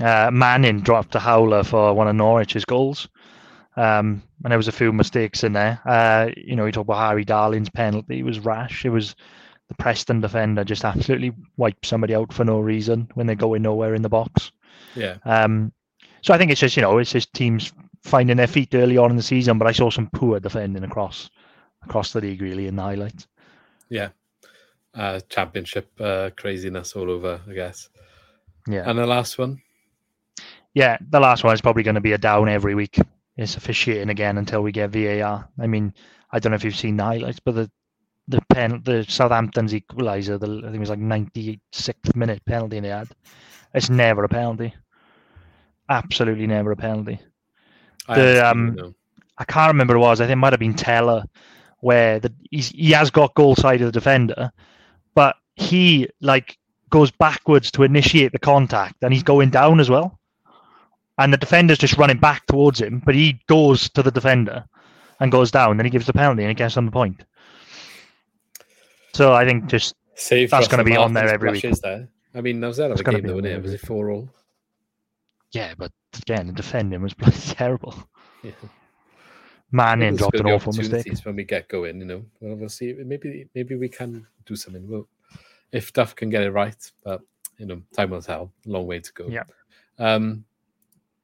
Uh, 0.00 0.30
Manning 0.32 0.80
dropped 0.80 1.14
a 1.14 1.20
howler 1.20 1.62
for 1.62 1.94
one 1.94 2.08
of 2.08 2.16
Norwich's 2.16 2.64
goals, 2.64 3.08
um, 3.76 4.22
and 4.42 4.50
there 4.50 4.58
was 4.58 4.68
a 4.68 4.72
few 4.72 4.92
mistakes 4.92 5.44
in 5.44 5.52
there. 5.52 5.80
Uh, 5.84 6.30
you 6.36 6.56
know, 6.56 6.66
you 6.66 6.72
talk 6.72 6.86
about 6.86 7.06
Harry 7.08 7.24
Darling's 7.24 7.70
penalty; 7.70 8.18
it 8.18 8.24
was 8.24 8.40
rash. 8.40 8.84
It 8.84 8.90
was 8.90 9.14
the 9.68 9.74
Preston 9.74 10.20
defender 10.20 10.64
just 10.64 10.84
absolutely 10.84 11.32
wiped 11.56 11.86
somebody 11.86 12.14
out 12.14 12.32
for 12.32 12.44
no 12.44 12.60
reason 12.60 13.08
when 13.14 13.26
they're 13.26 13.36
going 13.36 13.62
nowhere 13.62 13.94
in 13.94 14.02
the 14.02 14.08
box. 14.08 14.52
Yeah. 14.94 15.16
Um, 15.24 15.72
so 16.22 16.34
I 16.34 16.38
think 16.38 16.50
it's 16.50 16.60
just 16.60 16.76
you 16.76 16.82
know 16.82 16.98
it's 16.98 17.12
just 17.12 17.32
teams 17.32 17.72
finding 18.02 18.36
their 18.36 18.46
feet 18.46 18.74
early 18.74 18.98
on 18.98 19.10
in 19.10 19.16
the 19.16 19.22
season, 19.22 19.58
but 19.58 19.68
I 19.68 19.72
saw 19.72 19.90
some 19.90 20.08
poor 20.12 20.40
defending 20.40 20.84
across 20.84 21.30
across 21.84 22.12
the 22.12 22.20
league 22.20 22.42
really 22.42 22.66
in 22.66 22.76
the 22.76 22.82
highlights. 22.82 23.26
Yeah, 23.88 24.08
uh, 24.94 25.20
championship 25.28 25.90
uh, 26.00 26.30
craziness 26.36 26.94
all 26.94 27.10
over, 27.10 27.40
I 27.48 27.52
guess. 27.52 27.88
Yeah. 28.68 28.88
And 28.88 28.98
the 28.98 29.06
last 29.06 29.38
one? 29.38 29.60
Yeah, 30.74 30.96
the 31.10 31.20
last 31.20 31.44
one 31.44 31.54
is 31.54 31.60
probably 31.60 31.82
going 31.82 31.96
to 31.96 32.00
be 32.00 32.12
a 32.12 32.18
down 32.18 32.48
every 32.48 32.74
week. 32.74 32.98
It's 33.36 33.56
officiating 33.56 34.10
again 34.10 34.38
until 34.38 34.62
we 34.62 34.72
get 34.72 34.90
VAR. 34.90 35.48
I 35.60 35.66
mean, 35.66 35.94
I 36.30 36.38
don't 36.38 36.50
know 36.50 36.56
if 36.56 36.64
you've 36.64 36.76
seen 36.76 36.96
the 36.96 37.04
highlights, 37.04 37.40
but 37.40 37.54
the 37.54 37.70
the 38.28 38.40
pen 38.50 38.82
the 38.84 39.04
Southampton's 39.08 39.72
equaliser, 39.72 40.38
the 40.38 40.46
I 40.46 40.70
think 40.70 40.76
it 40.76 40.80
was 40.80 40.90
like 40.90 41.00
96th 41.00 42.14
minute 42.14 42.44
penalty 42.44 42.80
they 42.80 42.88
had. 42.88 43.08
It's 43.74 43.90
never 43.90 44.24
a 44.24 44.28
penalty. 44.28 44.74
Absolutely 45.88 46.46
never 46.46 46.72
a 46.72 46.76
penalty. 46.76 47.20
I 48.08 48.18
the 48.18 48.50
um, 48.50 48.94
I 49.38 49.44
can't 49.44 49.72
remember 49.72 49.94
who 49.94 50.00
it 50.00 50.02
was. 50.02 50.20
I 50.20 50.24
think 50.24 50.34
it 50.34 50.36
might 50.36 50.52
have 50.52 50.60
been 50.60 50.74
Tella, 50.74 51.24
where 51.80 52.20
the 52.20 52.32
he 52.50 52.92
has 52.92 53.10
got 53.10 53.34
goal 53.34 53.56
side 53.56 53.80
of 53.80 53.86
the 53.86 53.92
defender, 53.92 54.52
but 55.14 55.36
he 55.56 56.08
like 56.20 56.58
goes 56.90 57.10
backwards 57.10 57.70
to 57.72 57.82
initiate 57.82 58.32
the 58.32 58.38
contact 58.38 58.96
and 59.02 59.12
he's 59.12 59.22
going 59.22 59.50
down 59.50 59.80
as 59.80 59.90
well. 59.90 60.18
And 61.18 61.32
the 61.32 61.38
defender's 61.38 61.78
just 61.78 61.98
running 61.98 62.18
back 62.18 62.46
towards 62.46 62.80
him, 62.80 63.02
but 63.04 63.14
he 63.14 63.40
goes 63.46 63.88
to 63.90 64.02
the 64.02 64.10
defender 64.10 64.64
and 65.20 65.30
goes 65.30 65.50
down. 65.50 65.76
Then 65.76 65.86
he 65.86 65.90
gives 65.90 66.06
the 66.06 66.12
penalty 66.12 66.42
and 66.42 66.50
he 66.50 66.54
gets 66.54 66.76
on 66.76 66.86
the 66.86 66.92
point. 66.92 67.22
So 69.14 69.32
I 69.32 69.44
think 69.44 69.66
just 69.66 69.94
Save 70.14 70.50
that's 70.50 70.68
going 70.68 70.84
to 70.84 70.90
be 70.90 70.96
on 70.96 71.12
there 71.12 71.28
every 71.28 71.52
week. 71.52 71.62
There. 71.82 72.08
I 72.34 72.40
mean, 72.40 72.60
that 72.60 72.68
was 72.68 72.76
that 72.78 72.90
other 72.90 73.02
game 73.02 73.22
though, 73.22 73.34
wasn't 73.34 73.46
it? 73.54 73.62
Was 73.62 73.74
it 73.74 73.80
four 73.80 74.10
all? 74.10 74.28
Yeah, 75.52 75.74
but 75.76 75.92
again, 76.16 76.46
the 76.46 76.52
defending 76.52 77.02
was 77.02 77.14
bloody 77.14 77.36
terrible. 77.40 77.94
Yeah. 78.42 78.52
Manning 79.72 80.16
dropped 80.16 80.38
an 80.38 80.46
awful 80.46 80.72
mistake 80.72 81.18
when 81.24 81.36
we 81.36 81.44
get 81.44 81.68
going. 81.68 81.98
You 81.98 82.04
know, 82.04 82.24
well, 82.40 82.56
we'll 82.56 82.68
see. 82.68 82.92
Maybe 82.92 83.48
maybe 83.54 83.74
we 83.74 83.88
can 83.88 84.26
do 84.46 84.54
something. 84.54 84.88
Well, 84.88 85.08
if 85.72 85.92
Duff 85.92 86.14
can 86.14 86.30
get 86.30 86.42
it 86.42 86.50
right, 86.50 86.92
but 87.02 87.22
you 87.58 87.66
know, 87.66 87.82
time 87.94 88.10
will 88.10 88.22
tell. 88.22 88.52
Long 88.66 88.86
way 88.86 89.00
to 89.00 89.12
go. 89.12 89.26
Yeah. 89.28 89.44
Um, 89.98 90.44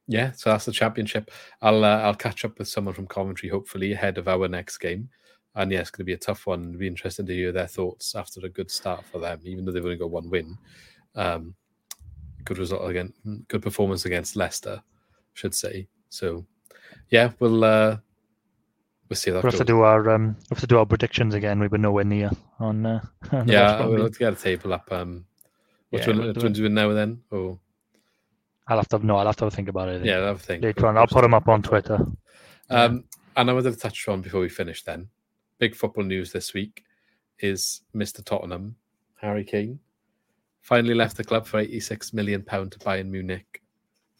yeah. 0.07 0.31
So 0.31 0.49
that's 0.49 0.65
the 0.65 0.71
championship. 0.71 1.31
I'll 1.61 1.85
uh, 1.85 1.99
I'll 1.99 2.15
catch 2.15 2.43
up 2.43 2.57
with 2.57 2.67
someone 2.67 2.95
from 2.95 3.07
Coventry 3.07 3.49
hopefully 3.49 3.93
ahead 3.93 4.17
of 4.17 4.27
our 4.27 4.47
next 4.47 4.79
game. 4.79 5.09
And 5.55 5.71
yeah, 5.71 5.81
it's 5.81 5.91
going 5.91 5.99
to 5.99 6.05
be 6.05 6.13
a 6.13 6.17
tough 6.17 6.47
one. 6.47 6.69
It'll 6.69 6.79
be 6.79 6.87
interesting 6.87 7.25
to 7.25 7.33
hear 7.33 7.51
their 7.51 7.67
thoughts 7.67 8.15
after 8.15 8.39
a 8.45 8.49
good 8.49 8.71
start 8.71 9.05
for 9.05 9.19
them, 9.19 9.39
even 9.43 9.65
though 9.65 9.71
they've 9.71 9.83
only 9.83 9.97
got 9.97 10.11
one 10.11 10.29
win. 10.29 10.57
Um, 11.15 11.55
good 12.45 12.59
result 12.59 12.89
again, 12.89 13.13
good 13.47 13.61
performance 13.61 14.05
against 14.05 14.35
Leicester, 14.35 14.81
should 15.33 15.53
say. 15.53 15.87
So, 16.09 16.45
yeah, 17.09 17.31
we'll 17.39 17.63
uh, 17.63 17.97
we'll 19.09 19.17
see. 19.17 19.31
That 19.31 19.43
We'll 19.43 19.51
have 19.51 19.59
to 19.59 19.65
do 19.65 19.81
our 19.81 20.09
um, 20.09 20.35
we'll 20.49 20.55
have 20.55 20.59
to 20.59 20.67
do 20.67 20.77
our 20.77 20.85
predictions 20.85 21.33
again. 21.33 21.59
We 21.59 21.67
were 21.67 21.77
nowhere 21.77 22.03
near 22.03 22.31
on. 22.59 22.85
Uh, 22.85 23.01
on 23.31 23.47
Yeah, 23.47 23.85
we'll 23.85 24.03
have 24.03 24.11
to 24.13 24.19
get 24.19 24.33
a 24.33 24.35
table 24.35 24.73
up. 24.73 24.91
Um, 24.91 25.25
which 25.89 26.03
Yeah, 26.03 26.09
one? 26.09 26.17
we'll 26.19 26.27
which 26.29 26.37
do 26.37 26.43
one's 26.45 26.57
doing 26.57 26.73
now 26.73 26.89
and 26.89 26.97
then? 26.97 27.21
Or 27.31 27.59
I'll 28.67 28.77
have 28.77 28.87
to 28.89 29.05
no. 29.05 29.15
I'll 29.17 29.25
have 29.25 29.35
to 29.37 29.49
think 29.51 29.67
about 29.69 29.89
it. 29.89 30.05
Yeah, 30.05 30.17
I'll 30.17 30.27
have 30.27 30.35
a 30.37 30.39
think. 30.39 30.63
later 30.63 30.87
on. 30.87 30.97
I'll 30.97 31.07
put 31.07 31.21
them 31.23 31.33
up 31.33 31.47
on 31.47 31.61
Twitter. 31.61 31.99
Um, 32.69 33.05
and 33.35 33.49
I 33.49 33.53
wanted 33.53 33.73
to 33.73 33.79
touch 33.79 34.07
on 34.07 34.21
before 34.21 34.41
we 34.41 34.49
finish. 34.49 34.83
Then, 34.83 35.07
big 35.57 35.75
football 35.75 36.03
news 36.03 36.31
this 36.31 36.53
week 36.53 36.83
is 37.39 37.81
Mr. 37.95 38.23
Tottenham, 38.23 38.75
Harry 39.21 39.43
Kane, 39.43 39.79
finally 40.61 40.93
left 40.93 41.17
the 41.17 41.23
club 41.23 41.47
for 41.47 41.59
eighty-six 41.59 42.13
million 42.13 42.43
pound 42.43 42.71
to 42.73 42.79
Bayern 42.79 43.07
Munich. 43.09 43.61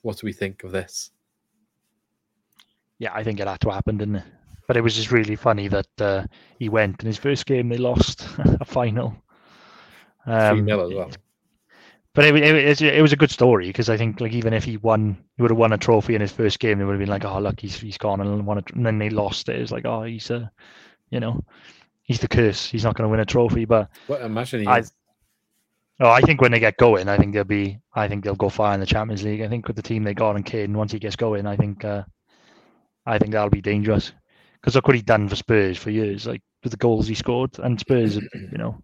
What 0.01 0.17
do 0.17 0.25
we 0.25 0.33
think 0.33 0.63
of 0.63 0.71
this? 0.71 1.11
Yeah, 2.97 3.11
I 3.13 3.23
think 3.23 3.39
it 3.39 3.47
had 3.47 3.59
to 3.61 3.69
happen, 3.69 3.97
didn't 3.97 4.15
it? 4.17 4.23
But 4.69 4.77
it 4.77 4.81
was 4.81 4.95
just 4.95 5.11
really 5.11 5.35
funny 5.35 5.67
that 5.67 5.87
uh, 5.99 6.25
he 6.59 6.69
went 6.69 7.01
in 7.01 7.07
his 7.07 7.17
first 7.17 7.47
game. 7.47 7.69
They 7.69 7.79
lost 7.79 8.27
a 8.37 8.63
final. 8.63 9.15
Um, 10.27 10.69
as 10.69 10.77
well. 10.77 11.09
But 12.13 12.25
it, 12.25 12.35
it, 12.35 12.55
it, 12.55 12.81
it 12.81 13.01
was 13.01 13.11
a 13.11 13.15
good 13.15 13.31
story 13.31 13.65
because 13.65 13.89
I 13.89 13.97
think 13.97 14.21
like 14.21 14.31
even 14.33 14.53
if 14.53 14.63
he 14.63 14.77
won, 14.77 15.17
he 15.35 15.41
would 15.41 15.49
have 15.49 15.57
won 15.57 15.73
a 15.73 15.77
trophy 15.79 16.13
in 16.13 16.21
his 16.21 16.31
first 16.31 16.59
game. 16.59 16.77
They 16.77 16.85
would 16.85 16.91
have 16.91 16.99
been 16.99 17.09
like, 17.09 17.25
oh 17.25 17.39
look, 17.39 17.59
he's 17.59 17.79
he's 17.79 17.97
gone 17.97 18.21
and 18.21 18.45
won 18.45 18.59
it, 18.59 18.69
and 18.75 18.85
then 18.85 18.99
they 18.99 19.09
lost 19.09 19.49
it. 19.49 19.59
It's 19.59 19.71
like, 19.71 19.85
oh, 19.85 20.03
he's 20.03 20.29
a, 20.29 20.51
you 21.09 21.19
know, 21.19 21.43
he's 22.03 22.19
the 22.19 22.27
curse. 22.27 22.69
He's 22.69 22.83
not 22.83 22.93
going 22.93 23.07
to 23.07 23.11
win 23.11 23.21
a 23.21 23.25
trophy. 23.25 23.65
But 23.65 23.89
Well, 24.07 24.21
imagine 24.21 24.59
he 24.59 24.67
I- 24.67 24.83
oh, 25.99 26.11
I 26.11 26.21
think 26.21 26.41
when 26.41 26.51
they 26.51 26.59
get 26.59 26.77
going, 26.77 27.09
I 27.09 27.17
think 27.17 27.33
they'll 27.33 27.43
be, 27.43 27.79
I 27.95 28.07
think 28.07 28.23
they'll 28.23 28.35
go 28.35 28.49
far 28.49 28.75
in 28.75 28.79
the 28.81 28.85
Champions 28.85 29.23
League. 29.23 29.41
I 29.41 29.47
think 29.47 29.65
with 29.65 29.77
the 29.77 29.81
team 29.81 30.03
they 30.03 30.13
got 30.13 30.35
and 30.35 30.45
Kane, 30.45 30.77
once 30.77 30.91
he 30.91 30.99
gets 30.99 31.15
going, 31.15 31.47
I 31.47 31.55
think, 31.55 31.83
uh, 31.83 32.03
I 33.07 33.17
think 33.17 33.31
that'll 33.31 33.49
be 33.49 33.61
dangerous. 33.61 34.13
Because 34.61 34.75
look 34.75 34.87
what 34.87 34.95
he 34.95 35.01
done 35.01 35.29
for 35.29 35.35
Spurs 35.35 35.77
for 35.77 35.89
years, 35.89 36.27
like 36.27 36.41
with 36.63 36.71
the 36.71 36.77
goals 36.77 37.07
he 37.07 37.15
scored, 37.15 37.57
and 37.59 37.79
Spurs, 37.79 38.17
you 38.33 38.57
know, 38.57 38.81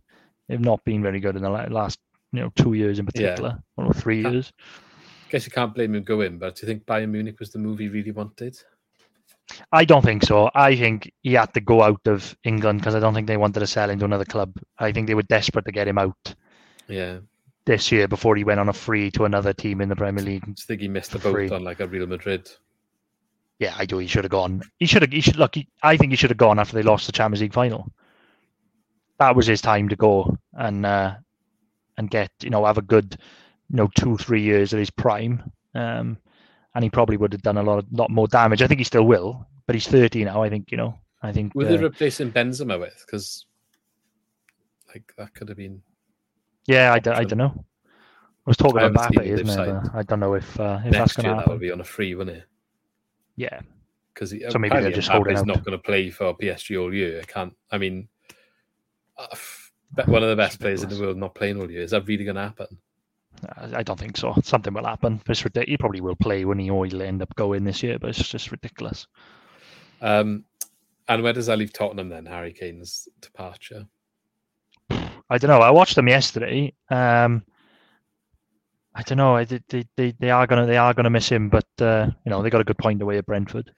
have 0.49 0.61
not 0.61 0.83
been 0.85 1.01
very 1.01 1.19
good 1.19 1.35
in 1.35 1.43
the 1.43 1.49
last, 1.49 1.99
you 2.31 2.41
know, 2.41 2.51
two 2.55 2.73
years 2.73 2.99
in 2.99 3.05
Yeah. 3.05 3.11
particular, 3.11 3.59
or 3.77 3.93
three 3.93 4.21
years. 4.21 4.51
I 4.57 5.31
guess 5.31 5.45
you 5.45 5.51
can't 5.51 5.73
blame 5.75 5.95
him 5.95 6.03
going, 6.03 6.37
but 6.37 6.55
do 6.55 6.65
you 6.65 6.67
think 6.67 6.85
Bayern 6.85 7.09
Munich 7.09 7.39
was 7.39 7.51
the 7.51 7.59
move 7.59 7.79
he 7.79 7.89
really 7.89 8.11
wanted? 8.11 8.57
I 9.71 9.85
don't 9.85 10.03
think 10.03 10.23
so. 10.23 10.49
I 10.55 10.75
think 10.75 11.11
he 11.21 11.33
had 11.33 11.53
to 11.53 11.61
go 11.61 11.81
out 11.83 12.01
of 12.05 12.35
England 12.43 12.79
because 12.79 12.95
I 12.95 12.99
don't 12.99 13.13
think 13.13 13.27
they 13.27 13.37
wanted 13.37 13.59
to 13.59 13.67
sell 13.67 13.89
him 13.89 13.99
to 13.99 14.05
another 14.05 14.25
club. 14.25 14.53
I 14.79 14.91
think 14.91 15.07
they 15.07 15.13
were 15.15 15.23
desperate 15.23 15.65
to 15.65 15.71
get 15.71 15.87
him 15.87 15.97
out 15.97 16.35
Yeah, 16.87 17.19
this 17.65 17.91
year 17.91 18.07
before 18.07 18.35
he 18.35 18.43
went 18.43 18.59
on 18.59 18.69
a 18.69 18.73
free 18.73 19.11
to 19.11 19.25
another 19.25 19.53
team 19.53 19.81
in 19.81 19.89
the 19.89 19.95
Premier 19.95 20.23
League. 20.23 20.43
I 20.47 20.53
think 20.53 20.81
he 20.81 20.87
missed 20.87 21.11
the 21.11 21.19
boat 21.19 21.33
free. 21.33 21.49
on 21.49 21.63
like 21.63 21.79
a 21.79 21.87
Real 21.87 22.07
Madrid. 22.07 22.49
Yeah, 23.59 23.73
I 23.77 23.85
do. 23.85 23.97
He 23.99 24.07
should 24.07 24.23
have 24.23 24.31
gone. 24.31 24.61
He 24.79 24.85
should 24.85 25.01
have. 25.01 25.11
He 25.11 25.21
should 25.21 25.37
look. 25.37 25.55
He, 25.55 25.67
I 25.81 25.95
think 25.95 26.11
he 26.11 26.17
should 26.17 26.29
have 26.29 26.37
gone 26.37 26.59
after 26.59 26.75
they 26.75 26.83
lost 26.83 27.05
the 27.05 27.11
Champions 27.11 27.41
League 27.41 27.53
final. 27.53 27.91
That 29.19 29.35
was 29.35 29.47
his 29.47 29.61
time 29.61 29.87
to 29.89 29.95
go 29.95 30.37
and 30.53 30.85
uh, 30.85 31.15
and 31.97 32.09
get 32.09 32.31
you 32.41 32.49
know 32.49 32.65
have 32.65 32.77
a 32.77 32.81
good 32.81 33.17
you 33.69 33.77
know 33.77 33.89
two 33.95 34.17
three 34.17 34.41
years 34.41 34.73
at 34.73 34.79
his 34.79 34.89
prime. 34.89 35.51
Um, 35.73 36.17
and 36.73 36.83
he 36.83 36.89
probably 36.89 37.15
would 37.15 37.31
have 37.31 37.41
done 37.41 37.57
a 37.57 37.63
lot 37.63 37.79
of, 37.79 37.85
lot 37.91 38.11
more 38.11 38.27
damage. 38.27 38.61
I 38.61 38.67
think 38.67 38.79
he 38.79 38.83
still 38.83 39.05
will, 39.05 39.47
but 39.65 39.75
he's 39.75 39.87
thirty 39.87 40.25
now. 40.25 40.43
I 40.43 40.49
think 40.49 40.71
you 40.71 40.77
know. 40.77 40.99
I 41.23 41.31
think. 41.31 41.55
Were 41.55 41.65
uh, 41.65 41.69
they 41.69 41.77
replacing 41.77 42.31
Benzema 42.33 42.79
with? 42.79 43.01
Because 43.05 43.45
like 44.89 45.13
that 45.17 45.33
could 45.33 45.47
have 45.47 45.57
been. 45.57 45.81
Yeah, 46.67 46.93
I, 46.93 46.99
d- 46.99 47.11
I 47.11 47.23
don't 47.23 47.37
know. 47.37 47.53
I 47.55 48.49
was 48.49 48.57
talking 48.57 48.79
I 48.79 48.85
about 48.85 49.13
Mbappe, 49.13 49.23
isn't 49.23 49.49
it? 49.49 49.89
I 49.93 50.03
don't 50.03 50.19
know 50.19 50.33
if 50.33 50.59
uh, 50.59 50.79
if 50.83 50.91
that's 50.91 50.93
Next 50.93 51.15
going 51.15 51.25
year 51.25 51.33
to 51.33 51.35
that 51.35 51.41
happen. 51.41 51.53
would 51.53 51.61
be 51.61 51.71
on 51.71 51.79
a 51.81 51.85
free, 51.85 52.15
wouldn't 52.15 52.37
it? 52.37 52.43
Yeah, 53.37 53.59
Because 54.13 54.33
So 54.49 54.57
maybe 54.59 54.79
they're 54.79 54.91
just 54.91 55.09
holding 55.09 55.37
out. 55.37 55.45
not 55.45 55.63
going 55.65 55.77
to 55.77 55.83
play 55.83 56.09
for 56.09 56.33
PSG 56.35 56.81
all 56.81 56.93
year. 56.93 57.19
I 57.21 57.25
can't. 57.25 57.53
I 57.71 57.77
mean, 57.77 58.07
uh, 59.17 59.27
one 60.05 60.23
of 60.23 60.29
the 60.29 60.35
best 60.35 60.59
players 60.59 60.83
in 60.83 60.89
the 60.89 60.99
world 60.99 61.17
not 61.17 61.35
playing 61.35 61.59
all 61.59 61.69
year. 61.69 61.81
Is 61.81 61.91
that 61.91 62.07
really 62.07 62.23
going 62.23 62.35
to 62.35 62.41
happen? 62.41 62.67
I 63.57 63.79
I 63.79 63.83
don't 63.83 63.99
think 63.99 64.15
so. 64.17 64.33
Something 64.43 64.73
will 64.73 64.85
happen. 64.85 65.21
It's 65.27 65.43
ridiculous. 65.43 65.69
He 65.69 65.77
probably 65.77 66.01
will 66.01 66.15
play 66.15 66.45
when 66.45 66.59
he 66.59 66.69
or 66.69 66.85
he'll 66.85 67.01
end 67.01 67.21
up 67.21 67.35
going 67.35 67.63
this 67.65 67.83
year, 67.83 67.99
but 67.99 68.11
it's 68.11 68.27
just 68.27 68.51
ridiculous. 68.51 69.07
Um, 70.01 70.45
and 71.07 71.21
where 71.21 71.33
does 71.33 71.47
that 71.47 71.57
leave 71.57 71.73
Tottenham 71.73 72.09
then? 72.09 72.25
Harry 72.25 72.53
Kane's 72.53 73.07
departure. 73.21 73.85
I 74.89 75.37
don't 75.37 75.49
know. 75.49 75.59
I 75.61 75.71
watched 75.71 75.95
them 75.95 76.07
yesterday. 76.07 76.73
Um, 76.89 77.43
I 78.95 79.01
don't 79.01 79.17
know. 79.17 79.43
They, 79.43 79.59
they, 79.67 79.85
they, 79.97 80.13
they 80.19 80.29
are 80.31 80.47
gonna 80.47 80.65
they 80.65 80.77
are 80.77 80.93
gonna 80.93 81.09
miss 81.09 81.29
him, 81.29 81.49
but 81.49 81.67
uh, 81.79 82.07
you 82.25 82.29
know 82.29 82.41
they 82.41 82.49
got 82.49 82.61
a 82.61 82.65
good 82.65 82.77
point 82.77 83.01
away 83.01 83.17
at 83.17 83.25
Brentford, 83.25 83.71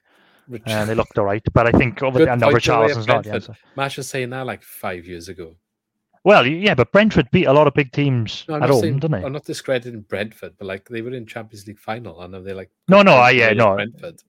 Rich- 0.48 0.62
and 0.66 0.88
they 0.88 0.94
looked 0.94 1.18
all 1.18 1.24
right. 1.24 1.42
But 1.52 1.66
I 1.66 1.76
think 1.76 2.02
over 2.04 2.18
Good 2.18 2.28
I 2.28 2.36
know 2.36 2.52
point 2.52 2.68
away 2.68 2.90
at 2.90 2.96
Richarlison's 2.96 3.08
not 3.08 3.24
the 3.24 3.30
answer. 3.32 3.56
Mash 3.76 3.96
was 3.96 4.08
saying 4.08 4.30
that 4.30 4.46
like 4.46 4.62
five 4.62 5.06
years 5.06 5.28
ago. 5.28 5.56
Well, 6.24 6.46
yeah, 6.46 6.74
but 6.74 6.92
Brentford 6.92 7.30
beat 7.32 7.46
a 7.46 7.52
lot 7.52 7.66
of 7.66 7.74
big 7.74 7.90
teams 7.92 8.44
No, 8.48 8.56
at 8.56 8.68
home, 8.70 8.80
saying, 8.80 8.98
didn't 9.00 9.20
they? 9.20 9.26
I'm 9.26 9.32
not 9.32 9.44
discrediting 9.44 10.02
Brentford, 10.02 10.54
but 10.58 10.66
like 10.66 10.88
they 10.88 11.02
were 11.02 11.12
in 11.12 11.26
Champions 11.26 11.66
League 11.66 11.78
final 11.78 12.20
and 12.20 12.34
they're 12.46 12.54
like 12.54 12.70
No, 12.88 13.02
no, 13.02 13.14
I 13.14 13.30
yeah, 13.30 13.52
no, 13.52 13.74
Brentford. 13.74 14.22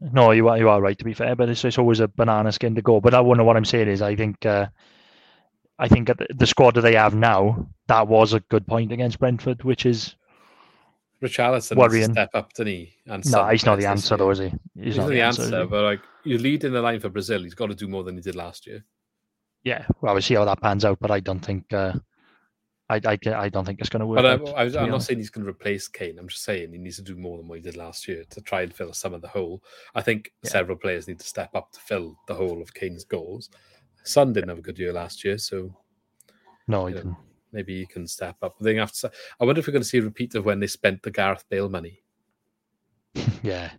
No, 0.00 0.30
you 0.30 0.48
are 0.48 0.58
you 0.58 0.68
are 0.68 0.80
right 0.80 0.98
to 0.98 1.04
be 1.04 1.14
fair, 1.14 1.34
but 1.34 1.48
it's, 1.48 1.64
it's 1.64 1.78
always 1.78 1.98
a 1.98 2.06
banana 2.06 2.52
skin 2.52 2.74
to 2.76 2.82
go. 2.82 3.00
But 3.00 3.14
I 3.14 3.20
wonder 3.20 3.42
what 3.42 3.56
I'm 3.56 3.64
saying 3.64 3.88
is 3.88 4.02
I 4.02 4.14
think 4.14 4.46
uh, 4.46 4.66
I 5.78 5.88
think 5.88 6.08
the, 6.08 6.26
the 6.36 6.46
squad 6.46 6.74
that 6.74 6.82
they 6.82 6.94
have 6.94 7.14
now, 7.14 7.68
that 7.86 8.06
was 8.06 8.32
a 8.32 8.40
good 8.40 8.66
point 8.66 8.92
against 8.92 9.18
Brentford, 9.18 9.64
which 9.64 9.86
is 9.86 10.16
Richarlison 11.22 11.76
Worrying. 11.76 12.12
step 12.12 12.30
up, 12.34 12.52
didn't 12.52 12.72
he? 12.74 12.94
And 13.06 13.28
no, 13.30 13.48
he's 13.48 13.66
not 13.66 13.78
the 13.78 13.86
answer 13.86 14.16
though, 14.16 14.30
is 14.30 14.38
he? 14.38 14.52
He's, 14.80 14.96
not 14.96 15.08
the 15.08 15.20
answer, 15.20 15.62
he? 15.62 15.66
but 15.66 15.82
like 15.82 16.00
you're 16.24 16.38
leading 16.38 16.72
the 16.72 16.80
line 16.80 17.00
for 17.00 17.08
Brazil. 17.08 17.42
He's 17.42 17.54
got 17.54 17.66
to 17.66 17.74
do 17.74 17.88
more 17.88 18.04
than 18.04 18.14
he 18.16 18.20
did 18.22 18.36
last 18.36 18.66
year. 18.66 18.84
yeah, 19.64 19.84
well, 20.00 20.14
we'll 20.14 20.22
see 20.22 20.34
how 20.34 20.44
that 20.44 20.62
pans 20.62 20.84
out, 20.84 20.98
but 21.00 21.10
I 21.10 21.18
don't 21.20 21.44
think 21.44 21.72
uh, 21.72 21.94
I, 22.88 23.00
I 23.04 23.18
I 23.34 23.48
don't 23.48 23.64
think 23.64 23.80
it's 23.80 23.88
going 23.88 24.00
to 24.00 24.06
work. 24.06 24.18
But 24.18 24.26
I, 24.26 24.32
out, 24.34 24.54
I 24.56 24.64
was, 24.64 24.72
to 24.74 24.78
be 24.78 24.84
I'm 24.84 24.90
not 24.90 25.02
saying 25.02 25.18
he's 25.18 25.30
going 25.30 25.44
to 25.44 25.50
replace 25.50 25.88
Kane. 25.88 26.18
I'm 26.18 26.28
just 26.28 26.44
saying 26.44 26.72
he 26.72 26.78
needs 26.78 26.96
to 26.96 27.02
do 27.02 27.16
more 27.16 27.36
than 27.38 27.48
what 27.48 27.56
he 27.56 27.62
did 27.62 27.76
last 27.76 28.06
year 28.06 28.24
to 28.30 28.40
try 28.40 28.62
and 28.62 28.72
fill 28.72 28.92
some 28.92 29.12
of 29.12 29.20
the 29.20 29.28
hole. 29.28 29.62
I 29.94 30.02
think 30.02 30.32
Yeah. 30.44 30.50
several 30.50 30.78
players 30.78 31.08
need 31.08 31.18
to 31.18 31.26
step 31.26 31.54
up 31.54 31.72
to 31.72 31.80
fill 31.80 32.16
the 32.28 32.34
hole 32.34 32.62
of 32.62 32.72
Kane's 32.72 33.04
goals. 33.04 33.50
Son 34.04 34.32
didn't 34.32 34.48
have 34.48 34.58
a 34.58 34.62
good 34.62 34.78
year 34.78 34.92
last 34.92 35.24
year, 35.24 35.36
so 35.36 35.76
no, 36.68 36.86
he 36.86 36.94
didn't. 36.94 37.16
Maybe 37.52 37.78
he 37.78 37.86
can 37.86 38.06
step 38.06 38.36
up. 38.42 38.56
I 38.60 38.64
think 38.64 38.78
after, 38.78 39.10
I 39.40 39.44
wonder 39.44 39.60
if 39.60 39.66
we're 39.66 39.72
going 39.72 39.82
to 39.82 39.88
see 39.88 39.98
a 39.98 40.02
repeat 40.02 40.34
of 40.34 40.44
when 40.44 40.60
they 40.60 40.66
spent 40.66 41.02
the 41.02 41.10
Gareth 41.10 41.44
Bale 41.48 41.68
money. 41.68 42.02
Yeah, 43.42 43.70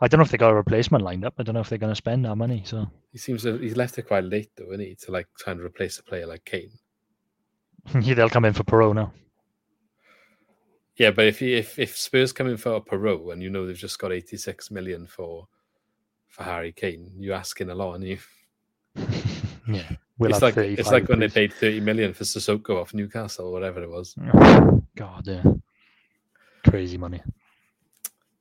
I 0.00 0.08
don't 0.08 0.18
know 0.18 0.24
if 0.24 0.30
they 0.30 0.36
got 0.36 0.50
a 0.50 0.54
replacement 0.54 1.04
lined 1.04 1.24
up. 1.24 1.34
I 1.38 1.44
don't 1.44 1.54
know 1.54 1.60
if 1.60 1.68
they're 1.68 1.78
going 1.78 1.92
to 1.92 1.96
spend 1.96 2.24
that 2.24 2.36
money. 2.36 2.62
So 2.66 2.86
He 3.12 3.18
seems 3.18 3.42
to 3.44 3.56
he's 3.58 3.76
left 3.76 3.98
it 3.98 4.02
quite 4.02 4.24
late 4.24 4.50
though, 4.56 4.72
isn't 4.72 4.80
he, 4.80 4.94
to 4.96 5.12
like 5.12 5.28
try 5.38 5.52
and 5.52 5.60
replace 5.60 5.98
a 5.98 6.02
player 6.02 6.26
like 6.26 6.44
Kane. 6.44 6.72
yeah, 8.00 8.14
they'll 8.14 8.28
come 8.28 8.44
in 8.44 8.52
for 8.52 8.64
Piroe 8.64 8.94
now. 8.94 9.12
Yeah, 10.96 11.10
but 11.10 11.26
if 11.26 11.38
he, 11.38 11.54
if 11.54 11.78
if 11.78 11.96
Spurs 11.96 12.32
come 12.32 12.48
in 12.48 12.56
for 12.56 12.74
a 12.74 12.80
Piroe 12.80 13.32
and 13.32 13.42
you 13.42 13.48
know 13.48 13.66
they've 13.66 13.76
just 13.76 13.98
got 13.98 14.12
86 14.12 14.70
million 14.70 15.06
for 15.06 15.48
for 16.28 16.42
Harry 16.42 16.72
Kane, 16.72 17.12
you're 17.18 17.34
asking 17.34 17.70
a 17.70 17.74
lot, 17.74 17.94
and 17.94 18.04
you 18.04 18.18
Yeah, 19.68 19.90
we'll 20.18 20.30
it's 20.30 20.42
like 20.42 20.56
it's 20.56 20.90
like 20.90 21.08
when 21.08 21.20
they 21.20 21.28
paid 21.28 21.52
30 21.52 21.80
million 21.80 22.14
for 22.14 22.24
Sissoko 22.24 22.80
off 22.80 22.94
Newcastle 22.94 23.46
or 23.46 23.52
whatever 23.52 23.82
it 23.82 23.90
was. 23.90 24.14
God, 24.96 25.26
yeah, 25.26 25.42
crazy 26.68 26.98
money. 26.98 27.22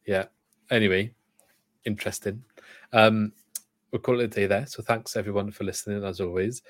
Yeah. 0.05 0.25
Anyway, 0.69 1.13
interesting. 1.85 2.43
Um, 2.93 3.33
we'll 3.91 4.01
call 4.01 4.19
it 4.19 4.25
a 4.25 4.27
day 4.27 4.47
there. 4.47 4.65
So 4.65 4.81
thanks 4.81 5.15
everyone 5.15 5.51
for 5.51 5.63
listening 5.63 6.03
as 6.03 6.19
always. 6.21 6.61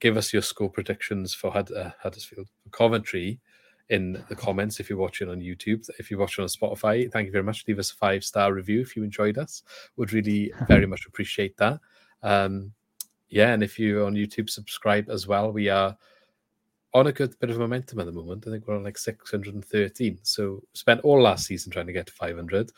Give 0.00 0.16
us 0.16 0.32
your 0.32 0.42
score 0.42 0.70
predictions 0.70 1.34
for 1.34 1.50
Hud- 1.50 1.72
uh, 1.72 1.90
Huddersfield, 2.00 2.48
for 2.62 2.70
Coventry, 2.70 3.40
in 3.88 4.24
the 4.28 4.36
comments 4.36 4.80
if 4.80 4.88
you're 4.88 4.98
watching 4.98 5.28
on 5.28 5.40
YouTube. 5.40 5.88
If 5.98 6.10
you're 6.10 6.20
watching 6.20 6.42
on 6.42 6.48
Spotify, 6.48 7.10
thank 7.12 7.26
you 7.26 7.32
very 7.32 7.44
much. 7.44 7.64
Leave 7.66 7.78
us 7.78 7.90
a 7.90 7.96
five 7.96 8.24
star 8.24 8.52
review 8.52 8.80
if 8.80 8.96
you 8.96 9.02
enjoyed 9.02 9.38
us. 9.38 9.62
Would 9.96 10.12
really 10.12 10.52
very 10.68 10.86
much 10.86 11.06
appreciate 11.06 11.56
that. 11.58 11.80
Um, 12.22 12.72
yeah, 13.32 13.52
and 13.52 13.62
if 13.62 13.78
you're 13.78 14.04
on 14.04 14.14
YouTube, 14.14 14.50
subscribe 14.50 15.08
as 15.08 15.26
well. 15.26 15.52
We 15.52 15.68
are 15.70 15.96
on 16.92 17.06
a 17.06 17.12
good 17.12 17.38
bit 17.40 17.48
of 17.48 17.58
momentum 17.58 17.98
at 17.98 18.06
the 18.06 18.12
moment. 18.12 18.46
I 18.46 18.50
think 18.50 18.68
we're 18.68 18.76
on 18.76 18.84
like 18.84 18.98
613. 18.98 20.18
So 20.22 20.62
spent 20.74 21.00
all 21.00 21.22
last 21.22 21.46
season 21.46 21.72
trying 21.72 21.86
to 21.86 21.94
get 21.94 22.06
to 22.06 22.12
500 22.12 22.70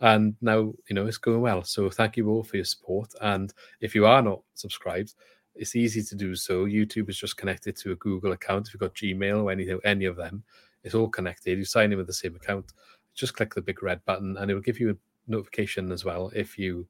and 0.00 0.36
now 0.40 0.72
you 0.88 0.94
know 0.94 1.06
it's 1.06 1.16
going 1.16 1.40
well 1.40 1.62
so 1.62 1.88
thank 1.88 2.16
you 2.16 2.28
all 2.28 2.42
for 2.42 2.56
your 2.56 2.64
support 2.66 3.14
and 3.22 3.54
if 3.80 3.94
you 3.94 4.04
are 4.04 4.20
not 4.20 4.42
subscribed 4.52 5.14
it's 5.54 5.74
easy 5.74 6.02
to 6.02 6.14
do 6.14 6.36
so 6.36 6.66
youtube 6.66 7.08
is 7.08 7.18
just 7.18 7.38
connected 7.38 7.74
to 7.74 7.92
a 7.92 7.96
google 7.96 8.32
account 8.32 8.68
if 8.68 8.74
you've 8.74 8.80
got 8.80 8.94
gmail 8.94 9.42
or 9.42 9.50
anything 9.50 9.78
any 9.84 10.04
of 10.04 10.14
them 10.14 10.42
it's 10.84 10.94
all 10.94 11.08
connected 11.08 11.56
you 11.56 11.64
sign 11.64 11.92
in 11.92 11.98
with 11.98 12.06
the 12.06 12.12
same 12.12 12.36
account 12.36 12.74
just 13.14 13.34
click 13.34 13.54
the 13.54 13.62
big 13.62 13.82
red 13.82 14.04
button 14.04 14.36
and 14.36 14.50
it 14.50 14.54
will 14.54 14.60
give 14.60 14.78
you 14.78 14.90
a 14.90 14.96
notification 15.28 15.90
as 15.90 16.04
well 16.04 16.30
if 16.34 16.58
you 16.58 16.86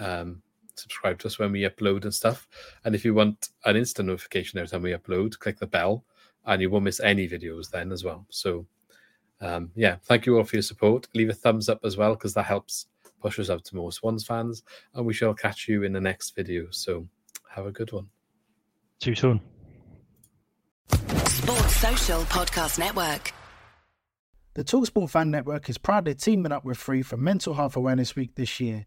um, 0.00 0.42
subscribe 0.80 1.18
to 1.18 1.26
us 1.26 1.38
when 1.38 1.52
we 1.52 1.62
upload 1.62 2.04
and 2.04 2.14
stuff 2.14 2.48
and 2.84 2.94
if 2.94 3.04
you 3.04 3.14
want 3.14 3.50
an 3.64 3.76
instant 3.76 4.08
notification 4.08 4.58
every 4.58 4.68
time 4.68 4.82
we 4.82 4.92
upload 4.92 5.38
click 5.38 5.58
the 5.58 5.66
bell 5.66 6.04
and 6.46 6.62
you 6.62 6.70
won't 6.70 6.84
miss 6.84 7.00
any 7.00 7.28
videos 7.28 7.70
then 7.70 7.92
as 7.92 8.04
well 8.04 8.26
so 8.30 8.66
um, 9.40 9.70
yeah, 9.74 9.96
thank 10.04 10.26
you 10.26 10.36
all 10.36 10.44
for 10.44 10.56
your 10.56 10.62
support. 10.62 11.08
Leave 11.14 11.30
a 11.30 11.34
thumbs 11.34 11.68
up 11.68 11.80
as 11.84 11.96
well 11.96 12.14
because 12.14 12.34
that 12.34 12.44
helps 12.44 12.86
push 13.20 13.38
us 13.38 13.50
out 13.50 13.64
to 13.64 13.76
more 13.76 13.92
Swans 13.92 14.24
fans, 14.24 14.62
and 14.94 15.06
we 15.06 15.14
shall 15.14 15.34
catch 15.34 15.68
you 15.68 15.82
in 15.82 15.92
the 15.92 16.00
next 16.00 16.34
video. 16.36 16.66
So 16.70 17.06
have 17.50 17.66
a 17.66 17.72
good 17.72 17.92
one. 17.92 18.08
See 19.02 19.10
you 19.10 19.16
soon. 19.16 19.40
Sports 21.26 21.76
Social 21.76 22.22
Podcast 22.24 22.78
Network. 22.78 23.32
The 24.54 24.64
Talksport 24.64 25.10
Fan 25.10 25.30
Network 25.30 25.70
is 25.70 25.78
proudly 25.78 26.14
teaming 26.14 26.52
up 26.52 26.64
with 26.64 26.76
Free 26.76 27.02
for 27.02 27.16
Mental 27.16 27.54
Health 27.54 27.76
Awareness 27.76 28.16
Week 28.16 28.34
this 28.34 28.60
year. 28.60 28.86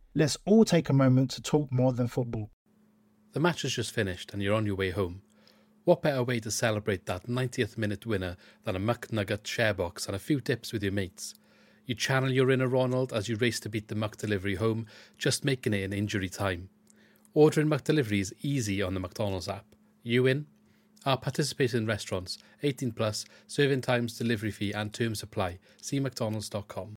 Let's 0.13 0.37
all 0.45 0.65
take 0.65 0.89
a 0.89 0.93
moment 0.93 1.31
to 1.31 1.41
talk 1.41 1.71
more 1.71 1.93
than 1.93 2.09
football. 2.09 2.49
The 3.31 3.39
match 3.39 3.61
has 3.61 3.71
just 3.71 3.93
finished 3.93 4.33
and 4.33 4.43
you're 4.43 4.55
on 4.55 4.65
your 4.65 4.75
way 4.75 4.89
home. 4.89 5.21
What 5.85 6.01
better 6.01 6.21
way 6.21 6.41
to 6.41 6.51
celebrate 6.51 7.05
that 7.05 7.27
90th 7.27 7.77
minute 7.77 8.05
winner 8.05 8.35
than 8.65 8.75
a 8.75 8.79
McNugget 8.79 9.47
share 9.47 9.73
box 9.73 10.07
and 10.07 10.15
a 10.15 10.19
few 10.19 10.41
tips 10.41 10.73
with 10.73 10.83
your 10.83 10.91
mates? 10.91 11.33
You 11.85 11.95
channel 11.95 12.29
your 12.29 12.51
inner 12.51 12.67
Ronald 12.67 13.13
as 13.13 13.29
you 13.29 13.37
race 13.37 13.61
to 13.61 13.69
beat 13.69 13.87
the 13.87 13.95
McDelivery 13.95 14.57
home, 14.57 14.85
just 15.17 15.45
making 15.45 15.73
it 15.73 15.83
in 15.83 15.93
injury 15.93 16.27
time. 16.27 16.67
Ordering 17.33 17.69
McDelivery 17.69 18.19
is 18.19 18.35
easy 18.41 18.81
on 18.81 18.93
the 18.93 18.99
McDonald's 18.99 19.47
app. 19.47 19.65
You 20.03 20.27
in? 20.27 20.45
Our 21.05 21.17
participating 21.17 21.85
restaurants, 21.85 22.37
18 22.63 22.91
plus, 22.91 23.23
serving 23.47 23.79
times, 23.79 24.17
delivery 24.17 24.51
fee, 24.51 24.73
and 24.73 24.93
term 24.93 25.15
supply. 25.15 25.59
See 25.81 26.01
McDonald's.com. 26.01 26.97